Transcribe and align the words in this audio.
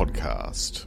Podcast. 0.00 0.86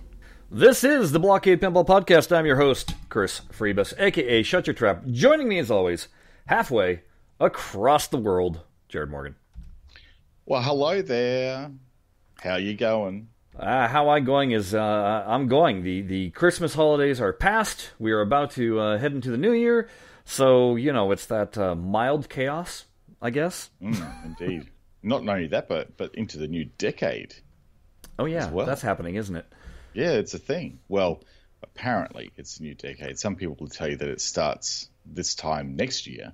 This 0.49 0.83
is 0.83 1.11
the 1.11 1.19
Blockade 1.19 1.61
Pinball 1.61 1.85
Podcast. 1.85 2.35
I'm 2.35 2.47
your 2.47 2.55
host, 2.55 2.95
Chris 3.09 3.41
Freebus, 3.51 3.93
aka 3.99 4.41
Shut 4.41 4.65
Your 4.65 4.73
Trap. 4.73 5.05
Joining 5.05 5.47
me 5.47 5.59
as 5.59 5.69
always, 5.69 6.07
halfway 6.47 7.03
across 7.39 8.07
the 8.07 8.17
world, 8.17 8.61
Jared 8.89 9.11
Morgan. 9.11 9.35
Well, 10.47 10.63
hello 10.63 11.03
there. 11.03 11.69
How 12.41 12.55
you 12.55 12.73
going? 12.73 13.27
Uh, 13.55 13.87
how 13.87 14.09
I 14.09 14.19
going 14.19 14.49
is 14.49 14.73
uh, 14.73 15.23
I'm 15.27 15.47
going. 15.47 15.83
The 15.83 16.01
the 16.01 16.29
Christmas 16.31 16.73
holidays 16.73 17.21
are 17.21 17.33
past. 17.33 17.91
We 17.99 18.11
are 18.13 18.21
about 18.21 18.49
to 18.53 18.79
uh, 18.79 18.97
head 18.97 19.11
into 19.11 19.29
the 19.29 19.37
new 19.37 19.53
year. 19.53 19.89
So 20.25 20.75
you 20.75 20.91
know 20.91 21.11
it's 21.11 21.27
that 21.27 21.55
uh, 21.55 21.75
mild 21.75 22.29
chaos, 22.29 22.85
I 23.21 23.29
guess. 23.29 23.69
Mm, 23.79 24.25
indeed. 24.25 24.71
Not 25.03 25.27
only 25.29 25.45
that, 25.49 25.69
but 25.69 25.97
but 25.97 26.15
into 26.15 26.39
the 26.39 26.47
new 26.47 26.65
decade. 26.65 27.35
Oh 28.19 28.25
yeah, 28.25 28.49
well. 28.49 28.65
that's 28.65 28.81
happening, 28.81 29.15
isn't 29.15 29.35
it? 29.35 29.45
Yeah, 29.93 30.11
it's 30.11 30.33
a 30.33 30.39
thing. 30.39 30.79
Well, 30.87 31.23
apparently 31.61 32.31
it's 32.37 32.59
a 32.59 32.63
new 32.63 32.75
decade. 32.75 33.19
Some 33.19 33.35
people 33.35 33.55
will 33.59 33.67
tell 33.67 33.89
you 33.89 33.97
that 33.97 34.07
it 34.07 34.21
starts 34.21 34.89
this 35.05 35.35
time 35.35 35.75
next 35.75 36.07
year, 36.07 36.33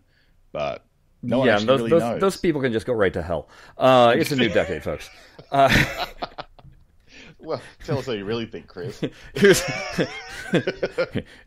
but 0.51 0.85
no 1.21 1.39
one 1.39 1.47
yeah, 1.47 1.59
those, 1.59 1.79
really 1.79 1.89
those, 1.89 2.01
knows. 2.01 2.21
those 2.21 2.37
people 2.37 2.61
can 2.61 2.71
just 2.71 2.85
go 2.85 2.93
right 2.93 3.13
to 3.13 3.21
hell. 3.21 3.49
Uh, 3.77 4.13
it's 4.17 4.31
a 4.31 4.35
new 4.35 4.49
decade, 4.49 4.83
folks. 4.83 5.09
Uh, 5.51 5.69
Well, 7.41 7.61
tell 7.85 7.99
us 7.99 8.05
how 8.05 8.11
you 8.11 8.25
really 8.25 8.45
think, 8.45 8.67
Chris. 8.67 9.01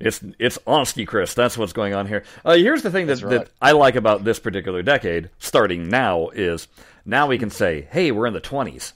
It's 0.01 0.24
it's 0.38 0.59
honesty, 0.66 1.04
Chris. 1.04 1.34
That's 1.34 1.59
what's 1.59 1.73
going 1.73 1.92
on 1.92 2.06
here. 2.06 2.24
Uh, 2.45 2.54
here's 2.54 2.82
the 2.82 2.90
thing 2.90 3.07
that, 3.09 3.20
right. 3.20 3.30
that 3.30 3.51
I 3.60 3.73
like 3.73 3.96
about 3.96 4.24
this 4.24 4.38
particular 4.38 4.82
decade, 4.82 5.30
starting 5.38 5.88
now, 5.88 6.29
is 6.30 6.68
now 7.04 7.26
we 7.26 7.37
can 7.37 7.51
say, 7.51 7.88
"Hey, 7.90 8.10
we're 8.10 8.26
in 8.26 8.32
the 8.32 8.40
20s." 8.40 8.92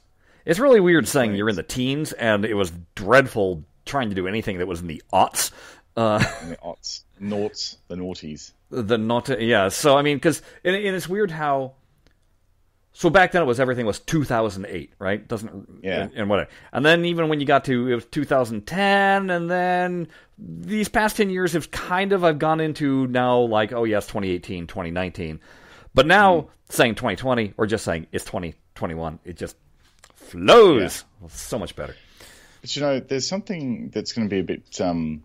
It's 0.46 0.58
really 0.58 0.80
weird 0.80 1.06
saying 1.08 1.34
you're 1.34 1.48
in 1.48 1.56
the 1.56 1.62
teens, 1.62 2.12
and 2.12 2.44
it 2.44 2.54
was 2.54 2.72
dreadful 2.94 3.64
trying 3.84 4.08
to 4.08 4.14
do 4.14 4.26
anything 4.26 4.58
that 4.58 4.66
was 4.66 4.80
in 4.80 4.86
the 4.86 5.02
aughts. 5.12 5.50
Uh, 5.96 6.22
And 6.42 6.52
the 6.52 6.56
aughts, 6.56 7.02
noughts, 7.20 7.78
the 7.88 7.96
noughties. 7.96 8.52
the 8.70 8.96
not, 8.98 9.28
yeah. 9.40 9.68
So 9.68 9.96
I 9.98 10.02
mean, 10.02 10.16
because 10.16 10.42
and, 10.64 10.74
and 10.76 10.94
it's 10.96 11.08
weird 11.08 11.30
how. 11.30 11.74
So 12.92 13.10
back 13.10 13.32
then 13.32 13.42
it 13.42 13.44
was 13.44 13.60
everything 13.60 13.84
was 13.84 13.98
2008, 14.00 14.92
right? 14.98 15.26
Doesn't 15.28 15.80
Yeah. 15.82 16.04
and, 16.04 16.12
and 16.14 16.30
whatever. 16.30 16.48
And 16.72 16.84
then 16.84 17.04
even 17.04 17.28
when 17.28 17.40
you 17.40 17.46
got 17.46 17.64
to 17.66 17.88
it 17.88 17.94
was 17.94 18.06
2010, 18.06 19.30
and 19.30 19.50
then 19.50 20.08
these 20.38 20.88
past 20.88 21.16
10 21.18 21.28
years 21.28 21.52
have 21.52 21.70
kind 21.70 22.12
of 22.12 22.24
I've 22.24 22.38
gone 22.38 22.60
into 22.60 23.06
now 23.08 23.38
like 23.40 23.72
oh 23.72 23.84
yes 23.84 24.06
2018, 24.06 24.66
2019, 24.66 25.40
but 25.94 26.06
now 26.06 26.48
saying 26.70 26.94
2020 26.94 27.52
or 27.58 27.66
just 27.66 27.84
saying 27.84 28.06
it's 28.12 28.24
2021, 28.24 29.18
it 29.24 29.36
just 29.36 29.56
flows 30.26 31.04
so 31.28 31.58
much 31.58 31.76
better. 31.76 31.94
But 32.60 32.74
you 32.74 32.82
know, 32.82 33.00
there's 33.00 33.26
something 33.26 33.90
that's 33.90 34.12
going 34.12 34.28
to 34.28 34.34
be 34.34 34.40
a 34.40 34.44
bit 34.44 34.80
um, 34.80 35.22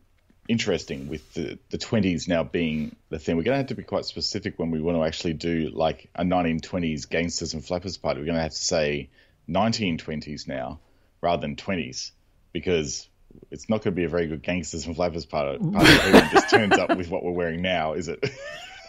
interesting 0.48 1.08
with 1.08 1.34
the, 1.34 1.58
the 1.70 1.78
20s 1.78 2.28
now 2.28 2.44
being 2.44 2.96
the 3.10 3.20
thing. 3.20 3.38
We're 3.38 3.44
going 3.44 3.54
to 3.54 3.60
have 3.60 3.68
to 3.68 3.76
be 3.76 3.84
quite 3.84 4.06
specific 4.06 4.58
when 4.58 4.72
we 4.72 4.82
want 4.82 4.98
to 4.98 5.04
actually 5.04 5.34
do 5.34 5.70
like 5.74 6.10
a 6.16 6.24
1920s 6.24 7.10
gangsters 7.10 7.54
and 7.54 7.66
flappers 7.66 7.98
party. 7.98 8.20
We're 8.20 8.28
going 8.28 8.38
to 8.38 8.44
have 8.44 8.52
to 8.52 8.58
say 8.58 9.10
1920s 9.50 10.48
now 10.48 10.80
rather 11.22 11.42
than 11.42 11.56
20s 11.56 12.12
because 12.54 13.08
it's 13.50 13.70
not 13.70 13.78
going 13.78 13.94
to 13.94 13.96
be 13.96 14.04
a 14.04 14.10
very 14.10 14.28
good 14.28 14.42
gangsters 14.42 14.86
and 14.86 14.96
flappers 14.96 15.26
party. 15.26 15.60
party 15.60 15.90
if 15.90 16.06
Everyone 16.06 16.30
just 16.32 16.50
turns 16.50 16.78
up 16.78 16.98
with 16.98 17.10
what 17.10 17.24
we're 17.24 17.32
wearing 17.32 17.62
now, 17.62 17.94
is 17.94 18.08
it? 18.08 18.30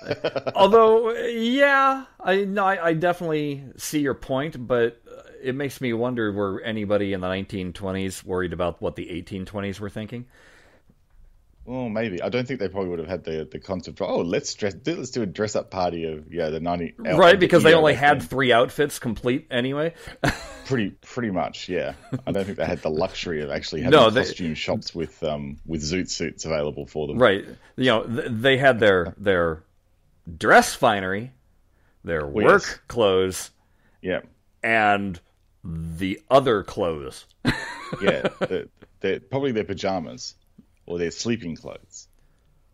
Although, 0.54 1.12
yeah, 1.12 2.06
I 2.20 2.44
no, 2.44 2.64
I, 2.64 2.88
I 2.88 2.92
definitely 2.94 3.64
see 3.76 4.00
your 4.00 4.14
point, 4.14 4.66
but 4.66 5.00
it 5.42 5.54
makes 5.54 5.80
me 5.80 5.92
wonder: 5.92 6.32
were 6.32 6.60
anybody 6.62 7.12
in 7.12 7.20
the 7.20 7.26
1920s 7.28 8.24
worried 8.24 8.52
about 8.52 8.80
what 8.80 8.96
the 8.96 9.06
1820s 9.06 9.80
were 9.80 9.90
thinking? 9.90 10.26
well, 11.64 11.88
maybe. 11.88 12.20
I 12.20 12.28
don't 12.28 12.46
think 12.46 12.58
they 12.58 12.68
probably 12.68 12.90
would 12.90 12.98
have 12.98 13.08
had 13.08 13.24
the 13.24 13.48
the 13.50 13.60
concept. 13.60 14.00
Of, 14.00 14.08
oh, 14.10 14.18
let's 14.22 14.52
dress. 14.54 14.74
Let's 14.84 15.10
do 15.10 15.22
a 15.22 15.26
dress 15.26 15.54
up 15.54 15.70
party 15.70 16.04
of 16.04 16.32
yeah 16.32 16.50
the 16.50 16.58
90 16.58 16.94
right, 16.98 17.38
because 17.38 17.62
they 17.62 17.74
only 17.74 17.94
had 17.94 18.20
then. 18.20 18.26
three 18.28 18.52
outfits 18.52 18.98
complete 18.98 19.46
anyway. 19.50 19.94
Pretty, 20.64 20.90
pretty 20.90 21.30
much, 21.30 21.68
yeah. 21.68 21.94
I 22.26 22.30
don't 22.32 22.44
think 22.44 22.56
they 22.56 22.64
had 22.64 22.80
the 22.82 22.88
luxury 22.88 23.42
of 23.42 23.50
actually 23.50 23.82
having 23.82 23.98
No, 23.98 24.10
they- 24.10 24.22
costume 24.22 24.54
shops 24.54 24.94
with 24.94 25.22
um 25.22 25.58
with 25.66 25.82
zoot 25.82 26.08
suits 26.08 26.44
available 26.44 26.86
for 26.86 27.06
them. 27.08 27.18
right, 27.18 27.44
you 27.76 27.86
know, 27.86 28.04
th- 28.04 28.28
they 28.30 28.56
had 28.56 28.78
their 28.80 29.12
their 29.18 29.64
dress 30.38 30.72
finery, 30.74 31.32
their 32.04 32.26
work 32.26 32.62
yes. 32.62 32.78
clothes, 32.88 33.50
Yeah, 34.00 34.20
and 34.62 35.20
the 35.64 36.20
other 36.30 36.62
clothes. 36.62 37.26
yeah. 38.02 38.28
they're, 38.48 38.66
they're 39.00 39.20
probably 39.20 39.52
their 39.52 39.64
pajamas 39.64 40.34
or 40.86 40.98
their 40.98 41.10
sleeping 41.10 41.56
clothes. 41.56 42.08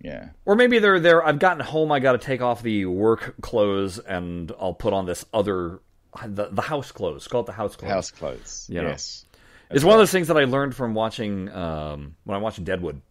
Yeah, 0.00 0.28
Or 0.44 0.54
maybe 0.54 0.78
they're 0.78 1.00
there. 1.00 1.26
I've 1.26 1.40
gotten 1.40 1.58
home. 1.64 1.90
I 1.90 1.98
got 1.98 2.12
to 2.12 2.18
take 2.18 2.40
off 2.40 2.62
the 2.62 2.84
work 2.86 3.34
clothes, 3.40 3.98
and 3.98 4.52
I'll 4.60 4.72
put 4.72 4.92
on 4.92 5.06
this 5.06 5.24
other 5.34 5.80
the, 6.24 6.48
the 6.52 6.62
house 6.62 6.92
clothes. 6.92 7.26
Call 7.26 7.40
it 7.40 7.46
the 7.46 7.52
house 7.52 7.74
clothes. 7.74 7.90
house 7.92 8.10
clothes. 8.12 8.66
You 8.70 8.82
know. 8.82 8.90
yes. 8.90 9.24
It's 9.70 9.82
one 9.84 9.94
of 9.94 9.98
those 9.98 10.12
things 10.12 10.28
that 10.28 10.38
I 10.38 10.44
learned 10.44 10.76
from 10.76 10.94
watching 10.94 11.48
um, 11.50 12.14
when 12.24 12.36
I'm 12.36 12.42
watching 12.42 12.62
Deadwood, 12.64 13.02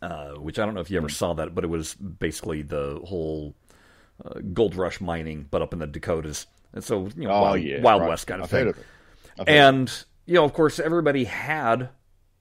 uh, 0.00 0.30
which 0.34 0.58
I 0.60 0.64
don't 0.64 0.74
know 0.74 0.80
if 0.80 0.90
you 0.90 0.98
Hmm. 0.98 1.04
ever 1.06 1.08
saw 1.12 1.32
that, 1.34 1.54
but 1.56 1.64
it 1.64 1.68
was 1.68 1.94
basically 1.96 2.62
the 2.62 3.00
whole 3.04 3.54
uh, 4.24 4.38
gold 4.54 4.76
rush 4.76 5.00
mining, 5.00 5.48
but 5.50 5.60
up 5.60 5.72
in 5.72 5.80
the 5.80 5.86
Dakotas, 5.88 6.46
and 6.72 6.82
so 6.84 7.08
you 7.16 7.24
know, 7.28 7.30
Oh 7.32 7.42
wild, 7.42 7.60
yeah, 7.60 7.80
Wild 7.80 8.02
right. 8.02 8.08
West 8.08 8.26
kind 8.26 8.40
of 8.40 8.44
I've 8.44 8.50
thing. 8.50 8.68
Of 8.68 8.78
it. 8.78 8.84
And 9.48 9.92
you 10.26 10.34
know, 10.34 10.44
of 10.44 10.52
course, 10.52 10.78
everybody 10.78 11.24
had 11.24 11.88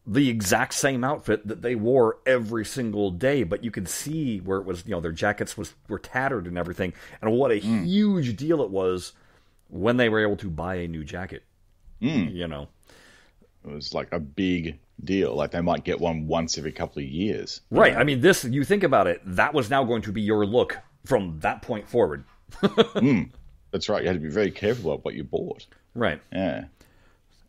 the 0.08 0.30
exact 0.30 0.74
same 0.74 1.04
outfit 1.04 1.48
that 1.48 1.62
they 1.62 1.76
wore 1.76 2.18
every 2.26 2.66
single 2.66 3.12
day, 3.12 3.44
but 3.44 3.64
you 3.64 3.70
could 3.72 3.88
see 3.88 4.40
where 4.40 4.58
it 4.60 4.66
was. 4.66 4.84
You 4.86 4.92
know, 4.92 5.02
their 5.02 5.12
jackets 5.12 5.58
was 5.58 5.74
were 5.88 6.00
tattered 6.00 6.48
and 6.48 6.58
everything, 6.58 6.94
and 7.22 7.32
what 7.32 7.52
a 7.52 7.60
Hmm. 7.60 7.84
huge 7.84 8.36
deal 8.36 8.62
it 8.62 8.70
was 8.70 9.14
when 9.70 9.98
they 9.98 10.10
were 10.10 10.20
able 10.22 10.38
to 10.38 10.50
buy 10.50 10.76
a 10.76 10.88
new 10.88 11.04
jacket. 11.04 11.44
Hmm. 12.02 12.28
You 12.30 12.48
know. 12.48 12.70
it 13.66 13.72
was 13.74 13.94
like 13.94 14.12
a 14.14 14.20
big 14.20 14.80
deal. 15.04 15.36
Like 15.36 15.52
they 15.52 15.62
might 15.62 15.84
get 15.84 16.00
one 16.00 16.28
once 16.28 16.58
every 16.58 16.72
couple 16.72 17.02
of 17.02 17.08
years. 17.08 17.62
Right. 17.70 17.96
I 17.96 18.04
mean, 18.06 18.22
this, 18.22 18.46
you 18.46 18.64
think 18.64 18.84
about 18.84 19.06
it, 19.08 19.22
that 19.26 19.54
was 19.54 19.70
now 19.70 19.84
going 19.84 20.02
to 20.04 20.12
be 20.14 20.22
your 20.22 20.46
look 20.46 20.78
from 21.06 21.40
that 21.42 21.62
point 21.62 21.88
forward. 21.88 22.24
That's 23.72 23.90
right. 23.90 24.02
You 24.02 24.08
had 24.08 24.16
to 24.16 24.20
be 24.20 24.30
very 24.30 24.52
careful 24.52 24.92
about 24.92 25.06
what 25.06 25.14
you 25.14 25.24
bought. 25.24 25.66
Right. 25.96 26.22
Yeah. 26.32 26.66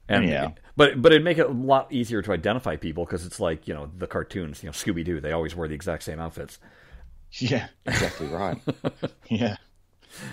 And, 0.09 0.25
Anyhow. 0.25 0.55
But 0.77 1.01
but 1.01 1.13
it'd 1.13 1.25
make 1.25 1.39
it 1.39 1.47
a 1.47 1.53
lot 1.53 1.93
easier 1.93 2.21
to 2.23 2.33
identify 2.33 2.77
people 2.77 3.05
because 3.05 3.25
it's 3.25 3.39
like, 3.39 3.69
you 3.69 3.75
know, 3.75 3.91
the 3.97 4.07
cartoons, 4.07 4.63
you 4.63 4.69
know, 4.69 4.73
Scooby 4.73 5.05
Doo, 5.05 5.21
they 5.21 5.33
always 5.33 5.55
wear 5.55 5.69
the 5.69 5.75
exact 5.75 6.03
same 6.03 6.19
outfits. 6.19 6.59
Yeah. 7.33 7.69
Exactly 7.87 8.27
right. 8.27 8.59
yeah. 9.29 9.57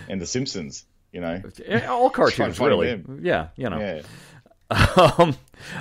And 0.09 0.19
the 0.19 0.25
Simpsons. 0.25 0.85
You 1.11 1.21
know. 1.21 1.41
All 1.87 2.09
cartoons, 2.09 2.59
really. 2.59 2.87
them. 2.87 3.21
Yeah, 3.23 3.47
you 3.55 3.69
know. 3.69 3.79
Yeah. 3.79 4.01
Um, 4.69 5.37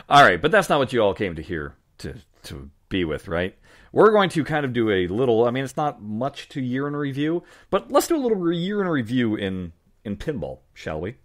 all 0.08 0.22
right, 0.22 0.40
but 0.40 0.52
that's 0.52 0.68
not 0.68 0.78
what 0.78 0.92
you 0.92 1.00
all 1.02 1.12
came 1.12 1.34
to 1.34 1.42
hear 1.42 1.74
to 1.98 2.14
to 2.44 2.70
be 2.88 3.04
with, 3.04 3.26
right? 3.26 3.56
We're 3.90 4.12
going 4.12 4.30
to 4.30 4.44
kind 4.44 4.64
of 4.64 4.72
do 4.72 4.90
a 4.90 5.08
little. 5.08 5.44
I 5.44 5.50
mean, 5.50 5.64
it's 5.64 5.76
not 5.76 6.00
much 6.00 6.48
to 6.50 6.60
year 6.60 6.86
in 6.86 6.94
review, 6.94 7.42
but 7.70 7.90
let's 7.90 8.06
do 8.06 8.14
a 8.14 8.22
little 8.22 8.52
year 8.52 8.80
in 8.80 8.86
review 8.86 9.34
in 9.34 9.72
in 10.06 10.16
pinball, 10.16 10.60
shall 10.72 11.00
we? 11.00 11.16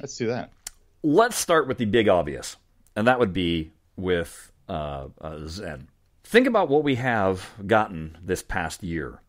Let's 0.00 0.16
do 0.16 0.28
that. 0.28 0.50
let's 1.02 1.36
start 1.36 1.68
with 1.68 1.78
the 1.78 1.84
big 1.84 2.08
obvious, 2.08 2.56
and 2.96 3.06
that 3.06 3.18
would 3.18 3.32
be 3.32 3.72
with 3.96 4.50
uh, 4.68 5.08
uh, 5.20 5.46
Zen. 5.46 5.88
Think 6.24 6.46
about 6.46 6.68
what 6.68 6.84
we 6.84 6.94
have 6.96 7.50
gotten 7.66 8.18
this 8.22 8.42
past 8.42 8.82
year. 8.82 9.20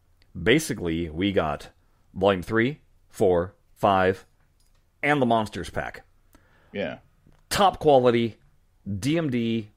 Basically, 0.41 1.09
we 1.09 1.31
got 1.31 1.69
Volume 2.13 2.41
3, 2.43 2.79
4, 3.09 3.53
5, 3.75 4.25
and 5.03 5.21
the 5.21 5.25
Monsters 5.25 5.69
Pack. 5.69 6.03
Yeah. 6.71 6.99
Top 7.49 7.79
quality, 7.79 8.37
DMD, 8.87 9.67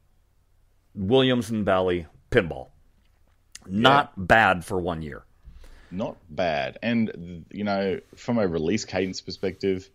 Williams 0.94 1.50
and 1.50 1.64
Bally 1.64 2.06
pinball. 2.31 2.69
Not 3.67 4.29
bad 4.29 4.64
for 4.64 4.79
one 4.79 5.03
year. 5.03 5.25
Not 5.94 6.17
bad. 6.29 6.79
And 6.82 7.44
you 7.50 7.64
know, 7.64 8.00
from 8.17 8.38
a 8.38 8.46
release 8.46 8.85
cadence 8.85 9.20
perspective, 9.20 9.88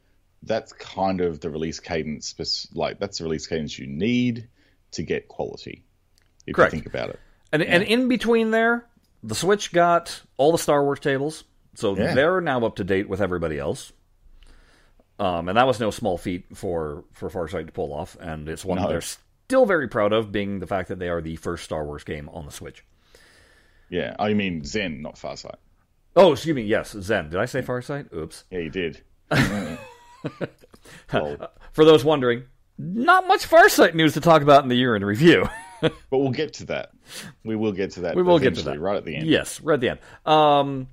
that's 0.44 0.72
kind 0.74 1.22
of 1.22 1.40
the 1.40 1.50
release 1.50 1.80
cadence. 1.80 2.36
Like 2.74 3.00
that's 3.00 3.18
the 3.20 3.26
release 3.26 3.48
cadence 3.48 3.78
you 3.78 3.88
need 3.88 4.48
to 4.92 5.04
get 5.04 5.28
quality. 5.28 5.84
If 6.48 6.56
Correct. 6.56 6.74
you 6.74 6.80
think 6.80 6.88
about 6.94 7.10
it. 7.10 7.20
And 7.52 7.62
and 7.64 7.84
in 7.84 8.08
between 8.08 8.52
there, 8.52 8.86
the 9.24 9.36
Switch 9.36 9.72
got 9.72 10.22
all 10.38 10.52
the 10.52 10.58
Star 10.58 10.84
Wars 10.84 11.00
tables, 11.00 11.44
so 11.76 11.96
Yeah. 11.98 12.14
they're 12.14 12.42
now 12.42 12.64
up 12.66 12.78
to 12.78 12.84
date 12.84 13.10
with 13.10 13.22
everybody 13.22 13.58
else. 13.60 13.92
Um, 15.20 15.50
and 15.50 15.58
that 15.58 15.68
was 15.68 15.80
no 15.80 15.92
small 15.92 16.18
feat 16.18 16.46
for 16.56 17.04
for 17.14 17.30
Farsight 17.30 17.66
to 17.66 17.72
pull 17.74 17.92
off, 17.94 18.16
and 18.20 18.48
it's 18.48 18.64
one 18.64 18.80
No. 18.82 18.88
they're 18.88 19.02
still 19.02 19.66
very 19.66 19.88
proud 19.90 20.14
of, 20.14 20.32
being 20.32 20.60
the 20.60 20.68
fact 20.68 20.88
that 20.90 21.00
they 21.00 21.10
are 21.10 21.22
the 21.22 21.36
first 21.36 21.66
Star 21.66 21.84
Wars 21.84 22.04
game 22.06 22.30
on 22.30 22.46
the 22.46 22.52
Switch. 22.52 22.86
Yeah. 23.90 24.16
I 24.20 24.34
mean 24.34 24.64
Zen, 24.64 25.02
not 25.02 25.16
Farsight? 25.16 25.56
Oh, 26.20 26.34
excuse 26.34 26.54
me, 26.54 26.64
yes, 26.64 26.92
Zen. 27.00 27.30
Did 27.30 27.40
I 27.40 27.46
say 27.46 27.62
Farsight? 27.62 28.14
Oops. 28.14 28.44
Yeah, 28.52 28.60
you 28.60 28.70
did. 28.70 29.02
For 31.08 31.86
those 31.86 32.04
wondering, 32.04 32.44
Not 32.78 33.26
much 33.26 33.48
Farsight 33.48 33.94
news 33.94 34.16
to 34.16 34.22
talk 34.22 34.42
about 34.42 34.64
in 34.64 34.70
the 34.70 34.76
year 34.76 34.98
in 34.98 35.06
review. 35.06 35.48
but 35.82 35.94
we'll 36.12 36.32
get 36.32 36.54
to 36.56 36.66
that. 36.66 36.92
We 37.46 37.56
will 37.56 37.72
get 37.72 37.92
to 37.92 38.02
that. 38.02 38.18
We 38.18 38.24
will 38.24 38.38
get 38.38 38.56
to 38.56 38.64
that 38.64 38.82
right 38.82 38.98
at 38.98 39.06
the 39.06 39.16
end. 39.16 39.28
Yes, 39.28 39.62
right 39.62 39.76
at 39.76 39.80
the 39.80 39.90
end. 39.92 40.00
Um, 40.26 40.90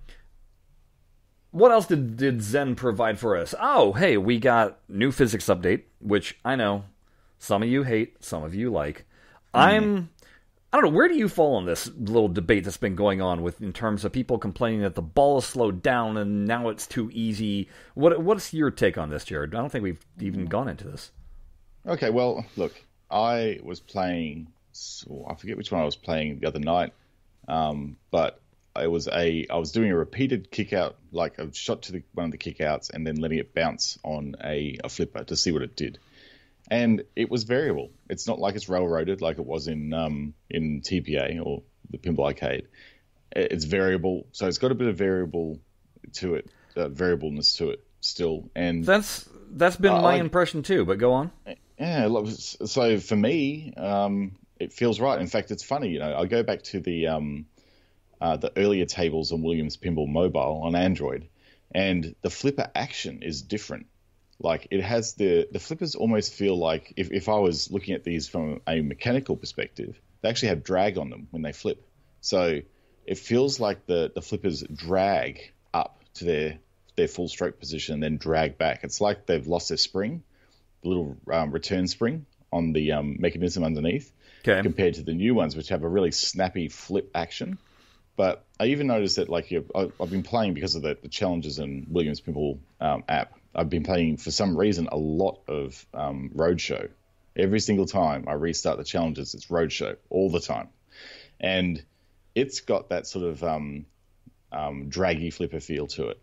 what 1.50 1.72
else 1.72 1.86
did, 1.86 2.16
did 2.16 2.40
Zen 2.40 2.76
provide 2.76 3.18
for 3.18 3.36
us? 3.36 3.52
Oh, 3.60 3.94
hey, 3.94 4.16
we 4.16 4.38
got 4.38 4.78
new 4.88 5.10
physics 5.10 5.46
update, 5.46 5.84
which 6.00 6.38
I 6.44 6.54
know 6.54 6.84
some 7.40 7.64
of 7.64 7.68
you 7.68 7.82
hate, 7.82 8.22
some 8.24 8.44
of 8.44 8.54
you 8.54 8.70
like. 8.70 9.06
Mm. 9.52 9.60
I'm 9.60 10.10
I 10.76 10.80
don't 10.82 10.92
know, 10.92 10.96
where 10.98 11.08
do 11.08 11.14
you 11.14 11.30
fall 11.30 11.54
on 11.54 11.64
this 11.64 11.90
little 11.96 12.28
debate 12.28 12.64
that's 12.64 12.76
been 12.76 12.96
going 12.96 13.22
on 13.22 13.40
with 13.40 13.62
in 13.62 13.72
terms 13.72 14.04
of 14.04 14.12
people 14.12 14.36
complaining 14.36 14.82
that 14.82 14.94
the 14.94 15.00
ball 15.00 15.38
is 15.38 15.46
slowed 15.46 15.82
down 15.82 16.18
and 16.18 16.44
now 16.44 16.68
it's 16.68 16.86
too 16.86 17.10
easy? 17.14 17.70
What 17.94 18.20
what's 18.20 18.52
your 18.52 18.70
take 18.70 18.98
on 18.98 19.08
this, 19.08 19.24
Jared? 19.24 19.54
I 19.54 19.58
don't 19.58 19.72
think 19.72 19.84
we've 19.84 20.04
even 20.20 20.44
gone 20.44 20.68
into 20.68 20.86
this. 20.86 21.12
Okay, 21.86 22.10
well, 22.10 22.44
look, 22.58 22.74
I 23.10 23.58
was 23.62 23.80
playing 23.80 24.48
I 25.26 25.34
forget 25.36 25.56
which 25.56 25.72
one 25.72 25.80
I 25.80 25.86
was 25.86 25.96
playing 25.96 26.40
the 26.40 26.46
other 26.46 26.60
night. 26.60 26.92
Um, 27.48 27.96
but 28.10 28.38
it 28.78 28.90
was 28.90 29.08
a 29.08 29.46
I 29.48 29.56
was 29.56 29.72
doing 29.72 29.90
a 29.90 29.96
repeated 29.96 30.50
kick 30.50 30.74
out, 30.74 30.96
like 31.10 31.38
a 31.38 31.54
shot 31.54 31.84
to 31.84 31.92
the, 31.92 32.02
one 32.12 32.26
of 32.26 32.32
the 32.32 32.36
kick 32.36 32.60
outs 32.60 32.90
and 32.90 33.06
then 33.06 33.16
letting 33.16 33.38
it 33.38 33.54
bounce 33.54 33.98
on 34.02 34.36
a, 34.44 34.76
a 34.84 34.90
flipper 34.90 35.24
to 35.24 35.36
see 35.36 35.52
what 35.52 35.62
it 35.62 35.74
did. 35.74 35.98
And 36.70 37.04
it 37.14 37.30
was 37.30 37.44
variable. 37.44 37.90
It's 38.10 38.26
not 38.26 38.38
like 38.38 38.56
it's 38.56 38.68
railroaded 38.68 39.20
like 39.20 39.38
it 39.38 39.46
was 39.46 39.68
in 39.68 39.92
um, 39.92 40.34
in 40.50 40.80
TPA 40.80 41.44
or 41.44 41.62
the 41.90 41.98
Pinball 41.98 42.26
Arcade. 42.26 42.66
It's 43.32 43.64
variable, 43.64 44.26
so 44.32 44.46
it's 44.46 44.58
got 44.58 44.72
a 44.72 44.74
bit 44.74 44.88
of 44.88 44.96
variable 44.96 45.60
to 46.14 46.36
it, 46.36 46.50
uh, 46.76 46.88
variableness 46.88 47.56
to 47.56 47.70
it 47.70 47.84
still. 48.00 48.50
And 48.54 48.84
that's 48.84 49.28
that's 49.50 49.76
been 49.76 49.92
uh, 49.92 50.00
my 50.00 50.14
impression 50.16 50.62
too. 50.62 50.84
But 50.84 50.98
go 50.98 51.12
on. 51.12 51.30
Yeah, 51.78 52.08
so 52.26 52.98
for 52.98 53.16
me, 53.16 53.74
um, 53.76 54.36
it 54.58 54.72
feels 54.72 54.98
right. 54.98 55.20
In 55.20 55.26
fact, 55.26 55.50
it's 55.50 55.62
funny. 55.62 55.90
You 55.90 55.98
know, 56.00 56.16
I 56.16 56.26
go 56.26 56.42
back 56.42 56.62
to 56.64 56.80
the 56.80 57.08
um, 57.08 57.46
uh, 58.20 58.36
the 58.36 58.52
earlier 58.56 58.86
tables 58.86 59.32
on 59.32 59.42
Williams 59.42 59.76
Pinball 59.76 60.08
Mobile 60.08 60.62
on 60.64 60.74
Android, 60.74 61.28
and 61.74 62.14
the 62.22 62.30
flipper 62.30 62.70
action 62.74 63.22
is 63.22 63.42
different. 63.42 63.86
Like 64.38 64.68
it 64.70 64.82
has 64.82 65.14
the 65.14 65.48
the 65.50 65.58
flippers 65.58 65.94
almost 65.94 66.34
feel 66.34 66.56
like 66.58 66.92
if, 66.96 67.10
if 67.10 67.28
I 67.28 67.38
was 67.38 67.70
looking 67.70 67.94
at 67.94 68.04
these 68.04 68.28
from 68.28 68.60
a 68.66 68.80
mechanical 68.80 69.36
perspective, 69.36 69.98
they 70.20 70.28
actually 70.28 70.48
have 70.48 70.62
drag 70.62 70.98
on 70.98 71.10
them 71.10 71.28
when 71.30 71.42
they 71.42 71.52
flip. 71.52 71.86
So 72.20 72.60
it 73.06 73.18
feels 73.18 73.60
like 73.60 73.86
the 73.86 74.12
the 74.14 74.22
flippers 74.22 74.62
drag 74.62 75.52
up 75.72 76.02
to 76.14 76.24
their 76.24 76.58
their 76.96 77.08
full 77.08 77.28
stroke 77.28 77.58
position 77.58 77.94
and 77.94 78.02
then 78.02 78.16
drag 78.18 78.58
back. 78.58 78.80
It's 78.82 79.00
like 79.00 79.26
they've 79.26 79.46
lost 79.46 79.68
their 79.68 79.78
spring, 79.78 80.22
the 80.82 80.88
little 80.88 81.16
um, 81.32 81.50
return 81.50 81.86
spring 81.88 82.26
on 82.52 82.72
the 82.72 82.92
um, 82.92 83.16
mechanism 83.18 83.64
underneath, 83.64 84.12
okay. 84.46 84.62
compared 84.62 84.94
to 84.94 85.02
the 85.02 85.12
new 85.12 85.34
ones, 85.34 85.56
which 85.56 85.68
have 85.68 85.82
a 85.82 85.88
really 85.88 86.10
snappy 86.10 86.68
flip 86.68 87.10
action. 87.14 87.58
But 88.16 88.46
I 88.58 88.66
even 88.68 88.86
noticed 88.86 89.16
that, 89.16 89.28
like, 89.28 89.52
I've 89.74 90.10
been 90.10 90.22
playing 90.22 90.54
because 90.54 90.74
of 90.74 90.80
the, 90.80 90.96
the 91.00 91.08
challenges 91.08 91.58
in 91.58 91.86
Williams 91.90 92.22
Pinball 92.22 92.58
um, 92.80 93.04
app. 93.08 93.35
I've 93.56 93.70
been 93.70 93.82
playing 93.82 94.18
for 94.18 94.30
some 94.30 94.56
reason 94.56 94.88
a 94.92 94.96
lot 94.96 95.40
of 95.48 95.84
um, 95.94 96.30
Roadshow. 96.34 96.90
Every 97.34 97.60
single 97.60 97.86
time 97.86 98.26
I 98.28 98.34
restart 98.34 98.78
the 98.78 98.84
challenges, 98.84 99.34
it's 99.34 99.46
Roadshow 99.46 99.96
all 100.10 100.30
the 100.30 100.40
time, 100.40 100.68
and 101.40 101.82
it's 102.34 102.60
got 102.60 102.90
that 102.90 103.06
sort 103.06 103.24
of 103.24 103.42
um, 103.42 103.86
um 104.52 104.88
draggy 104.88 105.30
flipper 105.30 105.60
feel 105.60 105.86
to 105.88 106.08
it. 106.08 106.20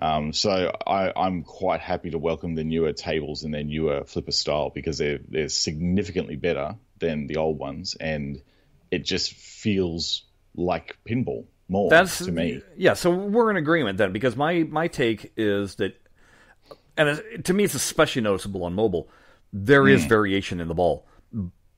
Um, 0.00 0.32
so 0.32 0.72
I, 0.86 1.26
am 1.26 1.42
quite 1.42 1.80
happy 1.80 2.10
to 2.10 2.18
welcome 2.18 2.54
the 2.54 2.62
newer 2.62 2.92
tables 2.92 3.42
and 3.42 3.52
their 3.52 3.64
newer 3.64 4.04
flipper 4.04 4.32
style 4.32 4.70
because 4.70 4.98
they're 4.98 5.18
they're 5.28 5.48
significantly 5.48 6.36
better 6.36 6.76
than 6.98 7.26
the 7.26 7.36
old 7.36 7.58
ones, 7.58 7.96
and 7.98 8.40
it 8.90 9.04
just 9.04 9.32
feels 9.32 10.22
like 10.54 10.96
pinball 11.04 11.46
more 11.68 11.90
That's, 11.90 12.18
to 12.24 12.32
me. 12.32 12.62
Yeah, 12.76 12.94
so 12.94 13.10
we're 13.10 13.50
in 13.50 13.56
agreement 13.56 13.98
then 13.98 14.12
because 14.12 14.36
my 14.36 14.64
my 14.64 14.88
take 14.88 15.32
is 15.36 15.76
that, 15.76 15.96
and 16.98 17.44
to 17.44 17.54
me 17.54 17.64
it's 17.64 17.74
especially 17.74 18.22
noticeable 18.22 18.64
on 18.64 18.74
mobile. 18.74 19.08
There 19.52 19.84
mm. 19.84 19.92
is 19.92 20.02
hmm. 20.02 20.08
variation 20.08 20.60
in 20.60 20.68
the 20.68 20.74
ball. 20.74 21.06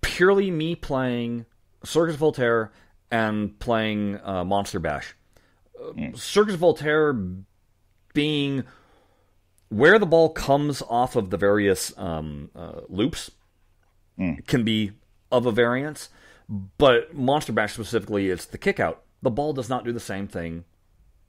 Purely 0.00 0.50
me 0.50 0.74
playing 0.74 1.46
Circus 1.84 2.16
Voltaire 2.16 2.72
and 3.10 3.58
playing 3.60 4.18
uh, 4.24 4.44
Monster 4.44 4.80
Bash. 4.80 5.14
Mm. 5.80 6.18
Circus 6.18 6.56
Voltaire 6.56 7.16
being 8.12 8.64
where 9.68 9.98
the 9.98 10.06
ball 10.06 10.30
comes 10.30 10.82
off 10.82 11.16
of 11.16 11.30
the 11.30 11.36
various 11.36 11.96
um, 11.96 12.50
uh, 12.56 12.80
loops 12.88 13.30
mm. 14.18 14.44
can 14.46 14.64
be 14.64 14.92
of 15.30 15.46
a 15.46 15.52
variance, 15.52 16.08
but 16.76 17.14
Monster 17.14 17.52
Bash 17.52 17.74
specifically, 17.74 18.30
it's 18.30 18.44
the 18.44 18.58
kick 18.58 18.80
out. 18.80 19.02
The 19.22 19.30
ball 19.30 19.52
does 19.52 19.68
not 19.68 19.84
do 19.84 19.92
the 19.92 20.00
same 20.00 20.26
thing 20.26 20.64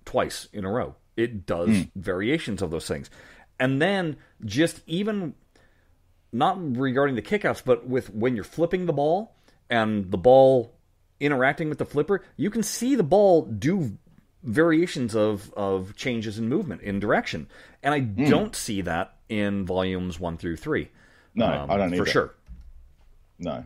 twice 0.05 0.47
in 0.51 0.65
a 0.65 0.71
row. 0.71 0.95
It 1.15 1.45
does 1.45 1.69
mm. 1.69 1.91
variations 1.95 2.61
of 2.61 2.71
those 2.71 2.88
things. 2.88 3.09
And 3.62 3.80
then 3.80 4.18
just 4.44 4.81
even 4.88 5.36
not 6.34 6.58
regarding 6.78 7.16
the 7.16 7.22
kickoffs, 7.22 7.62
but 7.63 7.88
with 7.88 8.10
when 8.10 8.34
you're 8.34 8.44
flipping 8.44 8.88
the 8.88 8.94
ball 8.94 9.36
and 9.69 10.10
the 10.10 10.18
ball 10.18 10.74
interacting 11.19 11.69
with 11.69 11.78
the 11.78 11.86
flipper, 11.86 12.24
you 12.36 12.50
can 12.50 12.63
see 12.63 12.96
the 12.96 13.04
ball 13.04 13.44
do 13.44 13.98
variations 14.42 15.16
of, 15.16 15.54
of 15.54 15.96
changes 15.96 16.40
in 16.40 16.50
movement 16.50 16.81
in 16.81 17.00
direction. 17.00 17.48
And 17.84 17.94
I 17.94 18.02
mm. 18.02 18.28
don't 18.28 18.56
see 18.56 18.81
that 18.81 19.13
in 19.30 19.68
volumes 19.68 20.19
one 20.19 20.38
through 20.38 20.58
three. 20.58 20.90
No, 21.36 21.46
um, 21.46 21.69
I 21.69 21.78
don't 21.78 21.94
either. 21.94 22.04
for 22.04 22.10
sure. 22.10 22.36
No, 23.38 23.63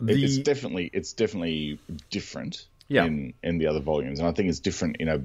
the... 0.00 0.22
it's 0.22 0.36
definitely 0.36 0.90
it's 0.92 1.14
definitely 1.14 1.78
different 2.10 2.66
yeah. 2.88 3.04
in 3.04 3.32
in 3.42 3.56
the 3.56 3.68
other 3.68 3.80
volumes, 3.80 4.18
and 4.18 4.28
I 4.28 4.32
think 4.32 4.50
it's 4.50 4.60
different 4.60 4.98
in 4.98 5.08
a 5.08 5.22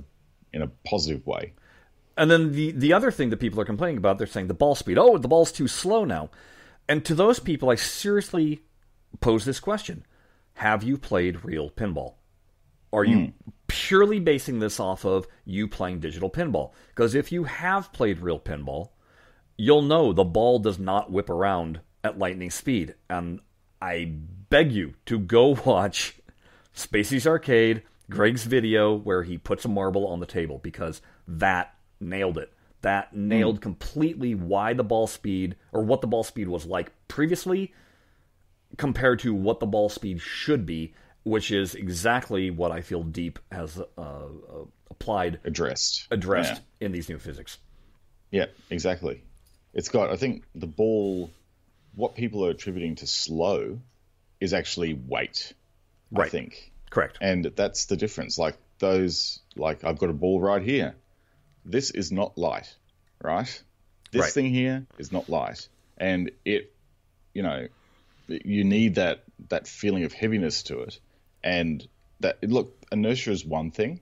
in 0.54 0.62
a 0.62 0.68
positive 0.86 1.28
way. 1.28 1.52
And 2.20 2.30
then 2.30 2.52
the 2.52 2.72
the 2.72 2.92
other 2.92 3.12
thing 3.12 3.30
that 3.30 3.38
people 3.38 3.62
are 3.62 3.66
complaining 3.66 3.98
about, 3.98 4.18
they're 4.18 4.28
saying 4.28 4.48
the 4.48 4.54
ball 4.54 4.76
speed. 4.76 4.98
Oh, 4.98 5.18
the 5.18 5.30
ball's 5.30 5.54
too 5.54 5.70
slow 5.70 6.04
now. 6.04 6.30
And 6.90 7.06
to 7.06 7.16
those 7.16 7.40
people, 7.40 7.70
I 7.70 7.76
seriously 7.76 8.62
pose 9.22 9.46
this 9.46 9.62
question: 9.62 10.06
Have 10.56 10.84
you 10.84 10.98
played 10.98 11.46
real 11.46 11.70
pinball? 11.70 12.16
Are 12.92 13.06
you 13.06 13.18
mm. 13.18 13.34
purely 13.68 14.20
basing 14.20 14.60
this 14.60 14.82
off 14.82 15.06
of 15.06 15.28
you 15.46 15.70
playing 15.70 16.02
digital 16.02 16.30
pinball? 16.30 16.74
Because 16.90 17.16
if 17.16 17.32
you 17.32 17.46
have 17.46 17.94
played 17.94 18.20
real 18.20 18.40
pinball, 18.40 18.90
you'll 19.56 19.84
know 19.84 20.12
the 20.12 20.26
ball 20.26 20.60
does 20.60 20.78
not 20.78 21.12
whip 21.12 21.30
around 21.30 21.80
at 22.04 22.20
lightning 22.20 22.52
speed. 22.52 22.96
And 23.10 23.40
I 23.82 24.12
beg 24.50 24.74
you 24.74 24.96
to 25.06 25.20
go 25.20 25.56
watch 25.66 26.20
Spacey's 26.76 27.26
Arcade, 27.26 27.84
Greg's 28.10 28.44
video 28.44 28.94
where 28.94 29.24
he 29.24 29.38
puts 29.38 29.64
a 29.64 29.70
marble 29.70 30.06
on 30.06 30.20
the 30.20 30.26
table 30.26 30.60
because 30.62 31.02
that 31.26 31.76
nailed 32.00 32.38
it. 32.38 32.52
That 32.82 33.14
nailed 33.16 33.60
mm. 33.60 33.62
completely 33.62 34.36
why 34.36 34.74
the 34.74 34.84
ball 34.84 35.08
speed 35.08 35.56
or 35.74 35.84
what 35.84 36.02
the 36.02 36.08
ball 36.08 36.24
speed 36.24 36.48
was 36.48 36.66
like 36.66 36.92
previously 37.08 37.74
compared 38.78 39.20
to 39.20 39.34
what 39.34 39.60
the 39.60 39.66
ball 39.66 39.90
speed 39.90 40.22
should 40.22 40.66
be, 40.66 40.94
which 41.24 41.52
is 41.52 41.76
exactly 41.76 42.52
what 42.52 42.72
I 42.72 42.82
feel 42.82 43.04
Deep 43.04 43.40
has 43.52 43.80
uh, 43.80 44.02
uh, 44.02 44.28
applied, 44.90 45.40
addressed, 45.44 46.08
addressed 46.12 46.62
yeah. 46.80 46.86
in 46.86 46.92
these 46.94 47.10
new 47.10 47.20
physics. 47.20 47.58
Yeah, 48.32 48.46
exactly. 48.70 49.24
It's 49.74 49.90
got. 49.90 50.10
I 50.10 50.16
think 50.16 50.44
the 50.56 50.68
ball 50.68 51.30
what 51.96 52.16
people 52.16 52.46
are 52.46 52.52
attributing 52.52 52.96
to 52.96 53.08
slow 53.08 53.80
is 54.40 54.54
actually 54.54 54.94
weight. 54.94 55.54
Right. 56.12 56.28
I 56.28 56.30
think. 56.30 56.72
Correct. 56.90 57.18
And 57.22 57.52
that's 57.56 57.86
the 57.86 57.98
difference. 57.98 58.38
Like 58.38 58.58
those, 58.80 59.40
like 59.56 59.84
I've 59.84 59.98
got 60.00 60.10
a 60.10 60.14
ball 60.14 60.40
right 60.40 60.62
here. 60.62 60.96
This 61.70 61.92
is 61.92 62.12
not 62.12 62.38
light, 62.38 62.76
right? 63.22 63.64
This 64.12 64.22
right. 64.22 64.32
thing 64.32 64.46
here 64.46 64.88
is 64.98 65.12
not 65.12 65.30
light, 65.30 65.68
and 65.98 66.32
it, 66.44 66.74
you 67.34 67.44
know, 67.44 67.68
you 68.28 68.64
need 68.64 68.96
that 68.96 69.24
that 69.50 69.68
feeling 69.68 70.04
of 70.04 70.14
heaviness 70.14 70.64
to 70.64 70.80
it, 70.82 71.00
and 71.44 71.88
that 72.22 72.42
look 72.44 72.76
inertia 72.92 73.32
is 73.32 73.46
one 73.46 73.72
thing 73.72 74.02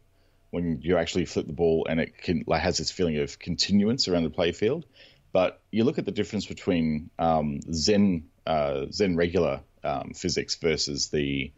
when 0.51 0.81
you 0.81 0.97
actually 0.97 1.25
flip 1.25 1.45
the 1.45 1.53
ball 1.53 1.85
and 1.89 1.99
it 1.99 2.17
can 2.17 2.43
like, 2.47 2.61
has 2.61 2.77
this 2.77 2.91
feeling 2.91 3.17
of 3.17 3.37
continuance 3.37 4.07
around 4.07 4.23
the 4.23 4.29
playfield. 4.29 4.83
But 5.33 5.59
you 5.71 5.83
look 5.83 5.97
at 5.97 6.05
the 6.05 6.11
difference 6.11 6.45
between 6.45 7.09
um, 7.19 7.59
Zen 7.73 8.29
uh, 8.45 8.85
Zen 8.91 9.17
regular 9.17 9.61
um, 9.83 10.13
physics 10.15 10.55
versus 10.55 11.09
the 11.09 11.51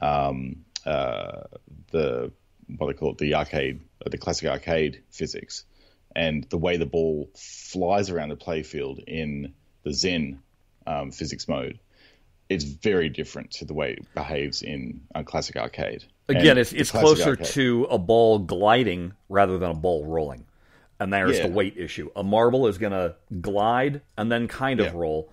um, 0.00 0.64
uh, 0.84 1.42
the 1.90 2.32
what 2.76 2.86
they 2.88 2.92
call 2.94 3.12
it 3.12 3.18
the 3.18 3.34
arcade 3.34 3.80
the 4.12 4.18
classic 4.18 4.48
arcade 4.48 5.02
physics, 5.10 5.64
and 6.14 6.44
the 6.50 6.58
way 6.58 6.76
the 6.76 6.86
ball 6.86 7.30
flies 7.34 8.10
around 8.10 8.30
the 8.30 8.36
playfield 8.36 9.02
in 9.06 9.54
the 9.82 9.92
Zen 9.92 10.40
um, 10.86 11.10
physics 11.10 11.48
mode. 11.48 11.78
It's 12.48 12.64
very 12.64 13.08
different 13.08 13.50
to 13.52 13.64
the 13.64 13.74
way 13.74 13.94
it 13.94 14.14
behaves 14.14 14.62
in 14.62 15.00
a 15.14 15.24
classic 15.24 15.56
arcade. 15.56 16.04
Again, 16.28 16.50
and 16.50 16.58
it's, 16.60 16.72
it's 16.72 16.90
closer 16.92 17.30
arcade. 17.30 17.46
to 17.48 17.88
a 17.90 17.98
ball 17.98 18.38
gliding 18.38 19.14
rather 19.28 19.58
than 19.58 19.70
a 19.70 19.74
ball 19.74 20.04
rolling 20.06 20.46
and 20.98 21.12
there's 21.12 21.38
yeah. 21.38 21.46
the 21.46 21.52
weight 21.52 21.76
issue. 21.76 22.10
A 22.16 22.22
marble 22.22 22.66
is 22.66 22.78
going 22.78 22.92
to 22.92 23.16
glide 23.40 24.00
and 24.16 24.30
then 24.30 24.48
kind 24.48 24.80
of 24.80 24.86
yeah. 24.86 24.92
roll. 24.94 25.32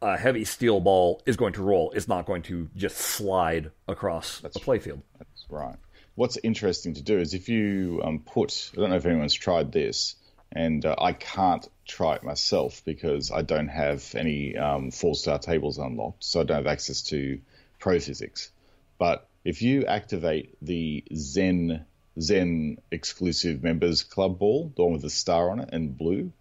a 0.00 0.16
heavy 0.16 0.44
steel 0.44 0.80
ball 0.80 1.22
is 1.26 1.36
going 1.36 1.52
to 1.54 1.62
roll. 1.62 1.90
It's 1.92 2.08
not 2.08 2.26
going 2.26 2.42
to 2.42 2.68
just 2.76 2.96
slide 2.96 3.70
across 3.86 4.40
the 4.40 4.48
playfield. 4.50 5.02
That's 5.18 5.46
right. 5.48 5.76
What's 6.18 6.36
interesting 6.42 6.94
to 6.94 7.02
do 7.02 7.20
is 7.20 7.32
if 7.32 7.48
you 7.48 8.02
um, 8.02 8.18
put, 8.18 8.72
I 8.74 8.80
don't 8.80 8.90
know 8.90 8.96
if 8.96 9.06
anyone's 9.06 9.34
tried 9.34 9.70
this, 9.70 10.16
and 10.50 10.84
uh, 10.84 10.96
I 10.98 11.12
can't 11.12 11.64
try 11.86 12.16
it 12.16 12.24
myself 12.24 12.82
because 12.84 13.30
I 13.30 13.42
don't 13.42 13.68
have 13.68 14.16
any 14.16 14.56
um, 14.56 14.90
four 14.90 15.14
star 15.14 15.38
tables 15.38 15.78
unlocked, 15.78 16.24
so 16.24 16.40
I 16.40 16.42
don't 16.42 16.56
have 16.56 16.66
access 16.66 17.02
to 17.02 17.40
Pro 17.78 18.00
Physics. 18.00 18.50
But 18.98 19.28
if 19.44 19.62
you 19.62 19.86
activate 19.86 20.56
the 20.60 21.04
Zen 21.14 21.86
Zen 22.20 22.78
exclusive 22.90 23.62
members 23.62 24.02
club 24.02 24.40
ball, 24.40 24.72
the 24.74 24.82
one 24.82 24.94
with 24.94 25.02
the 25.02 25.10
star 25.10 25.50
on 25.50 25.60
it 25.60 25.68
and 25.72 25.96
blue, 25.96 26.32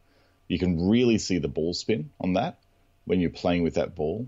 you 0.48 0.58
can 0.58 0.90
really 0.90 1.20
see 1.20 1.38
the 1.38 1.50
ball 1.50 1.76
spin 1.76 2.10
on 2.20 2.34
that 2.34 2.58
when 3.06 3.20
you're 3.20 3.30
playing 3.30 3.62
with 3.62 3.76
that 3.76 3.96
ball. 3.96 4.28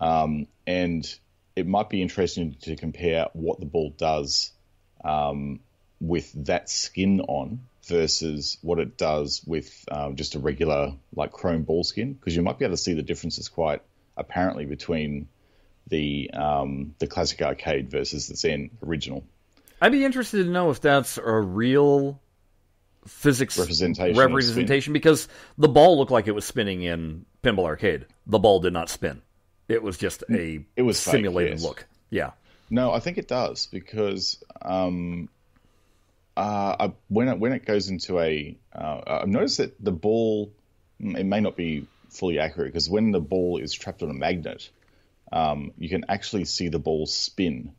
Um, 0.00 0.48
and 0.66 1.06
it 1.54 1.68
might 1.68 1.90
be 1.90 2.02
interesting 2.02 2.56
to 2.62 2.74
compare 2.74 3.28
what 3.34 3.60
the 3.60 3.66
ball 3.66 3.90
does 3.90 4.50
um, 5.04 5.60
with 6.00 6.32
that 6.46 6.68
skin 6.68 7.20
on 7.20 7.60
versus 7.84 8.58
what 8.62 8.78
it 8.78 8.96
does 8.96 9.42
with 9.46 9.84
um, 9.90 10.16
just 10.16 10.34
a 10.34 10.38
regular 10.38 10.92
like 11.14 11.32
chrome 11.32 11.62
ball 11.62 11.82
skin 11.82 12.12
because 12.12 12.36
you 12.36 12.42
might 12.42 12.58
be 12.58 12.64
able 12.64 12.74
to 12.74 12.82
see 12.82 12.94
the 12.94 13.02
differences 13.02 13.48
quite 13.48 13.82
apparently 14.16 14.64
between 14.64 15.28
the 15.88 16.30
um, 16.32 16.94
the 16.98 17.06
classic 17.06 17.42
arcade 17.42 17.90
versus 17.90 18.28
the 18.28 18.36
Zen 18.36 18.70
original. 18.86 19.24
I'd 19.80 19.92
be 19.92 20.04
interested 20.04 20.44
to 20.44 20.50
know 20.50 20.70
if 20.70 20.80
that's 20.80 21.18
a 21.18 21.32
real 21.32 22.20
physics 23.06 23.58
Representation 23.58 24.16
representation 24.16 24.92
because 24.92 25.26
the 25.56 25.68
ball 25.68 25.98
looked 25.98 26.10
like 26.10 26.28
it 26.28 26.34
was 26.34 26.44
spinning 26.44 26.82
in 26.82 27.24
Pinball 27.42 27.64
Arcade. 27.64 28.06
The 28.26 28.38
ball 28.38 28.60
did 28.60 28.72
not 28.72 28.88
spin. 28.88 29.22
It 29.68 29.82
was 29.82 29.96
just 29.96 30.22
a 30.30 30.64
It 30.76 30.82
was 30.82 31.02
fake, 31.02 31.12
simulated 31.12 31.52
yes. 31.54 31.62
look. 31.62 31.86
Yeah. 32.10 32.32
No, 32.70 32.92
I 32.92 33.00
think 33.00 33.18
it 33.18 33.26
does 33.26 33.66
because 33.66 34.42
um, 34.62 35.28
uh, 36.36 36.76
I, 36.78 36.92
when 37.08 37.28
it, 37.28 37.38
when 37.38 37.52
it 37.52 37.66
goes 37.66 37.88
into 37.88 38.18
a, 38.20 38.56
uh, 38.72 39.00
I've 39.06 39.28
noticed 39.28 39.58
that 39.58 39.82
the 39.82 39.92
ball, 39.92 40.52
mm, 41.02 41.18
it 41.18 41.24
may 41.24 41.40
not 41.40 41.56
be 41.56 41.88
fully 42.10 42.38
accurate 42.38 42.72
because 42.72 42.88
when 42.88 43.10
the 43.10 43.20
ball 43.20 43.58
is 43.58 43.72
trapped 43.72 44.02
on 44.02 44.10
a 44.10 44.14
magnet, 44.14 44.70
um, 45.32 45.72
you 45.78 45.88
can 45.88 46.04
actually 46.08 46.44
see 46.44 46.68
the 46.68 46.78
ball 46.78 47.06
spin 47.06 47.74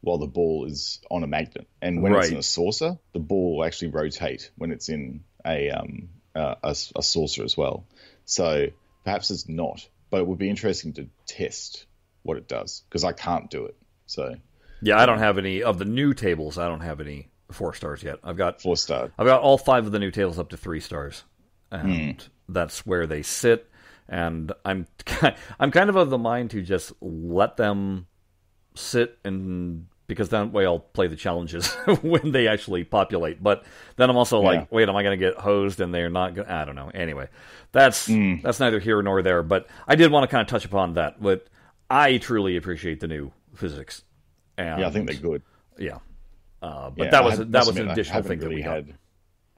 while 0.00 0.18
the 0.18 0.26
ball 0.26 0.64
is 0.66 1.00
on 1.10 1.24
a 1.24 1.26
magnet, 1.26 1.66
and 1.82 2.02
when 2.02 2.14
it's 2.14 2.28
in 2.28 2.36
a 2.36 2.42
saucer, 2.42 2.98
the 3.12 3.18
ball 3.18 3.56
will 3.56 3.64
actually 3.64 3.88
rotate 3.88 4.50
when 4.56 4.70
it's 4.70 4.88
in 4.88 5.24
a 5.44 5.70
um, 5.70 6.08
uh, 6.36 6.54
a, 6.62 6.70
a 6.70 7.02
saucer 7.02 7.42
as 7.42 7.56
well. 7.56 7.84
So 8.24 8.68
perhaps 9.04 9.30
it's 9.32 9.48
not, 9.48 9.86
but 10.10 10.20
it 10.20 10.26
would 10.26 10.38
be 10.38 10.48
interesting 10.48 10.92
to 10.94 11.08
test 11.26 11.86
what 12.22 12.36
it 12.36 12.46
does 12.46 12.84
because 12.88 13.02
I 13.02 13.12
can't 13.12 13.50
do 13.50 13.66
it. 13.66 13.76
So 14.08 14.34
Yeah, 14.82 14.98
I 14.98 15.06
don't 15.06 15.18
have 15.20 15.38
any 15.38 15.62
of 15.62 15.78
the 15.78 15.84
new 15.84 16.12
tables. 16.14 16.58
I 16.58 16.66
don't 16.66 16.80
have 16.80 17.00
any 17.00 17.30
four 17.52 17.72
stars 17.74 18.02
yet. 18.02 18.18
I've 18.24 18.36
got 18.36 18.60
four 18.60 18.76
star. 18.76 19.10
I've 19.18 19.26
got 19.26 19.40
all 19.42 19.56
five 19.58 19.86
of 19.86 19.92
the 19.92 19.98
new 20.00 20.10
tables 20.10 20.38
up 20.38 20.48
to 20.50 20.56
three 20.56 20.80
stars, 20.80 21.22
and 21.70 22.20
Hmm. 22.20 22.52
that's 22.52 22.84
where 22.84 23.06
they 23.06 23.22
sit. 23.22 23.70
And 24.08 24.52
I'm 24.64 24.86
I'm 25.60 25.70
kind 25.70 25.88
of 25.90 25.96
of 25.96 26.10
the 26.10 26.18
mind 26.18 26.50
to 26.50 26.62
just 26.62 26.92
let 27.00 27.56
them 27.56 28.06
sit 28.74 29.18
and 29.24 29.86
because 30.06 30.30
that 30.30 30.50
way 30.52 30.64
I'll 30.64 30.78
play 30.78 31.06
the 31.06 31.16
challenges 31.16 31.74
when 32.02 32.32
they 32.32 32.48
actually 32.48 32.84
populate. 32.84 33.42
But 33.42 33.64
then 33.96 34.08
I'm 34.08 34.16
also 34.16 34.40
Yeah. 34.40 34.46
like, 34.48 34.72
wait, 34.72 34.88
am 34.88 34.96
I 34.96 35.02
going 35.02 35.18
to 35.18 35.22
get 35.22 35.34
hosed 35.38 35.80
and 35.80 35.92
they're 35.94 36.08
not? 36.08 36.34
Gonna, 36.34 36.50
I 36.50 36.64
don't 36.64 36.76
know. 36.76 36.90
Anyway, 36.94 37.28
that's 37.72 38.06
Hmm. 38.06 38.36
that's 38.42 38.58
neither 38.60 38.78
here 38.80 39.02
nor 39.02 39.20
there. 39.20 39.42
But 39.42 39.66
I 39.86 39.96
did 39.96 40.10
want 40.10 40.24
to 40.24 40.28
kind 40.28 40.40
of 40.40 40.48
touch 40.48 40.64
upon 40.64 40.94
that. 40.94 41.22
But 41.22 41.46
I 41.90 42.16
truly 42.18 42.56
appreciate 42.56 43.00
the 43.00 43.08
new 43.08 43.32
physics. 43.58 44.02
And, 44.56 44.80
Yeah, 44.80 44.86
I 44.88 44.90
think 44.90 45.06
they're 45.08 45.16
good. 45.20 45.42
yeah. 45.78 45.98
Uh, 46.62 46.90
but 46.90 47.04
Yeah, 47.04 47.10
that 47.10 47.24
was 47.24 47.38
had- 47.38 47.52
that 47.52 47.66
was 47.66 47.76
an 47.76 47.88
additional 47.90 48.22
that 48.22 48.36
really 48.40 48.56
we 48.56 48.62
got. 48.62 48.74
had. 48.74 48.94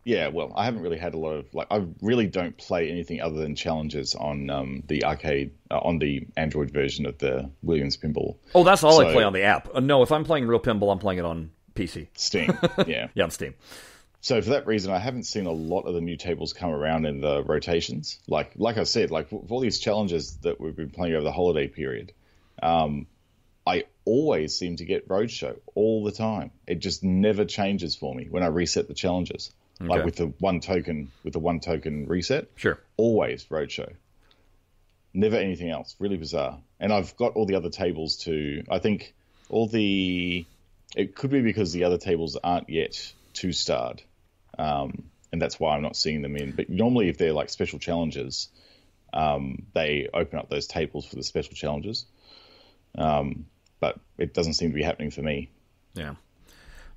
Yeah, 0.04 0.28
well, 0.28 0.52
I 0.56 0.64
haven't 0.64 0.80
really 0.80 0.96
had 0.98 1.12
a 1.14 1.18
lot 1.18 1.32
of 1.32 1.52
like. 1.54 1.66
I 1.70 1.86
really 2.00 2.26
don't 2.26 2.56
play 2.56 2.90
anything 2.90 3.20
other 3.20 3.36
than 3.38 3.54
challenges 3.54 4.14
on 4.14 4.48
um, 4.48 4.82
the 4.88 5.04
arcade 5.04 5.50
uh, 5.70 5.78
on 5.78 5.98
the 5.98 6.26
Android 6.38 6.70
version 6.70 7.04
of 7.06 7.18
the 7.18 7.50
Williams 7.62 7.98
Pinball 7.98 8.36
Oh, 8.54 8.64
that's 8.64 8.82
all 8.82 8.98
I 9.00 9.12
play 9.12 9.22
on 9.24 9.34
the 9.34 9.42
app. 9.42 9.68
Uh, 9.74 9.80
no, 9.80 10.02
if 10.02 10.10
I'm 10.10 10.24
playing 10.24 10.46
real 10.46 10.58
pinball, 10.60 10.90
I'm 10.90 10.98
playing 10.98 11.18
it 11.18 11.24
on 11.26 11.50
PC. 11.74 12.08
Steam. 12.14 12.58
yeah. 12.86 13.08
Yeah, 13.14 13.24
on 13.24 13.30
Steam. 13.30 13.54
So 14.22 14.40
for 14.42 14.50
that 14.50 14.66
reason, 14.66 14.90
I 14.92 14.98
haven't 14.98 15.24
seen 15.24 15.44
a 15.46 15.52
lot 15.52 15.82
of 15.82 15.94
the 15.94 16.00
new 16.00 16.16
tables 16.16 16.52
come 16.54 16.70
around 16.70 17.04
in 17.06 17.20
the 17.20 17.42
rotations. 17.42 18.18
Like 18.26 18.52
like 18.56 18.78
I 18.78 18.84
said, 18.84 19.10
like 19.10 19.28
for 19.28 19.42
all 19.50 19.60
these 19.60 19.78
challenges 19.80 20.36
that 20.38 20.60
we've 20.60 20.76
been 20.76 20.90
playing 20.90 21.14
over 21.14 21.24
the 21.24 21.32
holiday 21.32 21.68
period, 21.68 22.12
um, 22.62 23.06
I 23.70 23.84
always 24.04 24.56
seem 24.58 24.76
to 24.76 24.84
get 24.84 25.08
Roadshow 25.08 25.58
all 25.74 26.02
the 26.02 26.10
time. 26.12 26.50
It 26.66 26.80
just 26.80 27.04
never 27.04 27.44
changes 27.44 27.94
for 27.94 28.12
me 28.14 28.26
when 28.28 28.42
I 28.42 28.46
reset 28.46 28.88
the 28.88 28.94
challenges. 28.94 29.52
Okay. 29.80 29.88
Like 29.88 30.04
with 30.04 30.16
the 30.16 30.26
one 30.40 30.60
token 30.60 31.12
with 31.24 31.32
the 31.32 31.38
one 31.38 31.60
token 31.60 32.06
reset, 32.06 32.48
Sure. 32.56 32.78
always 32.96 33.44
Roadshow. 33.44 33.92
Never 35.14 35.36
anything 35.36 35.70
else. 35.70 35.96
Really 35.98 36.16
bizarre. 36.16 36.58
And 36.78 36.92
I've 36.92 37.16
got 37.16 37.34
all 37.36 37.46
the 37.46 37.54
other 37.54 37.70
tables 37.70 38.16
too. 38.16 38.64
I 38.68 38.78
think 38.78 39.14
all 39.48 39.66
the. 39.66 40.44
It 40.96 41.14
could 41.14 41.30
be 41.30 41.40
because 41.40 41.72
the 41.72 41.84
other 41.84 41.98
tables 41.98 42.36
aren't 42.42 42.68
yet 42.68 43.12
two 43.32 43.52
starred. 43.52 44.02
Um, 44.58 45.04
and 45.32 45.40
that's 45.40 45.60
why 45.60 45.76
I'm 45.76 45.82
not 45.82 45.96
seeing 45.96 46.22
them 46.22 46.36
in. 46.36 46.50
But 46.50 46.68
normally, 46.68 47.08
if 47.08 47.16
they're 47.18 47.32
like 47.32 47.50
special 47.50 47.78
challenges, 47.78 48.48
um, 49.12 49.66
they 49.72 50.08
open 50.12 50.38
up 50.40 50.48
those 50.48 50.66
tables 50.66 51.06
for 51.06 51.14
the 51.16 51.22
special 51.22 51.54
challenges. 51.54 52.06
Um, 52.96 53.46
but 53.80 53.98
it 54.18 54.34
doesn't 54.34 54.54
seem 54.54 54.70
to 54.70 54.74
be 54.74 54.82
happening 54.82 55.10
for 55.10 55.22
me. 55.22 55.50
Yeah. 55.94 56.14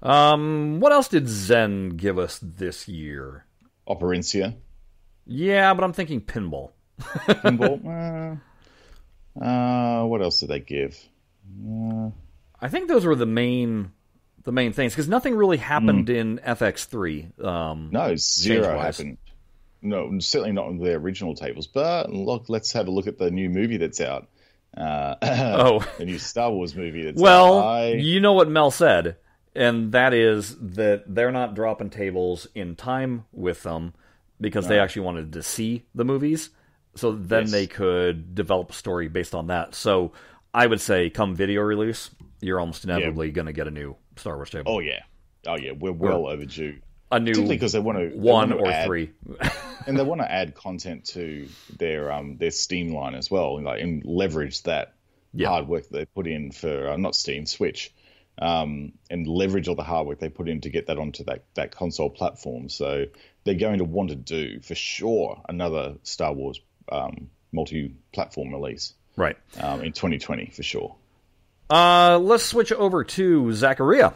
Um, 0.01 0.79
what 0.79 0.91
else 0.91 1.07
did 1.07 1.27
Zen 1.29 1.89
give 1.91 2.19
us 2.19 2.39
this 2.41 2.87
year? 2.87 3.45
Operencia, 3.87 4.55
Yeah, 5.25 5.73
but 5.73 5.83
I'm 5.83 5.93
thinking 5.93 6.21
pinball. 6.21 6.71
pinball. 6.99 8.39
uh, 9.39 9.43
uh, 9.43 10.05
what 10.05 10.21
else 10.21 10.39
did 10.39 10.49
they 10.49 10.59
give? 10.59 10.97
I 12.61 12.67
think 12.69 12.87
those 12.87 13.05
were 13.05 13.15
the 13.15 13.25
main 13.25 13.91
the 14.43 14.51
main 14.51 14.73
things 14.73 14.93
because 14.93 15.07
nothing 15.07 15.35
really 15.35 15.57
happened 15.57 16.09
in 16.09 16.37
FX3. 16.39 17.43
Um, 17.43 17.89
No, 17.91 18.15
zero 18.17 18.77
happened. 18.79 19.17
No, 19.81 20.17
certainly 20.19 20.51
not 20.53 20.65
on 20.67 20.77
the 20.77 20.93
original 20.93 21.35
tables. 21.35 21.67
But 21.67 22.11
look, 22.11 22.45
let's 22.49 22.71
have 22.73 22.87
a 22.87 22.91
look 22.91 23.07
at 23.07 23.17
the 23.17 23.31
new 23.31 23.49
movie 23.49 23.77
that's 23.77 24.01
out. 24.01 24.27
Uh, 24.75 25.15
Oh. 25.21 25.79
the 25.97 26.05
new 26.05 26.19
Star 26.19 26.51
Wars 26.51 26.75
movie 26.75 27.03
that's 27.03 27.21
Well. 27.21 27.59
I, 27.59 27.87
you 27.93 28.19
know 28.19 28.33
what 28.33 28.49
Mel 28.49 28.71
said, 28.71 29.17
and 29.55 29.91
that 29.91 30.13
is 30.13 30.55
that 30.59 31.03
they're 31.07 31.31
not 31.31 31.53
dropping 31.55 31.89
tables 31.91 32.47
in 32.55 32.75
time 32.75 33.25
with 33.31 33.63
them 33.63 33.93
because 34.41 34.67
they 34.67 34.79
actually 34.79 35.03
wanted 35.03 35.33
to 35.33 35.43
see 35.43 35.85
the 35.95 36.03
movies, 36.03 36.49
so 36.95 37.11
then 37.13 37.43
Yes. 37.43 37.51
they 37.51 37.67
could 37.67 38.35
develop 38.35 38.71
a 38.71 38.73
story 38.73 39.07
based 39.07 39.33
on 39.35 39.47
that. 39.47 39.73
So 39.75 40.11
I 40.53 40.67
would 40.67 40.81
say, 40.81 41.09
come 41.09 41.35
video 41.35 41.61
release, 41.61 42.09
you're 42.41 42.59
almost 42.59 42.83
inevitably 42.83 43.31
going 43.31 43.45
to 43.45 43.53
get 43.53 43.67
a 43.67 43.71
new 43.71 43.95
Star 44.17 44.35
Wars 44.35 44.49
table, 44.49 44.71
oh 44.73 44.79
yeah, 44.79 45.01
oh 45.47 45.55
yeah, 45.55 45.71
we're 45.71 45.91
well 45.93 46.27
overdue. 46.27 46.79
A 47.13 47.19
new 47.19 47.31
Particularly 47.31 47.55
because 47.55 47.73
they 47.73 47.79
want 47.79 47.99
to 47.99 48.17
one 48.17 48.49
want 48.49 48.61
or 48.61 48.71
add, 48.71 48.87
three. 48.87 49.11
and 49.87 49.97
they 49.97 50.03
want 50.03 50.21
to 50.21 50.31
add 50.31 50.55
content 50.55 51.05
to 51.09 51.47
their 51.77 52.11
um 52.11 52.37
their 52.37 52.49
Steam 52.49 52.91
line 52.91 53.13
as 53.13 53.29
well, 53.29 53.57
and 53.57 53.65
like 53.65 53.81
and 53.81 54.03
leverage 54.03 54.63
that 54.63 54.95
Yeah. 55.31 55.49
hard 55.49 55.67
work 55.67 55.83
that 55.83 55.93
they 55.95 56.05
put 56.05 56.25
in 56.25 56.51
for 56.51 56.89
uh, 56.89 56.97
not 56.97 57.15
Steam 57.15 57.45
Switch, 57.45 57.93
um, 58.39 58.93
and 59.11 59.27
leverage 59.27 59.67
all 59.67 59.75
the 59.75 59.83
hard 59.83 60.07
work 60.07 60.19
they 60.19 60.29
put 60.29 60.49
in 60.49 60.61
to 60.61 60.69
get 60.71 60.87
that 60.87 60.97
onto 60.97 61.23
that 61.25 61.43
that 61.53 61.69
console 61.71 62.09
platform. 62.09 62.67
So 62.69 63.05
they're 63.43 63.53
going 63.53 63.77
to 63.77 63.85
want 63.85 64.09
to 64.09 64.15
do 64.15 64.59
for 64.61 64.73
sure 64.73 65.39
another 65.47 65.95
Star 66.01 66.33
Wars 66.33 66.59
um, 66.91 67.29
multi-platform 67.51 68.51
release 68.51 68.95
right. 69.15 69.37
um, 69.59 69.83
in 69.83 69.93
2020 69.93 70.47
for 70.47 70.63
sure. 70.63 70.95
Uh, 71.69 72.17
let's 72.17 72.43
switch 72.43 72.71
over 72.71 73.03
to 73.03 73.43
Zaccaria. 73.45 74.13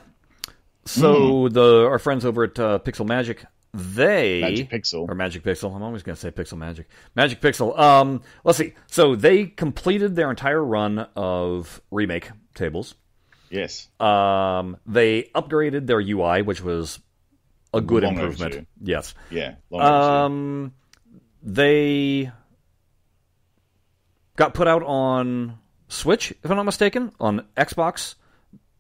So 0.88 1.50
the 1.50 1.86
our 1.88 2.00
friends 2.00 2.26
over 2.26 2.44
at 2.46 2.58
uh, 2.60 2.80
Pixel 2.80 3.06
Magic, 3.06 3.46
they 3.74 4.42
Magic 4.42 4.70
Pixel. 4.70 5.08
or 5.10 5.16
Magic 5.16 5.44
Pixel. 5.44 5.76
I'm 5.76 5.84
always 5.84 6.04
going 6.04 6.16
to 6.16 6.20
say 6.22 6.32
Pixel 6.32 6.58
Magic. 6.58 6.88
Magic 7.16 7.42
Pixel. 7.42 7.78
Um, 7.78 8.22
let's 8.44 8.58
see. 8.58 8.74
So 8.88 9.16
they 9.16 9.46
completed 9.46 10.16
their 10.16 10.30
entire 10.30 10.64
run 10.64 11.00
of 11.16 11.82
remake 11.92 12.30
tables. 12.56 12.96
Yes, 13.50 13.88
Um, 14.02 14.76
they 14.86 15.24
upgraded 15.34 15.88
their 15.88 16.02
UI, 16.02 16.42
which 16.42 16.62
was 16.62 17.00
a 17.74 17.80
good 17.80 18.04
Long 18.04 18.16
improvement. 18.16 18.54
overdue. 18.54 18.68
Yes. 18.84 19.14
yeah. 19.30 19.56
Long 19.70 19.82
overdue. 19.82 20.26
Um, 20.26 20.74
they 21.44 22.32
got 24.36 24.54
put 24.54 24.68
out 24.68 24.84
on 24.84 25.58
Switch, 25.88 26.32
if 26.44 26.52
I'm 26.52 26.58
not 26.58 26.64
mistaken, 26.64 27.12
on 27.22 27.46
Xbox. 27.56 28.16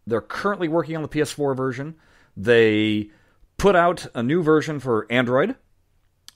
They're 0.07 0.21
currently 0.21 0.67
working 0.67 0.95
on 0.95 1.03
the 1.03 1.09
PS4 1.09 1.55
version. 1.55 1.95
They 2.35 3.11
put 3.57 3.75
out 3.75 4.07
a 4.15 4.23
new 4.23 4.41
version 4.41 4.79
for 4.79 5.05
Android 5.11 5.55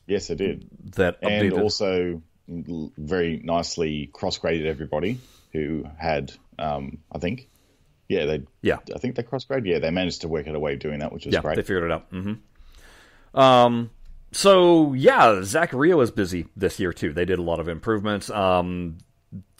yes, 0.07 0.29
it 0.29 0.35
did. 0.37 0.67
that 0.95 1.17
and 1.21 1.51
updated. 1.51 1.61
also 1.61 2.21
very 2.47 3.39
nicely 3.43 4.09
cross 4.11 4.37
graded 4.37 4.67
everybody 4.67 5.19
who 5.53 5.85
had, 5.97 6.33
um, 6.59 6.97
I 7.11 7.17
think, 7.19 7.47
yeah, 8.09 8.25
they, 8.25 8.41
Yeah. 8.61 8.77
I 8.93 8.99
think 8.99 9.15
they 9.15 9.23
cross 9.23 9.45
grade. 9.45 9.65
Yeah, 9.65 9.79
they 9.79 9.89
managed 9.91 10.21
to 10.21 10.27
work 10.27 10.47
out 10.47 10.55
a 10.55 10.59
way 10.59 10.73
of 10.73 10.79
doing 10.79 10.99
that, 10.99 11.13
which 11.13 11.25
was 11.25 11.33
Yeah, 11.33 11.41
great. 11.41 11.55
they 11.55 11.61
figured 11.61 11.83
it 11.85 11.91
out. 11.91 12.11
Mm-hmm. 12.11 13.39
Um, 13.39 13.89
so 14.33 14.93
yeah, 14.93 15.27
Zaccaria 15.41 15.95
was 15.95 16.11
busy 16.11 16.47
this 16.57 16.79
year 16.79 16.91
too. 16.91 17.13
They 17.13 17.25
did 17.25 17.39
a 17.39 17.43
lot 17.43 17.59
of 17.61 17.67
improvements. 17.69 18.29
Um, 18.29 18.97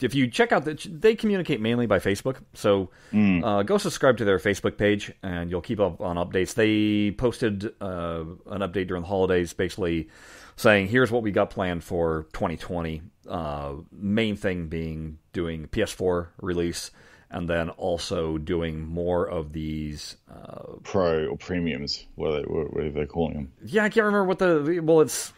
if 0.00 0.14
you 0.14 0.28
check 0.28 0.52
out 0.52 0.64
the, 0.64 0.74
they 0.90 1.14
communicate 1.14 1.60
mainly 1.60 1.86
by 1.86 1.98
Facebook. 1.98 2.36
So 2.54 2.90
uh, 3.14 3.62
go 3.62 3.78
subscribe 3.78 4.18
to 4.18 4.24
their 4.24 4.38
Facebook 4.38 4.76
page, 4.76 5.12
and 5.22 5.50
you'll 5.50 5.62
keep 5.62 5.80
up 5.80 6.00
on 6.00 6.16
updates. 6.16 6.54
They 6.54 7.12
posted 7.12 7.72
uh, 7.80 8.24
an 8.46 8.60
update 8.60 8.88
during 8.88 9.02
the 9.02 9.08
holidays, 9.08 9.52
basically 9.52 10.08
saying, 10.56 10.88
"Here's 10.88 11.10
what 11.10 11.22
we 11.22 11.30
got 11.30 11.50
planned 11.50 11.84
for 11.84 12.26
2020." 12.32 13.02
Uh, 13.28 13.74
main 13.92 14.36
thing 14.36 14.66
being 14.66 15.18
doing 15.32 15.68
PS4 15.68 16.28
release, 16.40 16.90
and 17.30 17.48
then 17.48 17.70
also 17.70 18.36
doing 18.36 18.86
more 18.86 19.24
of 19.26 19.52
these 19.52 20.16
uh, 20.30 20.74
Pro 20.82 21.28
or 21.28 21.36
premiums, 21.38 22.04
what 22.16 22.32
are 22.32 22.36
they, 22.38 22.42
what 22.42 22.84
are 22.84 22.90
they 22.90 23.06
calling 23.06 23.34
them? 23.34 23.52
yeah, 23.64 23.84
I 23.84 23.88
can't 23.88 24.04
remember 24.04 24.24
what 24.24 24.38
the 24.40 24.80
well. 24.82 25.00
It's 25.00 25.32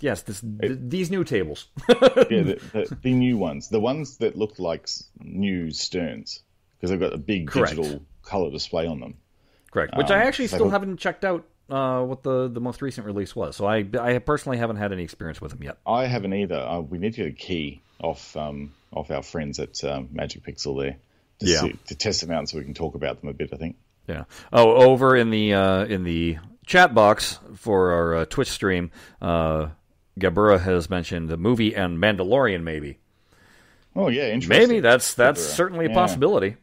yes, 0.00 0.22
this 0.22 0.40
th- 0.40 0.78
these 0.80 1.10
new 1.10 1.24
tables. 1.24 1.68
yeah, 1.88 1.94
the, 1.96 2.60
the, 2.72 2.96
the 3.02 3.12
new 3.12 3.36
ones, 3.36 3.68
the 3.68 3.80
ones 3.80 4.18
that 4.18 4.36
look 4.36 4.58
like 4.58 4.88
new 5.20 5.70
Sterns, 5.70 6.40
because 6.76 6.90
they've 6.90 7.00
got 7.00 7.12
a 7.12 7.18
big 7.18 7.48
Correct. 7.48 7.76
digital 7.76 8.02
color 8.22 8.50
display 8.50 8.86
on 8.86 9.00
them. 9.00 9.14
Correct. 9.70 9.96
Which 9.96 10.10
I 10.10 10.20
Um, 10.22 10.26
actually 10.28 10.48
so- 10.48 10.56
still 10.56 10.70
haven't 10.70 10.98
checked 10.98 11.24
out 11.24 11.44
uh, 11.70 12.02
what 12.04 12.22
the 12.22 12.48
the 12.48 12.60
most 12.60 12.82
recent 12.82 13.06
release 13.06 13.34
was. 13.34 13.56
So 13.56 13.66
I 13.66 13.86
I 13.98 14.18
personally 14.18 14.58
haven't 14.58 14.76
had 14.76 14.92
any 14.92 15.02
experience 15.02 15.40
with 15.40 15.52
them 15.52 15.62
yet. 15.62 15.78
I 15.86 16.06
haven't 16.06 16.34
either. 16.34 16.56
Uh, 16.56 16.80
we 16.80 16.98
need 16.98 17.14
to 17.14 17.22
get 17.24 17.32
a 17.32 17.36
key 17.36 17.80
off 18.00 18.36
um, 18.36 18.72
off 18.92 19.10
our 19.10 19.22
friends 19.22 19.58
at 19.58 19.82
um, 19.84 20.08
Magic 20.12 20.42
Pixel 20.44 20.80
there 20.82 20.96
to, 21.40 21.46
Yeah. 21.46 21.60
see, 21.60 21.72
to 21.86 21.94
test 21.94 22.20
them 22.20 22.30
out, 22.30 22.48
so 22.48 22.58
we 22.58 22.64
can 22.64 22.74
talk 22.74 22.94
about 22.94 23.20
them 23.20 23.30
a 23.30 23.32
bit. 23.32 23.50
I 23.52 23.56
think. 23.56 23.76
Yeah. 24.06 24.24
Oh, 24.52 24.74
over 24.90 25.16
in 25.16 25.30
the 25.30 25.54
uh, 25.54 25.84
in 25.86 26.04
the 26.04 26.36
chat 26.66 26.94
box 26.94 27.38
for 27.56 27.92
our 27.92 28.14
uh, 28.16 28.24
Twitch 28.26 28.50
stream, 28.50 28.90
uh, 29.22 29.68
Gabura 30.18 30.60
has 30.60 30.88
mentioned 30.90 31.28
the 31.28 31.36
movie 31.36 31.74
and 31.74 31.98
Mandalorian. 31.98 32.62
Maybe, 32.62 32.98
Oh 33.96 34.08
yeah, 34.08 34.28
interesting. 34.28 34.68
maybe 34.68 34.80
that's 34.80 35.14
that's 35.14 35.40
Gabura. 35.42 35.54
certainly 35.56 35.86
a 35.86 35.88
Yeah. 35.88 35.94
possibility. 35.94 36.56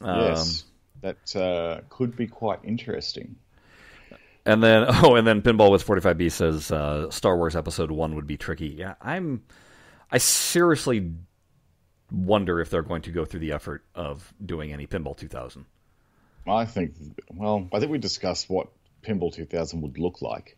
Um, 0.00 0.20
Yes, 0.20 0.64
that 1.00 1.36
uh, 1.36 1.80
could 1.88 2.16
be 2.16 2.26
quite 2.26 2.60
interesting. 2.64 3.36
And 4.44 4.62
then, 4.62 4.86
oh, 4.88 5.14
and 5.14 5.26
then 5.26 5.42
Pinball 5.42 5.70
Whiz 5.70 5.82
45B 5.84 6.30
says 6.32 6.70
uh, 6.72 7.10
Star 7.10 7.36
Wars 7.36 7.54
Episode 7.54 7.90
1 7.90 8.14
would 8.14 8.26
be 8.26 8.36
tricky. 8.36 8.68
Yeah, 8.68 8.94
I'm. 9.00 9.42
I 10.10 10.18
seriously 10.18 11.12
wonder 12.10 12.60
if 12.60 12.68
they're 12.68 12.82
going 12.82 13.02
to 13.02 13.10
go 13.10 13.24
through 13.24 13.40
the 13.40 13.52
effort 13.52 13.82
of 13.94 14.34
doing 14.44 14.72
any 14.72 14.86
Pinball 14.86 15.16
2000. 15.16 15.64
I 16.46 16.64
think. 16.64 16.94
Well, 17.32 17.68
I 17.72 17.78
think 17.78 17.90
we 17.92 17.98
discussed 17.98 18.50
what 18.50 18.68
Pinball 19.02 19.32
2000 19.32 19.80
would 19.82 19.98
look 19.98 20.20
like. 20.22 20.56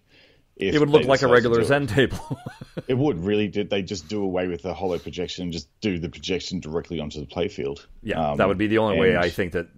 It 0.56 0.78
would 0.78 0.88
look 0.90 1.04
like 1.04 1.22
a 1.22 1.28
regular. 1.28 1.62
Zen 1.64 1.86
table. 1.86 2.18
It 2.88 2.94
would 2.94 3.24
really. 3.24 3.46
Did 3.48 3.70
they 3.70 3.82
just 3.82 4.08
do 4.08 4.22
away 4.22 4.48
with 4.48 4.62
the 4.62 4.74
hollow 4.74 4.98
projection 4.98 5.44
and 5.44 5.52
just 5.52 5.68
do 5.80 5.98
the 6.00 6.08
projection 6.08 6.58
directly 6.58 6.98
onto 6.98 7.20
the 7.20 7.26
playfield? 7.26 7.86
yeah, 8.02 8.30
Um, 8.32 8.36
that 8.38 8.48
would 8.48 8.58
be 8.58 8.66
the 8.66 8.78
only 8.78 8.98
way 8.98 9.16
I 9.16 9.30
think 9.30 9.52
that. 9.52 9.68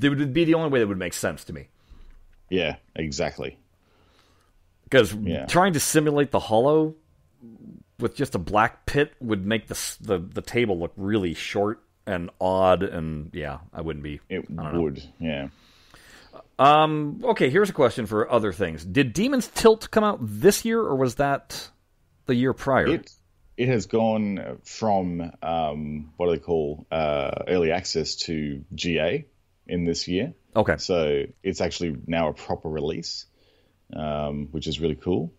It 0.00 0.08
would 0.10 0.32
be 0.34 0.44
the 0.44 0.52
only 0.54 0.68
way 0.68 0.78
that 0.80 0.86
would 0.86 0.98
make 0.98 1.14
sense 1.14 1.44
to 1.44 1.52
me. 1.54 1.68
Yeah, 2.50 2.76
exactly. 2.94 3.58
Because 4.84 5.14
Yeah. 5.14 5.46
trying 5.46 5.72
to 5.72 5.80
simulate 5.80 6.30
the 6.30 6.38
hollow 6.38 6.94
with 7.98 8.14
just 8.14 8.34
a 8.34 8.38
black 8.38 8.84
pit 8.86 9.14
would 9.20 9.44
make 9.46 9.66
the, 9.68 9.96
the, 10.00 10.18
the 10.18 10.42
table 10.42 10.78
look 10.78 10.92
really 10.96 11.32
short 11.34 11.82
and 12.06 12.30
odd. 12.40 12.82
And 12.82 13.30
yeah, 13.34 13.58
I 13.72 13.80
wouldn't 13.80 14.02
be. 14.04 14.20
It 14.28 14.54
don't 14.54 14.72
know. 14.74 14.80
would. 14.82 15.02
Yeah. 15.18 15.48
Um, 16.58 17.20
okay, 17.22 17.50
here's 17.50 17.70
a 17.70 17.74
question 17.74 18.06
for 18.06 18.30
other 18.30 18.52
things. 18.52 18.84
Did 18.84 19.12
Demon's 19.12 19.46
Tilt 19.48 19.90
come 19.90 20.02
out 20.02 20.18
this 20.20 20.64
year, 20.64 20.80
or 20.80 20.96
was 20.96 21.16
that 21.16 21.70
the 22.26 22.34
year 22.34 22.52
prior? 22.52 22.88
It 22.88 23.10
it 23.56 23.68
has 23.68 23.86
gone 23.86 24.58
from 24.64 25.32
um, 25.42 26.12
what 26.16 26.26
do 26.26 26.32
they 26.32 26.38
call 26.38 26.86
uh, 26.90 27.42
early 27.48 27.72
access 27.72 28.14
to 28.16 28.64
GA 28.74 29.26
in 29.66 29.84
this 29.84 30.08
year. 30.08 30.32
okay. 30.56 30.76
So 30.78 31.24
it's 31.42 31.60
actually 31.60 31.96
now 32.06 32.28
a 32.28 32.32
proper 32.32 32.68
release, 32.68 33.26
um, 33.94 34.48
which 34.52 34.66
is 34.66 34.80
really 34.80 34.94
cool. 34.94 35.32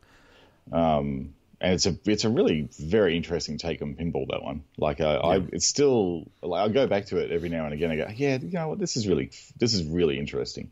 Um, 0.71 1.33
and 1.61 1.73
it's 1.73 1.85
a 1.85 1.97
it's 2.05 2.23
a 2.23 2.29
really 2.29 2.69
very 2.79 3.17
interesting 3.17 3.57
take 3.57 3.81
on 3.81 3.95
pinball. 3.95 4.27
That 4.29 4.43
one, 4.43 4.63
like 4.77 5.01
uh, 5.01 5.19
I, 5.21 5.35
it's 5.51 5.67
still 5.67 6.31
like 6.41 6.69
I 6.69 6.71
go 6.71 6.87
back 6.87 7.07
to 7.07 7.17
it 7.17 7.31
every 7.31 7.49
now 7.49 7.65
and 7.65 7.73
again. 7.73 7.91
I 7.91 7.95
go, 7.97 8.07
yeah, 8.15 8.37
you 8.41 8.51
know 8.51 8.69
what, 8.69 8.79
this 8.79 8.95
is 8.95 9.07
really 9.07 9.31
this 9.57 9.73
is 9.73 9.83
really 9.83 10.17
interesting. 10.17 10.71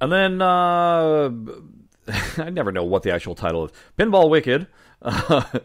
And 0.00 0.10
then 0.10 0.40
uh, 0.42 1.30
I 2.38 2.50
never 2.50 2.72
know 2.72 2.84
what 2.84 3.02
the 3.02 3.12
actual 3.12 3.34
title 3.34 3.66
is. 3.66 3.72
Pinball 3.98 4.30
Wicked. 4.30 4.66
the 5.02 5.62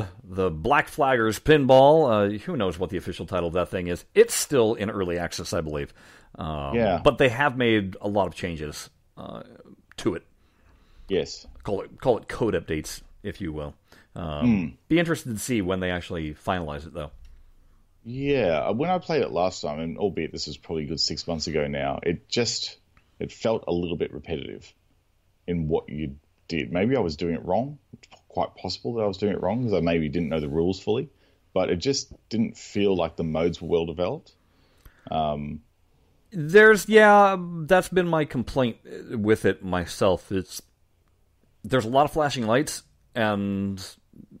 Yeah. 0.00 0.06
the 0.24 0.50
Black 0.50 0.88
Flaggers 0.90 1.40
Pinball. 1.40 2.36
Uh, 2.36 2.38
who 2.44 2.56
knows 2.56 2.78
what 2.78 2.90
the 2.90 2.96
official 2.96 3.26
title 3.26 3.48
of 3.48 3.54
that 3.54 3.68
thing 3.70 3.86
is? 3.88 4.04
It's 4.14 4.34
still 4.34 4.74
in 4.74 4.90
early 4.90 5.18
access, 5.18 5.52
I 5.52 5.60
believe. 5.60 5.92
Um, 6.36 6.74
Yeah. 6.74 7.00
But 7.02 7.18
they 7.18 7.28
have 7.28 7.56
made 7.56 7.96
a 8.00 8.08
lot 8.08 8.26
of 8.26 8.34
changes 8.34 8.90
uh, 9.16 9.42
to 9.98 10.14
it. 10.14 10.24
Yes, 11.08 11.46
Call 11.64 11.82
it 11.82 12.00
call 12.00 12.16
it 12.18 12.28
code 12.28 12.54
updates, 12.54 13.02
if 13.22 13.40
you 13.40 13.52
will. 13.52 13.74
Um, 14.16 14.78
Be 14.88 14.98
interested 14.98 15.32
to 15.34 15.38
see 15.38 15.60
when 15.60 15.80
they 15.80 15.90
actually 15.90 16.34
finalize 16.34 16.86
it, 16.86 16.94
though. 16.94 17.10
Yeah, 18.04 18.70
when 18.70 18.90
I 18.90 18.98
played 18.98 19.22
it 19.22 19.30
last 19.30 19.60
time, 19.62 19.80
and 19.80 19.98
albeit 19.98 20.30
this 20.32 20.46
is 20.48 20.56
probably 20.56 20.84
a 20.84 20.86
good 20.86 21.00
six 21.00 21.26
months 21.26 21.46
ago 21.46 21.66
now, 21.66 22.00
it 22.02 22.28
just 22.28 22.76
it 23.18 23.32
felt 23.32 23.64
a 23.66 23.72
little 23.72 23.96
bit 23.96 24.12
repetitive 24.12 24.72
in 25.46 25.68
what 25.68 25.88
you 25.88 26.16
did. 26.48 26.72
Maybe 26.72 26.96
I 26.96 27.00
was 27.00 27.16
doing 27.16 27.34
it 27.34 27.44
wrong. 27.44 27.78
It's 27.92 28.08
quite 28.28 28.54
possible 28.56 28.94
that 28.94 29.02
I 29.02 29.06
was 29.06 29.18
doing 29.18 29.32
it 29.32 29.42
wrong 29.42 29.62
because 29.62 29.74
I 29.74 29.80
maybe 29.80 30.08
didn't 30.08 30.28
know 30.28 30.40
the 30.40 30.48
rules 30.48 30.80
fully, 30.80 31.08
but 31.52 31.70
it 31.70 31.76
just 31.76 32.12
didn't 32.28 32.56
feel 32.56 32.96
like 32.96 33.16
the 33.16 33.24
modes 33.24 33.60
were 33.60 33.68
well 33.68 33.86
developed. 33.86 34.32
Um, 35.10 35.62
there's 36.32 36.88
yeah, 36.88 37.36
that's 37.38 37.88
been 37.88 38.08
my 38.08 38.24
complaint 38.24 38.78
with 39.10 39.44
it 39.44 39.64
myself. 39.64 40.32
It's 40.32 40.60
there's 41.62 41.84
a 41.84 41.88
lot 41.88 42.04
of 42.04 42.12
flashing 42.12 42.46
lights 42.46 42.82
and 43.14 43.78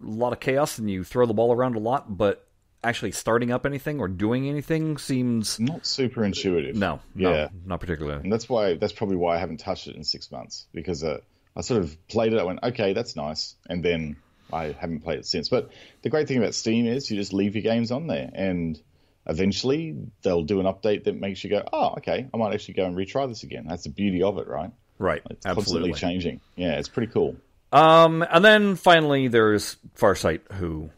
a 0.02 0.06
lot 0.06 0.32
of 0.32 0.40
chaos, 0.40 0.78
and 0.78 0.90
you 0.90 1.04
throw 1.04 1.26
the 1.26 1.34
ball 1.34 1.52
around 1.52 1.76
a 1.76 1.78
lot, 1.78 2.16
but 2.16 2.43
actually 2.84 3.12
starting 3.12 3.50
up 3.50 3.66
anything 3.66 3.98
or 4.00 4.08
doing 4.08 4.48
anything 4.48 4.98
seems 4.98 5.58
Not 5.58 5.84
super 5.86 6.24
intuitive. 6.24 6.76
no, 6.76 7.00
no, 7.14 7.32
Yeah. 7.32 7.48
not 7.64 7.80
particularly. 7.80 8.20
And 8.22 8.32
that's 8.32 8.48
why 8.48 8.74
that's 8.74 8.92
probably 8.92 9.16
why 9.16 9.36
I 9.36 9.38
haven't 9.38 9.58
touched 9.60 9.88
it 9.88 9.96
in 9.96 10.04
six 10.04 10.30
months 10.30 10.66
because 10.72 11.02
uh, 11.02 11.18
I 11.56 11.60
sort 11.62 11.82
of 11.82 11.96
played 12.08 12.32
it. 12.32 12.38
I 12.38 12.44
went, 12.44 12.60
okay, 12.62 12.92
that's 12.92 13.16
nice, 13.16 13.54
and 13.68 13.84
then 13.84 14.16
I 14.52 14.72
haven't 14.78 15.00
played 15.00 15.18
it 15.20 15.26
since. 15.26 15.48
But 15.48 15.70
the 16.02 16.10
great 16.10 16.28
thing 16.28 16.38
about 16.38 16.54
Steam 16.54 16.86
is 16.86 17.10
you 17.10 17.16
just 17.16 17.32
leave 17.32 17.54
your 17.56 17.62
games 17.62 17.90
on 17.90 18.06
there, 18.06 18.30
and 18.34 18.80
eventually 19.26 19.96
they'll 20.22 20.42
do 20.42 20.60
an 20.60 20.66
update 20.66 21.04
that 21.04 21.18
makes 21.18 21.42
you 21.42 21.50
go, 21.50 21.62
oh, 21.72 21.94
okay, 21.98 22.28
I 22.32 22.36
might 22.36 22.52
actually 22.54 22.74
go 22.74 22.84
and 22.84 22.96
retry 22.96 23.28
this 23.28 23.42
again. 23.42 23.66
That's 23.68 23.84
the 23.84 23.90
beauty 23.90 24.22
of 24.22 24.38
it, 24.38 24.46
right? 24.46 24.70
Right, 24.98 25.22
It's 25.30 25.44
absolutely. 25.46 25.90
constantly 25.90 26.14
changing. 26.14 26.40
Yeah, 26.56 26.78
it's 26.78 26.88
pretty 26.88 27.12
cool. 27.12 27.36
Um, 27.72 28.24
and 28.30 28.44
then 28.44 28.76
finally, 28.76 29.26
there's 29.28 29.76
Farsight, 29.98 30.40
who, 30.52 30.90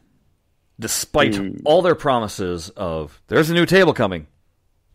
despite 0.78 1.34
Who- 1.34 1.56
all 1.64 1.82
their 1.82 1.94
promises 1.94 2.70
of 2.70 3.20
there's 3.28 3.50
a 3.50 3.54
new 3.54 3.66
table 3.66 3.94
coming, 3.94 4.26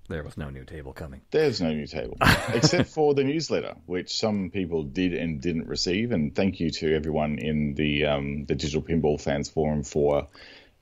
there 0.10 0.24
was 0.24 0.38
no 0.38 0.50
new 0.50 0.66
table 0.66 0.94
coming. 0.94 1.22
There's 1.32 1.62
no 1.62 1.72
new 1.72 1.88
table 1.88 2.18
except 2.54 2.90
for 2.90 3.14
the 3.14 3.24
newsletter, 3.24 3.76
which 3.86 4.18
some 4.18 4.50
people 4.52 4.84
did 4.84 5.14
and 5.14 5.40
didn't 5.42 5.68
receive. 5.68 6.12
And 6.12 6.36
thank 6.36 6.60
you 6.60 6.70
to 6.72 6.94
everyone 6.96 7.38
in 7.40 7.76
the 7.76 8.06
um, 8.06 8.46
the 8.46 8.56
Digital 8.56 8.82
Pinball 8.82 9.20
Fans 9.22 9.50
Forum 9.50 9.84
for 9.84 10.28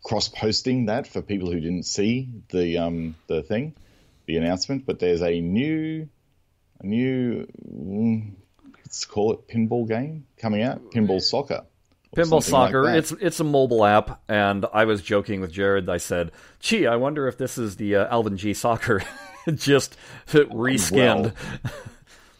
cross 0.04 0.30
posting 0.30 0.86
that 0.86 1.08
for 1.08 1.22
people 1.22 1.52
who 1.52 1.60
didn't 1.60 1.84
see 1.84 2.30
the 2.50 2.80
um, 2.80 3.16
the 3.28 3.44
thing, 3.44 3.76
the 4.26 4.38
announcement. 4.38 4.86
But 4.86 5.00
there's 5.00 5.22
a 5.22 5.40
new 5.40 6.10
a 6.82 6.86
new 6.86 7.48
mm, 7.72 8.34
let's 8.78 9.06
call 9.06 9.34
it 9.34 9.48
pinball 9.48 9.88
game 9.88 10.26
coming 10.38 10.64
out, 10.64 10.92
Pinball 10.92 11.22
Soccer. 11.22 11.66
Pinball 12.15 12.41
something 12.41 12.54
like 12.54 12.72
Soccer—it's—it's 12.72 13.39
a 13.39 13.43
mobile 13.43 13.86
app, 13.86 14.22
and 14.28 14.65
I 14.74 14.86
was 14.86 15.02
joking 15.02 15.41
with 15.41 15.52
Jared. 15.52 15.88
I 15.89 15.98
said, 15.98 16.32
"Gee, 16.60 16.88
I 16.88 16.95
wonder 16.95 17.28
if 17.28 17.38
this 17.38 17.58
is 17.58 17.76
the 17.76 17.98
uh, 17.98 18.08
Alvin 18.08 18.36
G 18.36 18.54
Soccer, 18.56 19.04
just 19.54 19.95
reskinned." 20.28 21.34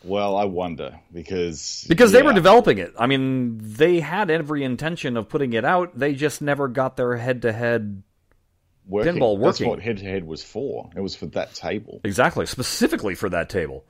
well, 0.03 0.36
I 0.36 0.45
wonder 0.45 0.99
because 1.13 1.86
because 1.88 2.12
they 2.12 2.23
were 2.23 2.34
developing 2.34 2.79
it. 2.79 2.93
I 2.97 3.05
mean, 3.05 3.60
they 3.62 3.99
had 3.99 4.32
every 4.32 4.63
intention 4.63 5.17
of 5.17 5.29
putting 5.29 5.53
it 5.53 5.65
out. 5.65 5.97
They 5.97 6.15
just 6.15 6.41
never 6.41 6.67
got 6.67 6.97
their 6.97 7.15
head-to-head 7.15 8.01
working. 8.88 9.15
pinball 9.15 9.39
That's 9.39 9.60
working. 9.60 9.69
what 9.69 9.82
head 9.82 9.97
to 9.97 10.03
head 10.03 10.25
was 10.25 10.43
for. 10.43 10.89
It 10.95 11.01
was 11.01 11.15
for 11.15 11.27
that 11.27 11.53
table. 11.53 12.01
exactly, 12.03 12.47
specifically 12.47 13.13
for 13.13 13.29
that 13.29 13.49
table. 13.49 13.86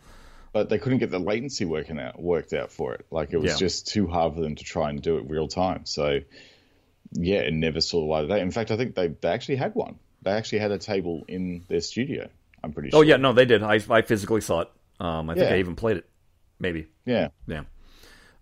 But 0.52 0.70
they 0.70 0.78
couldn't 0.80 1.00
get 1.00 1.12
the 1.12 1.20
latency 1.20 1.66
working 1.66 2.00
out 2.00 2.22
worked 2.22 2.54
out 2.54 2.72
for 2.72 2.94
it. 2.94 3.06
Like 3.12 3.34
it 3.34 3.38
was 3.38 3.52
Yeah. 3.52 3.58
just 3.58 3.88
too 3.88 4.08
hard 4.08 4.34
for 4.36 4.42
them 4.42 4.56
to 4.56 4.64
try 4.64 4.90
and 4.90 5.02
do 5.02 5.18
it 5.18 5.30
real 5.30 5.48
time. 5.48 5.86
So 5.86 6.20
yeah, 7.12 7.40
it 7.40 7.54
never 7.54 7.82
saw 7.82 8.00
the 8.02 8.06
light 8.06 8.24
of 8.24 8.30
day. 8.30 8.42
In 8.42 8.52
fact, 8.52 8.72
I 8.72 8.78
think 8.78 8.96
they 8.96 9.08
they 9.08 9.30
actually 9.30 9.56
had 9.58 9.76
one. 9.76 9.98
They 10.22 10.32
actually 10.32 10.60
had 10.60 10.72
a 10.72 10.78
table 10.78 11.24
in 11.28 11.64
their 11.68 11.82
studio. 11.82 12.30
I'm 12.64 12.74
pretty 12.74 12.90
sure. 12.90 13.00
Oh 13.00 13.02
yeah, 13.02 13.18
no, 13.18 13.34
they 13.34 13.46
did. 13.46 13.64
I 13.64 13.80
I 13.90 14.02
physically 14.02 14.42
saw 14.42 14.62
it. 14.62 14.70
Um, 15.00 15.30
I 15.30 15.34
think 15.36 15.50
Yeah. 15.50 15.56
I 15.56 15.60
even 15.60 15.76
played 15.76 15.98
it. 15.98 16.10
Maybe. 16.60 16.88
yeah. 17.06 17.30
Yeah. 17.48 17.64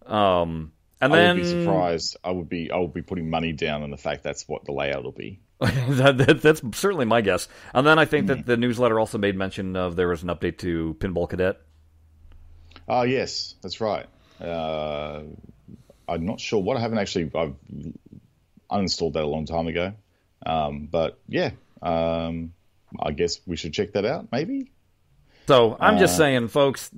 Um, 0.06 0.72
and 1.00 1.14
I 1.14 1.18
then 1.18 1.30
I 1.30 1.34
would 1.34 1.42
be 1.42 1.64
surprised. 1.64 2.18
I 2.24 2.32
would 2.32 2.50
be 2.50 2.72
I 2.72 2.78
would 2.78 2.94
be 2.94 3.02
putting 3.04 3.30
money 3.30 3.52
down 3.54 3.84
on 3.84 3.92
the 3.92 3.98
fact 3.98 4.24
that's 4.24 4.48
what 4.48 4.66
the 4.66 4.72
layout 4.72 5.04
will 5.04 5.12
be. 5.12 5.40
that, 5.60 6.18
that, 6.20 6.42
that's 6.42 6.62
certainly 6.78 7.06
my 7.06 7.22
guess. 7.22 7.48
And 7.74 7.86
then 7.86 7.98
I 8.00 8.06
think 8.06 8.24
Hmm. 8.24 8.28
that 8.28 8.46
the 8.46 8.58
newsletter 8.58 9.00
also 9.00 9.18
made 9.18 9.36
mention 9.36 9.76
of 9.76 9.96
there 9.96 10.08
was 10.08 10.24
an 10.24 10.30
update 10.30 10.58
to 10.60 10.96
Pinball 11.00 11.30
Cadet. 11.30 11.58
Oh 12.88 13.04
yes, 13.04 13.56
that's 13.62 13.82
right. 13.82 14.06
Uh, 14.40 15.24
I'm 16.08 16.26
not 16.26 16.40
sure 16.40 16.62
what 16.62 16.78
I 16.78 16.80
haven't 16.80 17.00
actually. 17.00 17.32
I've 17.36 17.56
uninstalled 18.72 19.14
that 19.14 19.24
a 19.24 19.28
long 19.28 19.46
time 19.46 19.68
ago. 19.68 19.94
Um, 20.46 20.88
but 20.92 21.20
yeah, 21.28 21.52
um, 21.82 22.54
I 23.00 23.12
guess 23.12 23.42
we 23.46 23.56
should 23.58 23.74
check 23.74 23.94
that 23.94 24.06
out. 24.06 24.28
Maybe. 24.32 24.72
So 25.48 25.78
I'm 25.80 25.96
Uh, 25.96 26.00
just 26.00 26.18
saying, 26.18 26.48
folks. 26.50 26.92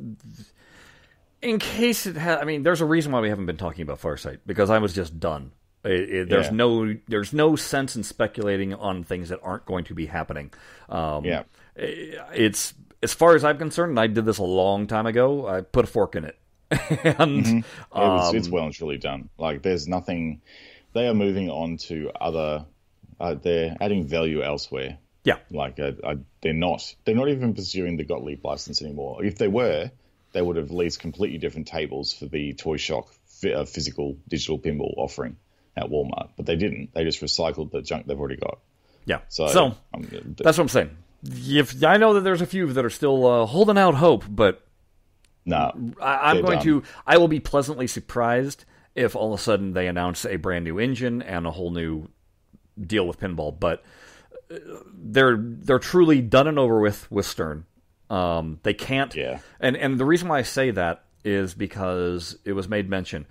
In 1.41 1.58
case 1.58 2.06
it 2.06 2.17
had, 2.17 2.39
I 2.39 2.43
mean, 2.43 2.63
there's 2.63 2.82
a 2.82 2.86
reason 2.86 3.13
why 3.13 3.21
we 3.21 3.30
haven't 3.30 3.45
been 3.45 3.56
talking 3.58 3.82
about 3.82 4.02
Farsight 4.02 4.39
because 4.45 4.69
I 4.69 4.80
was 4.80 4.93
just 4.93 5.19
done. 5.21 5.54
It, 5.86 5.91
it, 6.10 6.30
there's 6.30 6.47
Yeah. 6.47 6.52
no, 6.52 6.97
there's 7.08 7.32
no 7.32 7.56
sense 7.56 7.95
in 7.95 8.04
speculating 8.04 8.73
on 8.73 9.06
things 9.06 9.30
that 9.30 9.39
aren't 9.41 9.65
going 9.65 9.86
to 9.86 9.93
be 9.93 10.08
happening. 10.08 10.52
Um, 10.89 11.23
Yeah. 11.23 11.43
it's 11.78 12.73
as 13.02 13.14
far 13.14 13.36
as 13.36 13.44
I'm 13.44 13.58
concerned, 13.58 13.92
and 13.92 14.00
I 14.00 14.08
did 14.08 14.26
this 14.26 14.38
a 14.38 14.44
long 14.44 14.88
time 14.88 15.06
ago. 15.06 15.48
I 15.48 15.62
put 15.62 15.86
a 15.86 15.88
fork 15.88 16.16
in 16.16 16.26
it, 16.26 16.38
and 17.20 17.46
It 17.48 17.66
was, 17.94 18.30
um, 18.30 18.36
it's 18.36 18.50
well 18.50 18.66
and 18.66 18.74
truly 18.74 18.98
done. 18.98 19.30
Like 19.38 19.62
there's 19.62 19.88
nothing. 19.88 20.42
They 20.94 21.08
are 21.08 21.14
moving 21.14 21.50
on 21.50 21.78
to 21.88 22.12
other. 22.20 22.66
Uh, 23.20 23.34
they're 23.36 23.76
adding 23.82 24.08
value 24.08 24.42
elsewhere. 24.42 24.98
yeah, 25.26 25.38
Like 25.52 25.80
uh, 25.80 25.92
uh, 26.04 26.16
they're 26.42 26.54
not. 26.54 26.94
They're 27.06 27.16
not 27.16 27.30
even 27.30 27.54
pursuing 27.54 27.98
the 27.98 28.06
Gottlieb 28.06 28.44
license 28.46 28.82
anymore. 28.82 29.24
If 29.24 29.38
they 29.38 29.48
were, 29.50 29.92
they 30.32 30.42
would 30.42 30.56
have 30.56 30.70
released 30.70 31.00
completely 31.00 31.38
different 31.38 31.68
tables 31.68 32.14
for 32.14 32.26
the 32.28 32.54
Toy 32.54 32.78
Shock 32.78 33.08
uh, 33.54 33.66
physical 33.66 34.18
digital 34.28 34.58
pinball 34.58 34.94
offering 34.98 35.36
at 35.76 35.86
Walmart. 35.90 36.30
But 36.38 36.46
they 36.46 36.56
didn't. 36.56 36.94
They 36.94 37.04
just 37.04 37.22
recycled 37.22 37.72
the 37.72 37.82
junk 37.82 38.08
they've 38.08 38.20
already 38.20 38.38
got. 38.38 38.60
yeah. 39.06 39.20
So, 39.30 39.48
so 39.48 39.76
um, 39.94 40.04
th- 40.04 40.24
That's 40.38 40.58
what 40.58 40.64
I'm 40.64 40.70
saying. 40.70 40.92
If 41.23 41.84
I 41.84 41.97
know 41.97 42.13
that 42.13 42.21
there's 42.21 42.41
a 42.41 42.45
few 42.45 42.71
that 42.73 42.86
are 42.86 42.89
still 42.89 43.25
uh, 43.25 43.45
holding 43.45 43.77
out 43.77 43.95
hope, 43.95 44.23
but 44.29 44.65
nah, 45.45 45.71
I, 46.01 46.32
I'm 46.32 46.41
going 46.41 46.58
done. 46.58 46.65
to. 46.65 46.84
I 47.05 47.17
will 47.17 47.27
be 47.27 47.39
pleasantly 47.39 47.88
surprised 47.88 48.65
if 48.95 49.15
all 49.15 49.34
of 49.34 49.39
a 49.39 49.43
sudden 49.43 49.73
they 49.73 49.88
announce 49.88 50.25
a 50.25 50.38
brand 50.38 50.65
new 50.65 50.79
engine 50.79 51.21
and 51.21 51.45
a 51.45 51.51
whole 51.51 51.71
new 51.71 52.08
deal 52.79 53.05
with 53.08 53.19
pinball. 53.19 53.58
But 53.58 53.84
uh, 54.49 54.58
they're 54.93 55.38
they're 55.38 55.79
truly 55.79 56.21
done 56.21 56.47
and 56.47 56.58
over 56.58 56.79
with 56.79 57.12
with 57.12 57.25
Stern. 57.25 57.65
Um, 58.10 58.60
they 58.63 58.73
can't. 58.73 59.13
Yeah. 59.15 59.39
And 59.60 59.75
and 59.75 59.99
the 59.99 60.05
reason 60.05 60.27
why 60.27 60.39
I 60.39 60.43
say 60.43 60.71
that 60.71 61.03
is 61.23 61.53
because 61.53 62.38
it 62.45 62.53
was 62.53 62.67
made 62.67 62.89
mention. 62.89 63.25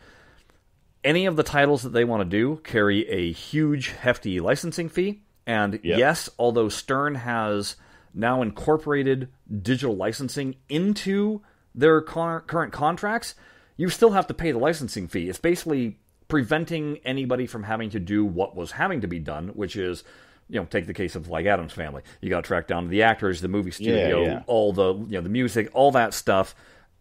Any 1.05 1.27
of 1.27 1.37
the 1.37 1.43
titles 1.43 1.83
that 1.83 1.91
they 1.91 2.05
want 2.05 2.23
to 2.23 2.25
do 2.29 2.61
carry 2.65 3.09
a 3.09 3.33
huge, 3.33 3.91
hefty 3.91 4.41
licensing 4.41 4.89
fee. 4.89 5.23
And 5.49 5.81
Yep. 5.83 5.99
yes, 5.99 6.31
although 6.39 6.69
Stern 6.69 7.17
has 7.17 7.75
now 8.15 8.43
incorporated 8.43 9.29
digital 9.63 9.97
licensing 9.97 10.57
into 10.69 11.41
their 11.75 12.01
con- 12.03 12.43
current 12.43 12.73
contracts, 12.73 13.35
you 13.77 13.89
still 13.89 14.11
have 14.11 14.27
to 14.27 14.35
pay 14.35 14.53
the 14.53 14.59
licensing 14.59 15.09
fee. 15.09 15.29
It's 15.29 15.39
basically 15.39 15.97
preventing 16.29 16.99
anybody 17.05 17.47
from 17.47 17.63
having 17.63 17.89
to 17.91 17.99
do 17.99 18.25
what 18.25 18.55
was 18.55 18.73
having 18.73 19.01
to 19.01 19.07
be 19.09 19.19
done, 19.19 19.49
which 19.49 19.75
is, 19.77 20.05
you 20.51 20.61
know, 20.61 20.67
take 20.67 20.87
the 20.87 20.93
case 20.95 21.15
of 21.17 21.29
like 21.29 21.47
Addams 21.47 21.73
Family. 21.73 22.03
You 22.21 22.29
got 22.29 22.45
to 22.45 22.47
track 22.49 22.67
down 22.67 22.89
the 22.89 23.03
actors, 23.03 23.41
the 23.41 23.49
movie 23.49 23.71
studio, 23.71 24.23
yeah. 24.23 24.43
all 24.47 24.73
the 24.75 24.95
you 24.95 25.13
know 25.13 25.21
the 25.23 25.29
music, 25.31 25.71
all 25.73 25.93
that 25.93 26.13
stuff. 26.13 26.55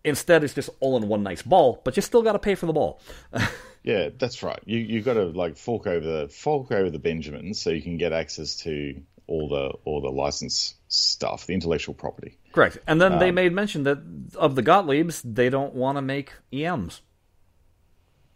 Instead, 0.08 0.44
it's 0.44 0.54
just 0.54 0.70
all 0.80 0.98
in 0.98 1.08
one 1.08 1.22
nice 1.24 1.42
ball, 1.42 1.82
but 1.84 1.96
you 1.96 2.02
still 2.02 2.22
got 2.24 2.34
to 2.34 2.40
pay 2.40 2.56
for 2.56 2.66
the 2.66 2.74
ball. 2.74 3.00
Yeah, 3.84 4.10
that's 4.18 4.44
right. 4.44 4.60
You 4.66 4.80
you 4.80 5.02
got 5.02 5.14
to 5.14 5.26
like 5.28 5.56
fork 5.56 5.88
over 5.88 6.06
the 6.06 6.28
fork 6.28 6.72
over 6.74 6.90
the 6.90 7.00
Benjamins 7.00 7.62
so 7.62 7.70
you 7.70 7.82
can 7.82 7.96
get 7.98 8.12
access 8.12 8.58
to 8.64 9.00
all 9.28 9.48
the 9.48 9.78
all 9.86 10.02
the 10.02 10.10
license 10.12 10.76
stuff, 10.90 11.46
the 11.46 11.54
intellectual 11.54 11.96
property. 11.96 12.38
Correct. 12.52 12.80
And 12.86 13.00
then 13.00 13.14
Um, 13.14 13.20
they 13.20 13.32
made 13.32 13.54
mention 13.54 13.84
that 13.84 14.00
of 14.36 14.56
the 14.56 14.64
Gottliebs, 14.64 15.22
they 15.24 15.50
don't 15.50 15.74
want 15.74 15.98
to 15.98 16.02
make 16.02 16.34
EMs. 16.52 17.02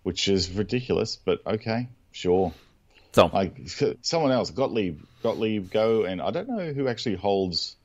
which 0.04 0.28
is 0.30 0.50
ridiculous, 0.52 1.18
but 1.18 1.42
okay, 1.46 1.90
sure. 2.14 2.54
So 3.12 3.30
Like 3.34 3.58
someone 4.04 4.32
else, 4.32 4.52
Gottlieb, 4.52 5.02
Gottlieb, 5.22 5.70
go, 5.70 6.06
and 6.06 6.22
I 6.22 6.32
don't 6.32 6.48
know 6.48 6.72
who 6.72 6.88
actually 6.88 7.16
holds 7.16 7.76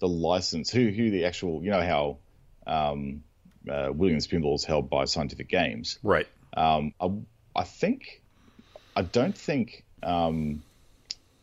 the 0.00 0.08
license. 0.08 0.70
Who 0.72 0.88
who 0.88 1.10
the 1.10 1.24
actual, 1.26 1.62
you 1.62 1.70
know 1.70 1.82
how 1.82 2.18
um, 2.66 3.22
uh, 3.70 3.90
Williams 3.92 4.26
Pinball 4.26 4.54
is 4.54 4.64
held 4.64 4.88
by 4.90 5.04
Scientific 5.04 5.48
Games. 5.48 5.98
right. 6.02 6.26
Um, 6.56 6.94
I, 7.00 7.10
I 7.54 7.64
think, 7.64 8.22
I 8.94 9.02
don't 9.02 9.36
think, 9.36 9.84
um, 10.02 10.62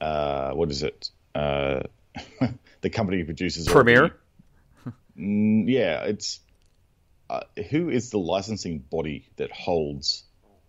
uh, 0.02 0.52
what 0.54 0.72
is 0.72 0.84
it? 0.84 1.12
Uh, 1.36 1.84
the 2.82 2.90
company 2.90 3.24
produces 3.24 3.68
Premiere. 3.68 4.16
Mm, 5.18 5.66
yeah, 5.68 6.04
it's 6.04 6.40
uh, 7.30 7.42
who 7.70 7.90
is 7.90 8.10
the 8.10 8.18
licensing 8.18 8.80
body 8.80 9.28
that 9.38 9.52
holds 9.52 10.24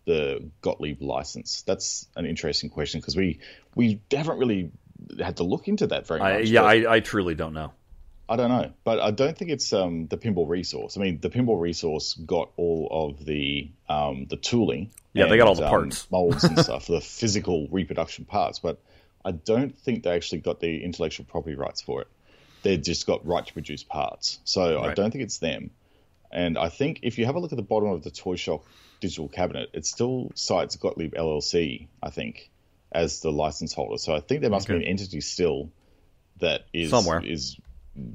the 0.07 0.51
Gottlieb 0.61 1.01
license? 1.01 1.63
That's 1.63 2.07
an 2.17 2.27
interesting 2.27 2.71
question 2.71 3.01
because 3.01 3.17
we 3.17 3.41
we 3.75 4.01
haven't 4.11 4.39
really 4.39 4.71
had 5.19 5.39
to 5.39 5.45
look 5.45 5.69
into 5.69 5.87
that 5.89 6.07
very 6.07 6.21
much. 6.21 6.33
I, 6.33 6.39
yeah, 6.41 6.63
I, 6.63 6.95
I 6.97 7.01
truly 7.01 7.35
don't 7.35 7.55
know. 7.55 7.73
I 8.29 8.37
don't 8.37 8.49
know, 8.49 8.73
but 8.85 9.01
I 9.01 9.11
don't 9.11 9.37
think 9.37 9.51
it's 9.51 9.73
um, 9.73 10.07
the 10.07 10.17
Pinball 10.17 10.49
Resource. 10.49 10.97
I 10.97 11.01
mean, 11.01 11.21
the 11.21 11.29
Pinball 11.29 11.61
Resource 11.61 12.15
got 12.15 12.51
all 12.57 12.89
of 12.91 13.25
the 13.25 13.71
um, 13.89 14.27
the 14.29 14.37
tooling. 14.37 14.91
Yeah, 15.13 15.27
they 15.27 15.37
got 15.37 15.47
all 15.47 15.53
and, 15.53 15.61
the 15.61 15.67
um, 15.67 15.71
parts. 15.71 16.07
molds 16.11 16.45
and 16.45 16.59
stuff, 16.59 16.87
the 16.87 17.01
physical 17.01 17.69
reproduction 17.71 18.25
parts. 18.25 18.59
But 18.61 18.81
I 19.25 19.33
don't 19.33 19.77
think 19.79 20.05
they 20.05 20.11
actually 20.11 20.39
got 20.41 20.61
the 20.61 20.83
intellectual 20.83 21.27
property 21.27 21.55
rights 21.55 21.83
for 21.83 22.01
it. 22.03 22.09
They 22.63 22.79
just 22.79 23.07
got 23.07 23.27
right 23.27 23.47
to 23.47 23.53
produce 23.53 23.83
parts. 23.83 24.39
So 24.45 24.81
I 24.81 24.95
don't 24.95 25.11
think 25.11 25.25
it's 25.25 25.39
them. 25.39 25.71
And 26.33 26.57
I 26.57 26.71
think 26.71 27.01
if 27.03 27.19
you 27.19 27.27
have 27.27 27.37
a 27.37 27.39
look 27.39 27.53
at 27.53 27.57
the 27.57 27.63
bottom 27.63 27.91
of 27.91 28.03
the 28.03 28.11
Toy 28.11 28.37
Shock 28.37 28.65
digital 29.01 29.29
cabinet, 29.29 29.69
it 29.75 29.85
still 29.85 30.33
cites 30.35 30.77
Gottlieb 30.77 31.15
LLC, 31.15 31.89
I 32.03 32.09
think, 32.11 32.51
as 32.91 33.21
the 33.21 33.31
license 33.31 33.75
holder. 33.75 33.99
So 33.99 34.15
I 34.15 34.21
think 34.21 34.41
there 34.41 34.51
must 34.51 34.69
Okay. 34.69 34.79
be 34.79 34.85
an 34.85 34.89
entity 34.91 35.21
still 35.21 35.71
that 36.41 36.63
is 36.73 36.91
Somewhere. 36.91 37.23
is 37.25 37.59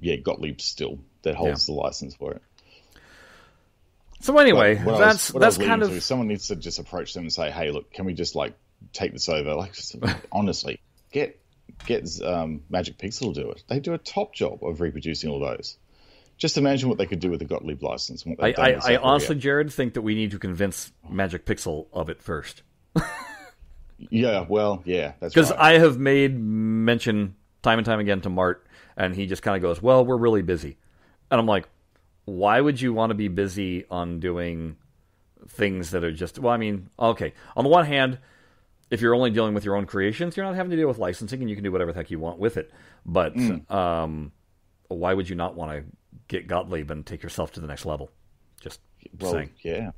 yeah 0.01 0.15
Gottlieb 0.17 0.61
still 0.61 0.99
that 1.23 1.35
holds 1.35 1.65
the 1.65 1.73
license 1.73 2.15
for 2.15 2.33
it. 2.33 2.41
So 4.21 4.37
anyway, 4.37 4.75
that's 4.75 5.33
was 5.33 5.41
that's 5.41 5.57
kind 5.57 5.81
of 5.81 5.91
to, 5.91 6.01
someone 6.01 6.27
needs 6.27 6.47
to 6.49 6.55
just 6.55 6.79
approach 6.79 7.13
them 7.13 7.23
and 7.23 7.33
say, 7.33 7.51
"Hey, 7.51 7.71
look, 7.71 7.91
can 7.91 8.05
we 8.05 8.13
just 8.13 8.35
like 8.35 8.53
take 8.93 9.13
this 9.13 9.29
over? 9.29 9.55
Like, 9.55 9.75
honestly, 10.31 10.79
get 11.11 11.39
get 11.85 12.09
um, 12.23 12.63
Magic 12.69 12.97
Pixel 12.97 13.33
to 13.33 13.43
do 13.43 13.51
it. 13.51 13.63
They 13.67 13.79
do 13.79 13.93
a 13.93 13.97
top 13.97 14.33
job 14.33 14.63
of 14.63 14.81
reproducing 14.81 15.29
all 15.29 15.39
those. 15.39 15.77
Just 16.37 16.57
imagine 16.57 16.87
what 16.87 16.97
they 16.97 17.05
could 17.05 17.19
do 17.19 17.29
with 17.29 17.39
the 17.39 17.45
Gottlieb 17.45 17.83
license. 17.83 18.25
what 18.25 18.41
I, 18.41 18.53
I, 18.57 18.93
I 18.93 18.97
honestly, 18.97 19.35
Jared, 19.35 19.73
think 19.73 19.95
that 19.95 20.01
we 20.01 20.15
need 20.15 20.31
to 20.31 20.39
convince 20.39 20.91
Magic 21.09 21.45
Pixel 21.45 21.87
of 21.91 22.09
it 22.09 22.21
first. 22.21 22.63
yeah, 23.97 24.45
well, 24.47 24.81
yeah, 24.85 25.13
that's 25.19 25.33
Because 25.35 25.51
right. 25.51 25.59
I 25.59 25.79
have 25.79 25.99
made 25.99 26.39
mention 26.39 27.35
time 27.61 27.77
and 27.79 27.85
time 27.85 27.99
again 27.99 28.21
to 28.21 28.29
Mart, 28.29 28.65
and 28.99 29.15
he 29.15 29.25
just 29.25 29.41
kind 29.41 29.55
of 29.55 29.61
goes, 29.63 29.81
"Well, 29.81 30.05
we're 30.05 30.17
really 30.17 30.43
busy," 30.43 30.77
and 31.31 31.39
I'm 31.39 31.47
like, 31.47 31.67
"Why 32.25 32.61
would 32.61 32.79
you 32.79 32.93
want 32.93 33.09
to 33.09 33.15
be 33.15 33.29
busy 33.29 33.85
on 33.89 34.19
doing 34.19 34.75
things 35.47 35.91
that 35.91 36.03
are 36.03 36.11
just?" 36.11 36.37
Well, 36.37 36.53
I 36.53 36.57
mean, 36.57 36.89
okay. 36.99 37.33
On 37.55 37.63
the 37.63 37.69
one 37.69 37.85
hand, 37.85 38.19
if 38.91 39.01
you're 39.01 39.15
only 39.15 39.31
dealing 39.31 39.53
with 39.55 39.65
your 39.65 39.75
own 39.75 39.85
creations, 39.85 40.35
you're 40.37 40.45
not 40.45 40.55
having 40.55 40.69
to 40.71 40.75
deal 40.75 40.87
with 40.87 40.97
licensing, 40.99 41.39
and 41.41 41.49
you 41.49 41.55
can 41.55 41.63
do 41.63 41.71
whatever 41.71 41.91
the 41.93 41.97
heck 41.99 42.11
you 42.11 42.19
want 42.19 42.37
with 42.37 42.57
it. 42.57 42.71
But 43.05 43.35
Mm. 43.35 43.71
um, 43.71 44.31
why 44.89 45.13
would 45.13 45.29
you 45.29 45.35
not 45.35 45.55
want 45.55 45.71
to 45.71 45.83
get 46.27 46.47
Gottlieb 46.47 46.91
and 46.91 47.05
take 47.05 47.23
yourself 47.23 47.51
to 47.53 47.59
the 47.59 47.67
next 47.67 47.85
level? 47.85 48.11
Just 48.61 48.81
well, 49.19 49.31
saying. 49.31 49.51
yeah. 49.63 49.91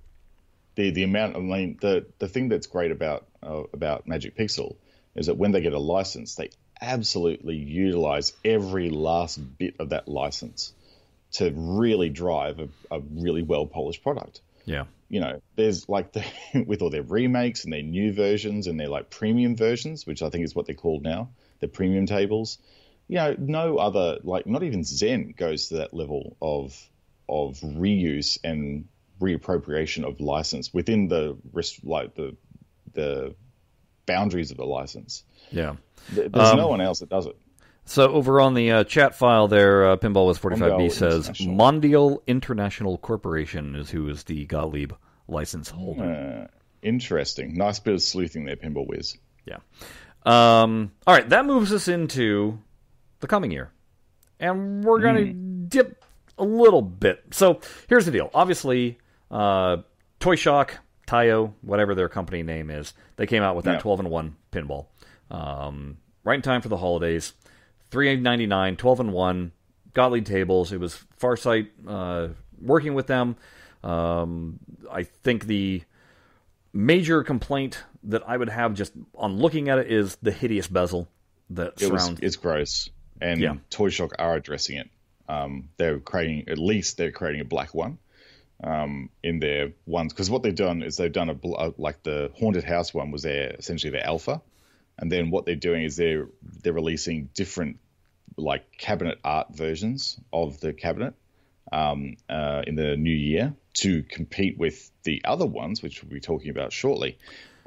The 0.75 0.91
the 0.91 1.03
amount. 1.03 1.35
I 1.35 1.39
mean, 1.39 1.77
the 1.81 2.05
the 2.19 2.27
thing 2.27 2.47
that's 2.49 2.67
great 2.67 2.91
about 2.91 3.25
uh, 3.43 3.63
about 3.73 4.07
Magic 4.07 4.37
Pixel 4.37 4.75
is 5.15 5.25
that 5.25 5.35
when 5.35 5.51
they 5.51 5.59
get 5.61 5.73
a 5.73 5.79
license, 5.79 6.35
they 6.35 6.49
absolutely 6.81 7.55
utilize 7.55 8.33
every 8.43 8.89
last 8.89 9.37
bit 9.57 9.75
of 9.79 9.89
that 9.89 10.07
license 10.07 10.73
to 11.33 11.51
really 11.55 12.09
drive 12.09 12.59
a, 12.59 12.67
a 12.89 12.99
really 13.15 13.43
well 13.43 13.65
polished 13.65 14.03
product. 14.03 14.41
Yeah. 14.65 14.85
You 15.09 15.19
know, 15.19 15.41
there's 15.55 15.87
like 15.87 16.13
the, 16.13 16.25
with 16.67 16.81
all 16.81 16.89
their 16.89 17.03
remakes 17.03 17.63
and 17.63 17.73
their 17.73 17.83
new 17.83 18.13
versions 18.13 18.67
and 18.67 18.79
their 18.79 18.89
like 18.89 19.09
premium 19.09 19.55
versions, 19.55 20.05
which 20.05 20.21
I 20.21 20.29
think 20.29 20.43
is 20.43 20.55
what 20.55 20.65
they're 20.65 20.75
called 20.75 21.03
now, 21.03 21.29
the 21.59 21.67
premium 21.67 22.05
tables. 22.05 22.57
You 23.07 23.17
know, 23.17 23.35
no 23.37 23.77
other 23.77 24.19
like 24.23 24.47
not 24.47 24.63
even 24.63 24.83
Zen 24.83 25.33
goes 25.37 25.69
to 25.69 25.77
that 25.77 25.93
level 25.93 26.37
of 26.41 26.77
of 27.27 27.59
reuse 27.59 28.37
and 28.43 28.87
reappropriation 29.19 30.05
of 30.05 30.19
license 30.21 30.73
within 30.73 31.07
the 31.07 31.37
rest, 31.51 31.83
like 31.83 32.15
the 32.15 32.35
the 32.93 33.35
boundaries 34.05 34.51
of 34.51 34.57
the 34.57 34.65
license. 34.65 35.23
Yeah. 35.51 35.75
Th- 36.15 36.31
There's 36.31 36.53
no 36.55 36.67
one 36.67 36.81
else 36.81 36.99
that 36.99 37.09
does 37.09 37.25
it. 37.25 37.37
So 37.85 38.11
over 38.11 38.39
on 38.39 38.53
the 38.53 38.71
uh, 38.71 38.83
chat 38.83 39.15
file 39.15 39.47
there, 39.47 39.89
uh, 39.91 39.97
Pinball 39.97 40.27
Whiz 40.27 40.37
45B 40.39 40.91
says 40.91 41.29
Mondial 41.31 42.19
International 42.27 42.97
Corporation 42.97 43.75
is 43.75 43.89
who 43.89 44.07
is 44.07 44.23
the 44.23 44.45
Gottlieb 44.45 44.93
license 45.27 45.69
holder. 45.69 46.47
Uh, 46.49 46.57
interesting. 46.83 47.55
Nice 47.55 47.79
bit 47.79 47.93
of 47.95 48.01
sleuthing 48.01 48.45
there, 48.45 48.55
Pinball 48.55 48.87
Whiz. 48.87 49.17
Yeah. 49.45 49.57
Um, 50.25 50.91
all 51.07 51.15
right, 51.15 51.27
that 51.29 51.45
moves 51.45 51.73
us 51.73 51.87
into 51.87 52.59
the 53.19 53.27
coming 53.27 53.51
year. 53.51 53.71
And 54.39 54.83
we're 54.83 55.01
going 55.01 55.15
to 55.15 55.33
dip 55.33 56.05
a 56.37 56.43
little 56.43 56.81
bit. 56.81 57.23
So 57.31 57.61
here's 57.89 58.05
the 58.05 58.11
deal. 58.11 58.29
Obviously, 58.33 58.97
uh, 59.29 59.77
Toy 60.19 60.35
Shock, 60.35 60.77
Tayo, 61.07 61.53
whatever 61.61 61.93
their 61.95 62.09
company 62.09 62.43
name 62.43 62.69
is, 62.69 62.93
they 63.17 63.25
came 63.27 63.43
out 63.43 63.55
with 63.55 63.65
that 63.65 63.73
Yeah. 63.75 63.79
12 63.79 63.99
and 64.01 64.09
1 64.09 64.35
pinball. 64.51 64.87
Um, 65.29 65.97
right 66.23 66.35
in 66.35 66.41
time 66.41 66.61
for 66.61 66.69
the 66.69 66.77
holidays. 66.77 67.33
399 67.89 68.77
12 68.77 68.99
and 69.01 69.11
1 69.13 69.51
Gottlieb 69.93 70.25
tables. 70.25 70.71
It 70.71 70.79
was 70.79 71.03
Farsight 71.19 71.67
uh, 71.87 72.29
working 72.61 72.93
with 72.93 73.07
them. 73.07 73.35
Um, 73.83 74.59
I 74.91 75.03
think 75.03 75.45
the 75.47 75.83
major 76.73 77.23
complaint 77.23 77.83
that 78.03 78.23
I 78.27 78.37
would 78.37 78.49
have 78.49 78.73
just 78.73 78.93
on 79.15 79.37
looking 79.37 79.69
at 79.69 79.79
it 79.79 79.91
is 79.91 80.15
the 80.21 80.31
hideous 80.31 80.67
bezel 80.67 81.09
that 81.49 81.81
It 81.81 81.91
was, 81.91 82.03
surrounds. 82.03 82.19
it's 82.23 82.35
gross, 82.37 82.89
and 83.19 83.39
Yeah. 83.41 83.55
Toy 83.69 83.89
Shock 83.89 84.13
are 84.19 84.35
addressing 84.35 84.77
it. 84.77 84.89
Um, 85.27 85.69
they're 85.77 85.99
creating 85.99 86.47
at 86.49 86.57
least 86.57 86.97
they're 86.97 87.11
creating 87.11 87.41
a 87.41 87.45
black 87.45 87.73
one 87.73 87.97
um, 88.63 89.09
in 89.23 89.39
their 89.39 89.73
ones 89.85 90.13
because 90.13 90.29
what 90.29 90.43
they've 90.43 90.55
done 90.55 90.83
is 90.83 90.97
they've 90.97 91.11
done 91.11 91.29
a 91.29 91.71
like 91.77 92.03
the 92.03 92.31
haunted 92.37 92.63
house 92.63 92.93
one 92.93 93.11
was 93.11 93.23
their 93.23 93.55
essentially 93.57 93.91
their 93.91 94.05
alpha, 94.05 94.41
and 94.97 95.11
then 95.11 95.31
what 95.31 95.45
they're 95.45 95.55
doing 95.55 95.83
is 95.83 95.95
they're 95.95 96.27
they're 96.63 96.73
releasing 96.73 97.29
different 97.33 97.79
like 98.37 98.77
cabinet 98.77 99.19
art 99.23 99.47
versions 99.55 100.19
of 100.31 100.59
the 100.59 100.73
cabinet 100.73 101.13
um, 101.71 102.15
uh, 102.29 102.63
in 102.65 102.75
the 102.75 102.95
new 102.97 103.15
year 103.15 103.53
to 103.73 104.03
compete 104.03 104.57
with 104.57 104.91
the 105.03 105.21
other 105.25 105.45
ones, 105.45 105.81
which 105.81 106.03
we'll 106.03 106.11
be 106.11 106.19
talking 106.19 106.49
about 106.49 106.73
shortly, 106.73 107.17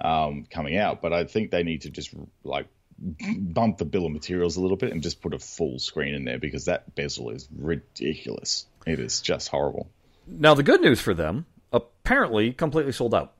um, 0.02 0.46
coming 0.50 0.76
out. 0.76 1.02
But 1.02 1.12
I 1.12 1.24
think 1.24 1.50
they 1.50 1.62
need 1.62 1.82
to 1.82 1.90
just 1.90 2.14
like 2.42 2.66
bump 2.98 3.78
the 3.78 3.84
bill 3.84 4.06
of 4.06 4.12
materials 4.12 4.56
a 4.56 4.60
little 4.60 4.76
bit 4.76 4.92
and 4.92 5.02
just 5.02 5.20
put 5.20 5.34
a 5.34 5.38
full 5.38 5.78
screen 5.78 6.14
in 6.14 6.24
there 6.24 6.38
because 6.38 6.66
that 6.66 6.94
bezel 6.94 7.30
is 7.30 7.48
ridiculous. 7.56 8.66
It 8.86 9.00
is 9.00 9.20
just 9.20 9.48
horrible. 9.48 9.90
Now, 10.26 10.54
the 10.54 10.62
good 10.62 10.80
news 10.80 11.00
for 11.00 11.14
them 11.14 11.46
apparently 11.72 12.52
completely 12.52 12.92
sold 12.92 13.14
out. 13.14 13.32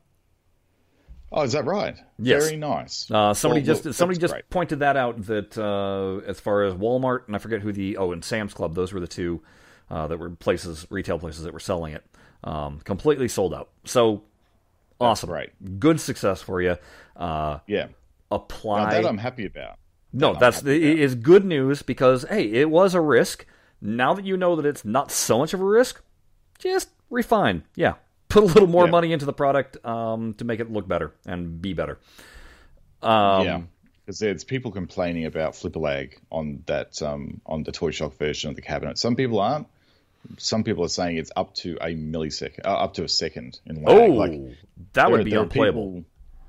Oh, 1.32 1.42
is 1.42 1.52
that 1.52 1.64
right? 1.64 1.96
Yes. 2.18 2.44
Very 2.44 2.56
nice. 2.56 3.10
Uh, 3.10 3.34
somebody 3.34 3.60
Well, 3.62 3.66
just 3.66 3.84
look, 3.84 3.94
somebody 3.94 4.20
just 4.20 4.32
great. 4.32 4.48
pointed 4.50 4.78
that 4.80 4.96
out 4.96 5.20
that 5.26 5.58
uh, 5.58 6.18
as 6.28 6.38
far 6.38 6.62
as 6.62 6.74
Walmart 6.74 7.26
and 7.26 7.34
I 7.34 7.40
forget 7.40 7.60
who 7.60 7.72
the 7.72 7.96
oh 7.96 8.12
and 8.12 8.24
Sam's 8.24 8.54
Club 8.54 8.74
those 8.76 8.92
were 8.92 9.00
the 9.00 9.08
two 9.08 9.42
uh, 9.90 10.06
that 10.06 10.18
were 10.18 10.30
places 10.30 10.86
retail 10.90 11.18
places 11.18 11.42
that 11.42 11.52
were 11.52 11.58
selling 11.60 11.92
it 11.92 12.04
um, 12.44 12.78
completely 12.84 13.26
sold 13.26 13.52
out. 13.52 13.70
So 13.84 14.22
awesome, 15.00 15.28
right? 15.30 15.50
Good 15.80 16.00
success 16.00 16.40
for 16.40 16.62
you. 16.62 16.76
Uh, 17.16 17.58
Yeah. 17.66 17.88
apply 18.30 18.84
Now, 18.84 18.90
that 18.90 19.06
I'm 19.08 19.18
happy 19.18 19.46
about. 19.46 19.78
No, 20.12 20.34
I'm 20.34 20.38
that's 20.38 20.62
it 20.62 20.82
is 20.82 21.16
good 21.16 21.44
news 21.44 21.82
because 21.82 22.24
hey, 22.28 22.44
it 22.44 22.70
was 22.70 22.94
a 22.94 23.00
risk. 23.00 23.44
Now 23.80 24.14
that 24.14 24.24
you 24.24 24.36
know 24.36 24.54
that 24.54 24.66
it's 24.66 24.84
not 24.84 25.10
so 25.10 25.38
much 25.38 25.52
of 25.52 25.60
a 25.60 25.64
risk, 25.64 26.00
just 26.58 26.88
refine. 27.10 27.64
Yeah, 27.76 27.94
put 28.28 28.42
a 28.42 28.46
little 28.46 28.66
more 28.68 28.84
Yeah. 28.86 28.90
money 28.90 29.12
into 29.12 29.24
the 29.26 29.32
product 29.32 29.84
um, 29.84 30.34
to 30.34 30.44
make 30.44 30.60
it 30.60 30.70
look 30.70 30.86
better 30.88 31.12
and 31.26 31.60
be 31.60 31.72
better. 31.72 31.98
Um, 33.02 33.44
yeah, 33.44 33.60
because 34.04 34.18
there's 34.18 34.44
people 34.44 34.70
complaining 34.72 35.26
about 35.26 35.54
flipper 35.56 35.78
lag 35.80 36.18
on 36.30 36.62
that 36.66 37.00
um, 37.02 37.40
on 37.46 37.62
the 37.64 37.72
Toy 37.72 37.90
Shock 37.90 38.16
version 38.16 38.50
of 38.50 38.56
the 38.56 38.62
cabinet. 38.62 38.98
Some 38.98 39.16
people 39.16 39.40
aren't. 39.40 39.66
Some 40.38 40.64
people 40.64 40.84
are 40.84 40.88
saying 40.88 41.18
it's 41.18 41.32
up 41.36 41.54
to 41.56 41.76
a 41.82 41.88
millisecond, 41.94 42.60
uh, 42.64 42.68
up 42.70 42.94
to 42.94 43.04
a 43.04 43.08
second 43.08 43.60
in 43.66 43.82
lag. 43.82 43.98
Oh, 43.98 44.06
like, 44.06 44.40
that 44.94 45.10
would 45.10 45.20
are- 45.20 45.24
be 45.24 45.34
unplayable. 45.34 45.86
people- 45.88 46.04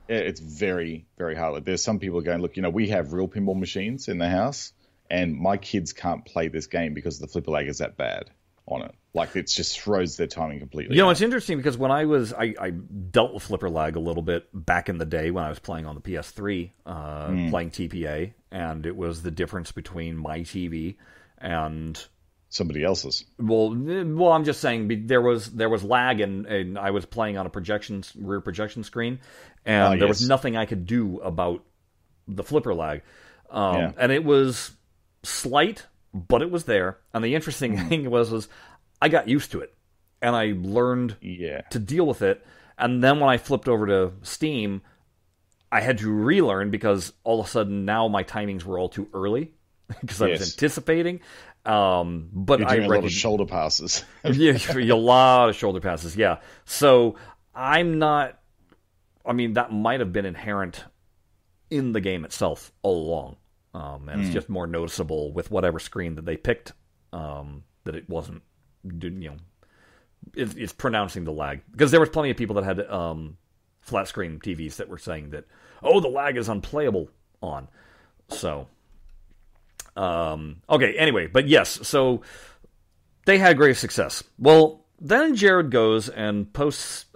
it's 0.07 0.39
very, 0.39 1.05
very 1.17 1.35
hard. 1.35 1.55
Like, 1.55 1.63
there's 1.65 1.83
some 1.83 1.99
people 1.99 2.21
going, 2.21 2.39
look, 2.41 2.55
you 2.55 2.61
know, 2.61 2.69
we 2.69 2.89
have 2.89 3.11
real 3.11 3.27
pinball 3.27 3.59
machines 3.59 4.07
in 4.07 4.17
the 4.19 4.29
house, 4.29 4.71
and 5.09 5.35
my 5.35 5.57
kids 5.57 5.91
can't 5.93 6.23
play 6.23 6.47
this 6.47 6.67
game 6.67 6.93
because 6.93 7.19
the 7.19 7.27
flipper 7.27 7.49
lag 7.51 7.67
is 7.67 7.79
that 7.79 7.97
bad 7.97 8.29
on 8.67 8.81
it. 8.83 8.93
Like, 9.13 9.35
it 9.35 9.47
just 9.47 9.79
throws 9.79 10.17
their 10.17 10.27
timing 10.27 10.59
completely. 10.59 10.95
You 10.95 11.01
know, 11.03 11.07
out. 11.07 11.11
it's 11.11 11.21
interesting 11.21 11.57
because 11.57 11.77
when 11.77 11.91
I 11.91 12.05
was, 12.05 12.33
I, 12.33 12.53
I 12.59 12.69
dealt 12.71 13.33
with 13.33 13.43
flipper 13.43 13.69
lag 13.69 13.95
a 13.95 13.99
little 13.99 14.23
bit 14.23 14.47
back 14.53 14.89
in 14.89 14.97
the 14.97 15.05
day 15.05 15.31
when 15.31 15.43
I 15.43 15.49
was 15.49 15.59
playing 15.59 15.85
on 15.85 15.95
the 15.95 16.01
PS3, 16.01 16.71
uh, 16.85 17.27
Hmm. 17.27 17.49
playing 17.49 17.69
TPA, 17.71 18.33
and 18.51 18.85
it 18.85 18.95
was 18.95 19.21
the 19.21 19.31
difference 19.31 19.71
between 19.71 20.17
my 20.17 20.39
TV 20.41 20.95
and 21.37 22.03
somebody 22.49 22.83
else's. 22.83 23.23
Well, 23.39 23.69
well, 23.75 24.31
I'm 24.31 24.43
just 24.45 24.59
saying 24.61 25.07
there 25.07 25.21
was 25.21 25.51
there 25.51 25.69
was 25.69 25.83
lag, 25.83 26.19
and, 26.19 26.45
and 26.45 26.77
I 26.77 26.91
was 26.91 27.05
playing 27.05 27.37
on 27.37 27.45
a 27.45 27.49
projection 27.49 28.03
rear 28.17 28.41
projection 28.41 28.83
screen, 28.83 29.19
and 29.65 29.93
Ah, 29.93 29.95
there 29.97 30.07
was 30.07 30.27
nothing 30.27 30.57
I 30.57 30.65
could 30.65 30.85
do 30.85 31.19
about 31.19 31.63
the 32.27 32.43
flipper 32.43 32.73
lag, 32.73 33.01
um, 33.49 33.75
Yeah. 33.77 33.91
and 33.97 34.11
it 34.11 34.23
was 34.25 34.71
slight, 35.23 35.85
but 36.15 36.41
it 36.41 36.49
was 36.49 36.63
there. 36.63 36.97
And 37.13 37.23
the 37.23 37.35
interesting 37.35 37.77
Hmm. 37.77 37.87
thing 37.89 38.09
was, 38.09 38.31
was 38.31 38.47
I 39.01 39.09
got 39.09 39.27
used 39.27 39.51
to 39.51 39.59
it, 39.59 39.75
and 40.21 40.35
I 40.35 40.53
learned 40.57 41.17
Yeah. 41.21 41.61
to 41.71 41.79
deal 41.79 42.07
with 42.07 42.21
it. 42.21 42.43
And 42.77 43.03
then 43.03 43.19
when 43.19 43.29
I 43.29 43.37
flipped 43.37 43.67
over 43.67 43.85
to 43.87 44.13
Steam, 44.23 44.81
I 45.71 45.81
had 45.81 45.97
to 45.99 46.11
relearn 46.11 46.71
because 46.71 47.11
all 47.23 47.39
of 47.41 47.45
a 47.47 47.49
sudden 47.49 47.85
now 47.85 48.07
my 48.07 48.23
timings 48.23 48.63
were 48.63 48.79
all 48.79 48.89
too 48.89 49.09
early 49.13 49.51
because 50.01 50.21
I 50.21 50.29
was 50.29 50.41
anticipating. 50.41 51.19
Um, 51.65 52.29
but 52.31 52.59
You're 52.59 52.69
I 52.69 52.75
doing 52.77 52.91
a 52.91 52.95
lot 52.95 53.03
of 53.03 53.11
shoulder 53.11 53.45
passes. 53.45 54.03
yeah, 54.23 54.57
a 54.73 54.95
lot 54.95 55.49
of 55.49 55.55
shoulder 55.55 55.79
passes. 55.81 56.15
Yeah. 56.15 56.37
So 56.65 57.15
I'm 57.53 57.97
not. 57.99 58.39
I 59.25 59.33
mean, 59.33 59.53
that 59.53 59.71
might 59.73 59.99
have 59.99 60.13
been 60.13 60.25
inherent 60.25 60.83
in 61.71 61.91
the 61.91 62.01
game 62.01 62.23
itself 62.23 62.71
all 62.83 63.07
along, 63.09 63.37
um, 63.75 64.07
and 64.07 64.21
it's 64.21 64.33
just 64.33 64.47
more 64.47 64.65
noticeable 64.65 65.33
with 65.33 65.51
whatever 65.51 65.79
screen 65.79 66.15
that 66.15 66.23
they 66.23 66.37
picked 66.37 66.71
um, 67.11 67.63
that 67.83 67.93
it 67.93 68.09
wasn't. 68.09 68.41
You 68.83 69.09
know, 69.09 69.35
it's, 70.33 70.53
it's 70.53 70.71
pronouncing 70.71 71.25
the 71.25 71.33
lag 71.33 71.61
because 71.71 71.91
there 71.91 71.99
was 71.99 72.07
plenty 72.07 72.29
of 72.29 72.37
people 72.37 72.55
that 72.55 72.63
had 72.63 72.79
um, 72.89 73.35
flat 73.81 74.07
screen 74.07 74.39
TVs 74.39 74.77
that 74.77 74.87
were 74.87 74.97
saying 74.97 75.31
that 75.31 75.43
oh 75.83 75.99
the 75.99 76.07
lag 76.07 76.37
is 76.37 76.47
unplayable 76.47 77.09
on. 77.41 77.67
So 78.29 78.67
um, 79.97 80.61
okay, 80.69 80.97
anyway, 80.97 81.27
but 81.27 81.49
yes, 81.49 81.85
so 81.85 82.21
they 83.25 83.39
had 83.39 83.57
great 83.57 83.75
success. 83.75 84.23
Well, 84.39 84.85
then 85.01 85.35
Jared 85.35 85.69
goes 85.69 86.07
and 86.07 86.53
posts 86.53 87.07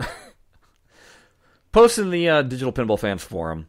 posts 1.71 1.99
in 1.99 2.09
the 2.09 2.27
uh, 2.27 2.41
Digital 2.41 2.73
Pinball 2.73 2.99
Fans 2.99 3.23
forum 3.23 3.67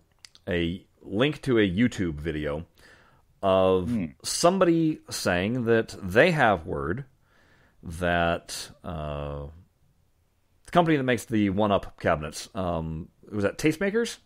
a 0.49 0.85
link 1.03 1.41
to 1.43 1.59
a 1.59 1.69
YouTube 1.69 2.15
video 2.15 2.67
of 3.43 3.91
somebody 4.23 5.01
saying 5.11 5.65
that 5.65 5.95
they 6.03 6.31
have 6.31 6.67
word 6.67 7.05
that 7.83 8.71
uh, 8.85 9.47
the 10.67 10.71
company 10.71 10.97
that 10.97 11.05
makes 11.05 11.25
the 11.25 11.51
one 11.51 11.73
up 11.73 11.99
cabinets 12.01 12.49
um, 12.55 13.09
was 13.31 13.45
that 13.45 13.59
Tastemakers. 13.59 14.19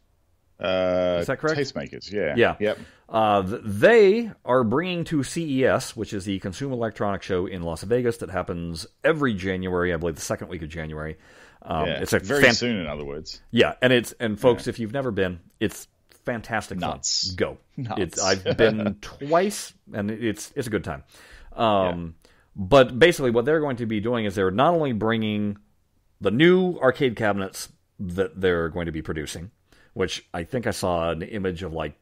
Uh, 0.59 1.18
Is 1.20 1.27
that 1.27 1.38
correct? 1.40 1.59
Tastemakers, 1.59 2.11
yeah. 2.12 2.35
Yeah. 2.37 2.57
Yep. 2.61 2.79
Uh, 3.09 3.42
they 3.64 4.31
are 4.44 4.62
bringing 4.64 5.05
to 5.05 5.22
CES, 5.22 5.96
which 5.96 6.12
is 6.12 6.24
the 6.24 6.38
Consumer 6.38 6.74
Electronics 6.74 7.27
Show 7.27 7.46
in 7.46 7.62
Las 7.62 7.83
Vegas 7.83 8.18
that 8.18 8.31
happens 8.31 8.87
every 9.03 9.35
January, 9.35 9.92
I 9.92 9.96
believe 9.96 10.14
the 10.14 10.20
second 10.22 10.48
week 10.48 10.62
of 10.62 10.68
January. 10.68 11.16
Um, 11.62 11.87
yeah. 11.87 12.00
It's 12.00 12.12
a 12.12 12.18
very 12.20 12.42
fan- 12.42 12.55
soon, 12.55 12.77
in 12.77 12.87
other 12.87 13.05
words. 13.05 13.40
yeah, 13.50 13.74
and 13.83 13.92
it's 13.92 14.12
and 14.20 14.38
folks, 14.38 14.66
if 14.66 14.79
you've 14.79 14.92
never 14.92 15.11
been, 15.11 15.40
it's 15.61 15.88
fantastic 16.25 16.79
Nuts. 16.79 17.29
fun. 17.29 17.37
Go. 17.37 17.59
Nuts. 17.77 18.01
It's 18.01 18.23
I've 18.23 18.57
been 18.57 18.97
twice, 19.01 19.73
and 19.93 20.11
it's 20.11 20.53
it's 20.57 20.67
a 20.67 20.71
good 20.71 20.85
time. 20.85 21.05
Um, 21.53 22.15
But 22.57 22.99
basically, 22.99 23.31
what 23.31 23.45
they're 23.45 23.61
going 23.61 23.77
to 23.79 23.87
be 23.87 24.01
doing 24.01 24.25
is 24.27 24.35
they're 24.35 24.51
not 24.51 24.75
only 24.75 24.93
bringing 24.93 25.59
the 26.21 26.31
new 26.31 26.79
arcade 26.79 27.17
cabinets 27.17 27.69
that 27.99 28.41
they're 28.41 28.69
going 28.69 28.87
to 28.87 28.93
be 28.93 29.03
producing, 29.03 29.51
which 29.93 30.27
I 30.33 30.45
think 30.45 30.67
I 30.67 30.71
saw 30.71 31.11
an 31.11 31.23
image 31.23 31.63
of 31.63 31.73
like 31.73 31.95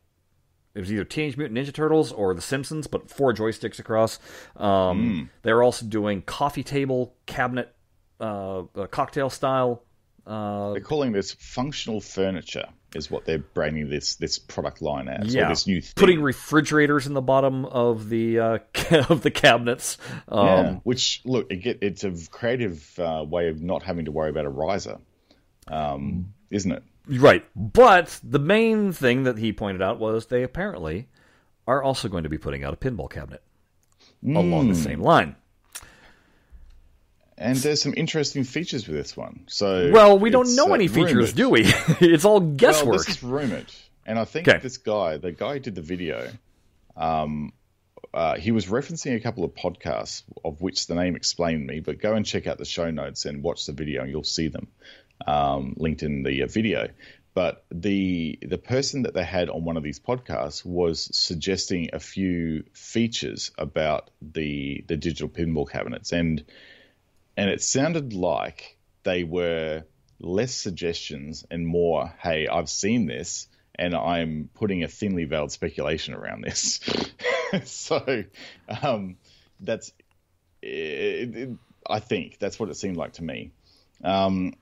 it 0.75 0.81
was 0.81 0.91
either 0.93 1.05
Teenage 1.05 1.37
Mutant 1.37 1.59
Ninja 1.59 1.73
Turtles 1.73 2.13
or 2.13 2.33
The 2.35 2.41
Simpsons, 2.41 2.87
but 2.87 3.11
four 3.11 3.35
joysticks 3.35 3.79
across. 3.79 4.19
Um, 4.57 5.29
They're 5.43 5.63
also 5.63 5.85
doing 5.87 6.23
coffee 6.23 6.63
table 6.63 7.15
cabinet, 7.27 7.75
uh, 8.21 8.61
uh, 8.75 8.87
cocktail 8.87 9.29
style 9.31 9.85
Uh, 10.27 10.73
They're 10.73 10.81
calling 10.81 11.13
this 11.13 11.33
functional 11.33 12.01
furniture, 12.01 12.69
is 12.95 13.11
what 13.11 13.25
they're 13.25 13.39
branding 13.39 13.89
this 13.89 14.17
this 14.17 14.39
product 14.39 14.83
line 14.83 15.09
as. 15.09 15.35
yeah, 15.35 15.49
this 15.49 15.67
new 15.67 15.81
thing. 15.81 15.93
putting 15.97 16.23
refrigerators 16.23 17.07
in 17.07 17.15
the 17.15 17.23
bottom 17.23 17.65
of 17.67 18.09
the 18.09 18.39
uh, 18.39 18.59
of 19.09 19.23
the 19.23 19.31
cabinets. 19.31 19.99
Um, 20.29 20.47
yeah. 20.47 20.75
Which 20.83 21.23
look, 21.25 21.47
it 21.51 21.79
it's 21.81 22.05
a 22.05 22.13
creative 22.31 22.99
uh, 22.99 23.25
way 23.27 23.49
of 23.49 23.63
not 23.63 23.83
having 23.83 24.07
to 24.07 24.13
worry 24.13 24.31
about 24.31 24.45
a 24.45 24.51
riser, 24.51 24.99
um, 25.69 26.35
isn't 26.51 26.73
it? 26.73 26.83
Right. 27.09 27.45
But 27.57 28.21
the 28.23 28.39
main 28.39 28.93
thing 28.93 29.25
that 29.25 29.39
he 29.39 29.53
pointed 29.53 29.83
out 29.83 29.99
was 29.99 30.27
they 30.27 30.43
apparently 30.43 31.09
are 31.67 31.83
also 31.83 32.09
going 32.09 32.23
to 32.25 32.29
be 32.29 32.39
putting 32.39 32.65
out 32.65 32.75
a 32.75 32.77
pinball 32.77 33.11
cabinet 33.11 33.43
along 34.25 34.69
the 34.69 34.75
same 34.75 35.01
line. 35.01 35.37
And 37.39 37.57
there's 37.57 37.83
some 37.83 37.95
interesting 37.97 38.45
features 38.45 38.87
with 38.87 38.97
this 38.97 39.17
one. 39.17 39.45
So 39.49 39.91
Well, 39.93 40.19
we 40.19 40.31
don't 40.31 40.55
know 40.55 40.71
uh, 40.71 40.75
any 40.75 40.87
features, 40.89 41.15
rumored. 41.15 41.35
do 41.35 41.51
we? 41.51 41.63
it's 42.01 42.25
all 42.25 42.41
Well, 42.41 42.55
guesswork. 42.57 42.99
this 42.99 43.09
is 43.17 43.23
rumored, 43.23 43.67
and 44.07 44.19
I 44.19 44.25
think 44.25 44.47
Okay. 44.49 44.59
this 44.59 44.77
guy, 44.77 45.17
the 45.17 45.33
guy 45.33 45.55
who 45.55 45.61
did 45.61 45.75
the 45.75 45.83
video, 45.83 46.31
um, 46.97 47.53
uh, 48.15 48.37
he 48.37 48.51
was 48.53 48.67
referencing 48.67 49.17
a 49.17 49.21
couple 49.21 49.45
of 49.45 49.55
podcasts 49.55 50.23
of 50.45 50.61
which 50.61 50.87
the 50.87 50.95
name 50.95 51.17
explained 51.17 51.67
me. 51.67 51.81
But 51.81 51.99
go 52.01 52.15
and 52.15 52.25
check 52.27 52.47
out 52.47 52.59
the 52.59 52.65
show 52.67 52.91
notes 52.91 53.25
and 53.25 53.43
watch 53.43 53.65
the 53.67 53.73
video, 53.73 54.03
and 54.03 54.11
you'll 54.11 54.25
see 54.25 54.49
them 54.49 54.69
um, 55.27 55.75
linked 55.79 56.03
in 56.03 56.23
the 56.23 56.43
uh, 56.43 56.47
video. 56.47 56.89
But 57.35 57.65
the 57.71 58.39
the 58.43 58.59
person 58.59 59.03
that 59.05 59.15
they 59.15 59.25
had 59.25 59.49
on 59.49 59.65
one 59.65 59.79
of 59.79 59.83
these 59.83 59.99
podcasts 59.99 60.67
was 60.67 61.09
suggesting 61.17 61.89
a 61.95 61.99
few 62.01 62.65
features 62.75 63.51
about 63.57 64.11
the 64.21 64.85
the 64.87 64.99
digital 64.99 65.31
pinball 65.31 65.69
cabinets, 65.71 66.13
and 66.13 66.45
and 67.37 67.51
it 67.51 67.63
sounded 67.63 68.13
like 68.13 68.77
they 69.05 69.25
were 69.25 69.85
less 70.21 70.55
suggestions 70.55 71.45
and 71.51 71.67
more, 71.67 72.13
hey, 72.19 72.47
I've 72.47 72.69
seen 72.69 73.07
this 73.07 73.49
and 73.75 73.95
I'm 73.95 74.51
putting 74.55 74.83
a 74.83 74.89
thinly 74.89 75.25
veiled 75.25 75.51
speculation 75.51 76.15
around 76.15 76.45
this. 76.45 76.81
so 77.65 78.25
um, 78.83 79.17
that's, 79.61 79.93
it, 80.61 81.37
it, 81.37 81.51
I 81.89 81.99
think 82.01 82.39
that's 82.39 82.61
what 82.61 82.69
it 82.69 82.77
seemed 82.77 82.97
like 82.97 83.15
to 83.15 83.25
me. 83.25 83.53
Um, 84.05 84.55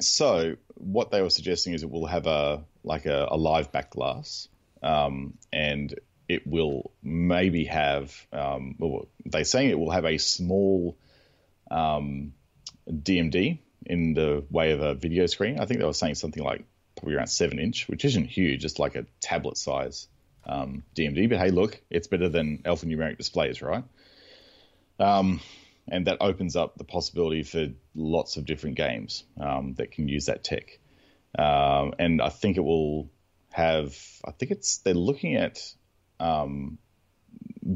so 0.00 0.56
what 0.74 1.10
they 1.10 1.22
were 1.22 1.30
suggesting 1.30 1.74
is 1.74 1.82
it 1.82 1.90
will 1.90 2.06
have 2.06 2.26
a 2.26 2.64
like 2.82 3.06
a, 3.06 3.28
a 3.30 3.36
live 3.36 3.70
back 3.70 3.90
glass, 3.90 4.48
um, 4.82 5.34
and 5.52 5.94
it 6.28 6.46
will 6.46 6.92
maybe 7.02 7.64
have. 7.64 8.14
Um, 8.32 8.76
well, 8.78 9.08
they're 9.26 9.44
saying 9.44 9.70
it 9.70 9.78
will 9.78 9.90
have 9.90 10.04
a 10.04 10.18
small 10.18 10.96
um, 11.70 12.32
DMD 12.88 13.58
in 13.86 14.14
the 14.14 14.44
way 14.50 14.72
of 14.72 14.80
a 14.80 14.94
video 14.94 15.26
screen. 15.26 15.58
I 15.58 15.66
think 15.66 15.80
they 15.80 15.86
were 15.86 15.92
saying 15.92 16.16
something 16.16 16.42
like 16.42 16.64
probably 16.96 17.14
around 17.14 17.28
seven 17.28 17.58
inch, 17.58 17.88
which 17.88 18.04
isn't 18.04 18.26
huge, 18.26 18.60
just 18.60 18.78
like 18.78 18.94
a 18.94 19.06
tablet 19.20 19.56
size 19.56 20.08
um, 20.46 20.82
DMD. 20.94 21.28
But 21.28 21.38
hey, 21.38 21.50
look, 21.50 21.80
it's 21.90 22.06
better 22.06 22.28
than 22.28 22.58
alphanumeric 22.64 23.16
displays, 23.16 23.62
right? 23.62 23.84
Um, 24.98 25.40
and 25.88 26.06
that 26.06 26.18
opens 26.20 26.56
up 26.56 26.76
the 26.76 26.84
possibility 26.84 27.42
for 27.42 27.68
lots 27.94 28.36
of 28.36 28.44
different 28.44 28.76
games 28.76 29.24
um, 29.40 29.74
that 29.74 29.92
can 29.92 30.08
use 30.08 30.26
that 30.26 30.44
tech. 30.44 30.78
Um, 31.38 31.94
and 31.98 32.20
I 32.20 32.28
think 32.28 32.56
it 32.56 32.60
will 32.60 33.10
have. 33.50 33.96
I 34.24 34.32
think 34.32 34.52
it's 34.52 34.78
they're 34.78 34.94
looking 34.94 35.36
at 35.36 35.60
um, 36.18 36.78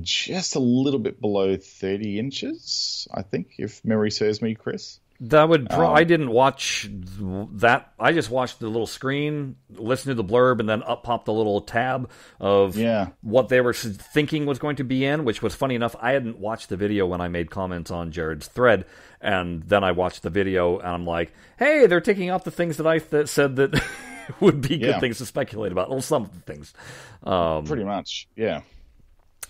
just 0.00 0.56
a 0.56 0.60
little 0.60 1.00
bit 1.00 1.20
below 1.20 1.56
30 1.56 2.18
inches. 2.18 3.06
I 3.12 3.22
think, 3.22 3.54
if 3.58 3.84
memory 3.84 4.10
serves 4.10 4.40
me, 4.42 4.54
Chris. 4.54 5.00
That 5.20 5.48
would. 5.48 5.70
Pro- 5.70 5.86
Um, 5.90 5.94
I 5.94 6.02
didn't 6.02 6.30
watch 6.32 6.88
that. 6.90 7.92
I 8.00 8.12
just 8.12 8.30
watched 8.30 8.58
the 8.58 8.66
little 8.66 8.86
screen, 8.86 9.54
listened 9.70 10.10
to 10.10 10.20
the 10.20 10.24
blurb, 10.28 10.58
and 10.58 10.68
then 10.68 10.82
up 10.82 11.04
popped 11.04 11.26
the 11.26 11.32
little 11.32 11.60
tab 11.60 12.10
of 12.40 12.76
Yeah. 12.76 13.08
what 13.22 13.48
they 13.48 13.60
were 13.60 13.72
thinking 13.72 14.44
was 14.44 14.58
going 14.58 14.76
to 14.76 14.84
be 14.84 15.04
in. 15.04 15.24
Which 15.24 15.40
was 15.40 15.54
funny 15.54 15.76
enough. 15.76 15.94
I 16.00 16.12
hadn't 16.12 16.38
watched 16.40 16.68
the 16.68 16.76
video 16.76 17.06
when 17.06 17.20
I 17.20 17.28
made 17.28 17.48
comments 17.50 17.92
on 17.92 18.10
Jared's 18.10 18.48
thread, 18.48 18.86
and 19.20 19.62
then 19.62 19.84
I 19.84 19.92
watched 19.92 20.24
the 20.24 20.30
video, 20.30 20.78
and 20.78 20.88
I'm 20.88 21.06
like, 21.06 21.32
"Hey, 21.58 21.86
they're 21.86 22.00
taking 22.00 22.28
out 22.28 22.44
the 22.44 22.50
things 22.50 22.76
that 22.78 22.86
I 22.86 22.98
th- 22.98 23.28
said 23.28 23.54
that 23.56 23.80
would 24.40 24.60
be 24.62 24.78
good 24.78 24.80
Yeah. 24.88 25.00
things 25.00 25.18
to 25.18 25.26
speculate 25.26 25.70
about." 25.70 25.90
Well, 25.90 26.02
some 26.02 26.24
of 26.24 26.34
the 26.34 26.40
things. 26.40 26.74
Um, 27.22 27.64
Pretty 27.66 27.84
much, 27.84 28.26
yeah. 28.34 28.62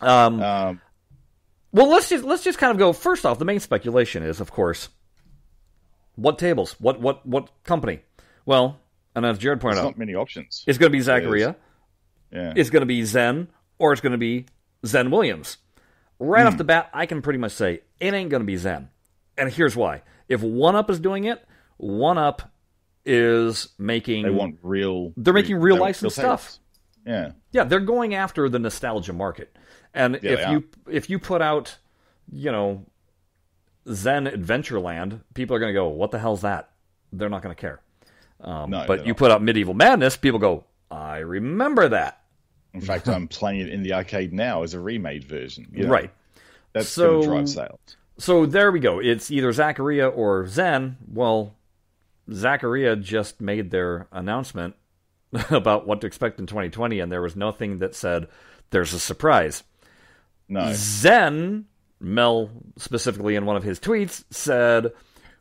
Um, 0.01 0.43
Um, 0.43 0.81
well, 1.73 1.89
let's 1.89 2.09
just 2.09 2.25
let's 2.25 2.43
just 2.45 2.59
kind 2.59 2.71
of 2.73 2.79
go. 2.79 2.93
First 2.93 3.25
off, 3.27 3.39
the 3.39 3.45
main 3.45 3.61
speculation 3.61 4.23
is, 4.23 4.41
of 4.41 4.51
course, 4.53 4.89
what 6.17 6.39
tables, 6.39 6.77
what 6.79 7.01
what 7.01 7.27
what 7.27 7.51
company? 7.65 8.01
Well, 8.47 8.79
and 9.15 9.25
as 9.27 9.39
Jared 9.39 9.61
pointed 9.61 9.79
out, 9.81 9.85
not 9.85 9.99
many 9.99 10.15
options. 10.15 10.65
it's 10.67 10.79
going 10.79 10.91
to 10.93 10.97
be 10.99 11.03
Zaccaria. 11.05 11.57
Yeah. 12.31 12.53
it's 12.57 12.71
going 12.71 12.83
to 12.83 12.87
be 12.87 13.05
Zen, 13.05 13.49
or 13.79 13.93
it's 13.93 14.01
going 14.01 14.13
to 14.13 14.19
be 14.19 14.47
Zen 14.85 15.11
Williams. 15.11 15.57
Right 16.19 16.43
Hmm. 16.43 16.49
off 16.49 16.59
the 16.59 16.65
bat, 16.65 16.91
I 16.93 17.07
can 17.07 17.23
pretty 17.23 17.39
much 17.39 17.53
say 17.53 17.81
it 18.01 18.15
ain't 18.15 18.31
going 18.31 18.41
to 18.43 18.47
be 18.47 18.57
Zen, 18.57 18.89
and 19.37 19.51
here's 19.53 19.75
why: 19.77 20.03
if 20.29 20.43
One 20.43 20.77
Up 20.77 20.91
is 20.91 21.01
doing 21.01 21.25
it, 21.25 21.45
One 21.77 22.19
Up 22.19 22.51
is 23.05 23.69
making 23.79 24.23
They 24.25 24.31
want 24.31 24.59
real. 24.63 25.13
They're 25.17 25.35
making 25.35 25.57
real 25.57 25.77
they 25.77 25.83
licensed 25.83 26.17
stuff. 26.17 26.59
Yeah. 27.07 27.33
Yeah, 27.53 27.65
they're 27.65 27.81
going 27.81 28.15
after 28.15 28.49
the 28.49 28.59
nostalgia 28.59 29.13
market. 29.13 29.57
And 29.93 30.19
Yeah, 30.23 30.31
if 30.33 30.51
you 30.51 30.65
if 30.91 31.11
you 31.11 31.19
put 31.19 31.43
out, 31.43 31.77
you 32.33 32.51
know, 32.51 32.85
Zen 33.91 34.27
Adventureland, 34.27 35.21
people 35.35 35.55
are 35.57 35.59
going 35.59 35.73
to 35.73 35.79
go, 35.79 35.89
"What 35.89 36.11
the 36.11 36.19
hell's 36.19 36.41
that?" 36.43 36.71
They're 37.13 37.29
not 37.29 37.43
going 37.43 37.55
to 37.55 37.61
care. 37.61 37.81
Um, 38.41 38.71
No, 38.71 38.85
but 38.87 39.01
you 39.07 39.13
not. 39.13 39.17
put 39.19 39.31
out 39.31 39.43
Medieval 39.43 39.75
Madness, 39.75 40.17
people 40.17 40.39
go, 40.41 40.65
"I 40.91 41.19
remember 41.19 41.89
that." 41.89 42.23
In 42.73 42.81
fact, 42.81 43.09
I'm 43.09 43.29
playing 43.29 43.61
it 43.61 43.69
in 43.69 43.83
the 43.83 43.93
arcade 43.93 44.33
now 44.33 44.63
as 44.63 44.75
a 44.75 44.81
remade 44.81 45.25
version. 45.25 45.69
you 45.73 45.85
know. 45.85 45.91
Right. 45.91 46.11
That's 46.73 46.89
So- 46.89 47.21
going 47.23 47.23
to 47.23 47.27
drive 47.29 47.49
sales. 47.49 47.97
So 48.19 48.47
there 48.47 48.73
we 48.73 48.81
go. 48.81 49.01
It's 49.01 49.31
either 49.31 49.51
Zaccaria 49.53 50.11
or 50.15 50.47
Zen. 50.47 50.97
Well, 51.13 51.55
Zaccaria 52.31 53.01
just 53.01 53.41
made 53.41 53.71
their 53.71 54.07
announcement 54.13 54.75
about 55.51 55.87
what 55.87 56.01
to 56.01 56.07
expect 56.07 56.39
in 56.39 56.47
2020, 56.47 57.01
and 57.01 57.11
there 57.11 57.23
was 57.23 57.37
nothing 57.37 57.79
that 57.79 57.95
said 57.95 58.29
there's 58.71 58.93
a 58.93 59.01
surprise. 59.01 59.63
No. 60.49 60.73
Zen, 60.75 61.67
Mel 62.01 62.51
specifically 62.77 63.35
in 63.37 63.47
one 63.47 63.57
of 63.57 63.63
his 63.63 63.81
tweets, 63.81 64.25
said, 64.31 64.93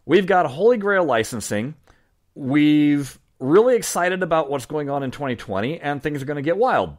We've 0.06 0.26
got 0.26 0.46
Holy 0.48 0.78
Grail 0.78 1.06
licensing. 1.06 1.76
We've 2.36 3.18
really 3.40 3.76
excited 3.76 4.24
about 4.24 4.50
what's 4.50 4.66
going 4.66 4.90
on 4.90 5.04
in 5.04 5.12
2020, 5.12 5.80
and 5.80 6.02
things 6.02 6.22
are 6.22 6.26
going 6.26 6.38
to 6.38 6.42
get 6.42 6.58
wild. 6.58 6.98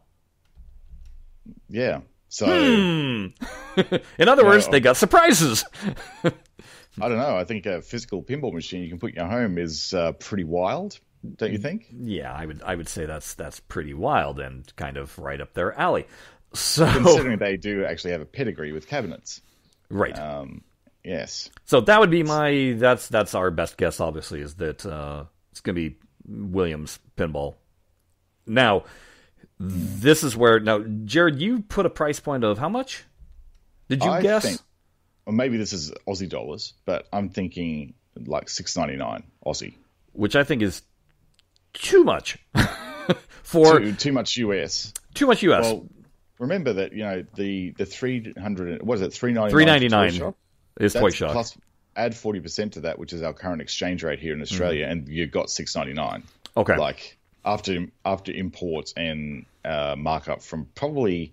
Yeah. 1.69 2.01
So 2.29 2.47
Hmm. 2.47 3.27
in 4.19 4.29
other 4.29 4.45
words, 4.45 4.69
they 4.69 4.81
got 4.81 4.97
surprises. 4.97 5.65
I 6.25 7.09
don't 7.09 7.19
know. 7.19 7.37
I 7.37 7.45
think 7.45 7.67
a 7.67 7.83
physical 7.83 8.23
pinball 8.23 8.53
machine 8.53 8.83
you 8.83 8.89
can 8.89 8.99
put 8.99 9.11
in 9.11 9.17
your 9.17 9.27
home 9.27 9.59
is 9.59 9.93
uh, 9.95 10.13
pretty 10.13 10.45
wild, 10.45 10.99
don't 11.37 11.53
you 11.53 11.59
think? 11.59 11.87
yeah, 11.93 12.33
I 12.33 12.47
would 12.47 12.63
I 12.63 12.75
would 12.75 12.89
say 12.89 13.07
that's 13.07 13.35
that's 13.35 13.61
pretty 13.61 13.95
wild 13.95 14.41
and 14.41 14.71
kind 14.77 14.97
of 14.97 15.19
right 15.19 15.41
up 15.41 15.55
their 15.55 15.79
alley. 15.79 16.07
So 16.53 16.87
Considering 16.87 17.39
they 17.39 17.57
do 17.57 17.85
actually 17.85 18.13
have 18.13 18.21
a 18.21 18.27
pedigree 18.27 18.71
with 18.73 18.87
cabinets. 18.87 19.41
right. 19.91 20.17
Um, 20.17 20.63
yes. 21.03 21.51
So 21.65 21.81
that 21.81 21.99
would 21.99 22.11
be 22.11 22.23
my 22.23 22.75
that's 22.79 23.09
that's 23.09 23.35
our 23.35 23.51
best 23.51 23.77
guess. 23.77 23.99
Obviously, 23.99 24.41
is 24.41 24.55
that 24.57 24.87
uh, 24.87 25.25
it's 25.51 25.61
going 25.61 25.75
to 25.75 25.91
be 25.91 25.97
Williams 26.29 27.01
pinball. 27.17 27.55
Now, 28.47 28.85
this 29.59 30.23
is 30.23 30.37
where 30.37 30.61
now, 30.61 30.85
Jared, 31.05 31.41
you 31.41 31.61
put 31.63 31.87
a 31.87 31.91
price 31.91 32.21
point 32.21 32.45
of 32.45 32.59
how 32.59 32.69
much? 32.69 33.05
Did 33.89 34.05
you 34.05 34.11
I 34.11 34.23
guess? 34.23 34.45
think, 34.45 34.61
or 35.27 35.33
maybe 35.33 35.57
this 35.57 35.73
is 35.73 35.93
Aussie 36.07 36.29
dollars, 36.29 36.75
but 36.85 37.09
I'm 37.13 37.31
thinking 37.31 37.95
like 38.27 38.49
six 38.49 38.77
ninety 38.77 38.97
nine 38.97 39.25
Aussie. 39.45 39.75
Which 40.13 40.37
I 40.37 40.45
think 40.45 40.63
is 40.63 40.83
too 41.75 42.05
much 42.05 42.39
for 43.43 43.79
Too, 43.81 43.93
too 43.93 44.13
much 44.13 44.37
US. 44.39 44.93
too 45.13 45.27
much 45.27 45.43
US. 45.43 45.65
Well, 45.65 45.87
remember 46.39 46.73
that 46.75 46.93
you 46.93 47.05
know 47.05 47.25
the 47.35 47.71
the 47.77 47.85
three 47.87 48.33
hundred. 48.39 48.83
What 48.83 48.97
is 48.97 49.03
it? 49.03 49.13
Three 49.13 49.33
ninety 49.33 49.53
Three 49.53 49.65
ninety 49.65 49.89
nine 49.89 50.35
is 50.81 50.95
Toy 50.95 51.11
Shock. 51.11 51.33
plus 51.33 51.57
add 51.97 52.15
forty 52.15 52.41
percent 52.41 52.75
to 52.75 52.81
that, 52.81 52.99
which 52.99 53.13
is 53.13 53.23
our 53.23 53.33
current 53.33 53.61
exchange 53.61 54.03
rate 54.03 54.19
here 54.19 54.33
in 54.33 54.43
Australia, 54.43 54.87
and 54.87 55.09
you 55.09 55.27
got 55.27 55.51
six 55.51 55.77
ninety 55.77 55.93
nine. 55.93 56.23
Mm-hmm. 56.23 56.61
Okay. 56.61 56.77
Like 56.77 57.19
after 57.45 57.87
after 58.05 58.33
imports 58.33 58.95
and 58.97 59.45
uh, 59.65 59.95
markup 59.99 60.43
from 60.43 60.67
probably 60.75 61.33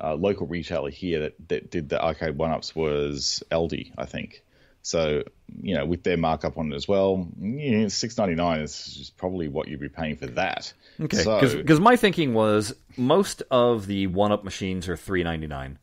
uh, 0.00 0.14
local 0.14 0.46
retailer 0.46 0.90
here 0.90 1.20
that, 1.20 1.48
that 1.48 1.70
did 1.70 1.88
the 1.88 2.02
arcade 2.02 2.36
one 2.36 2.50
ups 2.50 2.74
was 2.74 3.42
Aldi, 3.50 3.92
I 3.96 4.06
think. 4.06 4.42
So 4.82 5.22
you 5.62 5.74
know, 5.76 5.86
with 5.86 6.02
their 6.02 6.16
markup 6.16 6.58
on 6.58 6.72
it 6.72 6.74
as 6.76 6.88
well, 6.88 7.28
yeah, 7.40 7.86
six 7.88 8.18
ninety 8.18 8.34
nine 8.34 8.60
is 8.60 9.12
probably 9.16 9.46
what 9.48 9.68
you'd 9.68 9.80
be 9.80 9.88
paying 9.88 10.16
for 10.16 10.26
that. 10.26 10.72
Okay, 11.00 11.18
So 11.22 11.56
because 11.56 11.78
my 11.80 11.94
thinking 11.96 12.34
was 12.34 12.74
most 12.96 13.42
of 13.50 13.86
the 13.86 14.08
one 14.08 14.32
up 14.32 14.42
machines 14.44 14.88
are 14.88 14.96
three 14.96 15.22
ninety 15.22 15.46
nine. 15.46 15.78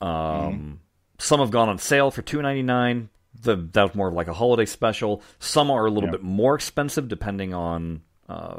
Um, 0.00 0.80
Some 1.18 1.40
have 1.40 1.50
gone 1.50 1.68
on 1.68 1.78
sale 1.78 2.10
for 2.10 2.22
two 2.22 2.42
ninety 2.42 2.62
nine. 2.62 3.08
the 3.40 3.56
that 3.72 3.82
was 3.84 3.94
more 3.94 4.08
of 4.08 4.14
like 4.14 4.28
a 4.28 4.32
holiday 4.34 4.66
special. 4.66 5.22
Some 5.38 5.70
are 5.70 5.86
a 5.86 5.90
little 5.90 6.08
Yeah. 6.08 6.12
bit 6.12 6.22
more 6.22 6.54
expensive 6.54 7.08
depending 7.08 7.54
on 7.54 8.02
uh, 8.28 8.54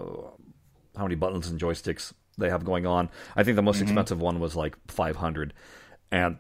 how 0.96 1.04
many 1.04 1.16
buttons 1.16 1.50
and 1.50 1.60
joysticks 1.60 2.14
they 2.38 2.50
have 2.50 2.64
going 2.64 2.86
on. 2.86 3.10
I 3.36 3.44
think 3.44 3.56
the 3.56 3.62
Mm-hmm. 3.62 3.66
most 3.66 3.82
expensive 3.82 4.22
one 4.22 4.40
was 4.40 4.56
like 4.56 4.76
500. 4.88 5.54
And 6.12 6.38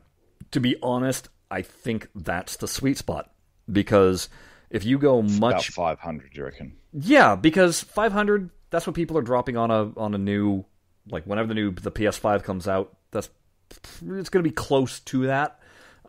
to 0.51 0.59
be 0.59 0.75
honest, 0.81 1.29
I 1.53 1.61
think 1.61 2.07
that's 2.15 2.57
the 2.57 2.67
sweet 2.67 2.97
spot 2.97 3.31
because 3.71 4.27
if 4.71 4.83
you 4.83 4.97
go 4.97 5.21
much 5.21 5.69
About 5.69 5.97
500, 5.99 6.31
you 6.33 6.43
reckon? 6.43 6.73
yeah, 6.91 7.35
because 7.35 7.81
500 7.81 8.49
that's 8.71 8.87
what 8.87 8.95
people 8.95 9.19
are 9.19 9.21
dropping 9.21 9.55
on 9.55 9.69
a 9.69 9.91
on 9.97 10.15
a 10.15 10.17
new 10.17 10.65
like 11.07 11.25
whenever 11.25 11.47
the 11.47 11.53
new 11.53 11.71
the 11.71 11.91
PS5 11.91 12.43
comes 12.43 12.67
out, 12.67 12.97
that's 13.11 13.29
it's 13.69 14.29
going 14.29 14.43
to 14.43 14.49
be 14.49 14.49
close 14.49 14.99
to 15.01 15.27
that. 15.27 15.59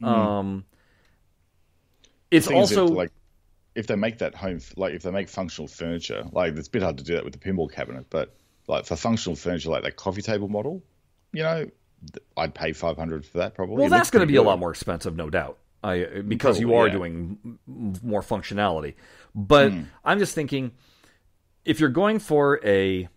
Um 0.03 0.65
it's 2.31 2.49
also 2.49 2.87
if, 2.87 2.91
like 2.91 3.13
if 3.75 3.87
they 3.87 3.97
make 3.97 4.19
that 4.19 4.35
home 4.35 4.61
like 4.77 4.95
if 4.95 5.03
they 5.03 5.11
make 5.11 5.29
functional 5.29 5.69
furniture 5.69 6.25
like 6.33 6.57
it's 6.57 6.69
a 6.69 6.71
bit 6.71 6.83
hard 6.83 6.99
to 6.99 7.05
do 7.05 7.15
that 7.15 7.25
with 7.25 7.33
the 7.33 7.39
pinball 7.39 7.71
cabinet 7.71 8.07
but 8.11 8.35
like 8.67 8.87
for 8.87 8.97
functional 8.97 9.37
furniture 9.37 9.71
like 9.71 9.83
that 9.85 9.97
coffee 9.97 10.23
table 10.23 10.49
model 10.49 10.83
you 11.33 11.43
know 11.43 11.69
i'd 12.37 12.55
pay 12.55 12.73
500 12.73 13.25
for 13.27 13.39
that 13.39 13.55
probably 13.55 13.77
Well, 13.77 13.87
It 13.87 13.91
that's 13.91 14.11
going 14.11 14.21
to 14.27 14.27
be 14.27 14.37
a 14.37 14.43
lot 14.43 14.59
more 14.59 14.71
expensive, 14.71 15.17
no 15.17 15.31
doubt. 15.31 15.59
I 15.83 16.23
because 16.27 16.59
you 16.61 16.75
are 16.75 16.87
yeah. 16.87 16.93
doing 16.95 17.59
more 17.67 18.23
functionality. 18.23 18.95
But 19.35 19.73
Hmm. 19.73 19.83
I'm 20.05 20.19
just 20.19 20.35
thinking, 20.35 20.73
if 21.65 21.79
you're 21.81 21.91
going 21.91 22.19
for 22.21 22.59
a, 22.65 23.09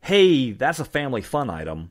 hey, 0.00 0.50
that's 0.52 0.80
a 0.80 0.84
family 0.84 1.22
fun 1.22 1.48
item. 1.50 1.90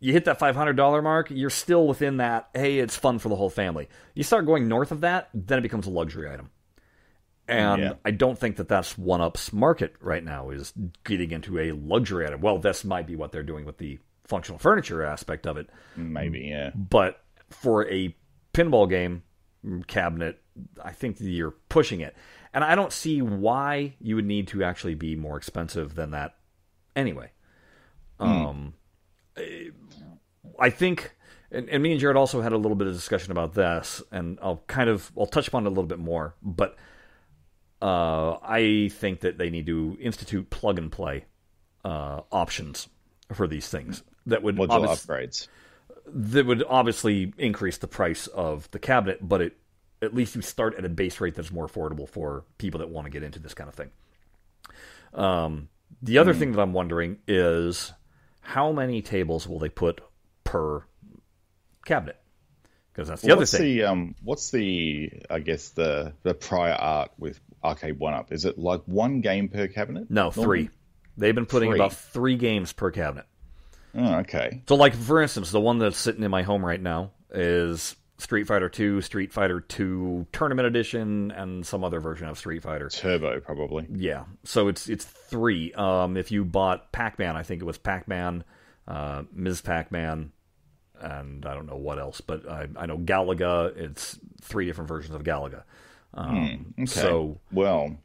You 0.00 0.12
hit 0.12 0.26
that 0.26 0.38
five 0.38 0.54
hundred 0.56 0.76
dollar 0.76 1.00
mark, 1.02 1.30
you're 1.30 1.50
still 1.50 1.86
within 1.86 2.18
that. 2.18 2.48
Hey, 2.54 2.78
it's 2.78 2.96
fun 2.96 3.18
for 3.18 3.28
the 3.28 3.36
whole 3.36 3.50
family. 3.50 3.88
You 4.14 4.22
start 4.22 4.44
going 4.46 4.68
north 4.68 4.92
of 4.92 5.00
that, 5.02 5.30
then 5.34 5.58
it 5.58 5.62
becomes 5.62 5.86
a 5.86 5.90
luxury 5.90 6.28
item. 6.30 6.50
And 7.46 7.82
Yeah. 7.82 7.92
I 8.04 8.10
don't 8.10 8.38
think 8.38 8.56
that 8.56 8.68
that's 8.68 8.96
one 8.96 9.20
up's 9.20 9.52
market 9.52 9.94
right 10.00 10.24
now 10.24 10.50
is 10.50 10.72
getting 11.04 11.30
into 11.30 11.58
a 11.58 11.72
luxury 11.72 12.26
item. 12.26 12.40
Well, 12.40 12.58
this 12.58 12.84
might 12.84 13.06
be 13.06 13.16
what 13.16 13.32
they're 13.32 13.42
doing 13.42 13.64
with 13.64 13.78
the 13.78 13.98
functional 14.24 14.58
furniture 14.58 15.02
aspect 15.02 15.46
of 15.46 15.58
it, 15.58 15.68
maybe 15.96 16.40
yeah 16.50 16.70
but 16.74 17.22
for 17.50 17.86
a 17.90 18.16
pinball 18.54 18.88
game 18.88 19.22
cabinet, 19.86 20.40
I 20.82 20.92
think 20.92 21.18
that 21.18 21.28
you're 21.28 21.54
pushing 21.68 22.00
it. 22.00 22.16
And 22.54 22.64
I 22.64 22.74
don't 22.74 22.92
see 22.92 23.20
why 23.20 23.94
you 24.00 24.16
would 24.16 24.24
need 24.24 24.48
to 24.48 24.62
actually 24.64 24.94
be 24.94 25.16
more 25.16 25.36
expensive 25.36 25.94
than 25.94 26.12
that 26.12 26.36
anyway. 26.96 27.32
Um, 28.18 28.74
I 30.58 30.70
think, 30.70 31.16
and, 31.50 31.68
and 31.68 31.82
me 31.82 31.92
and 31.92 32.00
Jared 32.00 32.16
also 32.16 32.40
had 32.40 32.52
a 32.52 32.56
little 32.56 32.76
bit 32.76 32.86
of 32.86 32.94
discussion 32.94 33.32
about 33.32 33.54
this, 33.54 34.02
and 34.12 34.38
I'll 34.40 34.62
kind 34.68 34.88
of 34.88 35.10
I'll 35.18 35.26
touch 35.26 35.48
upon 35.48 35.64
it 35.64 35.66
a 35.66 35.70
little 35.70 35.84
bit 35.84 35.98
more, 35.98 36.34
but 36.42 36.76
uh, 37.82 38.38
I 38.42 38.90
think 38.92 39.20
that 39.20 39.38
they 39.38 39.50
need 39.50 39.66
to 39.66 39.96
institute 40.00 40.50
plug 40.50 40.78
and 40.78 40.90
play 40.90 41.24
uh, 41.84 42.22
options 42.32 42.88
for 43.32 43.46
these 43.46 43.68
things 43.68 44.02
that 44.26 44.42
would 44.42 44.56
modular 44.56 44.70
obvious- 44.88 45.06
upgrades 45.06 45.48
that 46.06 46.44
would 46.46 46.62
obviously 46.68 47.32
increase 47.38 47.78
the 47.78 47.86
price 47.88 48.26
of 48.26 48.70
the 48.72 48.78
cabinet, 48.78 49.26
but 49.26 49.40
it 49.40 49.56
at 50.02 50.14
least 50.14 50.34
you 50.34 50.42
start 50.42 50.74
at 50.76 50.84
a 50.84 50.88
base 50.88 51.18
rate 51.20 51.34
that's 51.34 51.50
more 51.50 51.66
affordable 51.66 52.06
for 52.06 52.44
people 52.58 52.78
that 52.78 52.90
want 52.90 53.06
to 53.06 53.10
get 53.10 53.22
into 53.22 53.38
this 53.38 53.54
kind 53.54 53.68
of 53.68 53.74
thing. 53.74 53.90
Um, 55.14 55.68
the 56.02 56.18
other 56.18 56.34
thing 56.34 56.52
that 56.52 56.60
I'm 56.60 56.74
wondering 56.74 57.18
is 57.26 57.92
how 58.40 58.70
many 58.72 59.00
tables 59.00 59.48
will 59.48 59.58
they 59.58 59.70
put 59.70 60.02
per 60.44 60.84
cabinet? 61.86 62.20
Because 62.92 63.08
that's 63.08 63.22
the 63.24 63.28
Well, 63.28 63.36
other 63.36 63.40
what's 63.42 63.52
thing. 63.52 63.62
the 63.62 63.84
um 63.84 64.14
what's 64.22 64.50
the 64.50 65.10
i 65.30 65.40
guess 65.40 65.70
the 65.70 66.12
the 66.22 66.34
prior 66.34 66.72
art 66.74 67.10
with 67.18 67.40
arcade 67.64 67.98
one 67.98 68.14
up 68.14 68.32
is 68.32 68.44
it 68.44 68.58
like 68.58 68.82
one 68.86 69.20
game 69.20 69.48
per 69.48 69.66
cabinet 69.66 70.10
no, 70.10 70.24
normally? 70.36 70.44
three. 70.66 70.70
They've 71.16 71.34
been 71.34 71.46
putting 71.46 71.70
Three. 71.70 71.78
about 71.78 71.92
three 71.94 72.36
games 72.36 72.72
per 72.72 72.90
cabinet. 72.90 73.26
oh 73.96 74.16
okay 74.16 74.62
So, 74.68 74.74
like 74.74 74.94
for 74.94 75.22
instance, 75.22 75.50
the 75.50 75.60
one 75.60 75.78
that's 75.78 75.96
sitting 75.96 76.22
in 76.24 76.30
my 76.30 76.42
home 76.42 76.64
right 76.64 76.80
now 76.80 77.12
is 77.32 77.96
Street 78.18 78.44
Fighter 78.44 78.68
Two, 78.68 79.00
Street 79.00 79.32
Fighter 79.32 79.60
Two 79.60 80.26
Tournament 80.32 80.66
Edition, 80.66 81.30
and 81.32 81.66
some 81.66 81.82
other 81.84 82.00
version 82.00 82.28
of 82.28 82.38
Street 82.38 82.62
Fighter. 82.62 82.88
turbo 82.88 83.40
probably 83.40 83.86
Yeah, 83.90 84.24
so 84.44 84.68
it's 84.68 84.88
it's 84.88 85.04
three. 85.04 85.72
Um, 85.74 86.16
if 86.16 86.30
you 86.30 86.44
bought 86.44 86.92
Pac 86.92 87.18
Man, 87.18 87.36
I 87.36 87.42
think 87.42 87.62
it 87.62 87.64
was 87.64 87.78
Pac 87.78 88.06
Man, 88.08 88.44
uh, 88.86 89.22
Ms. 89.32 89.60
Pac 89.62 89.90
Man, 89.92 90.30
and 91.00 91.44
I 91.46 91.54
don't 91.54 91.66
know 91.66 91.76
what 91.76 91.98
else, 91.98 92.20
but 92.20 92.48
I, 92.48 92.68
I 92.76 92.86
know 92.86 92.98
Galaga. 92.98 93.76
It's 93.76 94.18
three 94.40 94.66
different 94.66 94.88
versions 94.88 95.14
of 95.14 95.22
Galaga. 95.24 95.62
Um, 96.14 96.74
Okay. 96.78 96.86
So 96.86 97.40
well, 97.52 97.96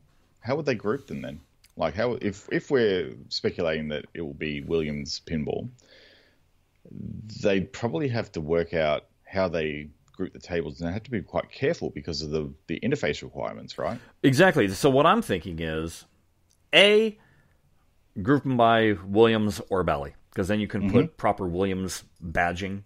how 0.42 0.56
would 0.56 0.66
they 0.66 0.76
group 0.76 1.08
them 1.08 1.22
then? 1.22 1.40
Like, 1.78 1.94
how 1.96 2.14
if 2.22 2.48
if 2.52 2.70
we're 2.72 3.14
speculating 3.30 3.88
that 3.90 4.06
it 4.14 4.22
will 4.22 4.34
be 4.34 4.62
Williams 4.62 5.22
pinball, 5.26 5.70
they'd 7.42 7.72
probably 7.72 8.08
have 8.10 8.32
to 8.34 8.42
work 8.42 8.74
out 8.74 9.06
how 9.26 9.48
they 9.48 9.90
group 10.12 10.34
the 10.34 10.40
tables, 10.40 10.82
and 10.82 10.90
they 10.90 10.94
have 10.94 11.04
to 11.04 11.12
be 11.12 11.22
quite 11.22 11.50
careful 11.52 11.90
because 11.90 12.22
of 12.22 12.32
the 12.32 12.52
the 12.68 12.80
interface 12.82 13.22
requirements, 13.22 13.78
right? 13.78 14.00
exactly. 14.24 14.68
So 14.70 14.90
what 14.90 15.06
I'm 15.06 15.22
thinking 15.22 15.60
is, 15.60 16.06
a 16.74 17.18
group 18.22 18.44
them 18.44 18.58
by 18.58 18.94
Williams 19.06 19.62
or 19.70 19.84
Bally, 19.84 20.16
because 20.32 20.48
then 20.50 20.60
you 20.60 20.68
can 20.68 20.90
put 20.92 21.16
proper 21.18 21.48
Williams 21.48 22.04
badging 22.26 22.82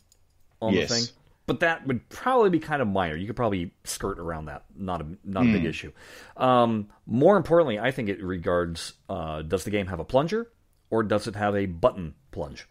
on 0.61 0.74
Yes. 0.74 0.89
the 0.89 0.95
thing. 0.95 1.05
But 1.46 1.60
that 1.60 1.86
would 1.86 2.08
probably 2.10 2.50
be 2.50 2.60
kind 2.60 2.82
of 2.82 2.88
minor. 2.88 3.18
You 3.18 3.28
could 3.28 3.36
probably 3.36 3.74
skirt 3.84 4.18
around 4.18 4.46
that. 4.46 4.64
Not 4.76 5.02
a 5.02 5.06
not 5.26 5.44
a 5.44 5.52
big 5.52 5.66
issue. 5.66 5.91
Um, 6.38 6.88
more 7.06 7.36
importantly, 7.36 7.78
I 7.80 7.91
think 7.91 8.08
it 8.08 8.24
regards: 8.24 8.94
uh, 9.10 9.41
does 9.41 9.66
the 9.66 9.70
game 9.72 9.88
have 9.88 10.00
a 10.00 10.06
plunger, 10.06 10.52
or 10.89 11.04
does 11.04 11.28
it 11.28 11.36
have 11.36 11.56
a 11.56 11.66
button 11.66 12.16
plunge? 12.32 12.68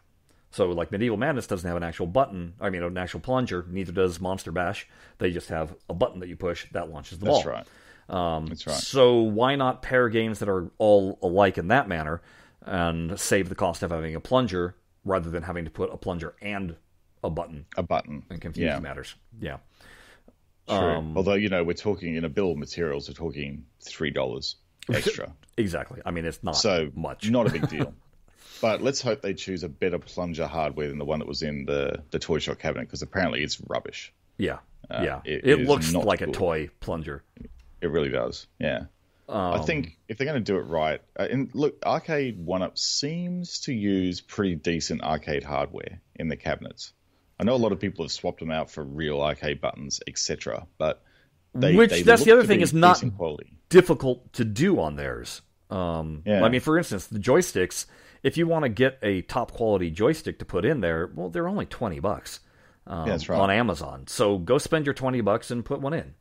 So, 0.52 0.66
like 0.70 0.90
Medieval 0.90 1.16
Madness 1.16 1.46
doesn't 1.46 1.66
have 1.66 1.76
an 1.76 1.82
actual 1.82 2.06
button. 2.06 2.54
I 2.60 2.70
mean, 2.70 2.82
an 2.82 2.96
actual 2.96 3.20
plunger. 3.20 3.64
Neither 3.68 3.92
does 3.92 4.20
Monster 4.20 4.52
Bash. 4.52 4.86
They 5.18 5.30
just 5.30 5.48
have 5.48 5.74
a 5.88 5.94
button 5.94 6.20
that 6.20 6.28
you 6.28 6.36
push 6.36 6.66
that 6.72 6.90
launches 6.90 7.18
the 7.18 7.26
That's 7.26 7.42
ball. 7.42 7.52
right. 7.52 7.66
Um, 8.08 8.46
That's 8.46 8.66
right. 8.66 8.76
So 8.76 9.20
why 9.20 9.56
not 9.56 9.82
pair 9.82 10.08
games 10.08 10.38
that 10.40 10.48
are 10.48 10.70
all 10.78 11.18
alike 11.22 11.56
in 11.56 11.68
that 11.68 11.88
manner 11.88 12.20
and 12.64 13.18
save 13.18 13.48
the 13.48 13.54
cost 13.54 13.82
of 13.82 13.90
having 13.90 14.14
a 14.14 14.20
plunger 14.20 14.76
rather 15.04 15.30
than 15.30 15.42
having 15.42 15.64
to 15.64 15.70
put 15.70 15.92
a 15.92 15.96
plunger 15.96 16.34
and 16.42 16.76
a 17.22 17.30
button 17.30 17.66
A 17.76 17.82
button. 17.82 18.24
and 18.30 18.40
confuse 18.40 18.64
Yeah. 18.66 18.78
matters? 18.80 19.14
Yeah. 19.40 19.58
True. 20.68 20.76
Um, 20.76 21.16
Although 21.16 21.34
you 21.34 21.48
know 21.48 21.64
we're 21.64 21.72
talking 21.74 22.14
in 22.16 22.24
a 22.24 22.28
bill 22.28 22.52
of 22.52 22.58
materials, 22.58 23.08
we're 23.08 23.14
talking 23.14 23.64
three 23.80 24.10
dollars 24.10 24.56
extra, 24.92 25.32
Exactly. 25.56 26.00
I 26.04 26.10
mean, 26.12 26.24
it's 26.24 26.42
not 26.42 26.56
so 26.56 26.90
much. 26.94 27.28
not 27.30 27.46
a 27.46 27.50
big 27.50 27.68
deal. 27.76 27.94
but 28.60 28.80
let's 28.80 29.00
hope 29.02 29.22
they 29.22 29.34
choose 29.34 29.64
a 29.64 29.68
better 29.68 29.98
plunger 29.98 30.46
hardware 30.46 30.88
than 30.88 30.98
the 30.98 31.04
one 31.04 31.18
that 31.18 31.28
was 31.28 31.42
in 31.42 31.64
the 31.66 32.02
the 32.10 32.18
toy 32.18 32.38
shop 32.38 32.58
cabinet 32.58 32.86
because 32.86 33.02
apparently 33.02 33.42
it's 33.42 33.60
rubbish. 33.60 34.12
yeah. 34.38 34.58
yeah. 34.90 35.20
it 35.24 35.44
It, 35.44 35.60
is 35.60 35.68
looks 35.68 35.92
like 35.92 36.20
a 36.20 36.26
toy 36.28 36.68
plunger. 36.80 37.22
It 37.80 37.88
really 37.90 38.10
does. 38.10 38.46
Yeah. 38.60 38.84
I 39.28 39.56
Um, 39.58 39.64
think 39.66 39.96
if 40.08 40.18
they're 40.18 40.26
going 40.26 40.42
to 40.42 40.52
do 40.52 40.58
it 40.58 40.62
right, 40.62 41.00
uh, 41.18 41.26
and 41.30 41.50
look, 41.54 41.76
Arcade 41.84 42.38
One 42.38 42.62
Up 42.62 42.76
seems 42.78 43.60
to 43.60 43.72
use 43.72 44.20
pretty 44.20 44.54
decent 44.56 45.02
arcade 45.02 45.42
hardware 45.42 46.00
in 46.16 46.28
the 46.28 46.36
cabinets. 46.36 46.92
I 47.38 47.44
know 47.44 47.54
a 47.54 47.56
lot 47.56 47.72
of 47.72 47.80
people 47.80 48.04
have 48.04 48.12
swapped 48.12 48.40
them 48.40 48.50
out 48.50 48.70
for 48.70 48.84
real 48.84 49.20
arcade 49.20 49.60
buttons, 49.60 50.00
etc. 50.06 50.66
But 50.78 51.02
they, 51.54 51.74
Which, 51.74 51.90
they 51.90 52.02
that's 52.02 52.24
the 52.24 52.32
other 52.32 52.44
thing 52.44 52.60
is 52.60 52.72
not 52.72 53.02
difficult 53.68 54.32
to 54.34 54.44
do 54.44 54.78
on 54.80 54.96
theirs. 54.96 55.42
Um, 55.70 56.22
Yeah. 56.24 56.44
I 56.44 56.48
mean, 56.48 56.60
for 56.60 56.78
instance, 56.78 57.06
the 57.06 57.18
joysticks. 57.18 57.86
If 58.22 58.36
you 58.36 58.46
want 58.46 58.62
to 58.64 58.68
get 58.68 58.98
a 59.02 59.22
top 59.22 59.50
quality 59.50 59.90
joystick 59.90 60.38
to 60.38 60.44
put 60.44 60.64
in 60.64 60.80
there, 60.80 61.10
well, 61.12 61.28
they're 61.28 61.48
only 61.48 61.66
twenty 61.66 61.98
bucks 61.98 62.38
um, 62.86 63.08
Yeah, 63.08 63.18
right. 63.28 63.40
on 63.40 63.50
Amazon. 63.50 64.04
So 64.06 64.38
go 64.38 64.58
spend 64.58 64.86
your 64.86 64.94
twenty 64.94 65.20
bucks 65.20 65.50
and 65.50 65.64
put 65.64 65.80
one 65.80 65.92
in. 65.92 66.14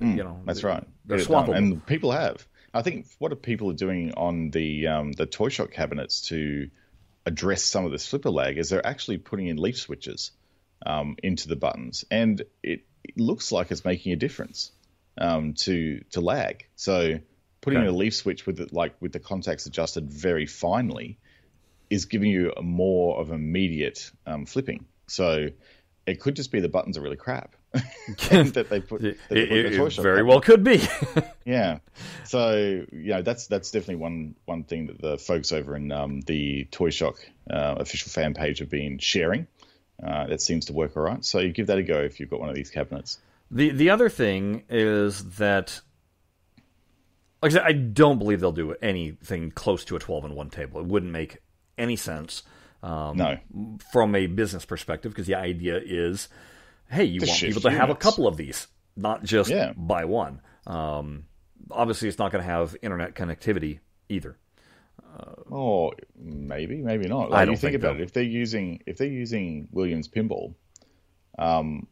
you 0.00 0.24
know, 0.24 0.40
That's 0.44 0.64
right. 0.64 0.84
They're 1.04 1.18
swappable. 1.18 1.56
and 1.56 1.86
people 1.86 2.10
have. 2.10 2.46
I 2.74 2.82
think 2.82 3.06
what 3.18 3.32
are 3.32 3.36
people 3.36 3.70
are 3.70 3.74
doing 3.74 4.12
on 4.14 4.50
the 4.50 4.88
um, 4.88 5.12
the 5.12 5.24
toy 5.26 5.48
shop 5.48 5.70
cabinets 5.70 6.28
to 6.28 6.68
address 7.24 7.62
some 7.62 7.84
of 7.84 7.92
this 7.92 8.06
flipper 8.06 8.30
lag 8.30 8.58
is 8.58 8.68
they're 8.68 8.86
actually 8.86 9.18
putting 9.18 9.46
in 9.46 9.56
leaf 9.56 9.78
switches 9.78 10.32
um, 10.84 11.16
into 11.22 11.48
the 11.48 11.56
buttons, 11.56 12.04
and 12.10 12.42
it, 12.62 12.84
it 13.04 13.16
looks 13.16 13.52
like 13.52 13.70
it's 13.70 13.84
making 13.84 14.12
a 14.12 14.16
difference 14.16 14.72
um, 15.18 15.54
to 15.54 16.02
to 16.10 16.20
lag. 16.20 16.66
So 16.76 17.18
putting 17.60 17.78
Okay. 17.80 17.88
in 17.88 17.94
a 17.94 17.96
leaf 17.96 18.14
switch 18.14 18.46
with 18.46 18.60
it, 18.60 18.72
like 18.72 18.94
with 19.00 19.12
the 19.12 19.20
contacts 19.20 19.66
adjusted 19.66 20.10
very 20.10 20.46
finely 20.46 21.18
is 21.88 22.04
giving 22.06 22.30
you 22.30 22.52
a 22.56 22.62
more 22.62 23.18
of 23.20 23.30
immediate 23.30 24.10
um, 24.26 24.44
flipping. 24.46 24.84
So 25.06 25.48
it 26.06 26.20
could 26.20 26.36
just 26.36 26.52
be 26.52 26.60
the 26.60 26.68
buttons 26.68 26.98
are 26.98 27.00
really 27.00 27.16
crap 27.16 27.54
that 27.72 28.66
they 28.70 28.80
put. 28.80 29.02
That 29.02 29.08
It, 29.10 29.18
they 29.30 29.46
put 29.46 29.56
it- 29.58 29.70
the 29.70 29.76
toy 29.76 29.86
it 29.86 29.90
shop 29.92 30.02
very 30.02 30.22
well 30.22 30.40
could 30.40 30.62
be. 30.64 30.82
Yeah. 31.44 31.78
So 32.24 32.84
you 32.90 33.10
know 33.12 33.22
that's 33.22 33.46
that's 33.46 33.70
definitely 33.70 33.96
one 34.02 34.34
one 34.46 34.64
thing 34.64 34.88
that 34.88 35.00
the 35.00 35.16
folks 35.16 35.52
over 35.52 35.76
in 35.76 35.92
um, 35.92 36.20
the 36.22 36.64
Toy 36.72 36.90
Shock 36.90 37.18
uh, 37.48 37.76
official 37.78 38.10
fan 38.10 38.34
page 38.34 38.58
have 38.58 38.68
been 38.68 38.98
sharing. 38.98 39.46
Uh, 40.02 40.26
that 40.26 40.40
seems 40.42 40.66
to 40.66 40.72
work 40.72 40.96
all 40.96 41.02
right. 41.02 41.24
So 41.24 41.38
you 41.40 41.52
give 41.52 41.68
that 41.68 41.78
a 41.78 41.82
go 41.82 42.00
if 42.00 42.20
you've 42.20 42.30
got 42.30 42.40
one 42.40 42.48
of 42.50 42.54
these 42.54 42.70
cabinets. 42.70 43.18
The 43.50 43.70
the 43.70 43.90
other 43.90 44.08
thing 44.08 44.64
is 44.68 45.36
that, 45.36 45.80
like 47.42 47.52
I 47.52 47.54
said, 47.54 47.62
I 47.62 47.72
don't 47.72 48.18
believe 48.18 48.40
they'll 48.40 48.52
do 48.52 48.74
anything 48.82 49.50
close 49.52 49.84
to 49.86 49.96
a 49.96 49.98
twelve 49.98 50.24
and 50.24 50.34
one 50.34 50.50
table. 50.50 50.80
It 50.80 50.86
wouldn't 50.86 51.12
make 51.12 51.38
any 51.78 51.96
sense. 51.96 52.42
Um, 52.82 53.16
No. 53.16 53.38
from 53.90 54.14
a 54.14 54.26
business 54.26 54.64
perspective, 54.64 55.10
because 55.12 55.26
the 55.26 55.34
idea 55.34 55.80
is, 55.82 56.28
hey, 56.90 57.04
you 57.04 57.20
To 57.20 57.26
want 57.26 57.40
people 57.40 57.62
to 57.62 57.70
have 57.70 57.90
a 57.90 57.94
couple 57.96 58.26
of 58.28 58.36
these, 58.36 58.68
not 58.96 59.24
just 59.24 59.50
Yeah. 59.50 59.72
buy 59.76 60.04
one. 60.04 60.40
Um, 60.66 61.24
obviously, 61.70 62.08
it's 62.08 62.18
not 62.18 62.30
going 62.32 62.44
to 62.44 62.48
have 62.50 62.76
internet 62.82 63.14
connectivity 63.14 63.80
either. 64.08 64.36
Or 65.48 65.94
maybe, 66.16 66.76
maybe 66.82 67.08
not. 67.08 67.28
I 67.28 67.28
Like, 67.28 67.46
don't 67.46 67.50
you 67.52 67.56
think, 67.56 67.72
think 67.72 67.82
about 67.82 67.96
it. 67.96 68.02
If 68.02 68.12
they're 68.12 68.22
using 68.22 68.82
if 68.86 68.98
they're 68.98 69.06
using 69.06 69.68
Williams 69.70 70.08
pinball, 70.08 70.54
um, 71.38 71.86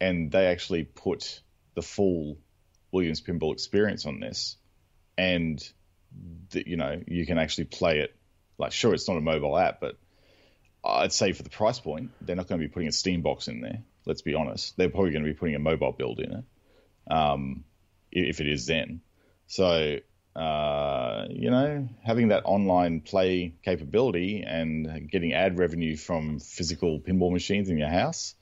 and 0.00 0.30
they 0.30 0.46
actually 0.46 0.84
put 0.84 1.40
the 1.74 1.82
full 1.82 2.38
Williams 2.92 3.20
pinball 3.20 3.52
experience 3.52 4.06
on 4.06 4.20
this, 4.20 4.56
and 5.16 5.58
the, 6.50 6.68
you 6.68 6.76
know 6.76 7.02
you 7.06 7.26
can 7.26 7.38
actually 7.38 7.64
play 7.64 8.00
it. 8.00 8.14
Like, 8.58 8.72
sure, 8.72 8.92
it's 8.92 9.08
not 9.08 9.16
a 9.16 9.20
mobile 9.20 9.56
app, 9.56 9.80
but 9.80 9.96
I'd 10.84 11.12
say 11.12 11.32
for 11.32 11.42
the 11.42 11.50
price 11.50 11.78
point, 11.80 12.10
they're 12.20 12.36
not 12.36 12.48
going 12.48 12.60
to 12.60 12.66
be 12.66 12.72
putting 12.72 12.88
a 12.88 12.92
Steam 12.92 13.22
box 13.22 13.48
in 13.48 13.60
there. 13.60 13.82
Let's 14.04 14.22
be 14.22 14.34
honest. 14.34 14.76
They're 14.76 14.90
probably 14.90 15.12
going 15.12 15.24
to 15.24 15.30
be 15.30 15.38
putting 15.38 15.54
a 15.54 15.60
mobile 15.60 15.92
build 15.92 16.20
in 16.20 16.32
it, 16.32 16.44
um, 17.10 17.64
if 18.10 18.40
it 18.40 18.48
is 18.48 18.66
then. 18.66 19.00
So, 19.46 19.98
uh, 20.36 21.26
you 21.30 21.50
know, 21.50 21.88
having 22.04 22.28
that 22.28 22.42
online 22.44 23.00
play 23.00 23.54
capability 23.64 24.42
and 24.46 25.10
getting 25.10 25.32
ad 25.32 25.58
revenue 25.58 25.96
from 25.96 26.38
physical 26.38 27.00
pinball 27.00 27.32
machines 27.32 27.68
in 27.68 27.78
your 27.78 27.88
house, 27.88 28.34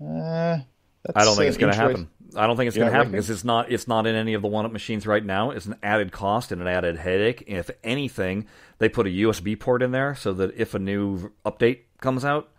uh, 0.00 0.58
that's 1.02 1.16
I 1.16 1.24
don't 1.24 1.36
think 1.36 1.48
it's 1.48 1.58
going 1.58 1.72
to 1.72 1.78
happen. 1.78 2.08
I 2.36 2.46
don't 2.46 2.56
think 2.56 2.68
it's 2.68 2.76
going 2.76 2.90
to 2.90 2.96
happen 2.96 3.12
because 3.12 3.28
it's 3.28 3.44
not. 3.44 3.70
It's 3.70 3.88
not 3.88 4.06
in 4.06 4.14
any 4.14 4.34
of 4.34 4.42
the 4.42 4.48
one-up 4.48 4.72
machines 4.72 5.06
right 5.06 5.24
now. 5.24 5.50
It's 5.50 5.66
an 5.66 5.76
added 5.82 6.12
cost 6.12 6.52
and 6.52 6.62
an 6.62 6.68
added 6.68 6.96
headache. 6.96 7.44
If 7.46 7.70
anything, 7.82 8.46
they 8.78 8.88
put 8.88 9.06
a 9.06 9.10
USB 9.10 9.58
port 9.58 9.82
in 9.82 9.90
there 9.90 10.14
so 10.14 10.32
that 10.34 10.54
if 10.56 10.74
a 10.74 10.78
new 10.78 11.32
update 11.44 11.80
comes 12.00 12.24
out, 12.24 12.50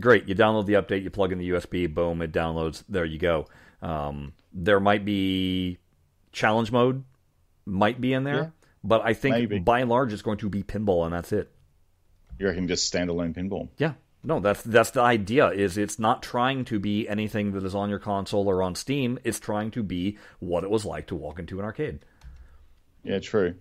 great. 0.00 0.28
You 0.28 0.34
download 0.34 0.66
the 0.66 0.74
update, 0.74 1.02
you 1.02 1.10
plug 1.10 1.32
in 1.32 1.38
the 1.38 1.50
USB, 1.50 1.92
boom, 1.92 2.20
it 2.22 2.32
downloads. 2.32 2.82
There 2.88 3.04
you 3.04 3.18
go. 3.18 3.46
Um, 3.80 4.32
there 4.52 4.80
might 4.80 5.04
be 5.04 5.78
challenge 6.32 6.72
mode, 6.72 7.04
might 7.66 8.00
be 8.00 8.12
in 8.12 8.24
there, 8.24 8.34
Yeah. 8.34 8.48
but 8.82 9.02
I 9.04 9.14
think 9.14 9.36
Maybe. 9.36 9.58
by 9.58 9.80
and 9.80 9.90
large 9.90 10.12
it's 10.12 10.22
going 10.22 10.38
to 10.38 10.48
be 10.48 10.62
pinball, 10.62 11.04
and 11.04 11.12
that's 11.14 11.32
it. 11.32 11.50
You 12.38 12.46
reckon 12.46 12.66
just 12.68 12.92
standalone 12.92 13.34
pinball? 13.34 13.68
Yeah. 13.78 13.94
No, 14.26 14.40
that's 14.40 14.62
that's 14.62 14.90
the 14.90 15.02
idea. 15.02 15.50
Is 15.50 15.76
it's 15.76 15.98
not 15.98 16.22
trying 16.22 16.64
to 16.66 16.78
be 16.80 17.06
anything 17.08 17.52
that 17.52 17.62
is 17.64 17.74
on 17.74 17.90
your 17.90 17.98
console 17.98 18.48
or 18.48 18.62
on 18.62 18.74
Steam. 18.74 19.18
It's 19.22 19.38
trying 19.38 19.70
to 19.72 19.82
be 19.82 20.16
what 20.40 20.64
it 20.64 20.70
was 20.70 20.84
like 20.86 21.08
to 21.08 21.14
walk 21.14 21.38
into 21.38 21.58
an 21.58 21.64
arcade. 21.66 22.00
Yeah, 23.02 23.18
true. 23.18 23.56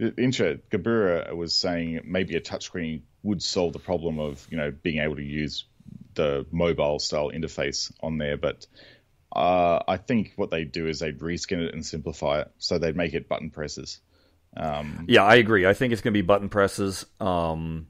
Intro 0.00 0.58
Gabura 0.70 1.34
was 1.36 1.54
saying 1.54 2.00
maybe 2.04 2.34
a 2.36 2.40
touchscreen 2.40 3.02
would 3.22 3.42
solve 3.42 3.72
the 3.72 3.78
problem 3.78 4.18
of 4.18 4.46
you 4.50 4.56
know 4.56 4.72
being 4.72 4.98
able 4.98 5.16
to 5.16 5.22
use 5.22 5.64
the 6.14 6.44
mobile 6.50 6.98
style 6.98 7.30
interface 7.30 7.92
on 8.00 8.18
there, 8.18 8.36
but 8.36 8.66
uh, 9.34 9.80
I 9.86 9.96
think 9.96 10.32
what 10.36 10.50
they'd 10.50 10.70
do 10.70 10.86
is 10.86 11.00
they'd 11.00 11.18
reskin 11.18 11.60
it 11.66 11.74
and 11.74 11.84
simplify 11.84 12.40
it, 12.40 12.50
so 12.58 12.78
they'd 12.78 12.96
make 12.96 13.14
it 13.14 13.28
button 13.28 13.50
presses. 13.50 14.00
Yeah, 15.08 15.24
I 15.24 15.36
agree. 15.36 15.66
I 15.66 15.74
think 15.74 15.92
it's 15.92 16.02
going 16.02 16.12
to 16.12 16.18
be 16.18 16.26
button 16.26 16.48
presses. 16.48 17.04
Um, 17.20 17.88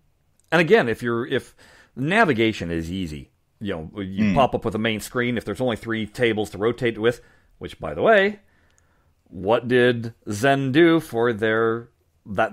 and 0.50 0.60
again, 0.60 0.88
if 0.88 1.02
you're 1.02 1.26
if 1.26 1.54
navigation 1.96 2.70
is 2.70 2.90
easy, 2.90 3.30
you 3.60 3.74
know, 3.74 4.00
you 4.00 4.34
pop 4.34 4.54
up 4.54 4.64
with 4.64 4.74
a 4.74 4.78
main 4.78 5.00
screen. 5.00 5.36
If 5.36 5.44
there's 5.44 5.60
only 5.60 5.76
three 5.76 6.06
tables 6.06 6.50
to 6.50 6.58
rotate 6.58 6.98
with, 6.98 7.20
which 7.58 7.78
by 7.78 7.94
the 7.94 8.02
way, 8.02 8.40
what 9.24 9.68
did 9.68 10.14
Zen 10.30 10.72
do 10.72 11.00
for 11.00 11.32
their 11.32 11.88
that 12.26 12.52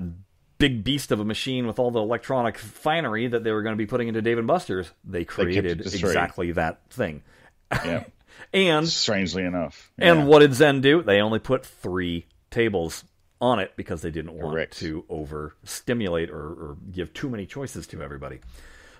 big 0.57 0.83
beast 0.83 1.11
of 1.11 1.19
a 1.19 1.25
machine 1.25 1.67
with 1.67 1.79
all 1.79 1.91
the 1.91 1.99
electronic 1.99 2.57
finery 2.57 3.27
that 3.27 3.43
they 3.43 3.51
were 3.51 3.61
going 3.61 3.73
to 3.73 3.77
be 3.77 3.85
putting 3.85 4.07
into 4.07 4.21
Dave 4.21 4.37
and 4.37 4.47
Buster's? 4.47 4.91
They 5.03 5.25
created 5.25 5.83
three. 5.83 5.99
exactly 5.99 6.51
that 6.53 6.89
thing. 6.89 7.23
Yeah, 7.71 8.03
And 8.53 8.87
strangely 8.87 9.43
enough. 9.43 9.91
and 9.97 10.27
what 10.27 10.39
did 10.39 10.53
Zen 10.53 10.81
do? 10.81 11.01
They 11.01 11.19
only 11.21 11.39
put 11.39 11.65
three 11.65 12.25
tables 12.51 13.03
on 13.41 13.59
it 13.59 13.73
because 13.75 14.01
they 14.01 14.11
didn't 14.11 14.33
want 14.33 14.53
Correct. 14.53 14.77
to 14.77 15.03
overstimulate 15.09 16.29
or, 16.29 16.37
or 16.47 16.77
give 16.91 17.13
too 17.13 17.29
many 17.29 17.45
choices 17.45 17.85
to 17.87 18.01
everybody. 18.01 18.39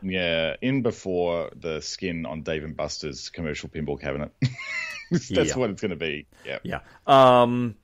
yeah, 0.01 0.55
in 0.61 0.81
before 0.81 1.49
the 1.55 1.79
skin 1.81 2.25
on 2.25 2.41
Dave 2.43 2.63
and 2.65 2.75
Buster's 2.75 3.29
commercial 3.29 3.69
pinball 3.69 3.99
cabinet. 3.99 4.31
That's 5.11 5.29
Yeah. 5.31 5.55
what 5.57 5.69
it's 5.69 5.81
going 5.81 5.91
to 5.91 5.95
be. 5.95 6.25
Yeah. 6.45 6.59
Yeah. 6.63 6.79
Um, 7.07 7.75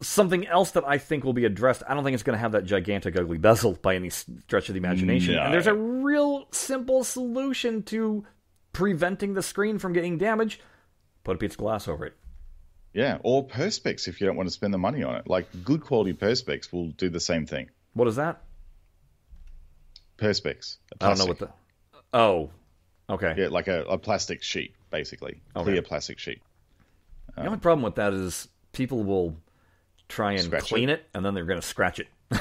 something 0.00 0.46
else 0.46 0.72
that 0.72 0.84
I 0.86 0.98
think 0.98 1.24
will 1.24 1.32
be 1.32 1.44
addressed. 1.44 1.82
I 1.88 1.94
don't 1.94 2.04
think 2.04 2.14
it's 2.14 2.22
going 2.22 2.34
to 2.36 2.40
have 2.40 2.52
that 2.52 2.64
gigantic, 2.64 3.16
ugly 3.16 3.38
bezel 3.38 3.72
by 3.80 3.94
any 3.96 4.10
stretch 4.10 4.68
of 4.68 4.74
the 4.74 4.78
imagination. 4.78 5.34
No. 5.34 5.42
And 5.42 5.54
there's 5.54 5.66
a 5.66 5.74
real 5.74 6.46
simple 6.50 7.04
solution 7.04 7.82
to 7.84 8.24
preventing 8.74 9.32
the 9.32 9.42
screen 9.42 9.78
from 9.78 9.94
getting 9.94 10.18
damaged. 10.18 10.60
Put 11.22 11.36
a 11.36 11.38
piece 11.38 11.52
of 11.52 11.56
glass 11.56 11.88
over 11.88 12.04
it. 12.04 12.14
Yeah, 12.92 13.18
or 13.22 13.46
Perspex 13.46 14.06
if 14.06 14.20
you 14.20 14.26
don't 14.26 14.36
want 14.36 14.48
to 14.48 14.52
spend 14.52 14.74
the 14.74 14.78
money 14.78 15.02
on 15.02 15.16
it. 15.16 15.26
Like 15.26 15.46
good 15.64 15.80
quality 15.80 16.12
Perspex 16.12 16.70
will 16.70 16.88
do 16.90 17.08
the 17.08 17.20
same 17.20 17.46
thing. 17.46 17.70
What 17.94 18.06
is 18.08 18.16
that? 18.16 18.42
Perspex. 20.18 20.76
I 21.00 21.08
don't 21.08 21.18
know 21.18 21.24
what 21.24 21.38
the. 21.38 21.48
Oh, 22.12 22.50
okay. 23.08 23.34
Yeah, 23.38 23.48
like 23.48 23.68
a, 23.68 23.84
a 23.84 23.96
plastic 23.96 24.42
sheet, 24.42 24.74
basically. 24.90 25.40
Okay. 25.56 25.70
Clear 25.70 25.82
plastic 25.82 26.18
sheet. 26.18 26.42
The 27.34 27.46
only 27.46 27.58
problem 27.58 27.82
with 27.82 27.96
that 27.96 28.12
is 28.12 28.46
people 28.72 29.02
will 29.02 29.36
try 30.08 30.34
and 30.34 30.52
clean 30.60 30.88
it. 30.88 31.04
and 31.14 31.24
then 31.24 31.34
they're 31.34 31.46
going 31.46 31.60
to 31.60 31.66
scratch 31.66 31.98
it. 31.98 32.08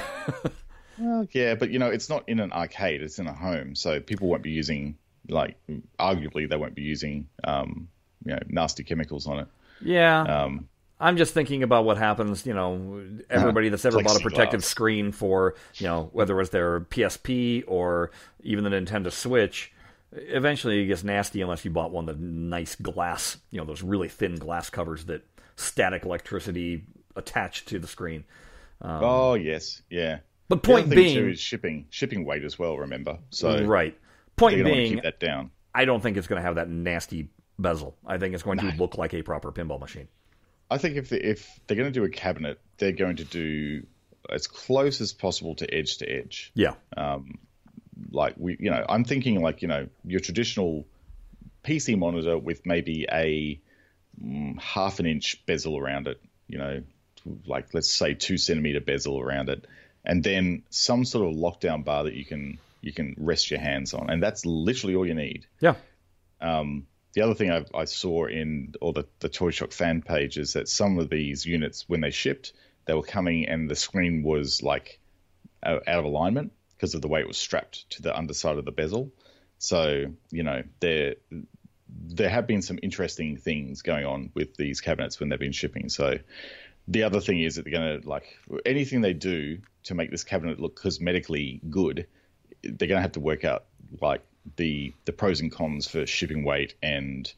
Well, 0.97 1.27
yeah, 1.31 1.55
but 1.55 1.71
you 1.71 1.79
know, 1.79 1.89
it's 1.89 2.09
not 2.09 2.29
in 2.29 2.39
an 2.39 2.51
arcade, 2.51 3.01
it's 3.01 3.19
in 3.19 3.27
a 3.27 3.33
home. 3.33 3.75
So 3.75 3.99
people 3.99 4.27
won't 4.27 4.43
be 4.43 4.51
using 4.51 4.97
like 5.29 5.57
arguably 5.99 6.49
they 6.49 6.57
won't 6.57 6.75
be 6.75 6.81
using 6.81 7.27
um, 7.43 7.87
you 8.25 8.33
know, 8.33 8.39
nasty 8.47 8.83
chemicals 8.83 9.27
on 9.27 9.39
it. 9.39 9.47
yeah. 9.81 10.21
Um, 10.21 10.67
I'm 10.99 11.17
just 11.17 11.33
thinking 11.33 11.63
about 11.63 11.83
what 11.83 11.97
happens, 11.97 12.45
you 12.45 12.53
know, 12.53 13.03
everybody 13.29 13.67
that's 13.67 13.83
ever 13.83 14.01
bought 14.01 14.15
a 14.15 14.23
protective 14.23 14.63
screen 14.63 15.11
for, 15.11 15.55
you 15.75 15.87
know, 15.87 16.09
whether 16.13 16.33
it 16.33 16.37
was 16.37 16.51
their 16.51 16.79
PSP 16.79 17.65
or 17.67 18.11
even 18.41 18.63
the 18.63 18.69
Nintendo 18.69 19.11
Switch, 19.11 19.73
eventually 20.13 20.81
it 20.81 20.85
gets 20.85 21.03
nasty 21.03 21.41
unless 21.41 21.65
you 21.65 21.71
bought 21.71 21.91
one 21.91 22.07
of 22.07 22.17
the 22.17 22.25
nice 22.25 22.75
glass, 22.75 23.37
you 23.51 23.59
know, 23.59 23.65
those 23.65 23.83
really 23.83 24.07
thin 24.07 24.35
glass 24.35 24.69
covers 24.69 25.05
that 25.05 25.25
static 25.57 26.05
electricity 26.05 26.85
attached 27.17 27.67
to 27.67 27.79
the 27.79 27.87
screen. 27.87 28.23
oh 28.81 29.33
yes, 29.33 29.81
yeah. 29.89 30.19
But 30.47 30.63
point 30.63 30.89
being, 30.89 31.15
too 31.15 31.27
is 31.29 31.39
shipping 31.39 31.87
shipping 31.89 32.25
weight 32.25 32.43
as 32.43 32.59
well, 32.59 32.77
remember. 32.77 33.17
So 33.29 33.65
right. 33.65 33.97
Point 34.35 34.63
being, 34.63 34.95
keep 34.95 35.03
that 35.03 35.19
down. 35.19 35.51
I 35.73 35.85
don't 35.85 36.01
think 36.01 36.17
it's 36.17 36.27
going 36.27 36.41
to 36.41 36.45
have 36.45 36.55
that 36.55 36.69
nasty 36.69 37.29
bezel. 37.59 37.95
I 38.05 38.17
think 38.17 38.33
it's 38.33 38.43
going 38.43 38.59
to 38.59 38.73
look 38.77 38.97
like 38.97 39.13
a 39.13 39.21
proper 39.21 39.51
pinball 39.51 39.79
machine. 39.79 40.07
I 40.69 40.77
think 40.77 40.95
if 40.95 41.09
they, 41.09 41.19
if 41.19 41.59
they're 41.67 41.77
going 41.77 41.91
to 41.91 41.99
do 41.99 42.03
a 42.03 42.09
cabinet, 42.09 42.59
they're 42.77 42.91
going 42.91 43.17
to 43.17 43.23
do 43.25 43.85
as 44.29 44.47
close 44.47 45.01
as 45.01 45.13
possible 45.13 45.55
to 45.55 45.73
edge 45.73 45.97
to 45.97 46.09
edge. 46.09 46.51
Yeah. 46.55 46.73
Like 48.11 48.35
we, 48.37 48.57
you 48.59 48.71
know, 48.71 48.85
I'm 48.87 49.03
thinking 49.03 49.41
like 49.41 49.61
you 49.61 49.67
know 49.67 49.87
your 50.03 50.19
traditional 50.19 50.85
PC 51.63 51.97
monitor 51.97 52.37
with 52.37 52.65
maybe 52.65 53.05
a 53.11 53.59
mm, 54.21 54.59
half 54.59 54.99
an 54.99 55.05
inch 55.05 55.43
bezel 55.45 55.77
around 55.77 56.07
it. 56.07 56.19
You 56.47 56.57
know, 56.57 56.83
like 57.45 57.73
let's 57.73 57.91
say 57.91 58.13
two 58.13 58.37
centimeter 58.37 58.81
bezel 58.81 59.19
around 59.19 59.49
it, 59.49 59.65
and 60.03 60.23
then 60.23 60.63
some 60.69 61.05
sort 61.05 61.27
of 61.27 61.35
lockdown 61.35 61.85
bar 61.85 62.05
that 62.05 62.13
you 62.13 62.25
can 62.25 62.57
you 62.83 62.93
can 62.93 63.15
rest 63.17 63.49
your 63.49 63.59
hands 63.59 63.93
on, 63.93 64.09
and 64.09 64.21
that's 64.21 64.45
literally 64.45 64.95
all 64.95 65.05
you 65.05 65.15
need. 65.15 65.47
Yeah. 65.59 65.75
Um, 66.41 66.87
the 67.13 67.21
other 67.21 67.33
thing 67.33 67.51
I, 67.51 67.65
I 67.73 67.85
saw 67.85 68.25
in 68.25 68.73
all 68.81 68.91
the, 68.91 69.05
the 69.19 69.29
Toy 69.29 69.51
Shock 69.51 69.71
fan 69.71 70.01
page 70.01 70.37
is 70.37 70.53
that 70.53 70.67
some 70.67 70.99
of 70.99 71.09
these 71.09 71.45
units, 71.45 71.87
when 71.87 72.01
they 72.01 72.11
shipped, 72.11 72.53
they 72.85 72.93
were 72.93 73.03
coming 73.03 73.47
and 73.47 73.69
the 73.69 73.75
screen 73.75 74.23
was 74.23 74.61
like 74.61 74.99
out 75.63 75.83
out 75.87 75.99
of 75.99 76.05
alignment 76.05 76.51
because 76.75 76.93
of 76.95 77.01
the 77.01 77.07
way 77.07 77.21
it 77.21 77.27
was 77.27 77.37
strapped 77.37 77.89
to 77.91 78.01
the 78.01 78.15
underside 78.15 78.57
of 78.57 78.65
the 78.65 78.71
bezel. 78.71 79.11
So 79.57 80.05
you 80.31 80.43
know 80.43 80.63
there 80.79 81.15
there 81.89 82.29
have 82.29 82.47
been 82.47 82.61
some 82.61 82.79
interesting 82.81 83.37
things 83.37 83.81
going 83.81 84.05
on 84.05 84.31
with 84.33 84.55
these 84.55 84.81
cabinets 84.81 85.19
when 85.19 85.29
they've 85.29 85.39
been 85.39 85.51
shipping. 85.51 85.89
So 85.89 86.17
the 86.87 87.03
other 87.03 87.21
thing 87.21 87.39
is 87.39 87.55
that 87.55 87.63
they're 87.63 87.71
going 87.71 88.01
to 88.01 88.09
like 88.09 88.37
anything 88.65 89.01
they 89.01 89.13
do 89.13 89.59
to 89.83 89.95
make 89.95 90.11
this 90.11 90.23
cabinet 90.23 90.59
look 90.59 90.81
cosmetically 90.81 91.61
good, 91.69 92.07
they're 92.63 92.87
going 92.87 92.97
to 92.97 93.01
have 93.01 93.13
to 93.13 93.19
work 93.19 93.43
out 93.43 93.65
like 94.01 94.23
the 94.55 94.93
the 95.05 95.13
pros 95.13 95.41
and 95.41 95.51
cons 95.51 95.87
for 95.87 96.05
shipping 96.05 96.43
weight 96.43 96.75
and 96.81 97.31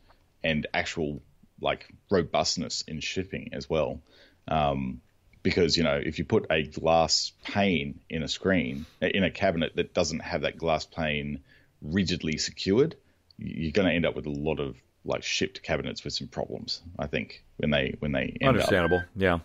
and 0.43 0.67
actual 0.73 1.21
like 1.61 1.87
robustness 2.09 2.83
in 2.87 2.99
shipping 2.99 3.49
as 3.53 3.69
well. 3.69 4.01
Um, 4.47 5.01
because 5.43 5.77
you 5.77 5.83
know 5.83 6.01
if 6.03 6.17
you 6.17 6.25
put 6.25 6.47
a 6.49 6.63
glass 6.63 7.31
pane 7.43 7.99
in 8.09 8.23
a 8.23 8.27
screen 8.27 8.85
in 9.01 9.23
a 9.23 9.31
cabinet 9.31 9.75
that 9.75 9.93
doesn't 9.93 10.21
have 10.21 10.41
that 10.41 10.57
glass 10.57 10.85
pane 10.85 11.43
rigidly 11.81 12.37
secured, 12.37 12.95
you're 13.37 13.71
going 13.71 13.87
to 13.87 13.93
end 13.93 14.05
up 14.05 14.15
with 14.15 14.25
a 14.25 14.31
lot 14.31 14.59
of 14.59 14.75
like 15.03 15.23
shipped 15.23 15.61
cabinets 15.61 16.03
with 16.03 16.13
some 16.13 16.27
problems. 16.27 16.81
I 16.97 17.07
think 17.07 17.43
when 17.57 17.69
they 17.69 17.95
when 17.99 18.11
they 18.11 18.37
end 18.41 18.49
Understandable. 18.49 19.03
Yeah. 19.15 19.39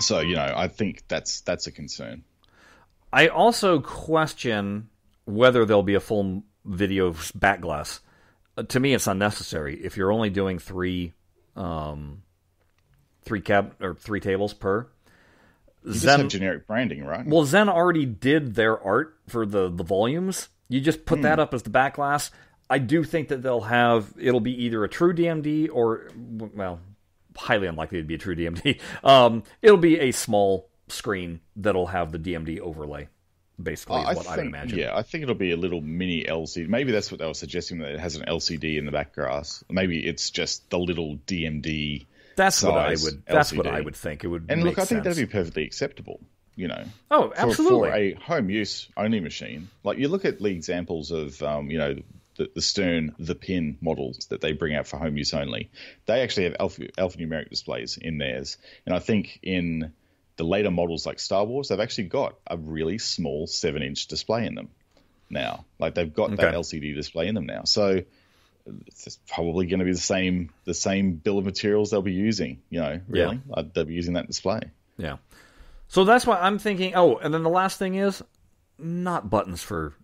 So 0.00 0.20
you 0.20 0.36
know, 0.36 0.52
I 0.54 0.68
think 0.68 1.02
that's 1.08 1.40
that's 1.40 1.66
a 1.66 1.72
concern. 1.72 2.24
I 3.16 3.28
also 3.28 3.80
question 3.80 4.90
whether 5.24 5.64
there'll 5.64 5.82
be 5.82 5.94
a 5.94 6.00
full 6.00 6.42
video 6.66 7.14
back 7.34 7.62
glass. 7.62 8.00
Uh, 8.58 8.64
to 8.64 8.78
me, 8.78 8.92
it's 8.92 9.06
unnecessary. 9.06 9.80
If 9.82 9.96
you're 9.96 10.12
only 10.12 10.28
doing 10.28 10.58
three, 10.58 11.14
um, 11.56 12.24
three 13.24 13.40
cab 13.40 13.74
or 13.80 13.94
three 13.94 14.20
tables 14.20 14.52
per, 14.52 14.86
you 15.82 15.94
Zen, 15.94 16.28
generic 16.28 16.66
branding, 16.66 17.06
right? 17.06 17.26
Well, 17.26 17.46
Zen 17.46 17.70
already 17.70 18.04
did 18.04 18.54
their 18.54 18.78
art 18.78 19.16
for 19.28 19.46
the 19.46 19.70
the 19.70 19.84
volumes. 19.84 20.50
You 20.68 20.82
just 20.82 21.06
put 21.06 21.22
that 21.22 21.36
hmm. 21.36 21.40
up 21.40 21.54
as 21.54 21.62
the 21.62 21.70
back 21.70 21.94
glass. 21.94 22.30
I 22.68 22.76
do 22.76 23.02
think 23.02 23.28
that 23.28 23.40
they'll 23.42 23.62
have 23.62 24.12
it'll 24.18 24.40
be 24.40 24.64
either 24.64 24.84
a 24.84 24.90
true 24.90 25.14
DMD 25.14 25.70
or 25.72 26.10
well, 26.14 26.80
highly 27.34 27.66
unlikely 27.66 28.02
to 28.02 28.06
be 28.06 28.16
a 28.16 28.18
true 28.18 28.36
DMD. 28.36 28.78
Um, 29.02 29.42
it'll 29.62 29.78
be 29.78 30.00
a 30.00 30.12
small 30.12 30.68
screen 30.88 31.40
that'll 31.56 31.86
have 31.86 32.12
the 32.12 32.18
DMD 32.18 32.60
overlay. 32.60 33.08
Basically, 33.62 34.02
is 34.02 34.16
what 34.18 34.26
think, 34.26 34.38
I 34.38 34.42
imagine. 34.42 34.78
Yeah, 34.78 34.94
I 34.94 35.00
think 35.00 35.22
it'll 35.22 35.34
be 35.34 35.52
a 35.52 35.56
little 35.56 35.80
mini 35.80 36.24
LCD. 36.24 36.68
Maybe 36.68 36.92
that's 36.92 37.10
what 37.10 37.20
they 37.20 37.26
were 37.26 37.32
suggesting 37.32 37.78
that 37.78 37.92
it 37.92 38.00
has 38.00 38.14
an 38.14 38.26
LCD 38.26 38.76
in 38.76 38.84
the 38.84 38.92
back 38.92 39.14
glass. 39.14 39.64
Maybe 39.70 40.06
it's 40.06 40.28
just 40.28 40.68
the 40.68 40.78
little 40.78 41.16
DMD. 41.26 42.04
That's 42.36 42.62
what 42.62 42.76
I 42.76 42.90
would. 42.90 43.22
That's 43.26 43.52
LCD. 43.52 43.56
what 43.56 43.66
I 43.66 43.80
would 43.80 43.96
think. 43.96 44.24
It 44.24 44.28
would. 44.28 44.46
And 44.50 44.62
look, 44.62 44.74
I 44.74 44.84
think 44.84 45.02
sense. 45.02 45.16
that'd 45.16 45.28
be 45.28 45.32
perfectly 45.32 45.64
acceptable. 45.64 46.20
You 46.54 46.68
know. 46.68 46.84
Oh, 47.10 47.32
absolutely. 47.34 48.12
For, 48.12 48.20
for 48.20 48.32
a 48.32 48.36
home 48.36 48.50
use 48.50 48.88
only 48.94 49.20
machine, 49.20 49.70
like 49.84 49.96
you 49.96 50.08
look 50.08 50.26
at 50.26 50.38
the 50.38 50.48
examples 50.48 51.10
of, 51.10 51.42
um, 51.42 51.70
you 51.70 51.78
know, 51.78 51.96
the, 52.36 52.50
the 52.54 52.62
Stern, 52.62 53.14
the 53.18 53.34
Pin 53.34 53.78
models 53.80 54.26
that 54.26 54.40
they 54.40 54.52
bring 54.52 54.74
out 54.74 54.86
for 54.86 54.98
home 54.98 55.16
use 55.16 55.34
only, 55.34 55.70
they 56.06 56.20
actually 56.20 56.44
have 56.44 56.56
alpha, 56.60 56.88
alphanumeric 56.98 57.50
displays 57.50 57.96
in 57.96 58.18
theirs. 58.18 58.58
And 58.84 58.94
I 58.94 58.98
think 58.98 59.38
in 59.42 59.92
the 60.36 60.44
later 60.44 60.70
models 60.70 61.06
like 61.06 61.18
Star 61.18 61.44
Wars, 61.44 61.68
they've 61.68 61.80
actually 61.80 62.04
got 62.04 62.36
a 62.46 62.56
really 62.56 62.98
small 62.98 63.46
seven 63.46 63.82
inch 63.82 64.06
display 64.06 64.46
in 64.46 64.54
them 64.54 64.68
now. 65.30 65.64
Like 65.78 65.94
they've 65.94 66.12
got 66.12 66.32
okay. 66.32 66.42
that 66.42 66.54
LCD 66.54 66.94
display 66.94 67.28
in 67.28 67.34
them 67.34 67.46
now. 67.46 67.64
So 67.64 68.02
it's 68.86 69.18
probably 69.28 69.66
going 69.66 69.78
to 69.78 69.84
be 69.84 69.92
the 69.92 69.98
same 69.98 70.50
the 70.64 70.74
same 70.74 71.12
bill 71.12 71.38
of 71.38 71.44
materials 71.44 71.90
they'll 71.90 72.02
be 72.02 72.12
using. 72.12 72.60
You 72.70 72.80
know, 72.80 73.00
really, 73.08 73.40
yeah. 73.48 73.62
they'll 73.72 73.84
be 73.84 73.94
using 73.94 74.14
that 74.14 74.26
display. 74.26 74.60
Yeah. 74.96 75.16
So 75.88 76.04
that's 76.04 76.26
why 76.26 76.38
I'm 76.38 76.58
thinking. 76.58 76.94
Oh, 76.94 77.16
and 77.16 77.32
then 77.32 77.42
the 77.42 77.50
last 77.50 77.78
thing 77.78 77.94
is 77.94 78.22
not 78.78 79.30
buttons 79.30 79.62
for 79.62 79.94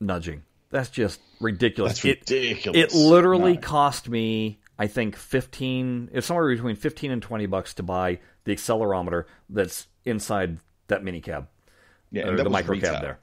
nudging. 0.00 0.42
That's 0.70 0.90
just 0.90 1.20
ridiculous. 1.40 1.94
That's 1.94 2.04
ridiculous. 2.04 2.78
It, 2.78 2.94
it 2.94 2.94
literally 2.94 3.54
no. 3.54 3.60
cost 3.60 4.08
me, 4.08 4.60
I 4.78 4.86
think, 4.86 5.16
fifteen. 5.16 6.10
It's 6.12 6.26
somewhere 6.26 6.54
between 6.54 6.76
fifteen 6.76 7.10
and 7.10 7.22
twenty 7.22 7.46
bucks 7.46 7.74
to 7.74 7.82
buy 7.82 8.20
the 8.44 8.54
accelerometer 8.54 9.24
that's 9.48 9.86
inside 10.04 10.58
that 10.88 11.04
mini 11.04 11.20
cab. 11.20 11.48
Yeah, 12.10 12.28
and 12.28 12.38
the 12.38 12.50
micro 12.50 12.74
retail. 12.74 12.92
cab 12.94 13.02
there. 13.02 13.18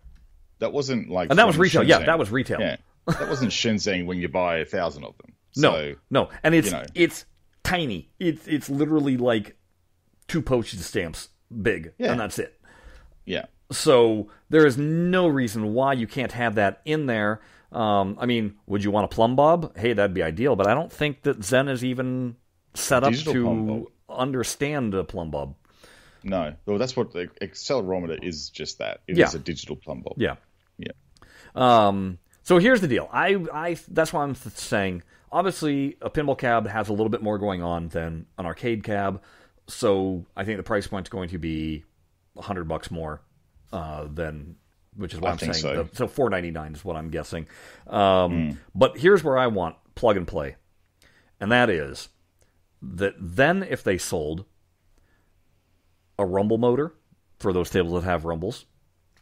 That 0.59 0.73
wasn't 0.73 1.09
like, 1.09 1.29
and 1.29 1.37
that 1.37 1.47
was 1.47 1.57
retail. 1.57 1.83
Shenzhen. 1.83 1.87
Yeah, 1.87 2.05
that 2.05 2.19
was 2.19 2.31
retail. 2.31 2.59
Yeah, 2.59 2.77
that 3.07 3.29
wasn't 3.29 3.51
Shenzhen 3.51 4.05
when 4.05 4.17
you 4.17 4.27
buy 4.27 4.57
a 4.57 4.65
thousand 4.65 5.03
of 5.03 5.17
them. 5.17 5.33
So, 5.53 5.61
no, 5.71 5.95
no, 6.11 6.29
and 6.43 6.53
it's 6.53 6.67
you 6.67 6.73
know. 6.73 6.85
it's 6.93 7.25
tiny. 7.63 8.11
It's 8.19 8.45
it's 8.47 8.69
literally 8.69 9.17
like 9.17 9.57
two 10.27 10.43
postage 10.43 10.81
stamps 10.81 11.29
big, 11.61 11.93
yeah. 11.97 12.11
and 12.11 12.19
that's 12.19 12.37
it. 12.37 12.59
Yeah. 13.25 13.45
So 13.71 14.29
there 14.49 14.67
is 14.67 14.77
no 14.77 15.27
reason 15.27 15.73
why 15.73 15.93
you 15.93 16.05
can't 16.05 16.31
have 16.33 16.55
that 16.55 16.81
in 16.85 17.07
there. 17.07 17.41
Um, 17.71 18.17
I 18.19 18.25
mean, 18.25 18.55
would 18.67 18.83
you 18.83 18.91
want 18.91 19.05
a 19.05 19.07
plumb 19.07 19.35
bob? 19.35 19.75
Hey, 19.77 19.93
that'd 19.93 20.13
be 20.13 20.23
ideal, 20.23 20.55
but 20.55 20.67
I 20.67 20.73
don't 20.73 20.91
think 20.91 21.23
that 21.23 21.43
Zen 21.43 21.67
is 21.67 21.83
even 21.83 22.35
set 22.75 23.03
up 23.03 23.13
to 23.13 23.87
understand 24.17 24.93
a 24.93 25.03
plumb 25.03 25.31
bob. 25.31 25.55
No, 26.23 26.53
well, 26.65 26.77
that's 26.77 26.95
what 26.95 27.13
the 27.13 27.29
accelerometer 27.41 28.21
is. 28.21 28.49
Just 28.49 28.79
that 28.79 29.01
it 29.07 29.17
yeah. 29.17 29.25
is 29.25 29.35
a 29.35 29.39
digital 29.39 29.75
plumb 29.75 30.01
bob. 30.01 30.15
Yeah, 30.17 30.35
yeah. 30.77 30.91
Um, 31.55 32.19
so 32.43 32.57
here's 32.57 32.81
the 32.81 32.87
deal. 32.87 33.09
I, 33.11 33.35
I, 33.53 33.77
that's 33.89 34.13
why 34.13 34.23
I'm 34.23 34.35
saying. 34.35 35.03
Obviously, 35.29 35.97
a 36.01 36.09
pinball 36.09 36.37
cab 36.37 36.67
has 36.67 36.87
a 36.87 36.93
little 36.93 37.09
bit 37.09 37.21
more 37.21 37.37
going 37.37 37.61
on 37.61 37.89
than 37.89 38.27
an 38.37 38.45
arcade 38.45 38.83
cab, 38.83 39.21
so 39.67 40.25
I 40.37 40.45
think 40.45 40.55
the 40.55 40.63
price 40.63 40.87
point 40.87 41.05
is 41.05 41.09
going 41.09 41.29
to 41.29 41.37
be 41.37 41.83
hundred 42.37 42.67
bucks 42.67 42.89
more 42.89 43.21
uh, 43.73 44.05
than 44.09 44.55
which 44.95 45.13
is 45.13 45.19
what 45.19 45.29
I 45.29 45.31
am 45.33 45.37
saying. 45.39 45.53
So, 45.53 45.83
the, 45.83 45.95
so 45.95 46.07
four 46.07 46.29
ninety 46.29 46.51
nine 46.51 46.73
is 46.73 46.85
what 46.85 46.95
I'm 46.95 47.09
guessing. 47.09 47.47
Um, 47.87 47.99
mm. 47.99 48.57
But 48.73 48.97
here's 48.97 49.23
where 49.23 49.37
I 49.37 49.47
want 49.47 49.75
plug 49.95 50.17
and 50.17 50.27
play, 50.27 50.55
and 51.39 51.51
that 51.51 51.69
is 51.69 52.09
that 52.81 53.15
then 53.19 53.63
if 53.63 53.83
they 53.83 53.97
sold 53.97 54.45
a 56.19 56.25
rumble 56.25 56.57
motor 56.57 56.93
for 57.39 57.53
those 57.53 57.69
tables 57.69 58.01
that 58.01 58.09
have 58.09 58.25
rumbles, 58.25 58.65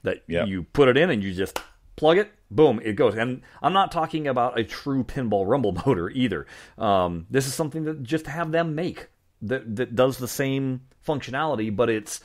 that 0.04 0.24
yep. 0.28 0.48
you 0.48 0.64
put 0.64 0.88
it 0.88 0.98
in 0.98 1.10
and 1.10 1.24
you 1.24 1.34
just 1.34 1.60
plug 1.96 2.18
it, 2.18 2.32
boom, 2.50 2.80
it 2.84 2.94
goes. 2.94 3.16
And 3.16 3.42
I'm 3.62 3.74
not 3.74 3.92
talking 3.92 4.28
about 4.28 4.60
a 4.60 4.64
true 4.64 5.04
pinball 5.04 5.48
rumble 5.48 5.72
motor 5.86 6.10
either. 6.10 6.46
Um, 6.78 7.28
this 7.30 7.48
is 7.48 7.54
something 7.54 7.84
that 7.86 8.04
just 8.04 8.28
have 8.28 8.52
them 8.52 8.76
make 8.76 9.08
that 9.42 9.76
that 9.76 9.96
does 9.96 10.18
the 10.18 10.28
same 10.28 10.82
functionality, 11.06 11.76
but 11.76 11.90
it's 11.90 12.22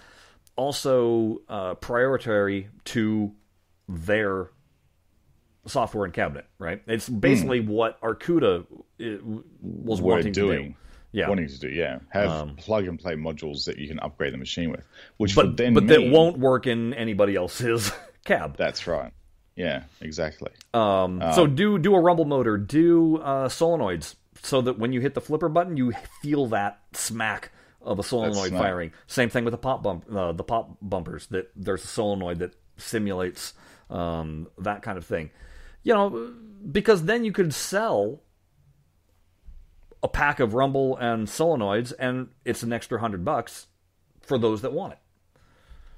also 0.56 1.40
uh, 1.48 1.74
priority 1.74 2.68
to 2.84 3.32
their 3.88 4.50
software 5.66 6.04
and 6.04 6.14
cabinet, 6.14 6.46
right? 6.58 6.82
It's 6.86 7.08
basically 7.08 7.62
mm. 7.62 7.68
what 7.68 8.00
Arcooda 8.00 8.60
uh, 8.62 9.42
was 9.60 10.00
We're 10.00 10.14
wanting 10.14 10.32
doing. 10.32 10.58
to 10.58 10.68
do. 10.70 10.74
Yeah. 11.12 11.28
Wanting 11.28 11.48
to 11.48 11.58
do, 11.58 11.68
yeah. 11.68 11.98
Have 12.10 12.30
um, 12.30 12.56
plug 12.56 12.86
and 12.86 12.98
play 12.98 13.14
modules 13.14 13.64
that 13.64 13.78
you 13.78 13.88
can 13.88 13.98
upgrade 14.00 14.32
the 14.32 14.38
machine 14.38 14.70
with, 14.70 14.84
which 15.16 15.34
but, 15.34 15.56
then 15.56 15.74
but 15.74 15.84
mean, 15.84 15.88
that 15.88 16.10
won't 16.10 16.38
work 16.38 16.66
in 16.66 16.94
anybody 16.94 17.34
else's 17.34 17.92
cab. 18.24 18.56
That's 18.56 18.86
right. 18.86 19.12
Yeah, 19.56 19.82
exactly. 20.00 20.52
Um, 20.72 21.20
um, 21.20 21.34
so 21.34 21.46
do 21.46 21.78
do 21.78 21.94
a 21.94 22.00
rumble 22.00 22.24
motor, 22.24 22.56
do 22.56 23.18
uh, 23.18 23.48
solenoids, 23.48 24.14
so 24.42 24.62
that 24.62 24.78
when 24.78 24.92
you 24.92 25.00
hit 25.00 25.14
the 25.14 25.20
flipper 25.20 25.48
button, 25.48 25.76
you 25.76 25.92
feel 26.22 26.46
that 26.46 26.80
smack 26.92 27.50
of 27.82 27.98
a 27.98 28.02
solenoid 28.02 28.52
firing. 28.52 28.92
Same 29.06 29.28
thing 29.30 29.44
with 29.44 29.52
the 29.52 29.58
pop 29.58 29.82
bump, 29.82 30.04
uh, 30.14 30.32
the 30.32 30.44
pop 30.44 30.76
bumpers. 30.80 31.26
That 31.26 31.50
there's 31.56 31.84
a 31.84 31.88
solenoid 31.88 32.38
that 32.38 32.54
simulates 32.76 33.54
um, 33.90 34.48
that 34.58 34.82
kind 34.82 34.96
of 34.96 35.04
thing. 35.04 35.30
You 35.82 35.94
know, 35.94 36.34
because 36.70 37.04
then 37.04 37.24
you 37.24 37.32
could 37.32 37.52
sell 37.52 38.22
a 40.02 40.08
pack 40.08 40.40
of 40.40 40.54
rumble 40.54 40.96
and 40.96 41.26
solenoids, 41.26 41.92
and 41.98 42.28
it's 42.44 42.62
an 42.62 42.72
extra 42.72 42.98
hundred 42.98 43.24
bucks 43.24 43.66
for 44.22 44.38
those 44.38 44.62
that 44.62 44.72
want 44.72 44.94
it. 44.94 44.98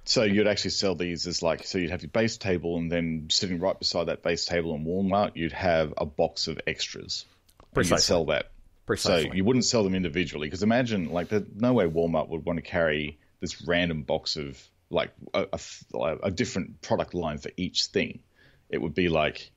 So 0.04 0.24
you'd 0.24 0.48
actually 0.48 0.72
sell 0.72 0.96
these 0.96 1.26
as 1.26 1.42
like 1.42 1.64
so 1.64 1.78
you'd 1.78 1.90
have 1.90 2.02
your 2.02 2.10
base 2.10 2.36
table, 2.36 2.76
and 2.76 2.90
then 2.90 3.28
sitting 3.30 3.60
right 3.60 3.78
beside 3.78 4.04
that 4.04 4.22
base 4.22 4.44
table 4.44 4.74
in 4.74 4.84
Walmart, 4.84 5.32
you'd 5.36 5.52
have 5.52 5.94
a 5.96 6.06
box 6.06 6.48
of 6.48 6.60
extras. 6.66 7.24
Precisely. 7.72 7.94
You'd 7.96 8.02
sell 8.02 8.24
that 8.26 8.52
Precisely. 8.86 9.30
So 9.30 9.34
you 9.34 9.44
wouldn't 9.44 9.64
sell 9.64 9.84
them 9.84 9.94
individually 9.94 10.48
because 10.48 10.62
imagine 10.62 11.12
like 11.12 11.28
the, 11.28 11.46
no 11.54 11.72
way 11.72 11.86
Walmart 11.86 12.28
would 12.28 12.44
want 12.44 12.58
to 12.58 12.62
carry 12.62 13.18
this 13.40 13.66
random 13.66 14.02
box 14.02 14.36
of 14.36 14.60
like 14.90 15.12
a, 15.32 15.46
a, 15.94 16.16
a 16.24 16.30
different 16.30 16.82
product 16.82 17.14
line 17.14 17.38
for 17.38 17.50
each 17.56 17.86
thing. 17.86 18.20
It 18.68 18.78
would 18.78 18.94
be 18.94 19.08
like 19.08 19.50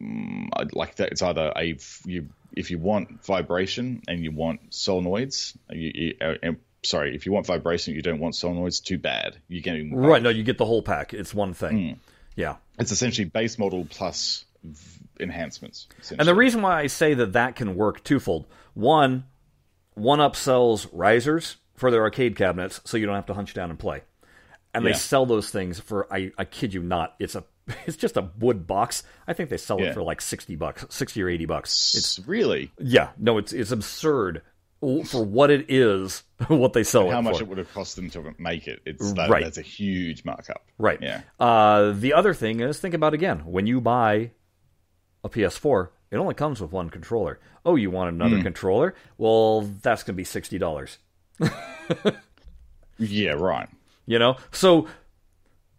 mm, 0.00 0.48
like 0.72 0.96
that. 0.96 1.12
It's 1.12 1.22
either 1.22 1.52
a 1.54 1.78
you 2.04 2.28
if 2.52 2.70
you 2.70 2.78
want 2.78 3.24
vibration 3.24 4.02
and 4.08 4.22
you 4.24 4.32
want 4.32 4.70
solenoids. 4.70 5.56
You, 5.70 5.92
you, 5.94 6.14
uh, 6.20 6.52
sorry, 6.82 7.14
if 7.14 7.26
you 7.26 7.32
want 7.32 7.46
vibration, 7.46 7.94
you 7.94 8.02
don't 8.02 8.20
want 8.20 8.34
solenoids. 8.34 8.82
Too 8.82 8.98
bad. 8.98 9.38
You're 9.48 9.62
getting 9.62 9.94
right. 9.94 10.22
No, 10.22 10.30
you 10.30 10.42
get 10.42 10.58
the 10.58 10.64
whole 10.64 10.82
pack. 10.82 11.14
It's 11.14 11.34
one 11.34 11.54
thing. 11.54 11.76
Mm. 11.76 11.98
Yeah, 12.36 12.56
it's 12.78 12.92
essentially 12.92 13.24
base 13.24 13.58
model 13.58 13.86
plus 13.88 14.44
enhancements. 15.20 15.88
And 16.16 16.26
the 16.26 16.34
reason 16.34 16.62
why 16.62 16.80
I 16.80 16.86
say 16.86 17.14
that 17.14 17.32
that 17.32 17.56
can 17.56 17.74
work 17.74 18.04
twofold: 18.04 18.46
one, 18.74 19.24
one 19.94 20.20
up 20.20 20.36
sells 20.36 20.86
risers 20.92 21.56
for 21.74 21.90
their 21.90 22.02
arcade 22.02 22.36
cabinets, 22.36 22.80
so 22.84 22.96
you 22.96 23.06
don't 23.06 23.14
have 23.14 23.26
to 23.26 23.34
hunch 23.34 23.54
down 23.54 23.70
and 23.70 23.78
play, 23.78 24.02
and 24.74 24.84
yeah. 24.84 24.92
they 24.92 24.98
sell 24.98 25.26
those 25.26 25.50
things 25.50 25.80
for 25.80 26.12
I, 26.12 26.32
I 26.38 26.44
kid 26.44 26.74
you 26.74 26.82
not, 26.82 27.14
it's 27.18 27.34
a 27.34 27.44
it's 27.86 27.96
just 27.96 28.16
a 28.16 28.30
wood 28.38 28.66
box. 28.66 29.02
I 29.26 29.32
think 29.32 29.50
they 29.50 29.56
sell 29.56 29.80
yeah. 29.80 29.88
it 29.88 29.94
for 29.94 30.02
like 30.02 30.20
sixty 30.20 30.56
bucks, 30.56 30.84
sixty 30.90 31.22
or 31.22 31.28
eighty 31.28 31.46
bucks. 31.46 31.94
It's 31.94 32.18
really 32.26 32.72
yeah, 32.78 33.10
no, 33.18 33.38
it's 33.38 33.52
it's 33.52 33.70
absurd 33.70 34.42
for 34.80 35.24
what 35.24 35.50
it 35.50 35.66
is, 35.68 36.22
what 36.48 36.72
they 36.72 36.84
sell. 36.84 37.04
And 37.04 37.12
how 37.12 37.18
it 37.18 37.22
much 37.22 37.36
for. 37.38 37.42
it 37.42 37.48
would 37.48 37.58
have 37.58 37.72
cost 37.72 37.96
them 37.96 38.10
to 38.10 38.34
make 38.38 38.68
it. 38.68 38.80
It's 38.86 39.12
that, 39.14 39.30
right. 39.30 39.42
That's 39.42 39.58
a 39.58 39.62
huge 39.62 40.24
markup. 40.24 40.64
Right. 40.78 41.00
Yeah. 41.02 41.22
Uh, 41.38 41.92
the 41.92 42.12
other 42.14 42.34
thing 42.34 42.60
is 42.60 42.78
think 42.78 42.94
about 42.94 43.14
again 43.14 43.40
when 43.40 43.66
you 43.66 43.80
buy 43.80 44.30
a 45.24 45.28
PS4, 45.28 45.88
it 46.10 46.16
only 46.16 46.34
comes 46.34 46.60
with 46.60 46.72
one 46.72 46.90
controller. 46.90 47.40
Oh, 47.64 47.76
you 47.76 47.90
want 47.90 48.14
another 48.14 48.36
mm. 48.36 48.42
controller? 48.42 48.94
Well, 49.18 49.62
that's 49.62 50.02
going 50.02 50.14
to 50.14 50.16
be 50.16 50.24
sixty 50.24 50.58
dollars. 50.58 50.98
yeah, 52.98 53.32
right. 53.32 53.68
You 54.06 54.18
know, 54.18 54.36
so 54.52 54.88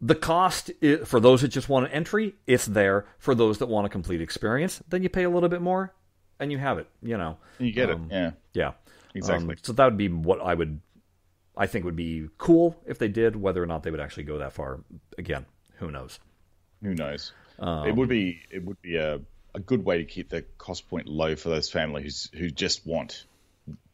the 0.02 0.16
cost 0.16 0.72
is, 0.82 1.08
for 1.08 1.20
those 1.20 1.42
that 1.42 1.50
just 1.50 1.68
want 1.70 1.86
an 1.88 1.92
entry, 1.92 2.36
it's 2.48 2.66
there. 2.66 3.06
For 3.18 3.36
those 3.36 3.58
that 3.60 3.68
want 3.68 3.86
a 3.86 3.90
complete 3.90 4.22
experience, 4.22 4.82
then 4.90 5.04
you 5.04 5.10
pay 5.10 5.24
a 5.24 5.30
little 5.30 5.50
bit 5.50 5.62
more. 5.62 5.94
and 6.42 6.54
you 6.54 6.58
have 6.58 6.78
it. 6.78 6.88
You 7.02 7.18
know, 7.18 7.38
You 7.58 7.74
get 7.74 7.90
Um, 7.90 8.10
it. 8.10 8.14
Yeah. 8.14 8.32
yeah, 8.54 8.72
Exactly. 9.14 9.56
Um, 9.56 9.58
so 9.62 9.74
that 9.74 9.84
would 9.86 9.98
be 9.98 10.08
what 10.08 10.40
I 10.40 10.54
would, 10.54 10.80
I 11.58 11.68
think 11.68 11.84
would 11.84 11.98
be 11.98 12.30
cool 12.38 12.82
if 12.88 12.98
they 12.98 13.10
did. 13.10 13.36
Whether 13.36 13.62
or 13.62 13.66
not 13.66 13.84
they 13.84 13.92
would 13.92 14.00
actually 14.00 14.24
go 14.24 14.38
that 14.38 14.54
far, 14.54 14.80
again, 15.18 15.46
who 15.80 15.92
knows? 15.92 16.18
Who 16.82 16.96
knows? 16.96 17.34
Um, 17.60 17.88
it 17.90 17.94
would 17.94 18.08
be 18.08 18.40
it 18.50 18.64
would 18.64 18.82
be 18.82 18.96
a, 18.96 19.20
a 19.54 19.60
good 19.60 19.84
way 19.84 19.98
to 19.98 20.06
keep 20.06 20.30
the 20.30 20.44
cost 20.58 20.90
point 20.90 21.08
low 21.08 21.36
for 21.36 21.50
those 21.50 21.70
families 21.70 22.30
who 22.34 22.50
just 22.50 22.88
want 22.88 23.26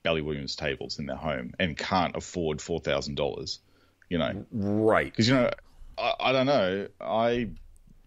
Bally 0.04 0.22
Williams 0.22 0.56
tables 0.56 1.00
in 1.00 1.08
their 1.08 1.16
home 1.18 1.56
and 1.60 1.76
can't 1.76 2.16
afford 2.16 2.62
four 2.62 2.80
thousand 2.80 3.16
dollars. 3.16 3.60
You 4.08 4.20
know, 4.20 4.46
Right. 4.52 5.12
because 5.12 5.28
you 5.28 5.34
know, 5.34 5.50
I, 5.98 6.14
I 6.20 6.32
don't 6.32 6.46
know. 6.46 6.88
I 7.00 7.50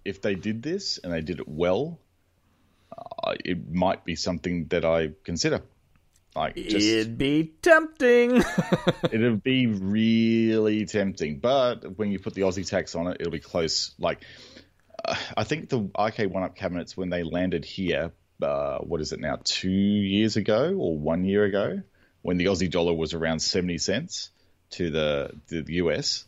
if 0.05 0.23
they 0.23 0.35
did 0.35 0.63
this 0.63 0.99
and 1.03 1.13
they 1.13 1.21
did 1.21 1.41
it 1.41 1.49
well, 1.49 2.01
uh, 2.97 3.35
it 3.45 3.71
might 3.71 4.05
be 4.05 4.17
something 4.17 4.67
that 4.69 4.85
I 4.85 5.11
consider. 5.25 5.63
Like, 6.35 6.55
just 6.55 6.87
It'd 6.87 7.19
be 7.19 7.53
tempting. 7.63 8.43
it'd 9.13 9.43
be 9.43 9.67
really 9.67 10.87
tempting. 10.87 11.39
But 11.41 11.99
when 11.99 12.11
you 12.13 12.19
put 12.19 12.35
the 12.35 12.43
Aussie 12.43 12.69
tax 12.69 12.95
on 12.95 13.09
it, 13.09 13.17
it'll 13.21 13.33
be 13.33 13.41
close. 13.41 13.93
Like, 13.99 14.25
uh, 15.05 15.17
I 15.37 15.45
think 15.45 15.69
the 15.69 15.91
Arcade 15.97 16.31
One 16.31 16.45
Up 16.45 16.55
cabinets 16.55 16.97
when 16.97 17.11
they 17.11 17.23
landed 17.23 17.65
here, 17.65 18.13
uh, 18.43 18.79
what 18.79 19.01
is 19.01 19.13
it 19.13 19.21
now, 19.21 19.39
two 19.43 19.71
years 19.71 20.37
ago 20.37 20.75
or 20.79 20.97
one 20.97 21.25
year 21.25 21.45
ago, 21.45 21.83
when 22.23 22.37
the 22.37 22.47
Aussie 22.47 22.71
dollar 22.71 22.95
was 22.95 23.15
around 23.15 23.41
seventy 23.41 23.79
cents 23.79 24.31
to 24.71 24.91
the 24.91 25.33
the 25.49 25.65
US, 25.75 26.25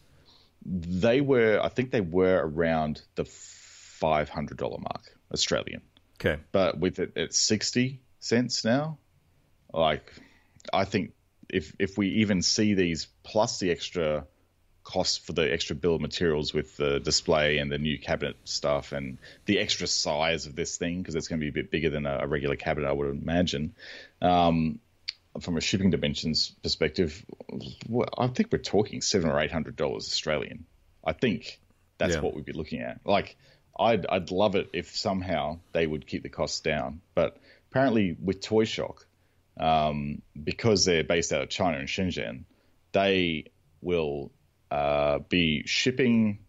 they 0.64 1.20
were, 1.20 1.60
I 1.62 1.68
think 1.68 1.90
they 1.90 2.00
were 2.00 2.40
around 2.42 3.02
the 3.14 3.24
five 3.24 4.28
hundred 4.28 4.56
dollar 4.58 4.78
mark 4.78 5.02
Australian 5.32 5.82
okay. 6.20 6.40
but 6.52 6.78
with 6.78 6.98
it 6.98 7.16
at 7.16 7.34
60 7.34 8.00
cents 8.18 8.64
now 8.64 8.98
like 9.72 10.12
i 10.72 10.84
think 10.84 11.12
if 11.48 11.74
if 11.78 11.96
we 11.96 12.08
even 12.08 12.42
see 12.42 12.74
these 12.74 13.08
plus 13.22 13.58
the 13.58 13.70
extra 13.70 14.26
costs 14.82 15.18
for 15.18 15.32
the 15.32 15.52
extra 15.52 15.76
bill 15.76 15.96
of 15.96 16.00
materials 16.00 16.52
with 16.52 16.76
the 16.76 16.98
display 17.00 17.58
and 17.58 17.70
the 17.70 17.78
new 17.78 17.98
cabinet 17.98 18.36
stuff 18.44 18.92
and 18.92 19.18
the 19.44 19.58
extra 19.58 19.86
size 19.86 20.46
of 20.46 20.56
this 20.56 20.78
thing 20.78 20.98
because 20.98 21.14
it's 21.14 21.28
going 21.28 21.38
to 21.38 21.44
be 21.44 21.48
a 21.48 21.62
bit 21.62 21.70
bigger 21.70 21.90
than 21.90 22.06
a, 22.06 22.20
a 22.22 22.26
regular 22.26 22.56
cabinet 22.56 22.88
i 22.88 22.92
would 22.92 23.08
imagine 23.10 23.74
um, 24.22 24.78
from 25.40 25.56
a 25.56 25.60
shipping 25.60 25.90
dimensions 25.90 26.52
perspective 26.62 27.24
well, 27.88 28.08
i 28.18 28.26
think 28.26 28.50
we're 28.50 28.58
talking 28.58 29.00
seven 29.00 29.30
or 29.30 29.38
eight 29.40 29.52
hundred 29.52 29.76
dollars 29.76 30.06
australian 30.06 30.64
i 31.04 31.12
think 31.12 31.60
that's 31.98 32.14
Yeah. 32.14 32.20
what 32.20 32.34
we'd 32.34 32.44
be 32.44 32.52
looking 32.52 32.80
at 32.80 33.00
like 33.04 33.36
I'd, 33.78 34.04
I'd 34.06 34.30
love 34.30 34.56
it 34.56 34.70
if 34.74 34.94
somehow 34.94 35.60
they 35.72 35.86
would 35.86 36.06
keep 36.06 36.22
the 36.22 36.28
costs 36.28 36.60
down. 36.60 37.00
But 37.14 37.38
apparently, 37.70 38.14
with 38.22 38.42
Toy 38.42 38.64
Shock, 38.64 39.06
um, 39.58 40.20
because 40.42 40.84
they're 40.84 41.04
based 41.04 41.32
out 41.32 41.42
of 41.42 41.48
China 41.48 41.78
and 41.78 41.88
Shenzhen, 41.88 42.44
they 42.92 43.46
will 43.80 44.32
uh, 44.70 45.20
be 45.20 45.62
shipping 45.66 46.40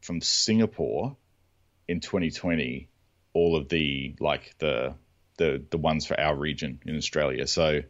from 0.00 0.22
Singapore 0.22 1.16
in 1.88 2.00
2020 2.00 2.88
all 3.34 3.56
of 3.56 3.68
the 3.68 4.14
like 4.18 4.54
the 4.58 4.94
the 5.36 5.62
the 5.70 5.78
ones 5.78 6.06
for 6.06 6.18
our 6.18 6.34
region 6.34 6.80
in 6.86 6.96
Australia. 6.96 7.46
So 7.46 7.82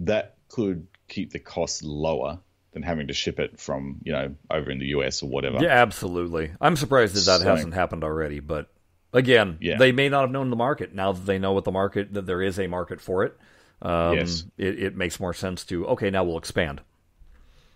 that 0.00 0.36
could 0.48 0.86
keep 1.08 1.30
the 1.32 1.38
cost 1.38 1.82
lower 1.82 2.38
than 2.72 2.82
having 2.82 3.08
to 3.08 3.12
ship 3.12 3.38
it 3.38 3.60
from 3.60 3.98
you 4.02 4.12
know 4.12 4.34
over 4.50 4.70
in 4.70 4.78
the 4.78 4.86
US 4.86 5.22
or 5.22 5.28
whatever. 5.28 5.58
Yeah, 5.60 5.68
absolutely. 5.82 6.52
I'm 6.60 6.76
surprised 6.76 7.14
that 7.14 7.24
that 7.26 7.40
So- 7.40 7.46
hasn't 7.54 7.74
happened 7.74 8.02
already, 8.04 8.40
but 8.40 8.70
again, 9.12 9.58
Yeah. 9.60 9.76
they 9.78 9.92
may 9.92 10.08
not 10.08 10.22
have 10.22 10.30
known 10.30 10.50
the 10.50 10.56
market. 10.56 10.94
Now 10.94 11.12
that 11.12 11.26
they 11.26 11.38
know 11.38 11.52
what 11.52 11.64
the 11.64 11.72
market 11.72 12.14
that 12.14 12.26
there 12.26 12.40
is 12.42 12.58
a 12.58 12.66
market 12.66 13.00
for 13.00 13.24
it, 13.24 13.36
um, 13.82 14.16
Yes. 14.16 14.44
it, 14.56 14.78
it 14.82 14.96
makes 14.96 15.20
more 15.20 15.34
sense 15.34 15.64
to 15.66 15.86
okay. 15.88 16.10
Now 16.10 16.24
we'll 16.24 16.38
expand. 16.38 16.80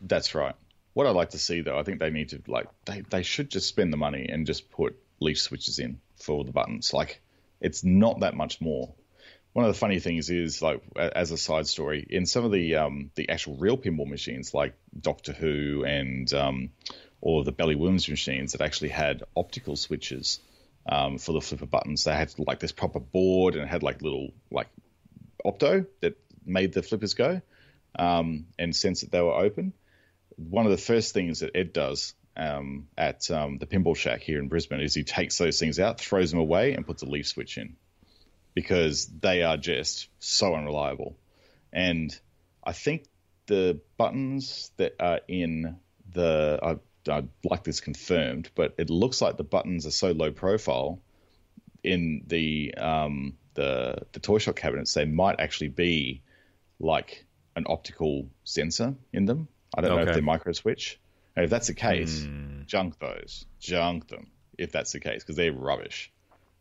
That's 0.00 0.34
right. 0.34 0.54
What 0.94 1.06
I'd 1.06 1.10
like 1.16 1.30
to 1.30 1.38
see 1.38 1.60
though, 1.60 1.78
I 1.78 1.82
think 1.82 2.00
they 2.00 2.10
need 2.10 2.30
to 2.30 2.42
like 2.46 2.66
they, 2.86 3.02
they 3.02 3.22
should 3.22 3.50
just 3.50 3.68
spend 3.68 3.92
the 3.92 3.96
money 3.98 4.28
and 4.30 4.46
just 4.46 4.70
put 4.70 4.96
leaf 5.20 5.38
switches 5.38 5.78
in 5.78 6.00
for 6.16 6.44
the 6.44 6.52
buttons. 6.52 6.92
Like 6.94 7.20
it's 7.60 7.84
not 7.84 8.20
that 8.20 8.34
much 8.34 8.60
more. 8.60 8.94
One 9.56 9.64
of 9.64 9.72
the 9.72 9.78
funny 9.78 10.00
things 10.00 10.28
is 10.28 10.60
like 10.60 10.82
as 10.98 11.30
a 11.30 11.38
side 11.38 11.66
story, 11.66 12.06
in 12.10 12.26
some 12.26 12.44
of 12.44 12.52
the 12.52 12.76
um, 12.76 13.10
the 13.14 13.30
actual 13.30 13.56
real 13.56 13.78
pinball 13.78 14.06
machines 14.06 14.52
like 14.52 14.74
Doctor 15.00 15.32
Who 15.32 15.82
and 15.82 16.30
um, 16.34 16.70
all 17.22 17.38
of 17.38 17.46
the 17.46 17.52
Bally 17.52 17.74
Williams 17.74 18.06
machines 18.06 18.52
that 18.52 18.60
actually 18.60 18.90
had 18.90 19.22
optical 19.34 19.76
switches 19.76 20.40
um, 20.86 21.16
for 21.16 21.32
the 21.32 21.40
flipper 21.40 21.64
buttons. 21.64 22.04
They 22.04 22.14
had 22.14 22.38
like 22.38 22.60
this 22.60 22.72
proper 22.72 23.00
board 23.00 23.54
and 23.54 23.64
it 23.64 23.68
had 23.68 23.82
like 23.82 24.02
little 24.02 24.34
like 24.50 24.68
opto 25.42 25.86
that 26.02 26.18
made 26.44 26.74
the 26.74 26.82
flippers 26.82 27.14
go 27.14 27.40
um, 27.98 28.48
and 28.58 28.76
sense 28.76 29.00
that 29.00 29.10
they 29.10 29.22
were 29.22 29.32
open 29.32 29.72
one 30.36 30.66
of 30.66 30.70
the 30.70 30.76
first 30.76 31.14
things 31.14 31.40
that 31.40 31.56
Ed 31.56 31.72
does 31.72 32.14
um, 32.36 32.88
at 32.98 33.30
um, 33.30 33.56
the 33.56 33.66
Pinball 33.66 33.96
Shack 33.96 34.20
here 34.20 34.38
in 34.38 34.48
Brisbane 34.48 34.80
is 34.80 34.92
he 34.92 35.02
takes 35.02 35.38
those 35.38 35.58
things 35.58 35.80
out, 35.80 35.98
throws 35.98 36.30
them 36.30 36.40
away, 36.40 36.74
and 36.74 36.86
puts 36.86 37.02
a 37.02 37.06
leaf 37.06 37.26
switch 37.26 37.56
in 37.56 37.76
because 38.56 39.06
they 39.06 39.42
are 39.42 39.58
just 39.58 40.08
so 40.18 40.54
unreliable. 40.54 41.14
And 41.74 42.18
I 42.64 42.72
think 42.72 43.04
the 43.44 43.78
buttons 43.98 44.72
that 44.78 44.94
are 44.98 45.20
in 45.28 45.76
the 46.10 46.58
I, 46.62 47.12
I'd 47.12 47.28
like 47.44 47.64
this 47.64 47.80
confirmed, 47.80 48.50
but 48.54 48.74
it 48.78 48.88
looks 48.88 49.20
like 49.20 49.36
the 49.36 49.44
buttons 49.44 49.84
are 49.84 49.90
so 49.90 50.12
low 50.12 50.32
profile 50.32 51.00
in 51.84 52.22
the 52.26 52.74
um, 52.78 53.36
the 53.52 53.98
the 54.12 54.20
toy 54.20 54.38
shop 54.38 54.56
cabinets 54.56 54.94
they 54.94 55.04
might 55.04 55.38
actually 55.38 55.68
be 55.68 56.22
like 56.80 57.26
an 57.56 57.66
optical 57.68 58.26
sensor 58.44 58.94
in 59.12 59.26
them. 59.26 59.48
I 59.76 59.82
don't 59.82 59.96
know 59.96 60.02
if 60.02 60.14
they're 60.14 60.22
micro 60.22 60.52
switch. 60.52 60.98
And 61.36 61.44
if 61.44 61.50
that's 61.50 61.66
the 61.66 61.74
case, 61.74 62.26
junk 62.64 62.98
those, 62.98 63.44
junk 63.60 64.08
them. 64.08 64.28
If 64.56 64.72
that's 64.72 64.92
the 64.92 65.00
case, 65.00 65.22
because 65.22 65.36
they're 65.36 65.52
rubbish, 65.52 66.10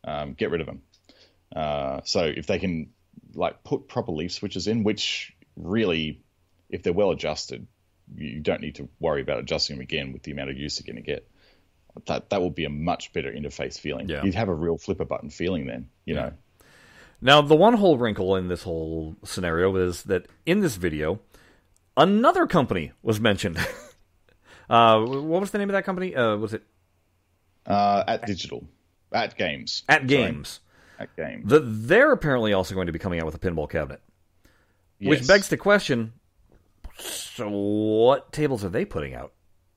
um, 0.04 0.34
get 0.34 0.52
rid 0.52 0.60
of 0.60 0.68
them. 0.68 0.82
Uh, 1.56 2.01
so 2.03 2.26
if 2.26 2.47
they 2.47 2.60
can 2.60 2.89
like 3.34 3.64
put 3.64 3.88
proper 3.88 4.12
leaf 4.12 4.34
switches 4.34 4.68
in, 4.68 4.84
which 4.84 5.34
really, 5.56 6.22
if 6.70 6.84
they're 6.84 6.93
well 6.93 7.12
adjusted, 7.12 7.66
you 8.16 8.39
don't 8.39 8.62
need 8.62 8.76
to 8.76 8.89
worry 8.99 9.22
about 9.22 9.39
adjusting 9.39 9.78
them 9.78 9.82
again 9.82 10.14
with 10.14 10.24
the 10.24 10.32
amount 10.32 10.49
of 10.49 10.58
use 10.58 10.80
you're 10.80 10.93
going 10.93 11.03
to 11.03 11.10
get. 11.12 11.28
That 12.08 12.30
that 12.30 12.41
will 12.41 12.49
be 12.51 12.66
a 12.66 12.70
much 12.70 13.14
better 13.14 13.32
interface 13.32 13.80
feeling. 13.80 14.10
Yeah. 14.10 14.24
You'd 14.24 14.36
have 14.36 14.49
a 14.49 14.53
real 14.53 14.78
flipper 14.78 15.06
button 15.06 15.30
feeling 15.30 15.66
then. 15.66 15.89
You 16.03 16.16
know, 16.16 16.34
Now, 17.22 17.41
the 17.41 17.56
one 17.56 17.76
whole 17.76 17.97
wrinkle 17.97 18.36
in 18.36 18.49
this 18.49 18.64
whole 18.64 19.16
scenario 19.24 19.76
is 19.78 20.03
that 20.03 20.28
in 20.45 20.60
this 20.60 20.76
video, 20.76 21.22
another 21.95 22.47
company 22.47 22.91
was 23.01 23.22
mentioned. 23.22 23.58
uh, 24.70 24.99
what 24.99 25.39
was 25.39 25.51
the 25.51 25.58
name 25.58 25.70
of 25.70 25.74
that 25.74 25.86
company? 25.86 26.14
Uh, 26.14 26.36
was 26.36 26.53
it 26.53 26.64
uh, 27.66 28.03
at 28.06 28.26
digital, 28.26 28.68
at 29.14 29.38
games, 29.38 29.84
At 29.88 30.06
Sorry, 30.10 30.64
Games? 30.98 31.10
at 31.10 31.16
games. 31.16 31.50
That 31.50 31.62
they're 31.88 32.12
apparently 32.12 32.54
also 32.54 32.76
going 32.76 32.88
to 32.88 32.93
be 32.93 33.00
coming 33.00 33.20
out 33.20 33.26
with 33.26 33.36
a 33.36 33.39
pinball 33.39 33.70
cabinet. 33.70 34.02
Which 35.00 35.28
begs 35.28 35.50
the 35.50 35.58
question: 35.58 36.14
So, 37.00 37.50
what 37.50 38.32
tables 38.32 38.64
are 38.64 38.70
they 38.70 38.86
putting 38.86 39.14
out? 39.14 39.34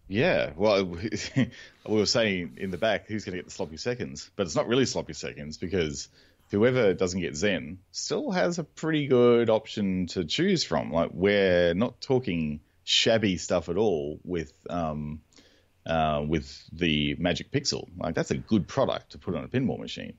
Yeah, 0.08 0.52
well, 0.56 0.84
we 1.36 1.50
were 1.86 2.06
saying 2.06 2.54
in 2.56 2.70
the 2.70 2.78
back 2.78 3.06
who's 3.06 3.24
going 3.24 3.32
to 3.32 3.38
get 3.38 3.44
the 3.44 3.52
sloppy 3.52 3.76
seconds, 3.76 4.30
but 4.36 4.46
it's 4.46 4.56
not 4.56 4.66
really 4.66 4.86
sloppy 4.86 5.12
seconds 5.12 5.58
because 5.58 6.08
whoever 6.50 6.94
doesn't 6.94 7.20
get 7.20 7.36
Zen 7.36 7.78
still 7.92 8.30
has 8.30 8.58
a 8.58 8.64
pretty 8.64 9.06
good 9.06 9.50
option 9.50 10.06
to 10.08 10.24
choose 10.24 10.64
from. 10.64 10.90
Like 10.90 11.10
we're 11.12 11.74
not 11.74 12.00
talking 12.00 12.60
shabby 12.84 13.36
stuff 13.36 13.68
at 13.68 13.76
all 13.76 14.18
with 14.24 14.52
um, 14.70 15.20
uh, 15.88 16.22
with 16.26 16.62
the 16.72 17.16
Magic 17.18 17.50
Pixel. 17.50 17.88
Like 17.98 18.14
that's 18.14 18.30
a 18.30 18.36
good 18.36 18.68
product 18.68 19.12
to 19.12 19.18
put 19.18 19.34
on 19.34 19.44
a 19.44 19.48
pinball 19.48 19.78
machine. 19.78 20.14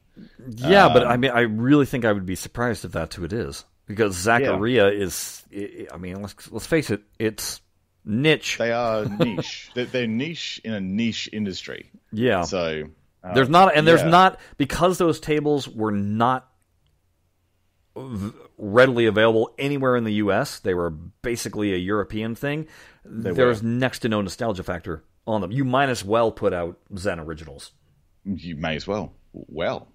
Yeah, 0.48 0.90
but 0.92 1.06
I 1.06 1.18
mean, 1.18 1.32
I 1.32 1.42
really 1.42 1.86
think 1.86 2.06
I 2.06 2.12
would 2.12 2.26
be 2.26 2.36
surprised 2.36 2.84
if 2.84 2.92
that's 2.92 3.16
who 3.16 3.24
it 3.24 3.34
is 3.34 3.64
because 3.86 4.18
Zaccaria 4.18 4.92
is. 4.94 5.44
I 5.94 5.98
mean, 5.98 6.22
let's 6.22 6.52
let's 6.52 6.66
face 6.66 6.90
it, 6.90 7.04
it's 7.20 7.62
niche. 8.04 8.58
They 8.58 8.72
are 8.72 9.06
niche. 9.20 9.72
they're, 9.76 9.86
they're 9.86 10.08
niche 10.08 10.60
in 10.64 10.74
a 10.74 10.82
niche 10.82 11.30
industry. 11.32 11.92
yeah, 12.12 12.44
So 12.44 12.86
uh, 13.24 13.34
there's 13.34 13.50
not, 13.50 13.76
and 13.76 13.88
there's 13.88 14.02
yeah. 14.02 14.10
not 14.10 14.40
because 14.58 14.98
those 14.98 15.20
tables 15.20 15.68
were 15.68 15.92
not 15.92 16.48
readily 18.58 19.06
available 19.06 19.54
anywhere 19.60 19.96
in 19.96 20.04
the 20.04 20.14
U.S. 20.14 20.60
They 20.60 20.74
were 20.74 20.90
basically 20.90 21.74
a 21.74 21.78
European 21.78 22.34
thing. 22.34 22.68
There's 23.04 23.62
next 23.62 24.00
to 24.00 24.10
no 24.10 24.22
nostalgia 24.22 24.64
factor 24.64 25.04
on 25.28 25.42
them. 25.42 25.52
You 25.52 25.66
might 25.66 25.90
as 25.90 26.04
well 26.04 26.32
put 26.32 26.54
out 26.54 26.78
Zen 26.98 27.20
originals. 27.20 27.72
You 28.26 28.56
may 28.56 28.76
as 28.76 28.86
well. 28.88 29.14
Well, 29.34 29.88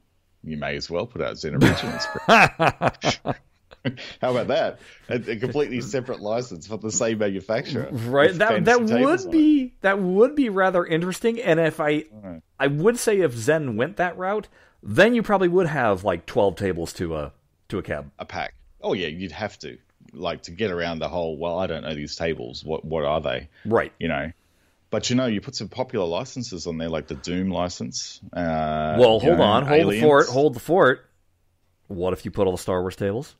you 0.42 0.56
may 0.56 0.76
as 0.76 0.88
well 0.90 1.06
put 1.06 1.20
out 1.22 1.38
Zen 1.38 1.54
Originals. 1.56 2.06
How 4.20 4.30
about 4.30 4.48
that? 4.48 4.78
A, 5.08 5.14
a 5.16 5.36
completely 5.36 5.80
separate 5.82 6.20
license 6.20 6.66
for 6.66 6.78
the 6.78 6.90
same 6.90 7.18
manufacturer, 7.18 7.88
Right, 7.92 8.32
that 8.38 8.64
that 8.64 8.80
would 8.82 9.20
it. 9.20 9.30
be 9.30 9.74
that 9.82 9.98
would 9.98 10.34
be 10.34 10.48
rather 10.48 10.84
interesting. 10.86 11.40
And 11.40 11.60
if 11.60 11.80
I, 11.80 12.04
I 12.58 12.68
would 12.68 12.98
say 12.98 13.20
if 13.20 13.32
Zen 13.34 13.76
went 13.76 13.96
that 13.98 14.16
route, 14.16 14.48
then 14.82 15.14
you 15.14 15.22
probably 15.22 15.48
would 15.48 15.66
have 15.66 16.02
like 16.04 16.24
twelve 16.24 16.56
tables 16.56 16.92
to 16.94 17.14
a 17.16 17.32
to 17.68 17.78
a 17.78 17.82
cab. 17.82 18.10
a 18.18 18.24
pack. 18.24 18.54
Oh 18.80 18.94
yeah, 18.94 19.08
you'd 19.08 19.32
have 19.32 19.58
to 19.60 19.76
like 20.14 20.42
to 20.44 20.50
get 20.50 20.70
around 20.70 21.00
the 21.00 21.08
whole. 21.08 21.36
Well, 21.36 21.58
I 21.58 21.66
don't 21.66 21.82
know 21.82 21.94
these 21.94 22.16
tables. 22.16 22.64
What 22.64 22.84
what 22.86 23.04
are 23.04 23.20
they? 23.20 23.48
Right. 23.66 23.92
You 23.98 24.08
know. 24.08 24.32
But 24.94 25.10
you 25.10 25.16
know, 25.16 25.26
you 25.26 25.40
put 25.40 25.56
some 25.56 25.68
popular 25.68 26.06
licenses 26.06 26.68
on 26.68 26.78
there, 26.78 26.88
like 26.88 27.08
the 27.08 27.16
Doom 27.16 27.50
license. 27.50 28.20
Uh, 28.32 28.94
Well, 28.96 29.18
hold 29.18 29.38
know, 29.38 29.42
on, 29.42 29.66
hold 29.66 29.80
Aliens. 29.80 30.00
the 30.00 30.06
fort, 30.06 30.28
hold 30.28 30.54
the 30.54 30.60
fort. 30.60 31.10
What 31.88 32.12
if 32.12 32.24
you 32.24 32.30
put 32.30 32.46
all 32.46 32.52
the 32.52 32.62
Star 32.62 32.80
Wars 32.80 32.94
tables? 32.94 33.34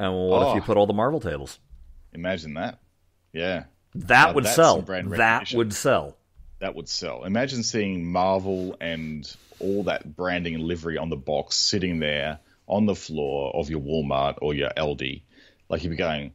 And 0.00 0.12
what 0.12 0.42
if 0.42 0.48
Oh. 0.48 0.54
you 0.56 0.62
put 0.62 0.76
all 0.76 0.88
the 0.88 0.92
Marvel 0.94 1.20
tables? 1.20 1.60
Imagine 2.12 2.54
that. 2.54 2.80
Yeah, 3.32 3.66
That 3.94 4.30
Now 4.30 4.32
would 4.32 4.46
sell. 4.48 4.82
That 4.82 5.52
would 5.54 5.72
sell. 5.72 6.16
that 6.58 6.74
would 6.74 6.88
sell. 6.88 7.22
Imagine 7.22 7.62
seeing 7.62 8.04
Marvel 8.04 8.76
and 8.80 9.32
all 9.60 9.84
that 9.84 10.16
branding 10.16 10.56
and 10.56 10.64
livery 10.64 10.98
on 10.98 11.08
the 11.08 11.16
box 11.16 11.54
sitting 11.54 12.00
there 12.00 12.40
on 12.66 12.86
the 12.86 12.96
floor 12.96 13.54
of 13.54 13.70
your 13.70 13.80
Walmart 13.80 14.38
or 14.42 14.54
your 14.54 14.70
Aldi. 14.76 15.22
Like 15.68 15.84
you'd 15.84 15.90
be 15.90 15.96
going, 15.96 16.32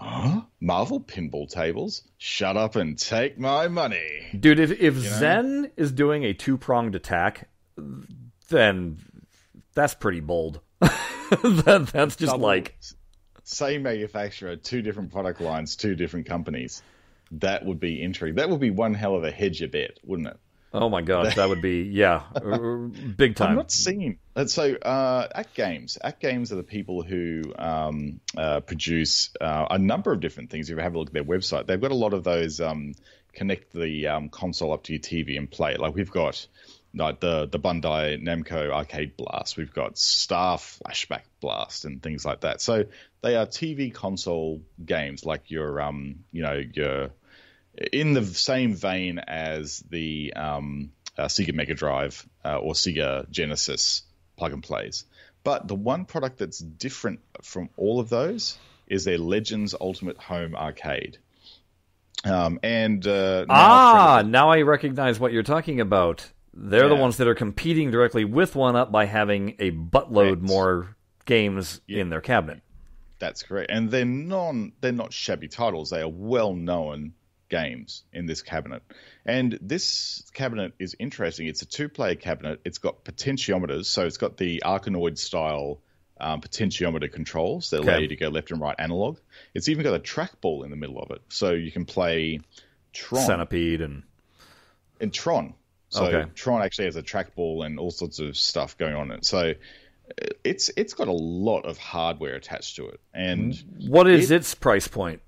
huh? 0.00 0.40
Marvel 0.60 1.00
pinball 1.00 1.48
tables? 1.48 2.02
Shut 2.18 2.56
up 2.56 2.76
and 2.76 2.98
take 2.98 3.38
my 3.38 3.68
money. 3.68 4.28
Dude, 4.38 4.58
if, 4.60 4.70
if 4.80 4.94
Zen 4.96 5.70
is 5.76 5.92
doing 5.92 6.24
a 6.24 6.34
two 6.34 6.56
pronged 6.56 6.94
attack, 6.94 7.48
then 8.48 8.98
that's 9.74 9.94
pretty 9.94 10.20
bold. 10.20 10.60
that, 10.80 11.90
that's 11.92 12.16
just 12.16 12.32
Double- 12.32 12.46
like, 12.46 12.76
same 13.44 13.82
manufacturer, 13.82 14.56
two 14.56 14.82
different 14.82 15.12
product 15.12 15.40
lines, 15.40 15.76
two 15.76 15.94
different 15.94 16.26
companies. 16.26 16.82
That 17.32 17.64
would 17.64 17.78
be 17.78 18.02
intriguing. 18.02 18.36
That 18.36 18.50
would 18.50 18.60
be 18.60 18.70
one 18.70 18.94
hell 18.94 19.14
of 19.14 19.24
a 19.24 19.30
hedge 19.30 19.60
you 19.60 19.68
bet, 19.68 19.98
wouldn't 20.02 20.28
it? 20.28 20.36
Oh 20.72 20.88
my 20.88 21.02
god, 21.02 21.34
that 21.34 21.48
would 21.48 21.62
be, 21.62 21.82
yeah, 21.82 22.22
uh, 22.36 22.76
big 23.16 23.30
I'm 23.30 23.34
time. 23.34 23.56
not 23.56 23.72
seeing. 23.72 24.18
So, 24.46 24.74
uh, 24.76 25.42
AtGames. 25.42 25.98
Act 26.02 26.20
Games 26.20 26.52
are 26.52 26.56
the 26.56 26.62
people 26.62 27.02
who 27.02 27.42
um, 27.58 28.20
uh, 28.36 28.60
produce 28.60 29.30
uh, 29.40 29.66
a 29.70 29.78
number 29.78 30.12
of 30.12 30.20
different 30.20 30.50
things. 30.50 30.70
If 30.70 30.76
you 30.76 30.82
have 30.82 30.94
a 30.94 30.98
look 30.98 31.08
at 31.08 31.14
their 31.14 31.24
website, 31.24 31.66
they've 31.66 31.80
got 31.80 31.90
a 31.90 31.96
lot 31.96 32.14
of 32.14 32.22
those 32.22 32.60
um, 32.60 32.94
connect 33.32 33.72
the 33.72 34.06
um, 34.06 34.28
console 34.28 34.72
up 34.72 34.84
to 34.84 34.92
your 34.92 35.00
TV 35.00 35.36
and 35.36 35.50
play. 35.50 35.76
Like 35.76 35.94
we've 35.94 36.10
got 36.10 36.46
like 36.94 37.20
the 37.20 37.46
the 37.46 37.58
Bandai 37.58 38.22
Namco 38.22 38.70
Arcade 38.70 39.16
Blast. 39.16 39.56
We've 39.56 39.72
got 39.72 39.98
Star 39.98 40.56
Flashback 40.58 41.22
Blast 41.40 41.84
and 41.84 42.02
things 42.02 42.24
like 42.24 42.40
that. 42.40 42.60
So 42.60 42.84
they 43.22 43.36
are 43.36 43.46
TV 43.46 43.92
console 43.92 44.62
games, 44.84 45.24
like 45.24 45.50
your 45.50 45.80
um, 45.80 46.20
you 46.32 46.42
know 46.42 46.62
your 46.72 47.10
in 47.92 48.12
the 48.12 48.24
same 48.24 48.74
vein 48.74 49.18
as 49.18 49.80
the 49.90 50.32
um, 50.34 50.92
uh, 51.16 51.26
Sega 51.26 51.54
Mega 51.54 51.74
Drive 51.74 52.26
uh, 52.44 52.58
or 52.58 52.74
Sega 52.74 53.28
Genesis 53.30 54.02
plug 54.36 54.52
and 54.52 54.62
plays. 54.62 55.04
But 55.44 55.68
the 55.68 55.74
one 55.74 56.04
product 56.04 56.38
that's 56.38 56.58
different 56.58 57.20
from 57.42 57.70
all 57.76 58.00
of 58.00 58.08
those 58.08 58.58
is 58.86 59.04
their 59.04 59.18
Legends 59.18 59.74
Ultimate 59.80 60.18
Home 60.18 60.54
Arcade. 60.54 61.18
Um, 62.24 62.60
and 62.62 63.06
uh, 63.06 63.46
now 63.46 63.54
Ah, 63.54 64.22
now 64.26 64.50
I 64.50 64.60
recognize 64.62 65.18
what 65.18 65.32
you're 65.32 65.42
talking 65.42 65.80
about. 65.80 66.30
They're 66.52 66.88
the 66.88 66.96
ones 66.96 67.16
that 67.18 67.28
are 67.28 67.34
competing 67.34 67.90
directly 67.90 68.24
with 68.24 68.54
One 68.56 68.76
Up 68.76 68.92
by 68.92 69.06
having 69.06 69.54
a 69.58 69.70
buttload 69.70 70.32
Correct. 70.32 70.42
more 70.42 70.96
games 71.24 71.80
in 71.88 72.10
their 72.10 72.20
cabinet. 72.20 72.60
That's 73.20 73.42
correct. 73.42 73.70
And 73.70 73.90
they're 73.90 74.04
non 74.04 74.72
they're 74.80 74.92
not 74.92 75.12
shabby 75.12 75.48
titles. 75.48 75.90
They 75.90 76.02
are 76.02 76.08
well 76.08 76.54
known 76.54 77.14
games 77.50 78.04
in 78.12 78.24
this 78.26 78.40
cabinet. 78.42 78.82
And 79.26 79.58
this 79.60 80.22
cabinet 80.32 80.72
is 80.78 80.96
interesting. 80.98 81.46
It's 81.48 81.62
a 81.62 81.66
two 81.66 81.88
player 81.88 82.14
cabinet. 82.14 82.60
It's 82.64 82.78
got 82.78 83.04
potentiometers, 83.04 83.86
so 83.86 84.06
it's 84.06 84.16
got 84.16 84.36
the 84.38 84.62
Arkanoid 84.64 85.18
style 85.18 85.80
um, 86.18 86.40
potentiometer 86.40 87.10
controls 87.12 87.70
that 87.70 87.80
allow 87.80 87.94
Okay. 87.94 88.02
you 88.02 88.08
to 88.08 88.16
go 88.16 88.28
left 88.28 88.50
and 88.50 88.60
right 88.60 88.76
analog. 88.78 89.18
It's 89.54 89.68
even 89.68 89.84
got 89.84 89.94
a 89.94 89.98
trackball 89.98 90.64
in 90.64 90.70
the 90.70 90.76
middle 90.76 90.98
of 90.98 91.10
it, 91.10 91.20
so 91.28 91.52
you 91.52 91.72
can 91.72 91.84
play 91.84 92.40
Tron 92.92 93.26
Centipede 93.26 93.80
and 93.82 94.02
and 95.00 95.12
Tron. 95.12 95.54
So 95.88 96.04
Okay. 96.04 96.30
Tron 96.34 96.62
actually 96.62 96.84
has 96.86 96.96
a 96.96 97.02
trackball 97.02 97.66
and 97.66 97.78
all 97.78 97.90
sorts 97.90 98.18
of 98.20 98.36
stuff 98.36 98.76
going 98.78 98.94
on 98.94 99.10
in 99.10 99.18
it. 99.18 99.24
So 99.24 99.50
uh, 99.50 100.26
it's 100.44 100.70
it's 100.76 100.92
got 100.94 101.08
a 101.08 101.12
lot 101.12 101.64
of 101.64 101.78
hardware 101.78 102.34
attached 102.34 102.76
to 102.76 102.88
it, 102.88 103.00
and 103.14 103.56
what 103.88 104.06
is 104.08 104.30
its 104.30 104.54
price 104.54 104.88
point? 104.88 105.20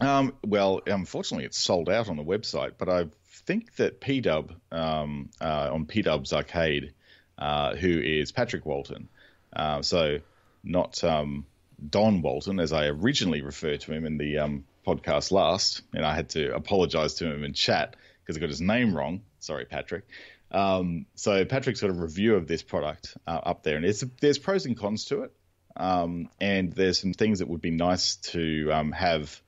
Um, 0.00 0.34
well, 0.44 0.82
unfortunately, 0.86 1.46
it's 1.46 1.58
sold 1.58 1.88
out 1.88 2.08
on 2.08 2.16
the 2.16 2.24
website, 2.24 2.72
but 2.78 2.88
I 2.88 3.06
think 3.46 3.76
that 3.76 4.00
PDub 4.00 4.54
um, 4.70 5.30
uh, 5.40 5.70
on 5.72 5.86
PDub's 5.86 6.32
Arcade, 6.32 6.92
uh, 7.38 7.74
who 7.76 7.88
is 7.88 8.32
Patrick 8.32 8.66
Walton, 8.66 9.08
uh, 9.54 9.82
so 9.82 10.18
not 10.62 11.02
um, 11.02 11.46
Don 11.88 12.20
Walton, 12.20 12.60
as 12.60 12.72
I 12.72 12.86
originally 12.86 13.40
referred 13.40 13.80
to 13.82 13.92
him 13.92 14.04
in 14.04 14.18
the 14.18 14.38
um, 14.38 14.64
podcast 14.86 15.30
last, 15.32 15.82
and 15.94 16.04
I 16.04 16.14
had 16.14 16.30
to 16.30 16.54
apologize 16.54 17.14
to 17.14 17.32
him 17.32 17.44
in 17.44 17.54
chat 17.54 17.96
because 18.20 18.36
I 18.36 18.40
got 18.40 18.50
his 18.50 18.60
name 18.60 18.94
wrong. 18.94 19.22
Sorry, 19.38 19.64
Patrick. 19.64 20.04
Um, 20.50 21.06
so 21.14 21.44
Patrick's 21.44 21.80
got 21.80 21.90
a 21.90 21.94
review 21.94 22.36
of 22.36 22.46
this 22.46 22.62
product 22.62 23.16
uh, 23.26 23.40
up 23.42 23.62
there, 23.62 23.76
and 23.76 24.10
there's 24.20 24.38
pros 24.38 24.66
and 24.66 24.76
cons 24.76 25.06
to 25.06 25.22
it, 25.22 25.32
um, 25.76 26.28
and 26.40 26.72
there's 26.72 26.98
some 26.98 27.14
things 27.14 27.38
that 27.38 27.48
would 27.48 27.60
be 27.60 27.70
nice 27.70 28.16
to 28.16 28.70
um, 28.72 28.92
have 28.92 29.40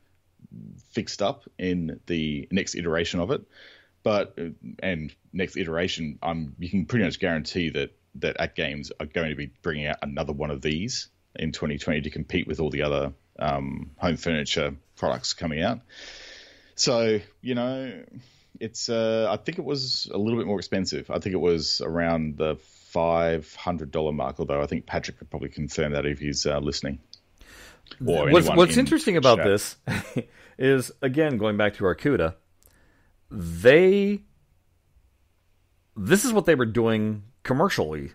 fixed 0.92 1.22
up 1.22 1.44
in 1.58 2.00
the 2.06 2.48
next 2.50 2.74
iteration 2.74 3.20
of 3.20 3.30
it. 3.30 3.42
But 4.02 4.34
uh, 4.38 4.50
and 4.80 5.14
next 5.32 5.56
iteration, 5.56 6.18
um, 6.22 6.54
you 6.58 6.70
can 6.70 6.86
pretty 6.86 7.04
much 7.04 7.18
guarantee 7.18 7.70
that 7.70 7.90
that 8.16 8.38
AtGames 8.38 8.90
are 8.98 9.06
going 9.06 9.30
to 9.30 9.36
be 9.36 9.50
bringing 9.62 9.86
out 9.86 9.98
another 10.02 10.32
one 10.32 10.50
of 10.50 10.62
these 10.62 11.08
in 11.36 11.52
2020 11.52 12.02
to 12.02 12.10
compete 12.10 12.46
with 12.46 12.60
all 12.60 12.70
the 12.70 12.82
other 12.82 13.12
um, 13.38 13.90
home 13.96 14.16
furniture 14.16 14.74
products 14.96 15.34
coming 15.34 15.62
out. 15.62 15.80
So 16.74 17.20
you 17.40 17.54
know, 17.54 18.04
it's 18.60 18.88
uh, 18.88 19.28
I 19.30 19.36
think 19.36 19.58
it 19.58 19.64
was 19.64 20.08
a 20.12 20.18
little 20.18 20.38
bit 20.38 20.46
more 20.46 20.58
expensive. 20.58 21.10
I 21.10 21.18
think 21.18 21.34
it 21.34 21.40
was 21.40 21.80
around 21.80 22.36
the 22.36 22.56
five 22.90 23.54
hundred 23.54 23.90
dollar 23.90 24.12
mark. 24.12 24.36
Although 24.38 24.62
I 24.62 24.66
think 24.66 24.86
Patrick 24.86 25.18
could 25.18 25.30
probably 25.30 25.50
confirm 25.50 25.92
that 25.92 26.06
if 26.06 26.18
he's 26.18 26.46
uh, 26.46 26.58
listening. 26.58 27.00
What's, 28.32 28.46
what's 28.56 28.74
in 28.74 28.80
interesting 28.80 29.16
about 29.16 29.38
this 29.44 29.76
is, 30.58 30.92
again, 31.02 31.36
going 31.38 31.56
back 31.56 31.74
to 31.74 31.84
Arcooda, 31.84 32.34
they. 33.30 34.22
This 35.96 36.24
is 36.24 36.32
what 36.32 36.44
they 36.46 36.54
were 36.54 36.66
doing 36.66 37.24
commercially, 37.42 38.12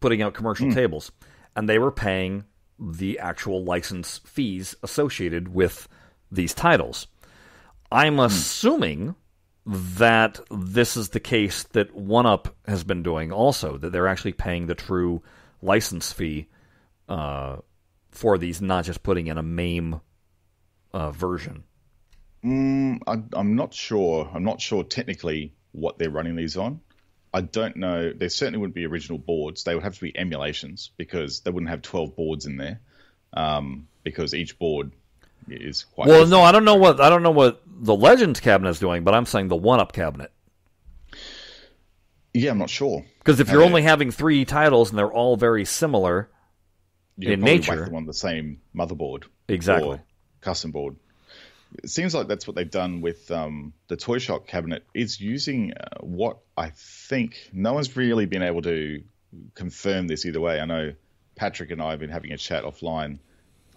putting 0.00 0.22
out 0.22 0.34
commercial 0.34 0.66
Hmm. 0.68 0.72
tables, 0.74 1.12
and 1.54 1.68
they 1.68 1.78
were 1.78 1.92
paying 1.92 2.44
the 2.78 3.18
actual 3.18 3.62
license 3.64 4.18
fees 4.24 4.74
associated 4.82 5.48
with 5.48 5.88
these 6.30 6.54
titles. 6.54 7.06
I'm 7.90 8.14
Hmm. 8.14 8.20
assuming 8.20 9.14
that 9.66 10.40
this 10.50 10.96
is 10.96 11.10
the 11.10 11.20
case 11.20 11.62
that 11.64 11.94
OneUp 11.94 12.50
has 12.66 12.82
been 12.82 13.02
doing 13.02 13.30
also, 13.30 13.76
that 13.78 13.92
they're 13.92 14.08
actually 14.08 14.32
paying 14.32 14.66
the 14.66 14.74
true 14.74 15.22
license 15.60 16.12
fee 16.12 16.48
uh, 17.08 17.58
for 18.12 18.38
these, 18.38 18.62
not 18.62 18.84
just 18.84 19.02
putting 19.02 19.26
in 19.26 19.38
a 19.38 19.42
MAME 19.42 20.00
uh, 20.92 21.10
version. 21.10 21.64
Mm, 22.44 23.00
I, 23.06 23.22
I'm 23.32 23.56
not 23.56 23.74
sure. 23.74 24.30
I'm 24.32 24.44
not 24.44 24.60
sure 24.60 24.84
technically 24.84 25.54
what 25.72 25.98
they're 25.98 26.10
running 26.10 26.36
these 26.36 26.56
on. 26.56 26.80
I 27.34 27.40
don't 27.40 27.76
know. 27.76 28.12
There 28.12 28.28
certainly 28.28 28.58
wouldn't 28.58 28.74
be 28.74 28.84
original 28.84 29.18
boards. 29.18 29.64
They 29.64 29.74
would 29.74 29.84
have 29.84 29.94
to 29.94 30.00
be 30.00 30.16
emulations 30.16 30.90
because 30.96 31.40
they 31.40 31.50
wouldn't 31.50 31.70
have 31.70 31.82
12 31.82 32.14
boards 32.14 32.46
in 32.46 32.56
there. 32.58 32.80
Um, 33.32 33.88
because 34.02 34.34
each 34.34 34.58
board 34.58 34.92
is 35.48 35.84
quite. 35.84 36.08
Well, 36.08 36.26
no, 36.26 36.42
I 36.42 36.52
don't 36.52 36.64
know 36.64 36.74
what 36.74 37.00
I 37.00 37.08
don't 37.08 37.22
know 37.22 37.30
what 37.30 37.62
the 37.66 37.94
Legends 37.94 38.40
cabinet 38.40 38.70
is 38.70 38.78
doing, 38.78 39.04
but 39.04 39.14
I'm 39.14 39.24
saying 39.24 39.48
the 39.48 39.56
One 39.56 39.80
Up 39.80 39.92
cabinet. 39.92 40.30
Yeah, 42.34 42.50
I'm 42.50 42.58
not 42.58 42.70
sure. 42.70 43.04
Because 43.18 43.40
if 43.40 43.50
you're 43.50 43.62
only 43.62 43.82
having 43.82 44.10
three 44.10 44.44
titles 44.44 44.90
and 44.90 44.98
they're 44.98 45.12
all 45.12 45.36
very 45.36 45.64
similar, 45.64 46.30
You 47.22 47.32
In 47.32 47.40
nature- 47.40 47.84
them 47.84 47.94
on 47.94 48.06
the 48.06 48.14
same 48.14 48.60
motherboard. 48.74 49.24
Exactly. 49.48 49.96
Or 49.96 50.02
custom 50.40 50.72
board. 50.72 50.96
It 51.82 51.88
seems 51.88 52.14
like 52.14 52.28
that's 52.28 52.46
what 52.46 52.54
they've 52.56 52.70
done 52.70 53.00
with 53.00 53.30
um, 53.30 53.72
the 53.88 53.96
Toy 53.96 54.18
Shop 54.18 54.46
cabinet. 54.46 54.84
It's 54.92 55.20
using 55.20 55.72
uh, 55.72 56.00
what 56.00 56.38
I 56.56 56.70
think 56.70 57.48
no 57.52 57.72
one's 57.72 57.96
really 57.96 58.26
been 58.26 58.42
able 58.42 58.62
to 58.62 59.02
confirm 59.54 60.08
this 60.08 60.26
either 60.26 60.40
way. 60.40 60.60
I 60.60 60.66
know 60.66 60.92
Patrick 61.34 61.70
and 61.70 61.80
I 61.80 61.90
have 61.90 62.00
been 62.00 62.10
having 62.10 62.32
a 62.32 62.36
chat 62.36 62.64
offline 62.64 63.20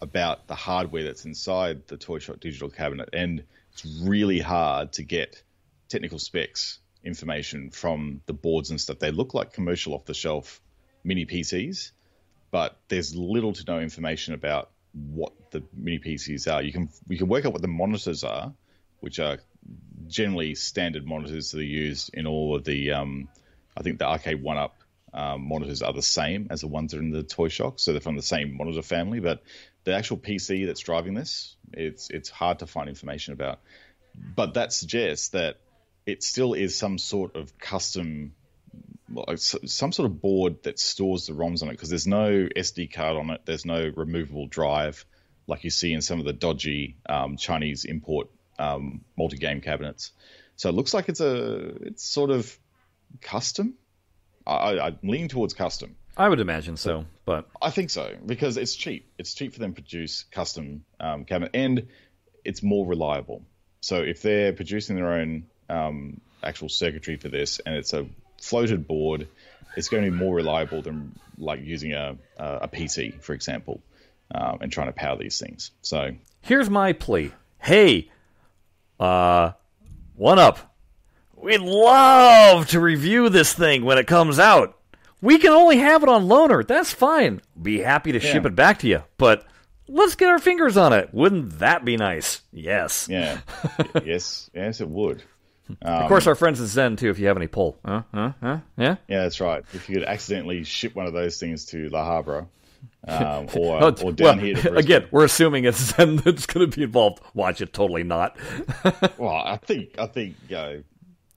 about 0.01 0.47
the 0.47 0.55
hardware 0.55 1.03
that's 1.03 1.23
inside 1.23 1.87
the 1.87 1.97
Toy 1.97 2.19
Shop 2.19 2.39
digital 2.39 2.69
cabinet, 2.69 3.09
and 3.13 3.43
it's 3.71 3.85
really 4.03 4.39
hard 4.39 4.93
to 4.93 5.03
get 5.03 5.41
technical 5.87 6.19
specs 6.19 6.79
information 7.03 7.69
from 7.69 8.21
the 8.25 8.33
boards 8.33 8.71
and 8.71 8.81
stuff. 8.81 8.99
They 8.99 9.11
look 9.11 9.33
like 9.33 9.53
commercial 9.53 9.93
off 9.93 10.05
the 10.05 10.13
shelf 10.13 10.59
mini 11.03 11.25
PCs, 11.25 11.91
but 12.55 12.79
there's 12.87 13.13
little 13.13 13.51
to 13.51 13.65
no 13.67 13.81
information 13.81 14.33
about 14.33 14.69
what 14.93 15.33
the 15.51 15.61
mini 15.73 15.99
PCs 15.99 16.49
are. 16.49 16.61
You 16.63 16.71
can 16.71 16.87
we 17.05 17.17
can 17.17 17.27
work 17.27 17.45
out 17.45 17.51
what 17.51 17.61
the 17.61 17.67
monitors 17.67 18.23
are, 18.23 18.53
which 19.01 19.19
are 19.19 19.39
generally 20.07 20.55
standard 20.55 21.05
monitors 21.05 21.51
that 21.51 21.59
are 21.59 21.63
used 21.63 22.11
in 22.13 22.25
all 22.25 22.55
of 22.55 22.63
the 22.63 22.93
um, 22.93 23.27
I 23.75 23.81
think 23.83 23.99
the 23.99 24.07
Arcade 24.07 24.41
One 24.41 24.55
Up 24.55 24.77
um, 25.13 25.49
monitors 25.49 25.81
are 25.81 25.91
the 25.91 26.01
same 26.01 26.47
as 26.49 26.61
the 26.61 26.67
ones 26.67 26.91
that 26.93 26.99
are 26.99 27.03
in 27.03 27.11
the 27.11 27.23
Toy 27.23 27.49
Shock, 27.49 27.77
so 27.77 27.91
they're 27.91 27.99
from 27.99 28.15
the 28.15 28.21
same 28.21 28.55
monitor 28.55 28.81
family. 28.81 29.19
But 29.19 29.43
the 29.83 29.93
actual 29.93 30.15
PC 30.15 30.65
that's 30.65 30.79
driving 30.79 31.13
this, 31.13 31.57
it's 31.73 32.09
it's 32.09 32.29
hard 32.29 32.59
to 32.59 32.67
find 32.67 32.87
information 32.87 33.33
about. 33.33 33.59
But 34.33 34.53
that 34.53 34.71
suggests 34.71 35.27
that 35.39 35.57
it 36.05 36.23
still 36.23 36.53
is 36.53 36.77
some 36.77 36.99
sort 36.99 37.35
of 37.35 37.57
custom, 37.57 38.33
well, 39.09 39.25
some 39.37 39.91
sort 39.91 40.05
of 40.05 40.21
board 40.21 40.63
that 40.63 40.79
stores 40.79 41.27
the 41.27 41.33
ROMs 41.33 41.61
on 41.61 41.69
it 41.69 41.73
because 41.73 41.89
there's 41.89 42.07
no 42.07 42.47
SD 42.55 42.91
card 42.93 43.17
on 43.17 43.29
it. 43.29 43.41
There's 43.45 43.65
no 43.65 43.91
removable 43.95 44.47
drive 44.47 45.05
like 45.47 45.63
you 45.63 45.69
see 45.69 45.93
in 45.93 46.01
some 46.01 46.19
of 46.19 46.25
the 46.25 46.33
dodgy 46.33 46.95
um, 47.07 47.37
Chinese 47.37 47.85
import 47.85 48.29
um, 48.57 49.01
multi-game 49.17 49.61
cabinets. 49.61 50.11
So 50.55 50.69
it 50.69 50.73
looks 50.73 50.93
like 50.93 51.09
it's 51.09 51.21
a 51.21 51.67
it's 51.81 52.03
sort 52.03 52.31
of 52.31 52.57
custom. 53.21 53.75
I, 54.47 54.79
I 54.79 54.95
lean 55.03 55.27
towards 55.27 55.53
custom. 55.53 55.95
I 56.17 56.29
would 56.29 56.39
imagine 56.39 56.77
so, 56.77 57.05
but 57.25 57.49
I 57.61 57.71
think 57.71 57.89
so 57.89 58.15
because 58.25 58.57
it's 58.57 58.75
cheap. 58.75 59.11
It's 59.17 59.33
cheap 59.33 59.53
for 59.53 59.59
them 59.59 59.73
to 59.73 59.81
produce 59.81 60.23
custom 60.31 60.85
um, 60.99 61.25
cabinet, 61.25 61.51
and 61.53 61.87
it's 62.45 62.63
more 62.63 62.85
reliable. 62.85 63.43
So 63.81 63.97
if 63.97 64.21
they're 64.21 64.53
producing 64.53 64.95
their 64.95 65.11
own 65.11 65.47
um, 65.69 66.21
actual 66.41 66.69
circuitry 66.69 67.17
for 67.17 67.27
this, 67.27 67.59
and 67.59 67.75
it's 67.75 67.93
a 67.93 68.07
floated 68.41 68.87
board, 68.87 69.27
it's 69.75 69.89
going 69.89 70.03
to 70.03 70.11
be 70.11 70.15
more 70.15 70.35
reliable 70.35 70.81
than 70.81 71.17
like 71.37 71.61
using 71.63 71.93
a 71.93 72.17
a 72.37 72.67
PC, 72.67 73.21
for 73.21 73.33
example, 73.33 73.81
um, 74.33 74.59
and 74.61 74.71
trying 74.71 74.87
to 74.87 74.93
power 74.93 75.17
these 75.17 75.39
things. 75.39 75.71
So 75.81 76.11
here's 76.41 76.69
my 76.69 76.93
plea: 76.93 77.31
Hey, 77.59 78.09
uh, 78.99 79.51
one 80.15 80.39
up. 80.39 80.75
We'd 81.35 81.61
love 81.61 82.67
to 82.69 82.79
review 82.79 83.29
this 83.29 83.53
thing 83.53 83.85
when 83.85 83.97
it 83.97 84.07
comes 84.07 84.39
out. 84.39 84.79
We 85.21 85.37
can 85.37 85.51
only 85.51 85.77
have 85.77 86.03
it 86.03 86.09
on 86.09 86.25
loaner. 86.27 86.65
That's 86.65 86.91
fine. 86.91 87.41
Be 87.61 87.79
happy 87.79 88.11
to 88.11 88.19
yeah. 88.19 88.31
ship 88.31 88.45
it 88.45 88.55
back 88.55 88.79
to 88.79 88.87
you, 88.87 89.03
but 89.17 89.45
let's 89.87 90.15
get 90.15 90.29
our 90.29 90.39
fingers 90.39 90.77
on 90.77 90.93
it. 90.93 91.13
Wouldn't 91.13 91.59
that 91.59 91.85
be 91.85 91.97
nice? 91.97 92.41
Yes. 92.51 93.07
Yeah. 93.09 93.39
yes. 94.03 94.49
Yes, 94.53 94.81
it 94.81 94.89
would. 94.89 95.23
Um, 95.69 95.77
of 95.81 96.07
course, 96.07 96.27
our 96.27 96.35
friends 96.35 96.61
at 96.61 96.67
Zen 96.67 96.95
too. 96.95 97.09
If 97.09 97.19
you 97.19 97.27
have 97.27 97.37
any 97.37 97.47
pull, 97.47 97.77
huh? 97.83 98.03
Huh? 98.13 98.33
Huh? 98.41 98.59
Yeah. 98.77 98.95
Yeah, 99.07 99.23
that's 99.23 99.41
right. 99.41 99.63
If 99.73 99.89
you 99.89 99.95
could 99.95 100.03
accidentally 100.03 100.63
ship 100.63 100.95
one 100.95 101.07
of 101.07 101.13
those 101.13 101.39
things 101.39 101.65
to 101.67 101.89
La 101.89 102.05
Habra, 102.05 102.47
um, 103.07 103.47
or, 103.55 103.83
oh, 103.83 103.95
or 104.03 104.11
down 104.11 104.37
well, 104.37 104.37
here. 104.55 104.75
again, 104.75 105.07
we're 105.11 105.25
assuming 105.25 105.65
it's 105.65 105.95
Zen 105.95 106.15
that's 106.25 106.45
going 106.45 106.69
to 106.69 106.75
be 106.77 106.83
involved. 106.83 107.21
Watch 107.33 107.61
it, 107.61 107.73
totally 107.73 108.03
not. 108.03 108.37
well, 109.17 109.35
I 109.35 109.57
think 109.57 109.97
I 109.97 110.05
think 110.07 110.35
you 110.49 110.55
know, 110.55 110.83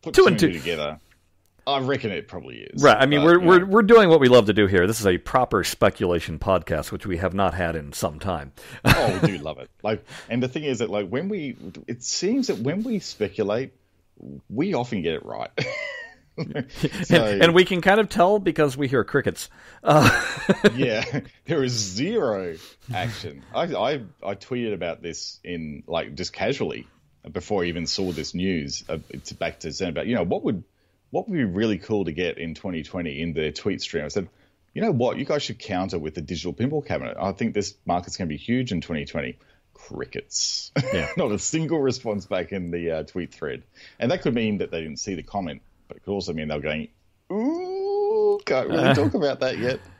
put 0.03 0.15
two, 0.15 0.23
two 0.23 0.29
and 0.29 0.39
two 0.39 0.53
together. 0.53 1.01
I 1.67 1.81
reckon 1.81 2.11
it 2.11 2.29
probably 2.29 2.61
is. 2.61 2.83
Right. 2.83 2.97
I 2.99 3.05
mean, 3.05 3.21
but, 3.21 3.27
we're 3.27 3.41
we're 3.41 3.67
we're 3.67 3.83
doing 3.83 4.09
what 4.09 4.21
we 4.21 4.29
love 4.29 4.47
to 4.47 4.55
do 4.55 4.67
here. 4.67 4.87
This 4.87 5.01
is 5.01 5.07
a 5.07 5.19
proper 5.19 5.65
speculation 5.65 6.39
podcast, 6.39 6.91
which 6.93 7.07
we 7.07 7.19
have 7.19 7.35
not 7.35 7.53
had 7.53 7.77
in 7.77 7.93
some 7.93 8.19
time. 8.19 8.53
oh, 8.87 9.21
we 9.23 9.37
do 9.37 9.39
love 9.39 9.59
it. 9.59 9.71
Like, 9.83 10.03
and 10.31 10.43
the 10.43 10.49
thing 10.49 10.65
is 10.65 10.79
that 10.79 10.89
like 10.89 11.09
when 11.09 11.29
we, 11.29 11.57
it 11.87 12.03
seems 12.03 12.47
that 12.47 12.59
when 12.59 12.85
we 12.85 13.01
speculate, 13.01 13.75
we 14.49 14.75
often 14.75 15.03
get 15.03 15.15
it 15.15 15.25
right. 15.25 15.51
so, 17.03 17.25
and, 17.25 17.43
and, 17.43 17.55
we 17.55 17.65
can 17.65 17.81
kind 17.81 18.01
of 18.01 18.09
tell 18.09 18.39
because 18.39 18.77
we 18.77 18.87
hear 18.87 19.03
crickets. 19.03 19.51
Uh, 19.83 20.09
yeah, 20.75 21.21
there 21.47 21.65
is 21.65 21.73
zero 21.73 22.57
action. 22.95 23.43
I, 23.53 23.63
I 23.75 23.93
I 24.23 24.35
tweeted 24.35 24.73
about 24.73 25.03
this 25.03 25.41
in 25.43 25.83
like 25.87 26.15
just 26.15 26.33
casually 26.33 26.87
before 27.31 27.65
I 27.65 27.67
even 27.67 27.87
saw 27.87 28.13
this 28.13 28.35
news. 28.35 28.85
Uh, 28.89 28.99
it's 29.11 29.33
back 29.33 29.61
to 29.61 29.73
Zen 29.73 29.91
about 29.91 30.07
you 30.07 30.15
know 30.15 30.23
what 30.23 30.45
would 30.45 30.63
what 31.11 31.29
would 31.29 31.35
be 31.35 31.45
really 31.45 31.79
cool 31.79 32.05
to 32.05 32.13
get 32.13 32.39
in 32.39 32.55
2020 32.55 33.21
in 33.21 33.33
the 33.33 33.51
tweet 33.51 33.83
stream. 33.83 34.05
I 34.05 34.09
said, 34.09 34.29
you 34.75 34.83
know 34.83 34.93
what, 34.93 35.19
you 35.19 35.25
guys 35.25 35.43
should 35.43 35.59
counter 35.59 35.99
with 35.99 36.15
the 36.15 36.21
digital 36.21 36.53
pinball 36.53 36.87
cabinet. 36.87 37.17
I 37.19 37.33
think 37.33 37.55
this 37.55 37.75
market's 37.85 38.17
going 38.17 38.29
to 38.29 38.33
be 38.33 38.39
huge 38.39 38.71
in 38.71 38.81
2020 38.81 39.39
crickets. 39.89 40.73
Yeah. 40.93 41.09
Not 41.17 41.33
a 41.33 41.39
single 41.39 41.81
response 41.81 42.27
back 42.27 42.53
in 42.53 42.71
the 42.71 42.91
uh, 42.91 43.03
tweet 43.05 43.33
thread. 43.33 43.63
And 43.99 44.11
that 44.11 44.23
could 44.23 44.35
mean 44.35 44.59
that 44.59 44.71
they 44.71 44.81
didn't 44.81 44.99
see 44.99 45.15
the 45.15 45.23
comment 45.23 45.63
but 45.89 45.97
it 45.97 46.05
could 46.05 46.13
also 46.13 46.33
mean 46.33 46.49
they're 46.49 46.61
going, 46.61 46.89
ooh, 47.33 48.39
can't 48.45 48.69
really 48.69 48.95
talk 48.95 49.15
about 49.15 49.41
that 49.41 49.59
yet. 49.59 49.81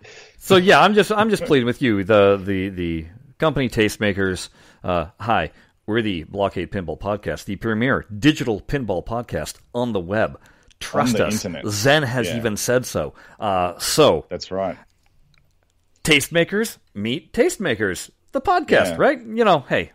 So 0.41 0.55
yeah, 0.55 0.81
I'm 0.81 0.95
just 0.95 1.11
I'm 1.11 1.31
just 1.31 1.45
pleading 1.45 1.67
with 1.67 1.83
you, 1.83 2.05
the 2.05 2.41
the 2.43 2.69
the 2.69 3.07
company 3.39 3.69
tastemakers. 3.69 4.51
Uh, 4.85 5.07
hi, 5.19 5.51
we're 5.85 6.01
the 6.01 6.23
Blockade 6.23 6.71
Pinball 6.71 6.99
Podcast, 6.99 7.45
the 7.45 7.57
premier 7.57 8.07
digital 8.17 8.61
pinball 8.61 9.05
podcast 9.05 9.57
on 9.75 9.93
the 9.93 10.01
web. 10.01 10.41
Trust 10.79 11.17
the 11.17 11.27
us. 11.27 11.45
Internet. 11.45 11.67
Zen 11.67 12.03
has 12.05 12.29
yeah. 12.29 12.37
even 12.37 12.57
said 12.57 12.87
so. 12.87 13.15
Uh, 13.41 13.77
so 13.81 14.27
that's 14.31 14.53
right. 14.53 14.79
Tastemakers 16.05 16.79
meet 16.95 17.33
tastemakers. 17.33 18.09
The 18.33 18.41
podcast, 18.41 18.91
yeah. 18.91 18.97
right? 18.97 19.21
You 19.21 19.45
know, 19.45 19.61
hey, 19.61 19.93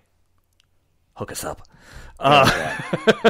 hook 1.15 1.31
us 1.31 1.43
up. 1.43 1.61
Uh, 2.19 3.29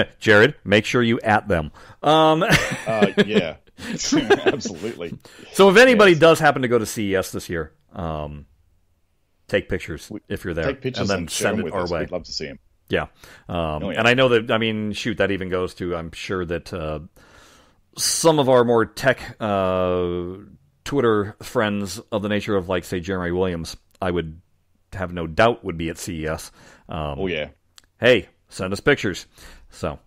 Jared, 0.18 0.54
make 0.64 0.84
sure 0.84 1.02
you 1.02 1.20
at 1.20 1.48
them. 1.48 1.72
Um, 2.02 2.42
uh, 2.86 3.12
yeah, 3.26 3.56
absolutely. 3.78 5.18
So 5.52 5.70
if 5.70 5.76
anybody 5.76 6.12
yes. 6.12 6.20
does 6.20 6.38
happen 6.38 6.62
to 6.62 6.68
go 6.68 6.78
to 6.78 6.86
CES 6.86 7.32
this 7.32 7.48
year, 7.48 7.72
um, 7.92 8.46
take 9.48 9.68
pictures 9.68 10.10
if 10.28 10.44
you're 10.44 10.54
there, 10.54 10.64
take 10.64 10.80
pictures 10.80 11.02
and 11.02 11.10
then 11.10 11.18
and 11.18 11.30
send 11.30 11.60
it 11.60 11.72
our 11.72 11.82
us. 11.82 11.90
way. 11.90 12.00
We'd 12.00 12.12
love 12.12 12.24
to 12.24 12.32
see 12.32 12.46
them. 12.46 12.58
Yeah. 12.88 13.06
Um, 13.48 13.84
oh, 13.84 13.90
yeah. 13.90 13.98
and 13.98 14.08
I 14.08 14.14
know 14.14 14.28
that. 14.30 14.50
I 14.50 14.58
mean, 14.58 14.92
shoot, 14.92 15.18
that 15.18 15.30
even 15.30 15.48
goes 15.48 15.74
to. 15.74 15.96
I'm 15.96 16.12
sure 16.12 16.44
that 16.44 16.72
uh, 16.72 17.00
some 17.96 18.38
of 18.38 18.48
our 18.48 18.64
more 18.64 18.84
tech 18.84 19.36
uh, 19.40 20.34
Twitter 20.84 21.36
friends 21.42 22.00
of 22.10 22.22
the 22.22 22.28
nature 22.28 22.56
of, 22.56 22.68
like, 22.68 22.84
say, 22.84 23.00
Jeremy 23.00 23.32
Williams, 23.32 23.76
I 24.00 24.10
would 24.10 24.40
have 24.92 25.12
no 25.12 25.26
doubt 25.26 25.64
would 25.64 25.78
be 25.78 25.88
at 25.88 25.98
CES. 25.98 26.50
Um, 26.88 27.18
oh 27.18 27.26
yeah. 27.26 27.48
Hey, 27.98 28.28
send 28.48 28.72
us 28.72 28.80
pictures. 28.80 29.26
So, 29.70 29.98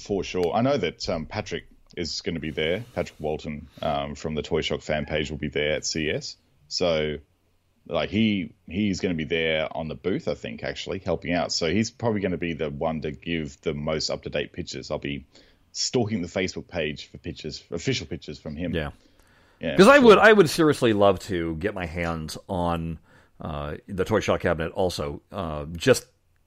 for 0.00 0.24
sure, 0.24 0.52
I 0.54 0.62
know 0.62 0.76
that 0.76 1.08
um, 1.08 1.26
Patrick 1.26 1.64
is 1.96 2.20
going 2.20 2.34
to 2.34 2.40
be 2.40 2.50
there. 2.50 2.84
Patrick 2.94 3.18
Walton 3.18 3.68
um, 3.82 4.14
from 4.14 4.34
the 4.34 4.42
Toy 4.42 4.60
Shock 4.60 4.82
fan 4.82 5.04
page 5.04 5.30
will 5.30 5.38
be 5.38 5.48
there 5.48 5.72
at 5.72 5.84
CES. 5.84 6.36
So, 6.68 7.18
like 7.86 8.10
he 8.10 8.54
he's 8.66 9.00
going 9.00 9.14
to 9.14 9.16
be 9.16 9.24
there 9.24 9.68
on 9.74 9.88
the 9.88 9.94
booth, 9.94 10.28
I 10.28 10.34
think, 10.34 10.62
actually 10.62 11.00
helping 11.00 11.32
out. 11.32 11.52
So 11.52 11.70
he's 11.70 11.90
probably 11.90 12.20
going 12.20 12.32
to 12.32 12.38
be 12.38 12.52
the 12.52 12.70
one 12.70 13.00
to 13.02 13.10
give 13.10 13.60
the 13.62 13.74
most 13.74 14.10
up 14.10 14.22
to 14.22 14.30
date 14.30 14.52
pictures. 14.52 14.90
I'll 14.90 14.98
be 14.98 15.26
stalking 15.72 16.22
the 16.22 16.28
Facebook 16.28 16.68
page 16.68 17.10
for 17.10 17.18
pictures, 17.18 17.62
official 17.70 18.06
pictures 18.06 18.38
from 18.38 18.56
him. 18.56 18.74
Yeah, 18.74 18.90
yeah. 19.60 19.72
Because 19.72 19.88
I 19.88 19.96
sure. 19.96 20.04
would 20.04 20.18
I 20.18 20.32
would 20.32 20.50
seriously 20.50 20.92
love 20.92 21.18
to 21.20 21.56
get 21.56 21.74
my 21.74 21.86
hands 21.86 22.38
on 22.48 22.98
uh, 23.40 23.76
the 23.86 24.04
Toy 24.04 24.20
shop 24.20 24.40
cabinet 24.40 24.72
also, 24.72 25.22
uh, 25.32 25.66
just 25.72 26.06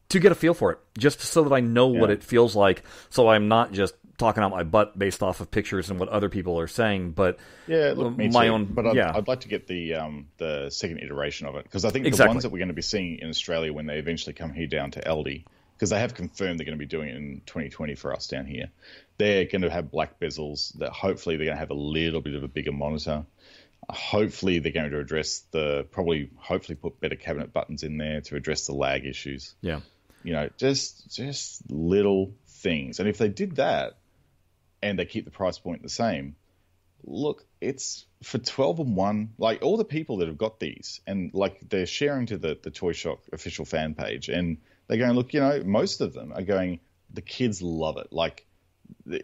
to 0.09 0.19
get 0.19 0.31
a 0.31 0.35
feel 0.35 0.53
for 0.53 0.73
it, 0.73 0.79
just 0.97 1.21
so 1.21 1.43
that 1.43 1.53
I 1.53 1.61
know 1.61 1.93
yeah. 1.93 2.01
what 2.01 2.09
it 2.09 2.23
feels 2.23 2.55
like, 2.55 2.83
so 3.09 3.29
I'm 3.29 3.47
not 3.47 3.71
just 3.71 3.95
talking 4.21 4.43
out 4.43 4.51
my 4.51 4.63
butt 4.63 4.97
based 4.97 5.23
off 5.23 5.41
of 5.41 5.49
pictures 5.49 5.89
and 5.89 5.99
what 5.99 6.07
other 6.09 6.29
people 6.29 6.59
are 6.59 6.67
saying, 6.67 7.11
but 7.11 7.39
yeah, 7.67 7.93
look, 7.95 8.17
my 8.17 8.27
too. 8.27 8.37
own. 8.51 8.65
But 8.65 8.87
I'd, 8.87 8.95
yeah. 8.95 9.11
I'd 9.15 9.27
like 9.27 9.41
to 9.41 9.47
get 9.47 9.67
the 9.67 9.95
um, 9.95 10.27
the 10.37 10.69
second 10.69 10.99
iteration 10.99 11.47
of 11.47 11.55
it 11.55 11.63
because 11.63 11.85
I 11.85 11.89
think 11.89 12.05
exactly. 12.05 12.27
the 12.27 12.35
ones 12.35 12.43
that 12.43 12.51
we're 12.51 12.59
going 12.59 12.67
to 12.67 12.73
be 12.73 12.81
seeing 12.81 13.19
in 13.19 13.29
Australia 13.29 13.73
when 13.73 13.87
they 13.87 13.97
eventually 13.97 14.33
come 14.33 14.53
here 14.53 14.67
down 14.67 14.91
to 14.91 15.11
LD, 15.11 15.43
because 15.81 15.89
they 15.89 15.99
have 15.99 16.13
confirmed 16.13 16.59
they're 16.59 16.65
going 16.65 16.77
to 16.77 16.79
be 16.79 16.85
doing 16.85 17.09
it 17.09 17.15
in 17.15 17.41
2020 17.47 17.95
for 17.95 18.13
us 18.13 18.27
down 18.27 18.45
here. 18.45 18.69
They're 19.17 19.45
going 19.45 19.63
to 19.63 19.69
have 19.71 19.89
black 19.89 20.19
bezels. 20.19 20.77
That 20.77 20.91
hopefully 20.91 21.37
they're 21.37 21.47
going 21.47 21.55
to 21.55 21.59
have 21.59 21.71
a 21.71 21.73
little 21.73 22.21
bit 22.21 22.35
of 22.35 22.43
a 22.43 22.47
bigger 22.47 22.71
monitor. 22.71 23.25
Hopefully 23.89 24.59
they're 24.59 24.71
going 24.71 24.91
to 24.91 24.99
address 24.99 25.39
the 25.49 25.87
probably 25.89 26.29
hopefully 26.35 26.75
put 26.75 26.99
better 26.99 27.15
cabinet 27.15 27.51
buttons 27.51 27.81
in 27.81 27.97
there 27.97 28.21
to 28.21 28.35
address 28.35 28.67
the 28.67 28.73
lag 28.73 29.07
issues. 29.07 29.55
Yeah. 29.61 29.79
You 30.23 30.33
know, 30.33 30.49
just 30.55 31.15
just 31.15 31.63
little 31.71 32.35
things. 32.45 32.99
And 32.99 33.09
if 33.09 33.17
they 33.17 33.29
did 33.29 33.55
that 33.55 33.97
and 34.83 34.99
they 34.99 35.05
keep 35.05 35.25
the 35.25 35.31
price 35.31 35.57
point 35.57 35.81
the 35.81 35.89
same, 35.89 36.35
look, 37.03 37.43
it's 37.59 38.05
for 38.21 38.37
12 38.37 38.81
and 38.81 38.95
1, 38.95 39.33
like 39.39 39.63
all 39.63 39.77
the 39.77 39.83
people 39.83 40.17
that 40.17 40.27
have 40.27 40.37
got 40.37 40.59
these 40.59 41.01
and 41.07 41.33
like 41.33 41.59
they're 41.67 41.87
sharing 41.87 42.27
to 42.27 42.37
the, 42.37 42.55
the 42.61 42.69
Toy 42.69 42.91
Shock 42.91 43.21
official 43.33 43.65
fan 43.65 43.95
page 43.95 44.29
and 44.29 44.59
they're 44.87 44.97
going, 44.97 45.13
look, 45.13 45.33
you 45.33 45.39
know, 45.39 45.63
most 45.65 46.01
of 46.01 46.13
them 46.13 46.33
are 46.33 46.43
going, 46.43 46.79
the 47.13 47.21
kids 47.21 47.61
love 47.61 47.97
it. 47.97 48.07
Like 48.11 48.45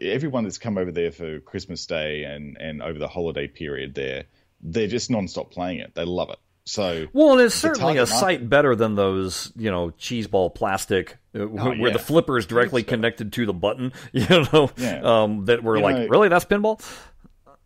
everyone 0.00 0.44
that's 0.44 0.58
come 0.58 0.78
over 0.78 0.92
there 0.92 1.12
for 1.12 1.40
Christmas 1.40 1.86
Day 1.86 2.24
and, 2.24 2.56
and 2.58 2.82
over 2.82 2.98
the 2.98 3.08
holiday 3.08 3.48
period 3.48 3.94
there, 3.94 4.24
they're 4.60 4.86
just 4.88 5.10
non-stop 5.10 5.50
playing 5.50 5.78
it. 5.80 5.94
They 5.94 6.04
love 6.04 6.30
it. 6.30 6.38
So 6.68 7.06
well, 7.14 7.38
it's 7.38 7.54
certainly 7.54 7.96
a 7.96 8.06
sight 8.06 8.46
better 8.46 8.76
than 8.76 8.94
those 8.94 9.50
you 9.56 9.70
know 9.70 9.88
cheeseball 9.98 10.54
plastic 10.54 11.16
uh, 11.34 11.38
oh, 11.38 11.46
where 11.48 11.76
yeah. 11.76 11.92
the 11.94 11.98
flipper 11.98 12.36
is 12.36 12.44
directly 12.44 12.82
connected 12.82 13.32
to 13.32 13.46
the 13.46 13.54
button. 13.54 13.92
You 14.12 14.44
know, 14.52 14.70
yeah. 14.76 15.00
um, 15.02 15.46
that 15.46 15.62
were 15.62 15.78
you 15.78 15.82
like, 15.82 15.96
know, 15.96 16.06
really, 16.08 16.28
that's 16.28 16.44
pinball. 16.44 16.84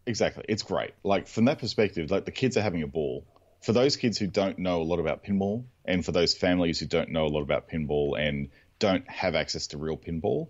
Exactly, 0.07 0.45
it's 0.49 0.63
great. 0.63 0.93
Like 1.03 1.27
from 1.27 1.47
that 1.47 1.59
perspective, 1.59 2.13
like 2.13 2.27
the 2.27 2.31
kids 2.31 2.57
are 2.57 2.63
having 2.63 2.83
a 2.83 2.87
ball. 2.87 3.25
For 3.63 3.73
those 3.73 3.97
kids 3.97 4.19
who 4.19 4.27
don't 4.27 4.59
know 4.59 4.83
a 4.83 4.85
lot 4.85 4.99
about 4.99 5.23
pinball, 5.25 5.65
and 5.85 6.05
for 6.05 6.13
those 6.13 6.35
families 6.35 6.81
who 6.81 6.87
don't 6.87 7.11
know 7.11 7.27
a 7.27 7.29
lot 7.29 7.43
about 7.43 7.69
pinball 7.69 8.19
and 8.19 8.51
don't 8.79 9.09
have 9.09 9.35
access 9.35 9.69
to 9.69 9.79
real 9.79 9.97
pinball, 9.97 10.49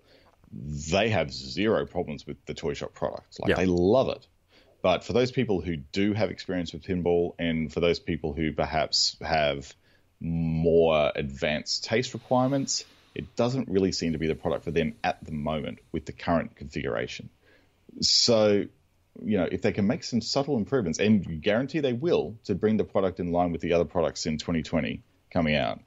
they 0.52 1.10
have 1.10 1.32
zero 1.32 1.86
problems 1.86 2.26
with 2.26 2.44
the 2.46 2.54
toy 2.54 2.74
shop 2.74 2.94
product. 2.94 3.38
Like 3.40 3.50
Yeah. 3.50 3.56
they 3.56 3.66
love 3.66 4.08
it. 4.08 4.26
But 4.82 5.04
for 5.04 5.12
those 5.12 5.30
people 5.30 5.60
who 5.60 5.76
do 5.76 6.12
have 6.12 6.30
experience 6.30 6.72
with 6.72 6.82
pinball, 6.82 7.34
and 7.38 7.72
for 7.72 7.80
those 7.80 8.00
people 8.00 8.32
who 8.32 8.52
perhaps 8.52 9.16
have 9.20 9.72
more 10.20 11.12
advanced 11.14 11.84
taste 11.84 12.14
requirements, 12.14 12.84
it 13.14 13.36
doesn't 13.36 13.68
really 13.68 13.92
seem 13.92 14.12
to 14.12 14.18
be 14.18 14.26
the 14.26 14.34
product 14.34 14.64
for 14.64 14.70
them 14.70 14.94
at 15.04 15.22
the 15.24 15.32
moment 15.32 15.78
with 15.92 16.06
the 16.06 16.12
current 16.12 16.56
configuration. 16.56 17.28
So, 18.00 18.64
you 19.20 19.36
know, 19.38 19.48
if 19.50 19.62
they 19.62 19.72
can 19.72 19.86
make 19.86 20.04
some 20.04 20.20
subtle 20.20 20.56
improvements, 20.56 20.98
and 20.98 21.42
guarantee 21.42 21.80
they 21.80 21.92
will, 21.92 22.36
to 22.44 22.54
bring 22.54 22.76
the 22.76 22.84
product 22.84 23.20
in 23.20 23.32
line 23.32 23.52
with 23.52 23.60
the 23.60 23.72
other 23.72 23.84
products 23.84 24.26
in 24.26 24.38
2020 24.38 25.02
coming 25.30 25.56
out, 25.56 25.80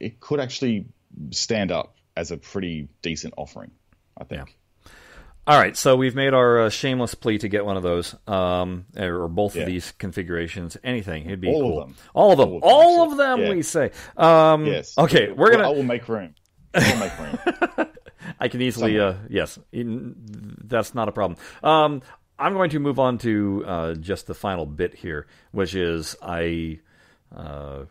it 0.00 0.20
could 0.20 0.40
actually 0.40 0.86
stand 1.30 1.70
up 1.72 1.96
as 2.16 2.30
a 2.30 2.36
pretty 2.36 2.88
decent 3.02 3.34
offering, 3.36 3.70
I 4.18 4.24
think. 4.24 4.56
All 5.48 5.56
right, 5.58 5.76
so 5.76 5.94
we've 5.94 6.16
made 6.16 6.34
our 6.34 6.62
uh, 6.62 6.70
shameless 6.70 7.14
plea 7.14 7.38
to 7.38 7.48
get 7.48 7.64
one 7.64 7.76
of 7.76 7.84
those, 7.84 8.16
um, 8.26 8.84
or 8.98 9.28
both 9.28 9.54
Yeah. 9.54 9.62
of 9.62 9.66
these 9.68 9.92
configurations. 9.92 10.76
Anything, 10.82 11.26
it'd 11.26 11.40
be 11.40 11.48
All 11.48 11.80
of 11.80 11.86
them. 11.88 11.96
All 12.14 12.32
of 12.32 12.38
them. 12.38 12.48
All 12.48 12.50
of 12.58 12.58
them, 12.58 12.62
All 12.64 13.12
of 13.12 13.16
them. 13.18 13.40
Yeah. 13.42 13.54
We 13.54 13.62
say. 13.62 13.92
Um, 14.16 14.66
Yes. 14.66 14.98
Okay, 14.98 15.30
we're 15.30 15.52
gonna. 15.52 15.68
I 15.68 15.72
will 15.72 15.84
make 15.84 16.08
room. 16.08 16.34
I 16.74 16.90
will 16.92 16.98
make 16.98 17.18
room. 17.18 17.86
I 18.40 18.48
can 18.48 18.60
easily, 18.60 18.98
uh, 18.98 19.14
yes, 19.28 19.56
that's 19.72 20.94
not 20.96 21.08
a 21.08 21.12
problem. 21.12 21.38
Um, 21.62 22.02
I'm 22.38 22.54
going 22.54 22.70
to 22.70 22.78
move 22.78 22.98
on 22.98 23.18
to 23.18 23.64
uh, 23.66 23.94
just 23.94 24.26
the 24.26 24.34
final 24.34 24.66
bit 24.66 24.94
here, 24.94 25.26
which 25.52 25.74
is 25.74 26.16
I 26.22 26.80
uh, 27.34 27.84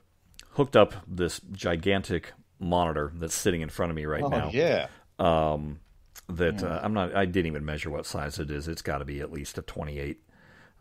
hooked 0.51 0.75
up 0.75 0.93
this 1.07 1.41
gigantic 1.51 2.33
monitor 2.59 3.11
that's 3.15 3.35
sitting 3.35 3.61
in 3.61 3.69
front 3.69 3.91
of 3.91 3.95
me 3.95 4.05
right 4.05 4.23
oh, 4.23 4.29
now. 4.29 4.49
yeah. 4.51 4.87
Um, 5.17 5.79
that 6.27 6.63
uh, 6.63 6.79
I'm 6.81 6.93
not. 6.93 7.15
I 7.15 7.25
didn't 7.25 7.47
even 7.47 7.65
measure 7.65 7.89
what 7.89 8.05
size 8.05 8.39
it 8.39 8.49
is. 8.49 8.67
It's 8.67 8.81
got 8.81 8.99
to 8.99 9.05
be 9.05 9.19
at 9.21 9.31
least 9.31 9.57
a 9.57 9.61
28 9.61 10.19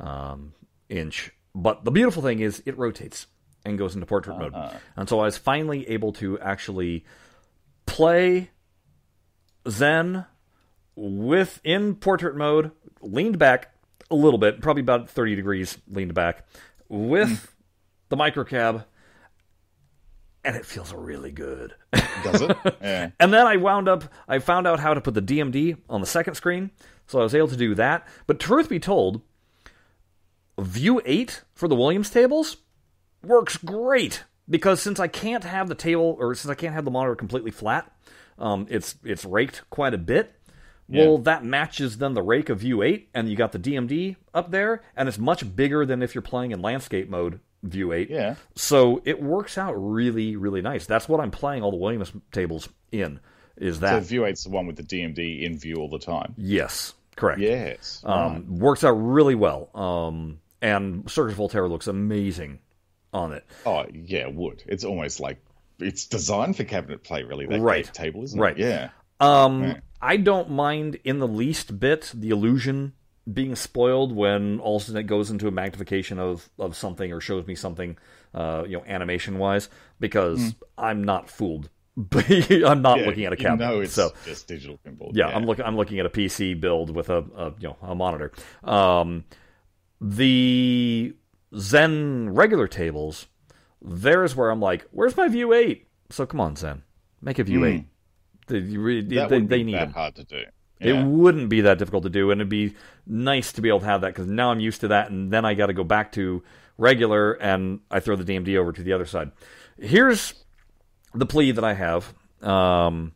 um, 0.01 0.55
inch. 0.89 1.33
But 1.55 1.85
the 1.85 1.91
beautiful 1.91 2.23
thing 2.23 2.41
is, 2.41 2.63
it 2.67 2.77
rotates 2.79 3.27
and 3.65 3.79
goes 3.79 3.95
into 3.95 4.07
portrait 4.07 4.39
mode, 4.39 4.55
and 4.97 5.09
so 5.09 5.21
I 5.21 5.25
was 5.25 5.37
finally 5.37 5.89
able 5.89 6.13
to 6.15 6.39
actually 6.41 7.05
play 7.87 8.51
Zen 9.69 10.27
with 10.97 11.61
in 11.65 11.97
portrait 11.97 12.37
mode, 12.37 12.71
leaned 13.01 13.39
back 13.39 13.75
a 14.11 14.15
little 14.15 14.39
bit, 14.39 14.61
probably 14.61 14.83
about 14.83 15.09
30 15.09 15.37
degrees 15.37 15.79
leaned 15.89 16.15
back, 16.15 16.47
with 16.89 17.55
the 18.09 18.17
microcab, 18.17 18.85
and 20.45 20.57
it 20.57 20.67
feels 20.67 20.93
really 20.93 21.33
good. 21.33 21.75
Does 22.23 22.43
it? 22.43 22.57
Yeah. 22.83 23.11
And 23.19 23.33
then 23.33 23.47
I 23.47 23.57
wound 23.57 23.89
up, 23.89 24.05
I 24.29 24.39
found 24.41 24.67
out 24.67 24.79
how 24.79 24.93
to 24.93 25.01
put 25.01 25.15
the 25.15 25.23
DMD 25.23 25.79
on 25.89 26.03
the 26.03 26.07
second 26.07 26.35
screen, 26.35 26.71
so 27.07 27.19
I 27.19 27.23
was 27.23 27.35
able 27.35 27.49
to 27.49 27.57
do 27.57 27.75
that. 27.77 28.07
But 28.27 28.39
truth 28.39 28.69
be 28.69 28.79
told, 28.79 29.23
View 30.59 31.01
8 31.05 31.43
for 31.55 31.67
the 31.67 31.75
Williams 31.75 32.11
tables 32.11 32.59
works 33.23 33.57
great 33.57 34.25
because 34.49 34.81
since 34.83 35.01
I 35.01 35.09
can't 35.09 35.45
have 35.45 35.69
the 35.69 35.75
table, 35.75 36.17
or 36.19 36.35
since 36.35 36.51
I 36.51 36.55
can't 36.55 36.75
have 36.75 36.85
the 36.85 36.91
monitor 36.91 37.17
completely 37.17 37.51
flat, 37.51 37.91
um, 38.39 38.67
it's 38.69 38.97
it's 39.05 39.25
raked 39.25 39.63
quite 39.71 39.95
a 39.95 39.99
bit. 39.99 40.35
Well, 40.89 41.15
Yeah. 41.15 41.21
that 41.23 41.45
matches 41.45 41.99
then 41.99 42.15
the 42.15 42.23
rake 42.23 42.49
of 42.51 42.61
View 42.61 42.83
8, 42.83 43.09
and 43.15 43.29
you 43.29 43.37
got 43.37 43.53
the 43.53 43.59
DMD 43.59 44.17
up 44.35 44.51
there, 44.51 44.83
and 44.97 45.09
it's 45.09 45.19
much 45.19 45.57
bigger 45.57 45.87
than 45.87 46.03
if 46.03 46.15
you're 46.15 46.23
playing 46.23 46.51
in 46.53 46.61
landscape 46.61 47.09
mode 47.09 47.41
View 47.63 47.93
8. 47.93 48.11
Yeah. 48.11 48.35
So 48.55 49.01
it 49.07 49.23
works 49.23 49.57
out 49.57 49.73
really, 49.73 50.37
really 50.37 50.61
nice. 50.61 50.85
That's 50.85 51.09
what 51.09 51.21
I'm 51.21 51.31
playing 51.31 51.63
all 51.63 51.71
the 51.71 51.79
Williams 51.79 52.13
tables 52.33 52.69
in. 52.93 53.21
Is 53.57 53.81
that 53.81 54.03
So 54.03 54.09
View 54.09 54.27
8's 54.27 54.45
the 54.45 54.51
one 54.51 54.67
with 54.67 54.77
the 54.77 54.83
DMD 54.83 55.43
in 55.45 55.57
view 55.59 55.77
all 55.77 55.89
the 55.89 55.99
time. 55.99 56.35
yes, 56.37 56.93
correct. 57.17 57.41
Yes. 57.41 58.03
Um, 58.05 58.59
Works 58.59 58.85
out 58.85 58.93
really 58.93 59.35
well. 59.37 59.71
Um, 59.75 60.41
and 60.61 61.09
Circus 61.11 61.35
Voltaire 61.37 61.69
looks 61.69 61.87
amazing 61.87 62.59
on 63.13 63.33
it. 63.33 63.45
Oh, 63.65 63.87
yeah, 63.93 64.27
it 64.27 64.35
would. 64.35 64.63
It's 64.67 64.85
almost 64.85 65.21
like 65.21 65.39
it's 65.79 66.07
designed 66.07 66.57
for 66.57 66.65
cabinet 66.65 67.03
play, 67.05 67.23
really. 67.23 67.47
That 67.47 67.61
Right. 67.61 67.85
table, 67.95 68.25
isn't 68.25 68.39
Right. 68.39 68.59
it? 68.59 68.63
Yeah. 68.67 68.91
Um, 69.21 69.63
Right. 69.63 69.81
I 70.05 70.19
don't 70.19 70.51
mind 70.51 70.99
in 71.03 71.19
the 71.19 71.27
least 71.27 71.81
bit 71.81 72.13
the 72.15 72.29
illusion 72.29 72.93
being 73.33 73.57
spoiled 73.57 74.13
when 74.15 74.61
all 74.61 74.77
of 74.77 74.83
a 74.83 74.85
sudden 74.85 75.01
it 75.01 75.07
goes 75.07 75.31
into 75.31 75.49
a 75.49 75.51
magnification 75.51 76.19
of, 76.19 76.49
of 76.59 76.77
something 76.77 77.11
or 77.11 77.23
shows 77.23 77.47
me 77.47 77.55
something, 77.55 77.97
uh, 78.35 78.65
you 78.67 78.77
know, 78.77 78.85
animation 78.87 79.39
wise, 79.39 79.71
because 79.99 80.55
I'm 80.77 81.05
not 81.05 81.31
fooled. 81.31 81.71
I'm 82.15 82.83
not. 82.83 82.99
Yeah, 83.01 83.07
looking 83.07 83.25
at 83.25 83.33
a 83.33 83.37
you 83.39 83.43
cabinet. 83.45 83.67
know 83.67 83.81
it's 83.81 83.95
so 83.95 84.13
just 84.27 84.47
digital 84.47 84.79
pinball. 84.85 85.13
yeah, 85.15 85.29
I'm 85.29 85.47
looking. 85.47 85.65
I'm 85.65 85.77
looking 85.77 86.01
at 86.01 86.07
a 86.07 86.11
PC 86.11 86.61
build 86.61 86.91
with 86.95 87.09
a, 87.09 87.19
a 87.37 87.55
you 87.61 87.69
know 87.69 87.77
a 87.81 87.95
monitor. 87.95 88.33
Um, 88.65 89.25
the 90.01 91.15
Zen 91.57 92.35
regular 92.35 92.67
tables, 92.67 93.27
there's 93.81 94.35
where 94.37 94.51
I'm 94.51 94.61
like, 94.61 94.87
where's 94.91 95.17
my 95.17 95.29
View 95.29 95.55
Eight? 95.55 95.87
So 96.11 96.27
come 96.27 96.41
on, 96.41 96.57
Zen, 96.57 96.83
make 97.23 97.39
a 97.39 97.45
View 97.45 97.65
Eight. 97.65 97.85
They, 98.47 98.59
you. 98.59 99.03
That 99.03 99.29
they, 99.29 99.41
would 99.41 99.49
they 99.49 99.59
be 99.59 99.65
need 99.65 99.75
that 99.75 99.87
them. 99.87 99.93
hard 99.93 100.15
to 100.17 100.25
do. 100.25 100.43
It 100.81 101.03
wouldn't 101.03 101.49
be 101.49 101.63
that 101.63 101.79
difficult 101.79 102.03
to 102.03 102.11
do, 102.11 102.31
and 102.31 102.41
it'd 102.41 102.51
be 102.51 102.75
nice 103.07 103.53
to 103.53 103.63
be 103.63 103.69
able 103.69 103.81
to 103.81 103.87
have 103.87 104.03
that 104.03 104.09
because 104.09 104.27
now 104.27 104.51
I'm 104.51 104.61
used 104.61 104.83
to 104.83 104.89
that, 104.89 105.11
and 105.11 105.33
then 105.33 105.45
I 105.45 105.55
got 105.55 105.67
to 105.67 105.73
go 105.73 105.85
back 105.85 106.13
to 106.13 106.43
regular, 106.77 107.33
and 107.33 107.81
I 107.91 108.01
throw 108.01 108.17
the 108.17 108.25
DMD 108.25 108.57
over 108.59 108.73
to 108.73 108.83
the 108.83 108.93
other 108.93 109.07
side. 109.07 109.31
Here's 109.79 110.35
the 111.15 111.27
plea 111.27 111.53
that 111.53 111.65
I 111.65 111.75
have. 111.75 112.13
Um, 112.43 113.13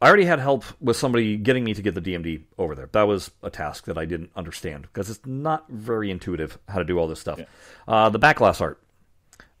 I 0.00 0.08
already 0.08 0.26
had 0.26 0.38
help 0.38 0.64
with 0.80 0.96
somebody 0.96 1.38
getting 1.38 1.64
me 1.64 1.72
to 1.74 1.82
get 1.82 1.94
the 1.94 2.02
DMD 2.02 2.44
over 2.58 2.74
there. 2.74 2.88
That 2.92 3.04
was 3.04 3.30
a 3.42 3.50
task 3.50 3.86
that 3.86 3.96
I 3.96 4.04
didn't 4.04 4.30
understand 4.36 4.82
because 4.82 5.08
it's 5.08 5.24
not 5.24 5.64
very 5.70 6.10
intuitive 6.10 6.58
how 6.68 6.78
to 6.78 6.84
do 6.84 6.98
all 6.98 7.08
this 7.08 7.20
stuff. 7.20 7.40
Uh, 7.88 8.10
the 8.10 8.18
backglass 8.18 8.60
art. 8.60 8.80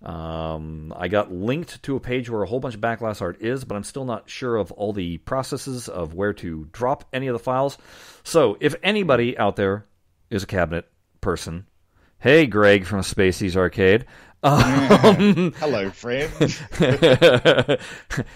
Um, 0.02 0.92
I 0.96 1.08
got 1.08 1.32
linked 1.32 1.82
to 1.84 1.96
a 1.96 2.00
page 2.00 2.28
where 2.30 2.42
a 2.42 2.46
whole 2.46 2.60
bunch 2.60 2.74
of 2.74 2.80
backglass 2.80 3.20
art 3.22 3.40
is, 3.40 3.64
but 3.64 3.74
I'm 3.76 3.82
still 3.84 4.04
not 4.04 4.28
sure 4.28 4.56
of 4.56 4.70
all 4.72 4.92
the 4.92 5.18
processes 5.18 5.88
of 5.88 6.14
where 6.14 6.32
to 6.34 6.68
drop 6.70 7.04
any 7.12 7.26
of 7.28 7.32
the 7.32 7.38
files. 7.38 7.78
So, 8.22 8.56
if 8.60 8.74
anybody 8.82 9.36
out 9.38 9.56
there 9.56 9.86
is 10.30 10.42
a 10.42 10.46
cabinet 10.46 10.86
person, 11.20 11.66
hey, 12.18 12.46
Greg 12.46 12.84
from 12.84 13.00
Spacey's 13.00 13.56
Arcade. 13.56 14.04
Um, 14.42 15.52
Hello, 15.58 15.90
friend. 15.90 16.30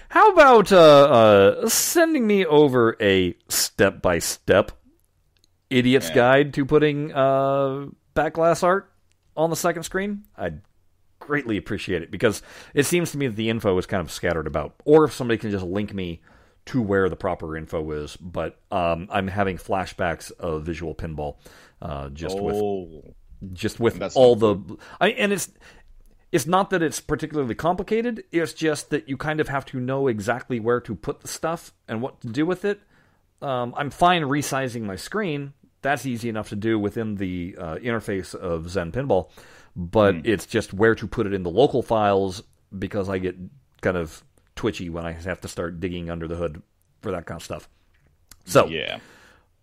how 0.08 0.32
about 0.32 0.72
uh, 0.72 0.76
uh, 0.78 1.68
sending 1.68 2.26
me 2.26 2.44
over 2.46 2.96
a 3.00 3.36
step 3.48 4.02
by 4.02 4.18
step 4.18 4.72
idiot's 5.68 6.08
Yeah. 6.08 6.14
guide 6.14 6.54
to 6.54 6.64
putting 6.64 7.12
uh, 7.12 7.86
backglass 8.16 8.64
art 8.64 8.90
on 9.36 9.50
the 9.50 9.56
second 9.56 9.84
screen? 9.84 10.24
I'd 10.36 10.62
greatly 11.20 11.56
appreciate 11.56 12.02
it 12.02 12.10
because 12.10 12.42
it 12.74 12.84
seems 12.84 13.12
to 13.12 13.18
me 13.18 13.28
that 13.28 13.36
the 13.36 13.48
info 13.48 13.78
is 13.78 13.86
kind 13.86 14.00
of 14.00 14.10
scattered 14.10 14.48
about. 14.48 14.74
Or 14.84 15.04
if 15.04 15.12
somebody 15.12 15.38
can 15.38 15.50
just 15.52 15.64
link 15.64 15.94
me 15.94 16.20
to 16.66 16.82
where 16.82 17.08
the 17.08 17.16
proper 17.16 17.56
info 17.56 17.90
is. 17.92 18.16
But 18.16 18.58
um, 18.70 19.08
I'm 19.10 19.28
having 19.28 19.56
flashbacks 19.56 20.32
of 20.32 20.64
visual 20.64 20.94
pinball 20.94 21.36
uh, 21.80 22.08
just 22.10 22.40
with 22.40 22.56
oh, 22.56 23.14
just 23.52 23.80
with 23.80 23.98
That's 23.98 24.16
all 24.16 24.36
the 24.36 24.78
I, 25.00 25.10
and 25.10 25.32
it's 25.32 25.50
it's 26.32 26.46
not 26.46 26.70
that 26.70 26.82
it's 26.82 27.00
particularly 27.00 27.54
complicated. 27.54 28.24
It's 28.30 28.52
just 28.52 28.90
that 28.90 29.08
you 29.08 29.16
kind 29.16 29.40
of 29.40 29.48
have 29.48 29.64
to 29.66 29.80
know 29.80 30.06
exactly 30.08 30.60
where 30.60 30.80
to 30.80 30.94
put 30.94 31.20
the 31.20 31.28
stuff 31.28 31.72
and 31.88 32.00
what 32.02 32.20
to 32.20 32.28
do 32.28 32.46
with 32.46 32.64
it. 32.64 32.80
Um, 33.42 33.72
i'm 33.76 33.90
fine 33.90 34.22
resizing 34.22 34.82
my 34.82 34.96
screen. 34.96 35.54
That's 35.82 36.04
easy 36.04 36.28
enough 36.28 36.50
to 36.50 36.56
do 36.56 36.78
within 36.78 37.14
the 37.14 37.56
uh, 37.58 37.76
interface 37.76 38.34
of 38.34 38.68
zen 38.68 38.92
pinball 38.92 39.30
but 39.76 40.16
it's 40.24 40.46
just 40.46 40.72
where 40.72 40.94
to 40.94 41.06
put 41.06 41.26
it 41.26 41.32
in 41.32 41.42
the 41.42 41.50
local 41.50 41.82
files 41.82 42.42
because 42.78 43.08
i 43.08 43.18
get 43.18 43.36
kind 43.80 43.96
of 43.96 44.22
twitchy 44.56 44.90
when 44.90 45.04
i 45.04 45.12
have 45.12 45.40
to 45.40 45.48
start 45.48 45.80
digging 45.80 46.10
under 46.10 46.26
the 46.28 46.36
hood 46.36 46.62
for 47.00 47.12
that 47.12 47.26
kind 47.26 47.36
of 47.38 47.44
stuff 47.44 47.68
so 48.44 48.66
yeah. 48.66 48.98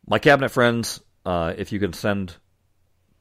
my 0.07 0.19
cabinet 0.19 0.49
friends, 0.49 1.01
uh, 1.25 1.53
if 1.57 1.71
you 1.71 1.79
can 1.79 1.93
send 1.93 2.35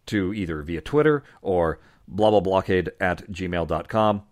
to 0.06 0.32
either 0.32 0.62
via 0.62 0.80
Twitter 0.80 1.24
or 1.42 1.80
blah 2.06 2.30
blah 2.30 2.40
blockade 2.40 2.92
at 3.00 3.28
gmail.com 3.30 4.22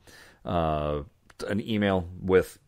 uh, 0.45 1.03
an 1.49 1.69
email 1.69 2.09
with 2.21 2.59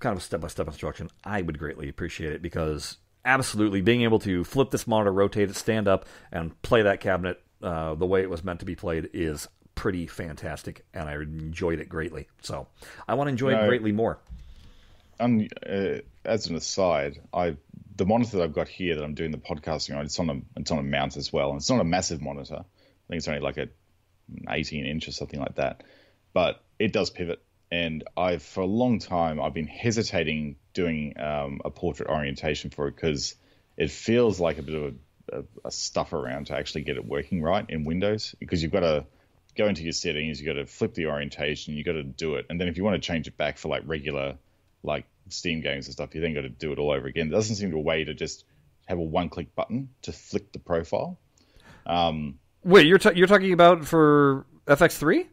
kind 0.00 0.12
of 0.12 0.18
a 0.18 0.24
step 0.24 0.40
by 0.40 0.48
step 0.48 0.66
instruction, 0.66 1.08
I 1.24 1.42
would 1.42 1.58
greatly 1.58 1.88
appreciate 1.88 2.32
it 2.32 2.42
because 2.42 2.98
absolutely 3.24 3.80
being 3.80 4.02
able 4.02 4.18
to 4.20 4.44
flip 4.44 4.70
this 4.70 4.86
monitor, 4.86 5.12
rotate 5.12 5.50
it, 5.50 5.56
stand 5.56 5.88
up, 5.88 6.06
and 6.32 6.60
play 6.62 6.82
that 6.82 7.00
cabinet 7.00 7.42
uh, 7.66 7.94
the 7.94 8.06
way 8.06 8.22
it 8.22 8.30
was 8.30 8.44
meant 8.44 8.60
to 8.60 8.66
be 8.66 8.76
played 8.76 9.10
is 9.12 9.48
pretty 9.74 10.06
fantastic, 10.06 10.84
and 10.94 11.08
I 11.08 11.14
enjoyed 11.14 11.80
it 11.80 11.88
greatly. 11.88 12.28
So 12.42 12.68
I 13.08 13.14
want 13.14 13.28
to 13.28 13.30
enjoy 13.30 13.54
it 13.54 13.68
greatly 13.68 13.92
more. 13.92 14.18
Um, 15.18 15.48
uh, 15.66 15.98
as 16.24 16.46
an 16.46 16.56
aside, 16.56 17.20
I 17.32 17.56
the 17.96 18.04
monitor 18.04 18.36
that 18.36 18.44
I've 18.44 18.52
got 18.52 18.68
here 18.68 18.94
that 18.96 19.02
I'm 19.02 19.14
doing 19.14 19.30
the 19.30 19.38
podcasting 19.38 19.96
on, 19.96 20.04
it's 20.04 20.18
on 20.18 20.30
a 20.30 20.60
it's 20.60 20.70
on 20.70 20.78
a 20.78 20.82
mount 20.82 21.16
as 21.16 21.32
well, 21.32 21.50
and 21.50 21.58
it's 21.58 21.70
not 21.70 21.80
a 21.80 21.84
massive 21.84 22.20
monitor. 22.20 22.56
I 22.56 23.08
think 23.08 23.18
it's 23.18 23.28
only 23.28 23.40
like 23.40 23.56
a 23.56 23.68
18 24.48 24.86
inch 24.86 25.08
or 25.08 25.12
something 25.12 25.40
like 25.40 25.56
that, 25.56 25.82
but 26.32 26.62
it 26.78 26.92
does 26.92 27.10
pivot, 27.10 27.42
and 27.70 28.04
I've 28.16 28.42
for 28.42 28.60
a 28.60 28.66
long 28.66 28.98
time 28.98 29.40
I've 29.40 29.54
been 29.54 29.66
hesitating 29.66 30.56
doing 30.74 31.18
um, 31.18 31.60
a 31.64 31.70
portrait 31.70 32.08
orientation 32.08 32.70
for 32.70 32.88
it 32.88 32.96
because 32.96 33.34
it 33.76 33.90
feels 33.90 34.40
like 34.40 34.58
a 34.58 34.62
bit 34.62 34.74
of 34.74 34.82
a, 34.84 34.94
a, 35.32 35.44
a 35.64 35.70
stuff 35.70 36.12
around 36.12 36.46
to 36.46 36.56
actually 36.56 36.82
get 36.82 36.96
it 36.96 37.06
working 37.06 37.42
right 37.42 37.64
in 37.68 37.84
Windows 37.84 38.34
because 38.38 38.62
you've 38.62 38.72
got 38.72 38.80
to 38.80 39.06
go 39.56 39.66
into 39.66 39.82
your 39.82 39.92
settings, 39.92 40.40
you've 40.40 40.46
got 40.46 40.60
to 40.60 40.66
flip 40.66 40.94
the 40.94 41.06
orientation, 41.06 41.74
you've 41.74 41.86
got 41.86 41.92
to 41.92 42.02
do 42.02 42.36
it, 42.36 42.46
and 42.50 42.60
then 42.60 42.68
if 42.68 42.76
you 42.76 42.84
want 42.84 42.94
to 42.94 43.06
change 43.06 43.26
it 43.26 43.36
back 43.36 43.58
for 43.58 43.68
like 43.68 43.82
regular 43.86 44.36
like 44.82 45.04
Steam 45.28 45.60
games 45.60 45.86
and 45.86 45.92
stuff, 45.92 46.14
you 46.14 46.20
then 46.20 46.34
got 46.34 46.42
to 46.42 46.48
do 46.48 46.72
it 46.72 46.78
all 46.78 46.90
over 46.90 47.06
again. 47.06 47.28
There 47.28 47.38
doesn't 47.38 47.56
seem 47.56 47.70
to 47.72 47.76
a 47.76 47.80
way 47.80 48.04
to 48.04 48.14
just 48.14 48.44
have 48.86 48.98
a 48.98 49.02
one-click 49.02 49.54
button 49.54 49.88
to 50.02 50.12
flick 50.12 50.52
the 50.52 50.60
profile. 50.60 51.18
Um, 51.84 52.38
Wait, 52.62 52.86
you're 52.86 52.98
ta- 52.98 53.12
you're 53.14 53.26
talking 53.26 53.52
about 53.52 53.84
for 53.84 54.46
FX3? 54.66 55.26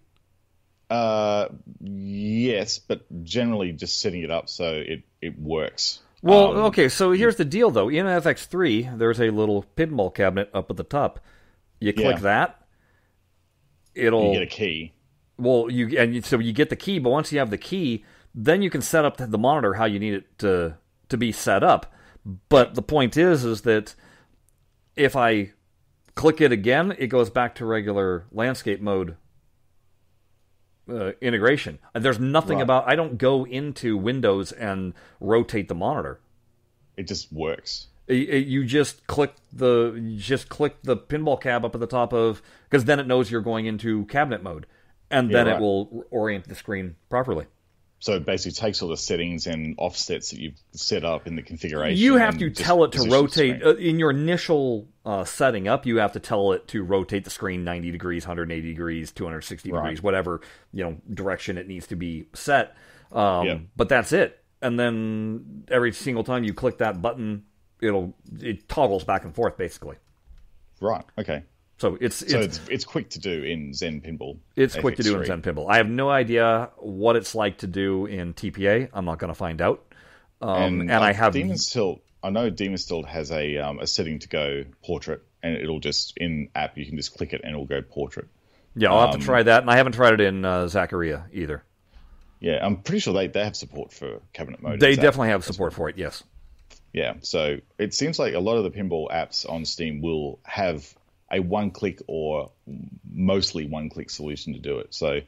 Uh, 0.89 1.47
yes, 1.79 2.79
but 2.79 3.05
generally 3.23 3.71
just 3.71 3.99
setting 3.99 4.21
it 4.21 4.29
up 4.29 4.49
so 4.49 4.73
it 4.73 5.03
it 5.21 5.39
works. 5.39 6.02
Well, 6.23 6.51
Um, 6.51 6.57
okay, 6.65 6.87
so 6.89 7.11
here's 7.11 7.35
the 7.35 7.45
deal 7.45 7.69
though. 7.69 7.89
In 7.89 8.05
FX3, 8.07 8.97
there's 8.97 9.19
a 9.19 9.29
little 9.29 9.65
pinball 9.75 10.13
cabinet 10.13 10.49
up 10.53 10.69
at 10.71 10.77
the 10.77 10.83
top. 10.83 11.19
You 11.79 11.91
click 11.93 12.15
Yeah. 12.15 12.21
that, 12.21 12.61
it'll 13.93 14.27
You 14.33 14.39
get 14.39 14.43
a 14.43 14.45
key. 14.47 14.93
well, 15.37 15.69
you 15.69 15.97
and 15.99 16.15
you, 16.15 16.21
so 16.21 16.39
you 16.39 16.53
get 16.53 16.69
the 16.69 16.75
key, 16.77 16.97
but 16.99 17.09
once 17.09 17.31
you 17.31 17.39
have 17.39 17.49
the 17.49 17.57
key, 17.57 18.05
then 18.33 18.61
you 18.61 18.69
can 18.69 18.81
set 18.81 19.05
up 19.05 19.17
the 19.17 19.37
monitor 19.37 19.73
how 19.75 19.85
you 19.85 19.99
need 19.99 20.13
it 20.13 20.37
to 20.39 20.77
to 21.09 21.17
be 21.17 21.31
set 21.31 21.61
up. 21.63 21.93
But 22.49 22.75
the 22.75 22.81
point 22.81 23.17
is, 23.17 23.43
is 23.43 23.61
that 23.61 23.93
if 24.95 25.15
I 25.17 25.51
click 26.15 26.39
it 26.39 26.51
again, 26.53 26.95
it 26.97 27.07
goes 27.07 27.29
back 27.29 27.53
to 27.55 27.65
regular 27.65 28.25
landscape 28.31 28.79
mode 28.79 29.17
uh, 30.89 31.11
integration. 31.21 31.79
There's 31.93 32.19
nothing 32.19 32.57
Right. 32.57 32.63
about 32.63 32.87
I 32.87 32.95
don't 32.95 33.17
go 33.17 33.45
into 33.45 33.95
Windows 33.97 34.51
and 34.51 34.93
rotate 35.19 35.67
the 35.67 35.75
monitor. 35.75 36.19
It 36.97 37.07
just 37.07 37.31
works. 37.31 37.87
Y- 38.09 38.27
y- 38.29 38.35
You 38.37 38.65
just 38.65 39.07
click 39.07 39.33
the 39.51 39.93
you 39.95 40.17
just 40.17 40.49
click 40.49 40.75
the 40.83 40.97
pinball 40.97 41.39
cab 41.39 41.63
up 41.65 41.73
at 41.73 41.79
the 41.81 41.87
top 41.87 42.11
of 42.13 42.41
because 42.69 42.85
then 42.85 42.99
it 42.99 43.07
knows 43.07 43.31
you're 43.31 43.41
going 43.41 43.65
into 43.65 44.05
cabinet 44.07 44.43
mode, 44.43 44.65
and 45.09 45.31
then 45.33 45.47
Yeah, 45.47 45.55
it 45.55 45.61
will 45.61 46.05
orient 46.11 46.47
the 46.49 46.55
screen 46.55 46.95
properly. 47.09 47.45
So 48.03 48.15
it 48.15 48.25
basically 48.25 48.51
takes 48.51 48.81
all 48.81 48.89
the 48.89 48.97
settings 48.97 49.47
and 49.47 49.75
offsets 49.77 50.31
that 50.31 50.37
you've 50.41 50.59
set 50.73 51.05
up 51.05 51.25
in 51.25 51.37
the 51.37 51.41
configuration. 51.41 51.97
You 51.97 52.17
have 52.17 52.37
to 52.37 52.49
tell 52.49 52.83
it 52.83 52.91
to 52.91 53.09
rotate 53.09 53.63
uh, 53.63 53.75
in 53.75 53.97
your 53.97 54.09
initial 54.09 54.89
uh, 55.05 55.23
setting 55.23 55.69
up. 55.69 55.85
You 55.85 55.99
have 55.99 56.11
to 56.11 56.19
tell 56.19 56.51
it 56.51 56.67
to 56.67 56.83
rotate 56.83 57.23
the 57.23 57.29
screen 57.29 57.63
90 57.63 57.91
degrees, 57.91 58.27
180 58.27 58.67
degrees, 58.67 59.13
260 59.13 59.71
Right. 59.71 59.83
degrees, 59.83 60.03
whatever 60.03 60.41
you 60.73 60.83
know 60.83 60.97
direction 61.13 61.57
it 61.57 61.65
needs 61.69 61.87
to 61.87 61.95
be 61.95 62.27
set. 62.33 62.75
Um, 63.13 63.47
Yeah. 63.47 63.59
But 63.77 63.87
that's 63.87 64.11
it. 64.11 64.43
And 64.61 64.77
then 64.77 65.63
every 65.69 65.93
single 65.93 66.25
time 66.25 66.43
you 66.43 66.53
click 66.53 66.79
that 66.79 67.01
button, 67.01 67.45
it'll 67.79 68.13
it 68.41 68.67
toggles 68.67 69.05
back 69.05 69.23
and 69.23 69.33
forth 69.33 69.55
basically. 69.55 69.95
Right. 70.81 71.05
Okay. 71.17 71.43
So 71.77 71.97
it's 71.99 72.17
So 72.17 72.39
it's 72.39 72.57
it's 72.57 72.69
it's 72.69 72.85
quick 72.85 73.09
to 73.11 73.19
do 73.19 73.43
in 73.43 73.73
Zen 73.73 74.01
Pinball. 74.01 74.37
It's 74.55 74.75
quick 74.75 74.97
to 74.97 75.03
do 75.03 75.19
in 75.19 75.25
Zen 75.25 75.41
Pinball. 75.41 75.69
I 75.69 75.77
have 75.77 75.89
no 75.89 76.09
idea 76.09 76.69
what 76.77 77.15
it's 77.15 77.35
like 77.35 77.59
to 77.59 77.67
do 77.67 78.05
in 78.05 78.33
TPA. 78.33 78.89
I'm 78.93 79.05
not 79.05 79.19
going 79.19 79.29
to 79.29 79.35
find 79.35 79.61
out. 79.61 79.83
Um, 80.41 80.81
and, 80.81 80.91
I 80.91 81.11
uh, 81.11 81.13
have 81.13 81.33
Demon's 81.33 81.69
Tilt. 81.69 82.01
I 82.21 82.29
know 82.29 82.49
Demon's 82.49 82.85
Tilt 82.85 83.05
has 83.07 83.31
a 83.31 83.57
um, 83.57 83.79
a 83.79 83.87
setting 83.87 84.19
to 84.19 84.27
go 84.27 84.63
portrait, 84.83 85.23
and 85.41 85.55
it'll 85.57 85.79
just 85.79 86.13
in 86.17 86.49
app 86.55 86.77
you 86.77 86.85
can 86.85 86.95
just 86.95 87.17
click 87.17 87.33
it 87.33 87.41
and 87.43 87.53
it'll 87.53 87.65
go 87.65 87.81
portrait. 87.81 88.27
yeah, 88.75 88.91
I'll 88.91 89.01
have 89.01 89.15
um, 89.15 89.19
to 89.19 89.25
try 89.25 89.43
that. 89.43 89.61
And 89.61 89.71
I 89.71 89.77
haven't 89.77 89.93
tried 89.93 90.13
it 90.13 90.21
in 90.21 90.45
uh, 90.45 90.65
Zaccaria 90.65 91.25
either. 91.33 91.63
Yeah, 92.39 92.59
I'm 92.61 92.77
pretty 92.77 92.99
sure 92.99 93.13
they, 93.13 93.27
they 93.27 93.43
have 93.43 93.55
support 93.55 93.93
for 93.93 94.21
cabinet 94.33 94.61
mode. 94.61 94.79
They 94.79 94.95
definitely 94.95 95.29
have 95.29 95.45
support 95.45 95.73
for 95.73 95.89
it. 95.89 95.97
Yes. 95.97 96.23
Yeah, 96.91 97.15
so 97.21 97.57
it 97.79 97.93
seems 97.93 98.19
like 98.19 98.35
a 98.35 98.39
lot 98.39 98.57
of 98.57 98.63
the 98.65 98.69
pinball 98.69 99.09
apps 99.09 99.49
on 99.49 99.65
Steam 99.65 100.01
will 100.01 100.39
have 100.43 100.93
a 101.33 101.39
one-click 101.39 102.01
or 102.07 102.51
mostly 103.11 103.65
one-click 103.65 104.09
solution 104.09 104.53
to 104.53 104.59
do 104.59 104.79
it. 104.79 104.93
So 104.93 105.21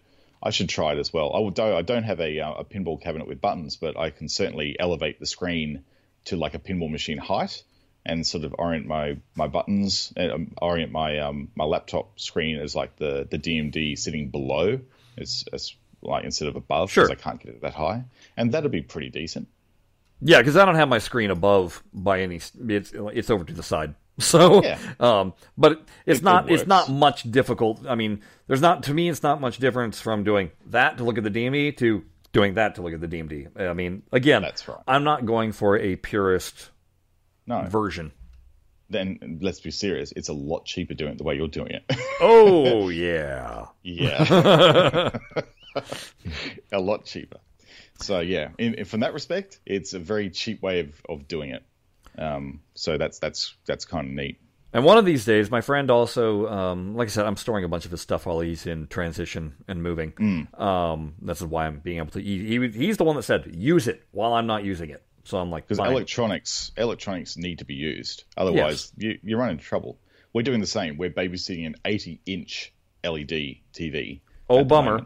I 0.43 0.49
should 0.51 0.69
try 0.69 0.93
it 0.93 0.99
as 0.99 1.11
well. 1.11 1.31
Although 1.31 1.75
I 1.77 1.81
don't 1.81 2.03
have 2.03 2.19
a, 2.19 2.39
uh, 2.39 2.53
a 2.53 2.63
pinball 2.63 3.01
cabinet 3.01 3.27
with 3.27 3.41
buttons, 3.41 3.75
but 3.77 3.97
I 3.97 4.11
can 4.11 4.29
certainly 4.29 4.75
elevate 4.79 5.19
the 5.19 5.25
screen 5.25 5.83
to 6.25 6.37
like 6.37 6.53
a 6.53 6.59
pinball 6.59 6.91
machine 6.91 7.17
height 7.17 7.63
and 8.05 8.25
sort 8.25 8.43
of 8.43 8.53
orient 8.59 8.85
my 8.85 9.17
my 9.35 9.47
buttons 9.47 10.13
and 10.15 10.31
um, 10.31 10.51
orient 10.61 10.91
my 10.91 11.19
um, 11.19 11.49
my 11.55 11.65
laptop 11.65 12.19
screen 12.19 12.59
as 12.59 12.75
like 12.75 12.95
the 12.97 13.27
the 13.29 13.39
DMD 13.39 13.97
sitting 13.97 14.29
below. 14.29 14.79
It's, 15.17 15.45
it's 15.51 15.75
like 16.01 16.23
instead 16.23 16.47
of 16.47 16.55
above 16.55 16.91
Sure. 16.91 17.07
because 17.07 17.19
I 17.19 17.21
can't 17.23 17.39
get 17.41 17.55
it 17.55 17.61
that 17.61 17.73
high, 17.73 18.03
and 18.37 18.51
that'd 18.51 18.71
be 18.71 18.81
pretty 18.83 19.09
decent. 19.09 19.47
Yeah, 20.21 20.39
because 20.39 20.55
I 20.57 20.65
don't 20.65 20.75
have 20.75 20.89
my 20.89 20.99
screen 20.99 21.29
above 21.31 21.83
by 21.93 22.21
any. 22.21 22.37
It's 22.37 22.93
it's 22.95 23.29
over 23.29 23.43
to 23.43 23.53
the 23.53 23.63
side. 23.63 23.95
So, 24.17 24.63
Yeah. 24.63 24.79
um, 25.01 25.33
but 25.57 25.81
it's 26.05 26.19
It- 26.21 26.23
not 26.23 26.49
it 26.49 26.53
it's 26.53 26.67
not 26.67 26.87
much 26.89 27.29
difficult. 27.29 27.85
I 27.85 27.95
mean, 27.95 28.21
there's 28.47 28.61
not 28.61 28.83
to 28.83 28.93
me. 28.93 29.09
It's 29.09 29.21
not 29.23 29.41
much 29.41 29.57
difference 29.57 29.99
from 29.99 30.23
doing 30.23 30.51
that 30.67 30.97
to 30.99 31.03
look 31.03 31.17
at 31.17 31.25
the 31.25 31.29
DMD 31.29 31.75
to 31.79 32.01
doing 32.31 32.53
that 32.53 32.75
to 32.75 32.81
look 32.81 32.93
at 32.93 33.01
the 33.01 33.09
DMD. 33.09 33.49
I 33.59 33.73
mean, 33.73 34.03
again, 34.13 34.41
That's 34.41 34.65
right. 34.69 34.79
I'm 34.87 35.03
not 35.03 35.25
going 35.25 35.51
for 35.51 35.77
a 35.77 35.97
purist 35.97 36.69
No, 37.45 37.63
version. 37.63 38.13
then 38.89 39.39
let's 39.41 39.59
be 39.59 39.69
serious. 39.71 40.13
It's 40.15 40.29
a 40.29 40.33
lot 40.33 40.63
cheaper 40.65 40.93
doing 40.93 41.11
it 41.11 41.17
the 41.17 41.25
way 41.25 41.35
you're 41.35 41.49
doing 41.49 41.71
it. 41.71 41.83
Oh 42.21 42.87
yeah. 42.87 43.65
yeah, 43.83 45.09
a 46.71 46.79
lot 46.79 47.03
cheaper. 47.03 47.37
So 48.01 48.19
yeah, 48.19 48.49
in, 48.57 48.75
in- 48.75 48.85
from 48.85 49.01
that 49.01 49.13
respect, 49.13 49.59
it's 49.65 49.93
a 49.93 49.99
very 49.99 50.29
cheap 50.29 50.61
way 50.61 50.81
of, 50.81 51.01
of 51.07 51.27
doing 51.27 51.51
it. 51.51 51.63
Um, 52.17 52.61
so 52.73 52.97
that's 52.97 53.19
that's 53.19 53.55
that's 53.65 53.85
kind 53.85 54.07
of 54.07 54.13
neat. 54.13 54.39
And 54.73 54.83
one 54.83 54.97
of 54.97 55.05
these 55.05 55.23
days, 55.23 55.49
my 55.49 55.61
friend 55.61 55.89
also, 55.89 56.47
um, 56.49 56.95
like 56.95 57.07
I 57.07 57.09
said, 57.09 57.25
I'm 57.25 57.37
storing 57.37 57.63
a 57.63 57.69
bunch 57.69 57.85
of 57.85 57.91
his 57.91 58.01
stuff 58.01 58.25
while 58.25 58.41
he's 58.41 58.65
in 58.65 58.87
transition 58.87 59.53
and 59.69 59.81
moving. 59.81 60.11
Mm. 60.11 60.59
Um, 60.59 61.13
this 61.21 61.39
is 61.39 61.47
why 61.47 61.65
I'm 61.65 61.79
being 61.79 61.99
able 61.99 62.11
to. 62.11 62.21
He, 62.21 62.45
he, 62.45 62.67
he's 62.67 62.97
the 62.97 63.05
one 63.05 63.15
that 63.15 63.23
said 63.23 63.55
use 63.55 63.87
it 63.87 64.03
while 64.11 64.33
I'm 64.33 64.47
not 64.47 64.65
using 64.65 64.89
it. 64.89 65.01
So 65.23 65.37
I'm 65.37 65.49
like, 65.49 65.67
Because 65.67 65.79
electronics 65.79 66.71
electronics 66.75 67.37
need 67.37 67.59
to 67.59 67.65
be 67.65 67.73
used. 67.73 68.25
Otherwise, 68.35 68.91
you, 68.97 69.17
you 69.23 69.37
run 69.37 69.51
into 69.51 69.63
trouble. 69.63 69.97
We're 70.33 70.43
doing 70.43 70.59
the 70.59 70.67
same. 70.67 70.97
We're 70.97 71.09
babysitting 71.09 71.65
an 71.65 71.75
80 71.85 72.19
inch 72.25 72.73
LED 73.03 73.55
TV. 73.73 74.19
Oh, 74.49 74.65
bummer. 74.65 75.05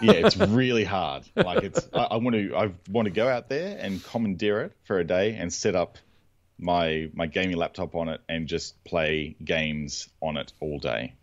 Yeah, 0.00 0.12
it's 0.12 0.36
really 0.36 0.84
hard. 0.84 1.24
Like 1.36 1.64
it's, 1.64 1.88
I, 1.92 2.02
I 2.04 2.16
want 2.16 2.34
to, 2.34 2.54
I 2.54 2.72
want 2.90 3.06
to 3.06 3.12
go 3.12 3.28
out 3.28 3.48
there 3.48 3.76
and 3.78 4.02
commandeer 4.04 4.62
it 4.62 4.72
for 4.84 4.98
a 4.98 5.04
day 5.04 5.34
and 5.34 5.52
set 5.52 5.74
up 5.74 5.98
my 6.58 7.10
my 7.12 7.26
gaming 7.26 7.56
laptop 7.56 7.94
on 7.94 8.08
it 8.08 8.20
and 8.28 8.46
just 8.46 8.82
play 8.84 9.36
games 9.44 10.08
on 10.20 10.36
it 10.36 10.52
all 10.60 10.78
day. 10.78 11.14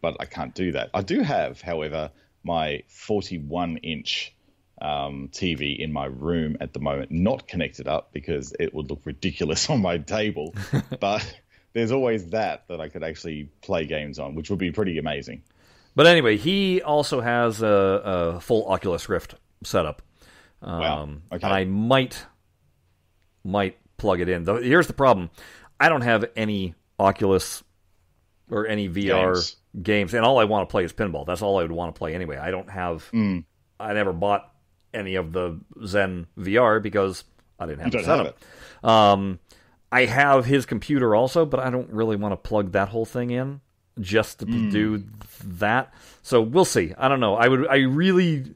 But 0.00 0.16
I 0.20 0.26
can't 0.26 0.54
do 0.54 0.72
that. 0.72 0.90
I 0.94 1.02
do 1.02 1.20
have, 1.20 1.60
however, 1.60 2.10
my 2.44 2.82
41 2.88 3.78
inch 3.78 4.34
um, 4.80 5.28
TV 5.32 5.76
in 5.78 5.92
my 5.92 6.06
room 6.06 6.56
at 6.60 6.72
the 6.72 6.78
moment, 6.78 7.10
not 7.10 7.48
connected 7.48 7.88
up 7.88 8.12
because 8.12 8.54
it 8.58 8.72
would 8.74 8.90
look 8.90 9.00
ridiculous 9.04 9.70
on 9.70 9.82
my 9.82 9.98
table. 9.98 10.54
but 11.00 11.40
there's 11.72 11.92
always 11.92 12.30
that 12.30 12.68
that 12.68 12.80
I 12.80 12.88
could 12.88 13.02
actually 13.02 13.50
play 13.62 13.86
games 13.86 14.18
on, 14.18 14.34
which 14.34 14.50
would 14.50 14.58
be 14.58 14.70
pretty 14.70 14.98
amazing. 14.98 15.42
But 15.98 16.06
anyway, 16.06 16.36
he 16.36 16.80
also 16.80 17.20
has 17.20 17.60
a, 17.60 17.66
a 17.66 18.40
full 18.40 18.68
Oculus 18.68 19.08
Rift 19.08 19.34
setup. 19.64 20.00
Um, 20.62 20.78
Wow. 20.80 21.02
Okay. 21.32 21.44
And 21.44 21.52
I 21.52 21.64
might 21.64 22.24
might 23.42 23.78
plug 23.96 24.20
it 24.20 24.28
in. 24.28 24.44
Though 24.44 24.62
here's 24.62 24.86
the 24.86 24.92
problem: 24.92 25.28
I 25.80 25.88
don't 25.88 26.02
have 26.02 26.24
any 26.36 26.76
Oculus 27.00 27.64
or 28.48 28.68
any 28.68 28.88
VR 28.88 29.34
Games. 29.34 29.56
games, 29.82 30.14
and 30.14 30.24
all 30.24 30.38
I 30.38 30.44
want 30.44 30.68
to 30.68 30.70
play 30.70 30.84
is 30.84 30.92
pinball. 30.92 31.26
That's 31.26 31.42
all 31.42 31.58
I 31.58 31.62
would 31.62 31.72
want 31.72 31.92
to 31.92 31.98
play 31.98 32.14
anyway. 32.14 32.36
I 32.36 32.52
don't 32.52 32.70
have. 32.70 33.02
Hmm. 33.08 33.40
I 33.80 33.92
never 33.92 34.12
bought 34.12 34.48
any 34.94 35.16
of 35.16 35.32
the 35.32 35.58
Zen 35.84 36.28
VR 36.38 36.80
because 36.80 37.24
I 37.58 37.66
didn't 37.66 37.80
have 37.80 37.92
You 37.92 38.02
the 38.02 38.06
don't 38.06 38.18
have 38.18 38.34
setup. 38.82 38.88
Um, 38.88 39.40
I 39.90 40.04
have 40.04 40.44
his 40.44 40.64
computer 40.64 41.16
also, 41.16 41.44
but 41.44 41.58
I 41.58 41.70
don't 41.70 41.90
really 41.90 42.14
want 42.14 42.34
to 42.34 42.36
plug 42.36 42.70
that 42.72 42.88
whole 42.88 43.04
thing 43.04 43.30
in 43.32 43.60
just 44.00 44.40
to 44.40 44.46
Hmm. 44.46 44.70
do 44.70 45.04
that. 45.44 45.92
So 46.22 46.40
we'll 46.42 46.64
see. 46.64 46.94
I 46.98 47.08
don't 47.08 47.20
know. 47.20 47.34
I 47.36 47.48
would. 47.48 47.66
I 47.68 47.78
really. 47.78 48.54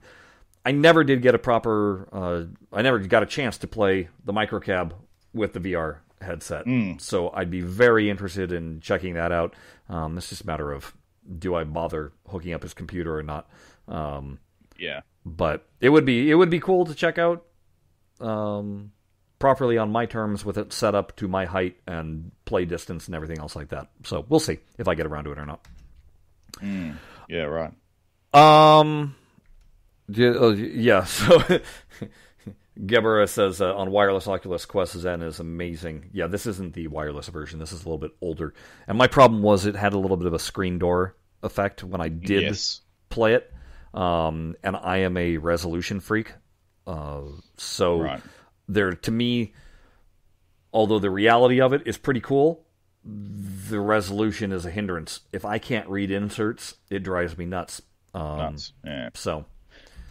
I 0.65 0.71
never 0.73 1.03
did 1.05 1.23
get 1.23 1.35
a 1.35 1.39
proper. 1.39 2.09
Uh, 2.13 2.45
I 2.73 2.83
never 2.83 2.99
got 3.01 3.23
a 3.23 3.27
chance 3.27 3.59
to 3.59 3.67
play 3.67 4.09
the 4.25 4.33
microcab 4.33 4.93
with 5.35 5.53
the 5.55 5.61
VR 5.61 5.97
headset. 6.21 6.65
Hmm. 6.65 6.93
So 6.99 7.31
I'd 7.35 7.51
be 7.51 7.61
very 7.63 8.09
interested 8.09 8.53
in 8.53 8.81
checking 8.81 9.15
that 9.15 9.33
out. 9.33 9.55
Um, 9.89 10.17
it's 10.17 10.29
just 10.29 10.43
a 10.43 10.47
matter 10.47 10.71
of 10.73 10.95
do 11.39 11.55
I 11.55 11.65
bother 11.65 12.13
hooking 12.29 12.53
up 12.53 12.63
his 12.63 12.75
computer 12.75 13.17
or 13.17 13.23
not. 13.23 13.49
Um, 13.89 14.39
Yeah. 14.79 15.01
but 15.25 15.67
it 15.81 15.89
would 15.89 16.05
be 16.05 16.31
it 16.31 16.35
would 16.35 16.51
be 16.51 16.61
cool 16.61 16.85
to 16.87 16.95
check 16.95 17.19
out 17.19 17.45
um, 18.21 18.93
properly 19.43 19.77
on 19.77 19.91
my 19.91 20.07
terms 20.07 20.45
with 20.45 20.57
it 20.57 20.73
set 20.73 20.95
up 20.95 21.17
to 21.17 21.27
my 21.27 21.45
height 21.47 21.77
and 21.85 22.31
play 22.45 22.65
distance 22.65 23.07
and 23.07 23.15
everything 23.17 23.41
else 23.41 23.57
like 23.57 23.71
that. 23.71 23.89
So 24.05 24.25
we'll 24.29 24.39
see 24.39 24.61
if 24.79 24.87
I 24.87 24.95
get 24.95 25.05
around 25.05 25.25
to 25.25 25.33
it 25.33 25.39
or 25.39 25.45
not. 25.45 25.67
Yeah, 27.29 27.43
right. 27.43 27.73
Um, 28.33 29.17
Yeah, 30.07 30.51
yeah 30.53 31.05
so 31.07 31.41
Gebera 32.79 33.29
says 33.29 33.61
uh, 33.61 33.75
on 33.75 33.91
wireless 33.91 34.29
Oculus 34.29 34.65
Quest 34.65 34.97
Zen 34.97 35.23
is 35.23 35.41
amazing. 35.41 36.11
Yeah, 36.13 36.29
this 36.29 36.47
isn't 36.47 36.75
the 36.75 36.87
wireless 36.87 37.27
version. 37.27 37.59
This 37.59 37.73
is 37.73 37.81
a 37.81 37.85
little 37.85 37.99
bit 37.99 38.13
older. 38.21 38.55
And 38.87 38.97
my 38.97 39.09
problem 39.09 39.43
was 39.43 39.67
it 39.67 39.75
had 39.75 39.93
a 39.93 39.99
little 39.99 40.17
bit 40.17 40.29
of 40.29 40.35
a 40.35 40.39
screen 40.39 40.79
door 40.79 41.17
effect 41.43 41.83
when 41.83 42.01
I 42.01 42.07
did 42.07 42.43
Yes. 42.43 42.81
play 43.11 43.35
it. 43.35 43.53
Um, 43.93 44.55
and 44.63 44.77
I 44.77 44.99
am 44.99 45.17
a 45.17 45.37
resolution 45.39 45.99
freak. 45.99 46.33
Uh, 46.87 47.23
so 47.57 48.01
Right. 48.01 48.23
There, 48.69 48.93
to 48.93 49.11
me, 49.11 49.53
although 50.73 50.99
the 50.99 51.11
reality 51.11 51.61
of 51.61 51.73
it 51.73 51.83
is 51.87 51.99
pretty 51.99 52.21
cool, 52.21 52.65
the 53.05 53.81
resolution 53.81 54.53
is 54.53 54.65
a 54.65 54.71
hindrance. 54.71 55.21
If 55.33 55.45
I 55.45 55.59
can't 55.59 55.89
read 55.89 56.11
inserts, 56.11 56.77
it 56.91 57.01
drives 57.03 57.37
me 57.37 57.47
nuts. 57.47 57.83
Um, 58.15 58.39
Nuts. 58.39 58.73
Yeah. 58.85 59.09
So 59.15 59.45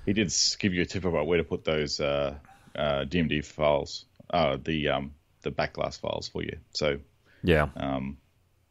He 0.06 0.14
did 0.14 0.34
give 0.60 0.74
you 0.74 0.82
a 0.82 0.86
tip 0.86 1.06
about 1.06 1.28
where 1.28 1.38
to 1.38 1.44
put 1.44 1.64
those 1.64 2.00
uh, 2.00 2.36
uh, 2.76 3.06
DMD 3.06 3.46
files, 3.46 4.06
uh, 4.32 4.58
the 4.64 4.90
um, 4.90 5.14
the 5.44 5.52
backglass 5.52 6.00
files 6.00 6.28
for 6.28 6.44
you. 6.44 6.58
So 6.74 7.00
yeah. 7.44 7.70
um, 7.76 8.18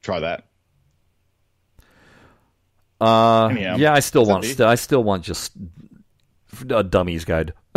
try 0.02 0.20
that. 0.20 0.46
Uh, 3.00 3.46
Anyhow, 3.46 3.76
yeah, 3.76 3.94
I 3.94 4.00
still 4.00 4.26
want. 4.26 4.44
St- 4.44 4.60
I 4.60 4.74
still 4.74 5.02
want 5.02 5.24
just 5.24 5.52
a 6.68 6.82
dummies 6.82 7.24
guide 7.24 7.54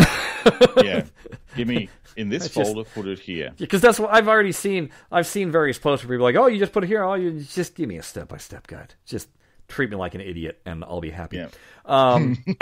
Yeah. 0.83 1.05
Give 1.55 1.67
me 1.67 1.89
in 2.17 2.29
this 2.29 2.49
just- 2.49 2.53
folder. 2.73 2.83
Put 2.89 3.07
it 3.07 3.19
here. 3.19 3.51
because 3.57 3.81
that's 3.81 3.99
what 3.99 4.11
I've 4.13 4.27
already 4.27 4.51
seen. 4.51 4.89
I've 5.11 5.27
seen 5.27 5.51
various 5.51 5.77
posts 5.77 6.03
where 6.05 6.15
people 6.15 6.25
are 6.27 6.31
like, 6.31 6.35
"Oh, 6.41 6.47
you 6.47 6.59
just 6.59 6.71
put 6.73 6.83
it 6.83 6.87
here. 6.87 7.03
Oh, 7.03 7.13
you 7.15 7.41
just 7.41 7.75
give 7.75 7.87
me 7.89 7.97
a 7.97 8.03
step 8.03 8.27
by 8.27 8.37
step 8.37 8.67
guide. 8.67 8.93
Just 9.05 9.29
treat 9.67 9.89
me 9.89 9.95
like 9.95 10.15
an 10.15 10.21
idiot, 10.21 10.59
and 10.65 10.83
I'll 10.83 11.01
be 11.01 11.09
happy." 11.11 11.37
Yeah. 11.37 11.47
Um, 11.85 12.43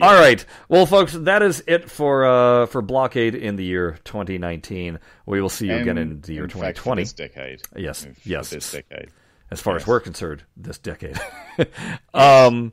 All 0.00 0.14
right, 0.14 0.44
well, 0.68 0.86
folks, 0.86 1.12
that 1.12 1.42
is 1.42 1.62
it 1.66 1.88
for 1.90 2.24
uh, 2.24 2.66
for 2.66 2.82
blockade 2.82 3.34
in 3.34 3.56
the 3.56 3.64
year 3.64 3.98
2019. 4.04 4.98
We 5.26 5.40
will 5.40 5.48
see 5.50 5.66
you 5.68 5.74
again 5.76 5.98
in 5.98 6.20
the 6.22 6.32
year 6.34 6.44
in 6.44 6.48
fact, 6.50 6.78
2020. 6.78 7.02
this 7.02 7.12
decade. 7.12 7.60
Yes, 7.76 8.04
For 8.04 8.14
yes. 8.24 8.50
This 8.50 8.72
decade. 8.72 9.10
as 9.50 9.60
far 9.60 9.76
as 9.76 9.86
we're 9.86 10.00
concerned, 10.00 10.42
this 10.56 10.78
decade. 10.78 11.20
um, 12.14 12.72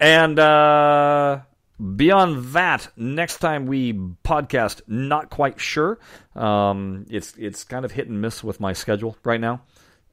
and 0.00 0.38
uh, 0.38 1.40
beyond 1.96 2.46
that, 2.54 2.88
next 2.96 3.38
time 3.38 3.66
we 3.66 3.92
podcast, 3.92 4.82
not 4.86 5.30
quite 5.30 5.60
sure. 5.60 5.98
Um, 6.34 7.06
it's 7.10 7.34
it's 7.36 7.64
kind 7.64 7.84
of 7.84 7.92
hit 7.92 8.08
and 8.08 8.20
miss 8.20 8.42
with 8.44 8.60
my 8.60 8.72
schedule 8.72 9.16
right 9.24 9.40
now, 9.40 9.62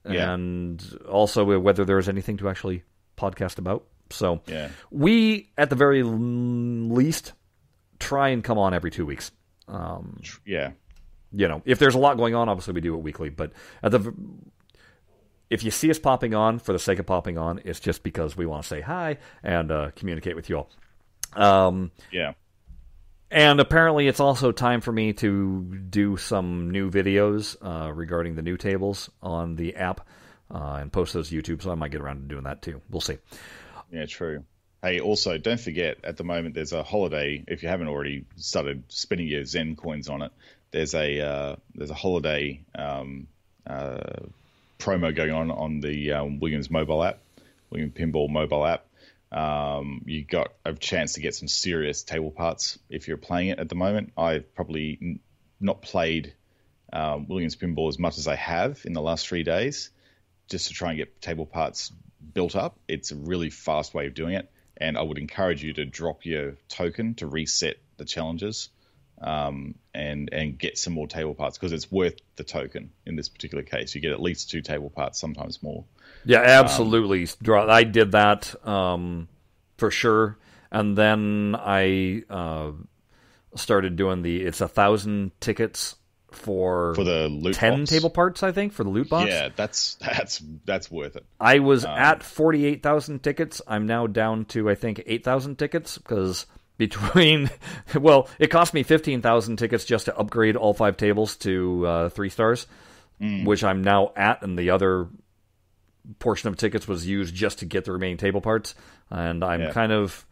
Yeah. 0.08 0.34
and 0.34 0.84
also 1.10 1.60
whether 1.60 1.86
there's 1.86 2.10
anything 2.10 2.38
to 2.38 2.50
actually 2.50 2.84
podcast 3.18 3.58
about. 3.58 3.86
So 4.12 4.42
Yeah. 4.46 4.70
we, 4.92 5.50
at 5.58 5.70
the 5.70 5.76
very 5.76 6.04
least, 6.04 7.34
try 8.00 8.30
and 8.30 8.44
come 8.44 8.58
on 8.58 8.74
every 8.74 8.92
two 8.92 9.06
weeks. 9.06 9.32
Um, 9.68 10.20
Yeah. 10.46 10.72
you 11.32 11.48
know, 11.48 11.62
if 11.66 11.80
there's 11.80 11.96
a 11.96 12.00
lot 12.00 12.18
going 12.18 12.36
on, 12.36 12.48
obviously 12.50 12.74
we 12.74 12.82
do 12.82 12.94
it 12.96 13.00
weekly. 13.02 13.30
But 13.30 13.52
at 13.82 13.92
the 13.92 14.14
if 15.50 15.64
you 15.64 15.70
see 15.72 15.90
us 15.92 16.00
popping 16.00 16.34
on 16.34 16.58
for 16.60 16.74
the 16.74 16.80
sake 16.80 16.98
of 17.00 17.06
popping 17.06 17.38
on, 17.38 17.62
it's 17.66 17.80
just 17.80 18.02
because 18.04 18.36
we 18.36 18.46
want 18.48 18.64
to 18.64 18.68
say 18.68 18.82
hi 18.82 19.18
and 19.44 19.72
uh, 19.72 19.92
communicate 19.96 20.36
with 20.36 20.50
you 20.50 20.58
all. 20.58 20.70
Um, 21.36 21.92
Yeah. 22.12 22.34
and 23.32 23.60
apparently, 23.60 24.08
it's 24.08 24.20
also 24.20 24.52
time 24.52 24.82
for 24.82 24.92
me 24.92 25.14
to 25.14 25.64
do 25.90 26.18
some 26.18 26.72
new 26.72 26.90
videos 26.90 27.56
uh, 27.62 27.92
regarding 27.92 28.36
the 28.36 28.42
new 28.42 28.58
tables 28.58 29.10
on 29.22 29.56
the 29.56 29.76
app 29.76 30.08
uh, 30.54 30.78
and 30.82 30.92
post 30.92 31.14
those 31.14 31.30
to 31.30 31.42
YouTube. 31.42 31.62
So 31.62 31.72
I 31.72 31.76
might 31.76 31.92
get 31.92 32.02
around 32.02 32.22
to 32.22 32.28
doing 32.28 32.44
that 32.44 32.62
too. 32.62 32.82
We'll 32.90 33.02
see. 33.02 33.18
Yeah, 33.92 34.06
true. 34.06 34.44
Hey, 34.82 35.00
also, 35.00 35.38
don't 35.40 35.60
forget, 35.60 35.98
at 36.04 36.18
the 36.18 36.24
moment, 36.24 36.54
there's 36.54 36.74
a 36.74 36.84
holiday. 36.84 37.44
If 37.48 37.64
you 37.64 37.70
haven't 37.70 37.88
already 37.88 38.26
started 38.36 38.84
spending 38.90 39.28
your 39.28 39.44
Zen 39.44 39.76
coins 39.76 40.10
on 40.10 40.22
it, 40.22 40.32
there's 40.72 40.94
a 40.94 41.22
uh, 41.22 41.56
there's 41.74 41.90
a 41.90 41.96
holiday 41.96 42.62
um, 42.78 43.28
uh, 43.66 43.98
promo 44.78 45.16
going 45.16 45.32
on 45.32 45.50
on 45.50 45.80
the 45.80 46.12
um, 46.12 46.40
Williams 46.40 46.70
mobile 46.70 47.04
app, 47.04 47.20
William 47.72 47.90
Pinball 47.90 48.30
mobile 48.30 48.66
app. 48.66 48.86
Um, 49.36 50.04
you 50.06 50.24
got 50.24 50.54
a 50.64 50.74
chance 50.74 51.14
to 51.14 51.22
get 51.22 51.36
some 51.36 51.50
serious 51.50 52.04
table 52.04 52.32
parts 52.32 52.80
if 52.90 53.10
you're 53.10 53.18
playing 53.18 53.50
it 53.50 53.60
at 53.60 53.68
the 53.68 53.76
moment. 53.76 54.14
I've 54.18 54.56
probably 54.56 54.98
n- 55.02 55.20
not 55.60 55.82
played 55.82 56.34
um, 56.94 57.28
Williams 57.28 57.58
Pinball 57.58 57.90
as 57.90 58.00
much 58.00 58.18
as 58.18 58.30
I 58.30 58.36
have 58.36 58.80
in 58.86 58.94
the 58.94 59.02
last 59.02 59.28
three 59.28 59.44
days, 59.44 59.92
just 60.50 60.70
to 60.70 60.74
try 60.74 60.92
and 60.92 60.98
get 60.98 61.22
table 61.22 61.46
parts 61.46 61.92
built 62.34 62.56
up. 62.56 62.80
It's 62.88 63.12
a 63.12 63.16
really 63.18 63.50
fast 63.50 63.94
way 63.94 64.08
of 64.08 64.14
doing 64.14 64.36
it, 64.36 64.50
and 64.78 64.98
I 64.98 65.02
would 65.02 65.18
encourage 65.18 65.62
you 65.62 65.74
to 65.74 65.86
drop 65.86 66.26
your 66.26 66.56
token 66.70 67.16
to 67.16 67.28
reset 67.28 67.76
the 67.98 68.06
challenges 68.06 68.70
um, 69.22 69.76
and 69.94 70.30
and 70.32 70.58
get 70.58 70.78
some 70.78 70.94
more 70.94 71.08
table 71.08 71.34
parts 71.34 71.58
because 71.58 71.72
it's 71.72 71.92
worth 71.92 72.16
the 72.36 72.44
token 72.44 72.92
in 73.06 73.16
this 73.16 73.30
particular 73.30 73.64
case. 73.64 73.96
You 73.96 74.02
get 74.02 74.12
at 74.12 74.22
least 74.22 74.50
two 74.50 74.62
table 74.62 74.90
parts, 74.90 75.20
sometimes 75.20 75.64
more. 75.64 75.86
Yeah, 76.26 76.42
absolutely. 76.42 77.28
Draw. 77.42 77.72
I 77.72 77.84
did 77.84 78.12
that 78.14 78.54
um, 78.68 79.28
for 79.78 79.92
sure, 79.92 80.38
and 80.72 80.98
then 80.98 81.56
I 81.58 82.24
uh, 82.30 82.72
started 83.56 83.96
doing 83.96 84.22
the. 84.22 84.44
It's 84.44 84.62
a 84.62 84.68
thousand 84.68 85.32
tickets 85.40 85.96
for, 86.32 86.94
For 86.96 87.04
the 87.04 87.28
loot 87.28 87.56
ten 87.56 87.82
box. 87.82 87.90
table 87.90 88.10
parts. 88.10 88.44
I 88.44 88.52
think 88.52 88.74
for 88.74 88.84
the 88.84 88.90
loot 88.90 89.10
box. 89.10 89.30
Yeah, 89.30 89.50
that's 89.56 89.96
that's 89.96 90.42
that's 90.66 90.92
worth 90.92 91.16
it. 91.16 91.26
I 91.40 91.60
was 91.60 91.86
at 91.86 92.24
forty 92.24 92.66
eight 92.66 92.84
thousand 92.84 93.24
tickets. 93.24 93.62
I'm 93.68 93.86
now 93.86 94.08
down 94.08 94.46
to 94.46 94.70
I 94.70 94.76
think 94.76 95.04
eight 95.06 95.24
thousand 95.24 95.58
tickets 95.58 95.98
because 95.98 96.46
between 96.78 97.50
well, 97.96 98.28
it 98.40 98.48
cost 98.48 98.74
me 98.74 98.84
fifteen 98.84 99.22
thousand 99.22 99.58
tickets 99.58 99.86
just 99.86 100.06
to 100.06 100.18
upgrade 100.18 100.56
all 100.56 100.74
five 100.74 100.98
tables 100.98 101.36
to 101.38 101.86
uh, 101.88 102.10
three 102.10 102.30
stars, 102.30 102.68
which 103.20 103.64
I'm 103.64 103.82
now 103.82 104.12
at, 104.16 104.42
and 104.42 104.58
the 104.58 104.70
other 104.72 105.08
portion 106.20 106.50
of 106.50 106.58
tickets 106.58 106.88
was 106.88 107.08
used 107.08 107.34
just 107.34 107.60
to 107.60 107.66
get 107.66 107.86
the 107.86 107.92
remaining 107.92 108.18
table 108.18 108.42
parts, 108.42 108.76
and 109.10 109.44
I'm 109.44 109.62
Yeah. 109.62 109.72
kind 109.72 109.92
of. 109.92 110.26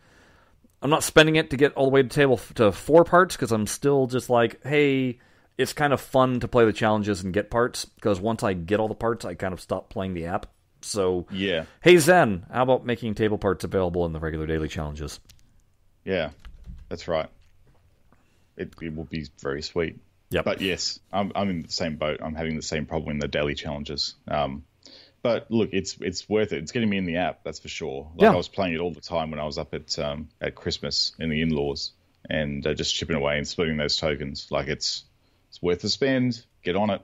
I'm 0.82 0.90
not 0.90 1.02
spending 1.04 1.38
it 1.38 1.52
to 1.52 1.56
get 1.58 1.74
all 1.76 1.86
the 1.86 1.92
way 1.92 2.04
to 2.04 2.10
table 2.10 2.36
to 2.56 2.74
four 2.74 3.06
parts 3.06 3.38
because 3.38 3.54
I'm 3.54 3.68
still 3.68 4.06
just 4.06 4.30
like, 4.30 4.62
hey, 4.66 5.18
it's 5.58 5.72
kind 5.72 5.94
of 5.94 6.02
fun 6.02 6.42
to 6.42 6.48
play 6.50 6.66
the 6.66 6.74
challenges 6.74 7.24
and 7.24 7.34
get 7.34 7.50
parts 7.50 7.86
because 7.86 8.20
once 8.20 8.44
I 8.44 8.52
get 8.52 8.82
all 8.82 8.90
the 8.90 8.94
parts, 8.94 9.24
I 9.24 9.34
kind 9.36 9.54
of 9.54 9.62
stop 9.62 9.88
playing 9.90 10.14
the 10.14 10.26
app. 10.26 10.48
So, 10.82 11.26
Yeah, 11.32 11.64
hey 11.82 11.96
Zen, 12.00 12.46
how 12.52 12.64
about 12.64 12.86
making 12.86 13.16
table 13.16 13.38
parts 13.38 13.64
available 13.64 14.06
in 14.06 14.12
the 14.12 14.20
regular 14.20 14.46
daily 14.46 14.68
challenges? 14.68 15.22
Yeah, 16.06 16.30
that's 16.90 17.08
right. 17.08 17.30
It 18.58 18.74
it 18.82 18.96
will 18.96 19.06
be 19.06 19.26
very 19.40 19.62
sweet. 19.62 20.00
Yeah. 20.30 20.42
But 20.44 20.62
yes, 20.62 21.00
I'm 21.12 21.32
I'm 21.36 21.50
in 21.50 21.62
the 21.64 21.72
same 21.72 21.96
boat. 21.96 22.20
I'm 22.22 22.36
having 22.36 22.56
the 22.56 22.62
same 22.62 22.86
problem 22.86 23.12
in 23.12 23.20
the 23.20 23.28
daily 23.28 23.56
challenges. 23.56 24.16
Um, 24.28 24.64
but 25.22 25.50
look, 25.50 25.70
it's 25.74 25.98
it's 26.02 26.28
worth 26.28 26.54
it. 26.54 26.58
It's 26.60 26.72
getting 26.72 26.90
me 26.90 26.98
in 26.98 27.06
the 27.06 27.18
app, 27.18 27.44
that's 27.44 27.60
for 27.60 27.70
sure. 27.70 28.12
Like 28.16 28.24
Yeah. 28.24 28.34
I 28.34 28.36
was 28.36 28.48
playing 28.48 28.74
it 28.74 28.80
all 28.80 28.92
the 28.92 29.02
time 29.02 29.32
when 29.32 29.40
I 29.40 29.46
was 29.46 29.58
up 29.58 29.74
at 29.74 29.98
um, 30.00 30.30
at 30.42 30.56
Christmas 30.56 31.14
in 31.20 31.30
the 31.30 31.42
in-laws, 31.42 31.92
and 32.30 32.66
uh, 32.66 32.74
just 32.74 32.94
chipping 32.96 33.16
away 33.16 33.38
and 33.38 33.48
splitting 33.48 33.78
those 33.78 33.98
tokens. 33.98 34.48
Like 34.52 34.68
it's 34.68 35.04
it's 35.50 35.62
worth 35.62 35.82
the 35.82 35.90
spend. 35.90 36.44
Get 36.64 36.76
on 36.76 36.90
it. 36.90 37.02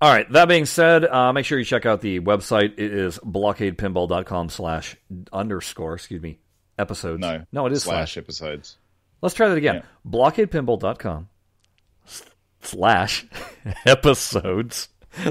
All 0.00 0.12
right. 0.12 0.30
That 0.32 0.48
being 0.48 0.66
said, 0.66 1.04
uh, 1.04 1.32
make 1.32 1.46
sure 1.46 1.58
you 1.58 1.64
check 1.64 1.86
out 1.86 2.00
the 2.00 2.20
website. 2.20 2.74
It 2.78 2.92
is 2.92 3.18
blockadepinball.com 3.20 4.48
slash 4.50 4.96
underscore, 5.32 5.94
excuse 5.94 6.20
me, 6.20 6.38
episodes. 6.78 7.20
No, 7.20 7.44
no, 7.52 7.66
it 7.66 7.72
is 7.72 7.82
slash 7.82 8.14
slash. 8.14 8.16
episodes. 8.22 8.76
Let's 9.22 9.34
try 9.34 9.48
that 9.48 9.56
again. 9.56 9.76
Yeah. 9.76 9.82
Blockadepinball.com 10.10 11.28
slash 12.62 13.26
episodes. 13.86 14.88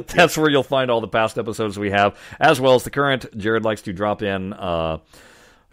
That's 0.08 0.38
where 0.38 0.50
you'll 0.50 0.64
find 0.64 0.90
all 0.90 1.02
the 1.02 1.08
past 1.08 1.38
episodes 1.38 1.78
we 1.78 1.92
have, 1.92 2.18
as 2.40 2.60
well 2.62 2.76
as 2.76 2.84
the 2.84 2.90
current. 2.90 3.26
Jared 3.38 3.64
likes 3.66 3.82
to 3.84 3.94
drop 3.94 4.22
in 4.22 4.54
uh, 4.54 5.00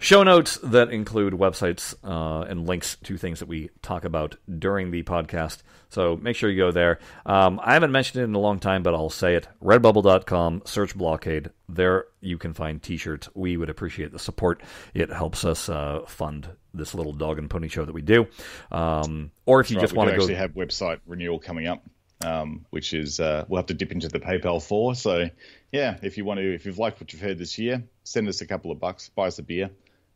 show 0.01 0.23
notes 0.25 0.59
that 0.65 0.91
include 0.91 1.35
websites 1.35 1.95
uh, 2.03 2.43
and 2.49 2.67
links 2.67 2.97
to 3.05 3.17
things 3.17 3.39
that 3.39 3.47
we 3.47 3.71
talk 3.83 4.05
about 4.05 4.35
during 4.59 4.91
the 4.91 5.05
podcast. 5.05 5.59
So 5.89 6.17
make 6.17 6.35
sure 6.37 6.51
you 6.51 6.57
go 6.57 6.71
there. 6.73 6.99
Um, 7.27 7.61
I 7.63 7.75
haven't 7.75 7.93
mentioned 7.93 8.21
it 8.23 8.25
in 8.25 8.35
a 8.35 8.39
long 8.39 8.59
time, 8.61 8.83
but 8.83 8.95
I'll 8.95 9.11
say 9.11 9.35
it. 9.37 9.47
Redbubble.com, 9.63 10.63
search 10.65 10.97
Blockade. 10.97 11.51
There 11.69 12.07
you 12.21 12.39
can 12.39 12.55
find 12.55 12.83
t 12.83 12.97
shirts. 12.97 13.29
We 13.35 13.57
would 13.57 13.71
appreciate 13.71 14.13
the 14.13 14.19
support. 14.19 14.63
It 14.95 15.11
helps 15.11 15.45
us 15.45 15.69
uh, 15.69 16.01
fund 16.07 16.49
this 16.73 16.95
little 16.95 17.13
dog 17.13 17.39
and 17.39 17.51
pony 17.51 17.69
show 17.69 17.85
that 17.85 17.93
we 17.93 18.03
do. 18.03 18.27
Um, 18.71 19.33
or 19.47 19.61
if 19.61 19.71
you 19.71 19.77
Right, 19.77 19.83
just 19.83 19.95
want 19.95 20.11
to 20.11 20.17
go. 20.17 20.23
actually 20.23 20.37
have 20.37 20.53
website 20.55 21.01
renewal 21.07 21.41
coming 21.41 21.67
up, 21.67 21.83
um, 22.25 22.65
which 22.71 22.93
is 22.95 23.19
uh, 23.19 23.45
we'll 23.49 23.59
have 23.59 23.67
to 23.67 23.75
dip 23.75 23.91
into 23.91 24.07
the 24.09 24.21
PayPal 24.21 24.63
for. 24.63 24.95
So 24.95 25.29
yeah, 25.73 25.99
if 26.03 26.17
you 26.17 26.25
want 26.25 26.39
to, 26.39 26.55
if 26.55 26.67
you've 26.67 26.79
liked 26.79 27.01
what 27.01 27.13
you've 27.13 27.23
heard 27.23 27.39
this 27.39 27.59
year, 27.59 27.83
send 28.05 28.29
us 28.29 28.41
a 28.41 28.47
couple 28.47 28.71
of 28.71 28.79
bucks, 28.79 29.09
buy 29.09 29.27
us 29.27 29.39
a 29.41 29.43
beer, 29.43 29.71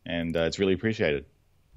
and 0.07 0.37
uh, 0.37 0.41
it's 0.41 0.59
really 0.59 0.75
appreciated. 0.75 1.25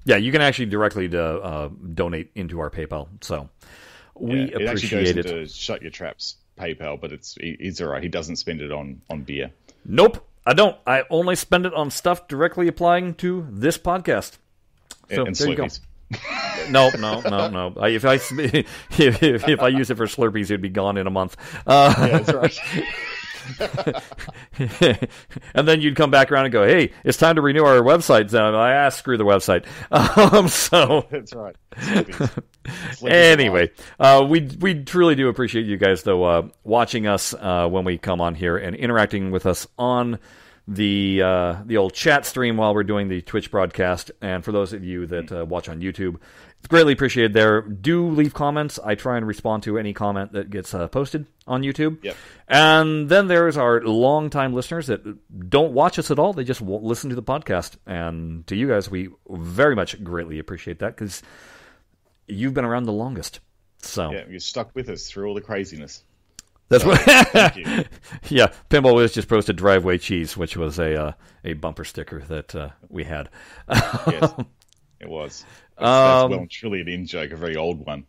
Yeah, 0.04 0.16
you 0.16 0.32
can 0.32 0.40
actually 0.40 0.66
directly 0.66 1.08
uh, 1.12 1.18
uh, 1.20 1.68
donate 1.94 2.30
into 2.34 2.60
our 2.60 2.70
PayPal. 2.70 3.08
So 3.20 3.48
we 4.14 4.34
Yeah, 4.34 4.42
it 4.44 4.48
actually 4.52 4.66
appreciate 4.66 5.00
goes 5.00 5.10
it. 5.10 5.30
into 5.30 5.48
shut 5.52 5.82
your 5.82 5.90
traps 5.90 6.36
PayPal, 6.58 7.00
but 7.00 7.12
it's 7.12 7.36
he's 7.40 7.80
all 7.80 7.88
right. 7.88 8.02
He 8.02 8.08
doesn't 8.08 8.36
spend 8.36 8.60
it 8.62 8.72
on 8.72 9.02
on 9.10 9.22
beer. 9.22 9.50
Nope. 9.84 10.24
I 10.46 10.54
don't. 10.54 10.76
I 10.86 11.04
only 11.10 11.36
spend 11.36 11.66
it 11.66 11.74
on 11.74 11.90
stuff 11.90 12.26
directly 12.26 12.68
applying 12.68 13.14
to 13.16 13.46
this 13.50 13.76
podcast. 13.76 14.38
So 15.12 15.26
and 15.26 15.34
there 15.34 15.48
you 15.48 15.54
go. 15.56 15.64
Slurpees. 15.64 15.80
No, 16.70 16.90
no, 16.98 17.20
no, 17.22 17.48
no. 17.48 17.74
I, 17.80 17.88
if 17.90 18.04
I 18.04 18.14
if, 18.14 18.30
if, 18.98 19.48
if 19.48 19.60
I 19.60 19.68
use 19.68 19.90
it 19.90 19.96
for 19.96 20.04
Slurpees, 20.06 20.44
it'd 20.44 20.60
be 20.60 20.68
gone 20.68 20.98
in 20.98 21.06
a 21.06 21.10
month. 21.10 21.34
Uh, 21.66 21.94
Yeah, 21.98 22.18
that's 22.18 22.32
right. 22.32 22.60
and 25.54 25.68
then 25.68 25.80
you'd 25.80 25.96
come 25.96 26.10
back 26.10 26.30
around 26.30 26.46
and 26.46 26.52
go, 26.52 26.66
"Hey, 26.66 26.92
it's 27.04 27.18
time 27.18 27.36
to 27.36 27.42
renew 27.42 27.64
our 27.64 27.80
website." 27.80 28.32
And 28.32 28.56
I 28.56 28.86
ah, 28.86 28.88
screw 28.90 29.16
the 29.16 29.24
website. 29.24 29.64
Um, 30.18 30.48
so 30.48 31.06
that's 31.10 31.34
right. 31.34 31.56
Anyway, 33.04 33.70
uh, 33.98 34.26
we 34.28 34.48
we 34.60 34.82
truly 34.82 35.14
do 35.14 35.28
appreciate 35.28 35.66
you 35.66 35.76
guys 35.76 36.02
though 36.02 36.24
uh, 36.24 36.48
watching 36.64 37.06
us 37.06 37.34
uh, 37.34 37.68
when 37.68 37.84
we 37.84 37.98
come 37.98 38.20
on 38.20 38.34
here 38.34 38.56
and 38.56 38.74
interacting 38.76 39.30
with 39.30 39.46
us 39.46 39.66
on 39.78 40.18
the 40.68 41.22
uh, 41.22 41.56
the 41.64 41.78
old 41.78 41.94
chat 41.94 42.26
stream 42.26 42.58
while 42.58 42.74
we're 42.74 42.84
doing 42.84 43.08
the 43.08 43.22
Twitch 43.22 43.50
broadcast. 43.50 44.10
And 44.20 44.44
for 44.44 44.52
those 44.52 44.72
of 44.72 44.84
you 44.84 45.06
that 45.06 45.32
uh, 45.32 45.44
watch 45.46 45.68
on 45.68 45.80
YouTube, 45.80 46.16
greatly 46.68 46.92
appreciated. 46.92 47.32
There, 47.32 47.62
do 47.62 48.08
leave 48.08 48.34
comments. 48.34 48.78
I 48.84 48.94
try 48.94 49.16
and 49.16 49.26
respond 49.26 49.62
to 49.64 49.78
any 49.78 49.92
comment 49.92 50.32
that 50.32 50.50
gets 50.50 50.74
uh, 50.74 50.88
posted 50.88 51.26
on 51.46 51.62
YouTube. 51.62 52.04
Yep. 52.04 52.16
And 52.46 53.08
then 53.08 53.26
there's 53.26 53.56
our 53.56 53.80
longtime 53.82 54.52
listeners 54.54 54.86
that 54.86 55.48
don't 55.50 55.72
watch 55.72 55.98
us 55.98 56.10
at 56.10 56.18
all; 56.18 56.32
they 56.32 56.44
just 56.44 56.60
listen 56.62 57.10
to 57.10 57.16
the 57.16 57.22
podcast. 57.22 57.76
And 57.86 58.46
to 58.46 58.56
you 58.56 58.68
guys, 58.68 58.90
we 58.90 59.08
very 59.28 59.74
much 59.74 60.02
greatly 60.04 60.38
appreciate 60.38 60.78
that 60.80 60.96
because 60.96 61.22
you've 62.26 62.54
been 62.54 62.64
around 62.64 62.84
the 62.84 62.92
longest. 62.92 63.40
So 63.80 64.12
Yeah, 64.12 64.24
you 64.28 64.38
stuck 64.38 64.74
with 64.74 64.88
us 64.88 65.08
through 65.08 65.28
all 65.28 65.34
the 65.34 65.40
craziness. 65.40 66.02
that's 66.68 66.84
what. 66.84 67.00
Thank 67.00 67.56
you. 67.56 67.84
yeah, 68.28 68.52
Pinball 68.70 68.94
Whiz 68.96 69.14
just 69.14 69.28
posted 69.28 69.56
driveway 69.56 69.98
cheese, 69.98 70.36
which 70.36 70.56
was 70.56 70.78
a 70.78 71.00
uh, 71.02 71.12
a 71.44 71.54
bumper 71.54 71.84
sticker 71.84 72.20
that 72.28 72.54
uh, 72.54 72.70
we 72.88 73.04
had. 73.04 73.30
Yes, 73.70 74.34
it 75.00 75.08
was. 75.08 75.44
That's, 75.78 75.84
that's 75.84 76.24
Um, 76.24 76.30
well 76.30 76.40
and 76.40 76.50
truly 76.50 76.80
an 76.80 76.88
in 76.88 77.06
joke, 77.06 77.30
a 77.30 77.36
very 77.36 77.56
old 77.56 77.84
one. 77.84 78.06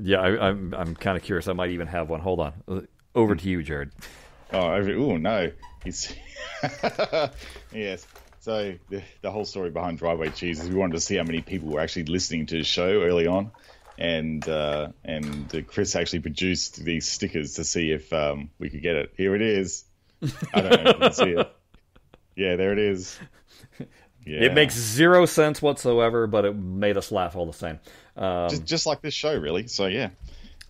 yeah, 0.00 0.20
I, 0.20 0.48
I'm 0.48 0.74
I'm 0.74 0.94
kind 0.96 1.16
of 1.16 1.22
curious. 1.22 1.48
I 1.48 1.52
might 1.52 1.70
even 1.70 1.86
have 1.88 2.08
one. 2.08 2.20
Hold 2.20 2.40
on. 2.40 2.88
Over 3.14 3.34
to 3.36 3.48
you, 3.48 3.62
Jared. 3.62 3.92
Oh, 4.52 4.60
oh 4.68 5.16
no, 5.16 5.52
he's 5.84 6.12
yes. 7.72 8.06
So 8.40 8.74
the, 8.90 9.02
the 9.22 9.30
whole 9.30 9.44
story 9.46 9.70
behind 9.70 9.98
Driveway 9.98 10.30
Cheese 10.30 10.60
is 10.60 10.68
we 10.68 10.74
wanted 10.76 10.94
to 10.94 11.00
see 11.00 11.16
how 11.16 11.22
many 11.24 11.40
people 11.40 11.68
were 11.70 11.80
actually 11.80 12.04
listening 12.04 12.46
to 12.46 12.58
the 12.58 12.64
show 12.64 13.02
early 13.02 13.26
on, 13.26 13.52
and 13.96 14.46
uh, 14.48 14.88
and 15.04 15.54
uh, 15.54 15.62
Chris 15.66 15.96
actually 15.96 16.20
produced 16.20 16.84
these 16.84 17.06
stickers 17.08 17.54
to 17.54 17.64
see 17.64 17.90
if 17.90 18.12
um, 18.12 18.50
we 18.58 18.68
could 18.68 18.82
get 18.82 18.96
it. 18.96 19.12
Here 19.16 19.34
it 19.34 19.42
is. 19.42 19.84
I 20.52 20.60
don't 20.60 20.70
know 20.84 20.90
if 20.90 20.96
you 20.96 21.00
can 21.00 21.12
see 21.12 21.30
it. 21.30 21.50
Yeah, 22.36 22.56
there 22.56 22.72
it 22.72 22.80
is. 22.80 23.16
Yeah. 24.26 24.44
It 24.44 24.54
makes 24.54 24.74
zero 24.74 25.26
sense 25.26 25.60
whatsoever, 25.60 26.26
but 26.26 26.44
it 26.44 26.56
made 26.56 26.96
us 26.96 27.12
laugh 27.12 27.36
all 27.36 27.46
the 27.46 27.52
same. 27.52 27.78
Um, 28.16 28.48
just, 28.48 28.64
just 28.64 28.86
like 28.86 29.02
this 29.02 29.14
show, 29.14 29.36
really. 29.36 29.66
So 29.66 29.86
yeah, 29.86 30.10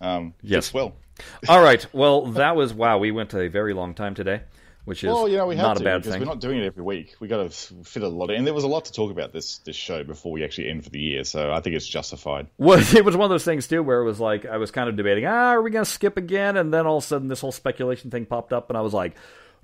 um, 0.01 0.33
Yes. 0.41 0.73
well. 0.73 0.93
all 1.47 1.61
right. 1.61 1.85
Well, 1.93 2.25
that 2.33 2.55
was 2.57 2.73
wow. 2.73 2.97
We 2.97 3.11
went 3.11 3.33
a 3.33 3.47
very 3.47 3.73
long 3.73 3.93
time 3.93 4.15
today, 4.15 4.41
which 4.83 5.01
is 5.01 5.07
Well, 5.07 5.29
you 5.29 5.37
know, 5.37 5.47
we 5.47 5.55
not 5.55 5.77
to 5.77 5.81
a 5.81 5.85
bad 5.85 6.03
thing. 6.03 6.19
we're 6.19 6.25
not 6.25 6.41
doing 6.41 6.59
it 6.59 6.65
every 6.65 6.83
week. 6.83 7.15
We 7.21 7.29
got 7.29 7.49
to 7.49 7.49
fit 7.49 8.03
a 8.03 8.09
lot, 8.09 8.29
in. 8.31 8.35
and 8.35 8.45
there 8.45 8.53
was 8.53 8.65
a 8.65 8.67
lot 8.67 8.83
to 8.85 8.91
talk 8.91 9.11
about 9.11 9.31
this 9.31 9.59
this 9.59 9.77
show 9.77 10.03
before 10.03 10.33
we 10.33 10.43
actually 10.43 10.69
end 10.69 10.83
for 10.83 10.89
the 10.89 10.99
year. 10.99 11.23
So 11.23 11.53
I 11.53 11.61
think 11.61 11.77
it's 11.77 11.87
justified. 11.87 12.47
Well, 12.57 12.79
it 12.95 13.05
was 13.05 13.15
one 13.15 13.23
of 13.23 13.29
those 13.29 13.45
things 13.45 13.65
too, 13.67 13.81
where 13.81 14.01
it 14.01 14.05
was 14.05 14.19
like 14.19 14.45
I 14.45 14.57
was 14.57 14.71
kind 14.71 14.89
of 14.89 14.97
debating, 14.97 15.25
ah, 15.25 15.51
are 15.53 15.61
we 15.61 15.71
going 15.71 15.85
to 15.85 15.89
skip 15.89 16.17
again? 16.17 16.57
And 16.57 16.73
then 16.73 16.85
all 16.85 16.97
of 16.97 17.03
a 17.05 17.07
sudden, 17.07 17.29
this 17.29 17.39
whole 17.39 17.53
speculation 17.53 18.11
thing 18.11 18.25
popped 18.25 18.51
up, 18.51 18.69
and 18.69 18.77
I 18.77 18.81
was 18.81 18.93
like, 18.93 19.15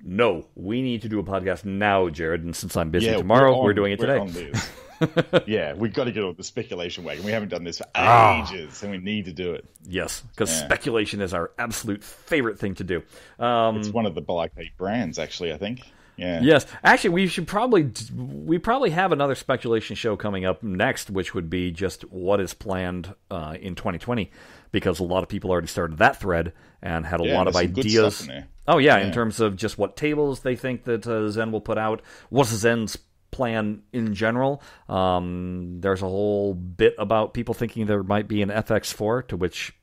no, 0.04 0.46
we 0.54 0.82
need 0.82 1.02
to 1.02 1.08
do 1.08 1.18
a 1.18 1.22
podcast 1.22 1.64
now, 1.64 2.08
Jared. 2.08 2.42
And 2.44 2.54
since 2.54 2.76
I'm 2.76 2.90
busy 2.90 3.06
Yeah, 3.06 3.16
tomorrow, 3.18 3.54
on- 3.56 3.64
we're, 3.64 3.74
doing 3.74 3.92
it 3.92 3.98
we're 4.00 4.18
today. 4.18 4.52
yeah, 5.46 5.74
we've 5.74 5.92
got 5.92 6.04
to 6.04 6.12
get 6.12 6.22
on 6.24 6.34
the 6.36 6.44
speculation 6.44 7.04
wagon. 7.04 7.24
We 7.24 7.32
haven't 7.32 7.48
done 7.48 7.64
this 7.64 7.78
for 7.78 7.86
Ah. 7.94 8.48
ages, 8.52 8.82
and 8.82 8.92
we 8.92 8.98
need 8.98 9.24
to 9.24 9.32
do 9.32 9.52
it. 9.52 9.64
Yes, 9.86 10.20
because 10.32 10.50
Yeah. 10.50 10.64
speculation 10.64 11.20
is 11.20 11.34
our 11.34 11.50
absolute 11.58 12.04
favorite 12.04 12.58
thing 12.58 12.74
to 12.76 12.84
do. 12.84 13.02
Um, 13.38 13.78
It's 13.78 13.88
one 13.90 14.06
of 14.06 14.14
the 14.14 14.20
Bike 14.20 14.52
brands, 14.76 15.18
actually. 15.18 15.52
I 15.52 15.56
think. 15.58 15.80
Yeah. 16.16 16.40
Yes, 16.42 16.66
actually, 16.84 17.10
we 17.10 17.26
should 17.26 17.46
probably 17.48 17.90
we 18.14 18.58
probably 18.58 18.90
have 18.90 19.12
another 19.12 19.34
speculation 19.34 19.96
show 19.96 20.14
coming 20.14 20.44
up 20.44 20.62
next, 20.62 21.10
which 21.10 21.34
would 21.34 21.48
be 21.50 21.70
just 21.70 22.02
what 22.12 22.38
is 22.38 22.52
planned 22.54 23.14
uh, 23.30 23.56
in 23.60 23.74
2020, 23.74 24.30
because 24.72 25.00
a 25.00 25.04
lot 25.04 25.22
of 25.22 25.28
people 25.30 25.50
already 25.50 25.66
started 25.68 25.98
that 25.98 26.20
thread 26.20 26.52
and 26.82 27.06
had 27.06 27.20
a 27.20 27.24
Yeah, 27.24 27.34
lot 27.38 27.48
of 27.48 27.54
there's 27.54 27.64
some 27.66 27.72
good 27.72 27.86
ideas. 27.86 28.28
Stuff 28.64 28.78
in 28.78 28.84
there. 28.84 28.94
Oh 28.94 29.00
yeah, 29.00 29.06
in 29.06 29.12
terms 29.12 29.40
of 29.40 29.56
just 29.56 29.78
what 29.78 29.96
tables 29.96 30.40
they 30.40 30.56
think 30.56 30.84
that 30.84 31.06
uh, 31.06 31.28
Zen 31.28 31.52
will 31.52 31.60
put 31.60 31.78
out, 31.78 32.02
what's 32.30 32.50
Zen's 32.50 32.96
plan 33.32 33.82
in 33.92 34.14
general. 34.14 34.62
Um, 34.88 35.80
there's 35.80 36.02
a 36.02 36.06
whole 36.08 36.54
bit 36.54 36.94
about 36.98 37.34
people 37.34 37.54
thinking 37.54 37.86
there 37.86 38.02
might 38.04 38.28
be 38.28 38.42
an 38.42 38.50
FX4, 38.50 39.28
to 39.28 39.36
which 39.36 39.74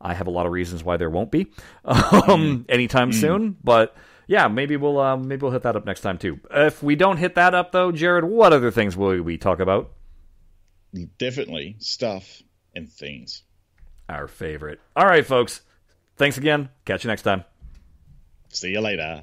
I 0.00 0.14
have 0.14 0.26
a 0.28 0.30
lot 0.30 0.46
of 0.46 0.52
reasons 0.52 0.84
why 0.84 0.96
there 0.96 1.10
won't 1.10 1.32
be 1.32 1.52
um, 1.84 2.66
anytime 2.68 3.12
soon. 3.12 3.56
But 3.64 3.96
yeah, 4.28 4.48
maybe 4.48 4.76
we'll 4.76 5.00
uh, 5.00 5.16
maybe 5.16 5.42
we'll 5.42 5.52
hit 5.52 5.62
that 5.62 5.74
up 5.76 5.84
next 5.84 6.02
time 6.02 6.18
too. 6.18 6.38
If 6.50 6.82
we 6.82 6.94
don't 6.94 7.16
hit 7.16 7.34
that 7.34 7.54
up 7.54 7.72
though, 7.72 7.90
Jared, 7.90 8.24
what 8.24 8.52
other 8.52 8.70
things 8.70 8.96
will 8.96 9.20
we 9.22 9.38
talk 9.38 9.58
about? 9.60 9.92
Definitely 11.18 11.76
stuff 11.78 12.42
and 12.74 12.90
things. 12.90 13.42
Our 14.08 14.28
favorite. 14.28 14.80
All 14.94 15.06
right, 15.06 15.24
folks. 15.24 15.62
Thanks 16.16 16.36
again. 16.36 16.68
Catch 16.84 17.04
you 17.04 17.08
next 17.08 17.22
time. 17.22 17.44
See 18.52 18.70
you 18.70 18.80
later. 18.80 19.22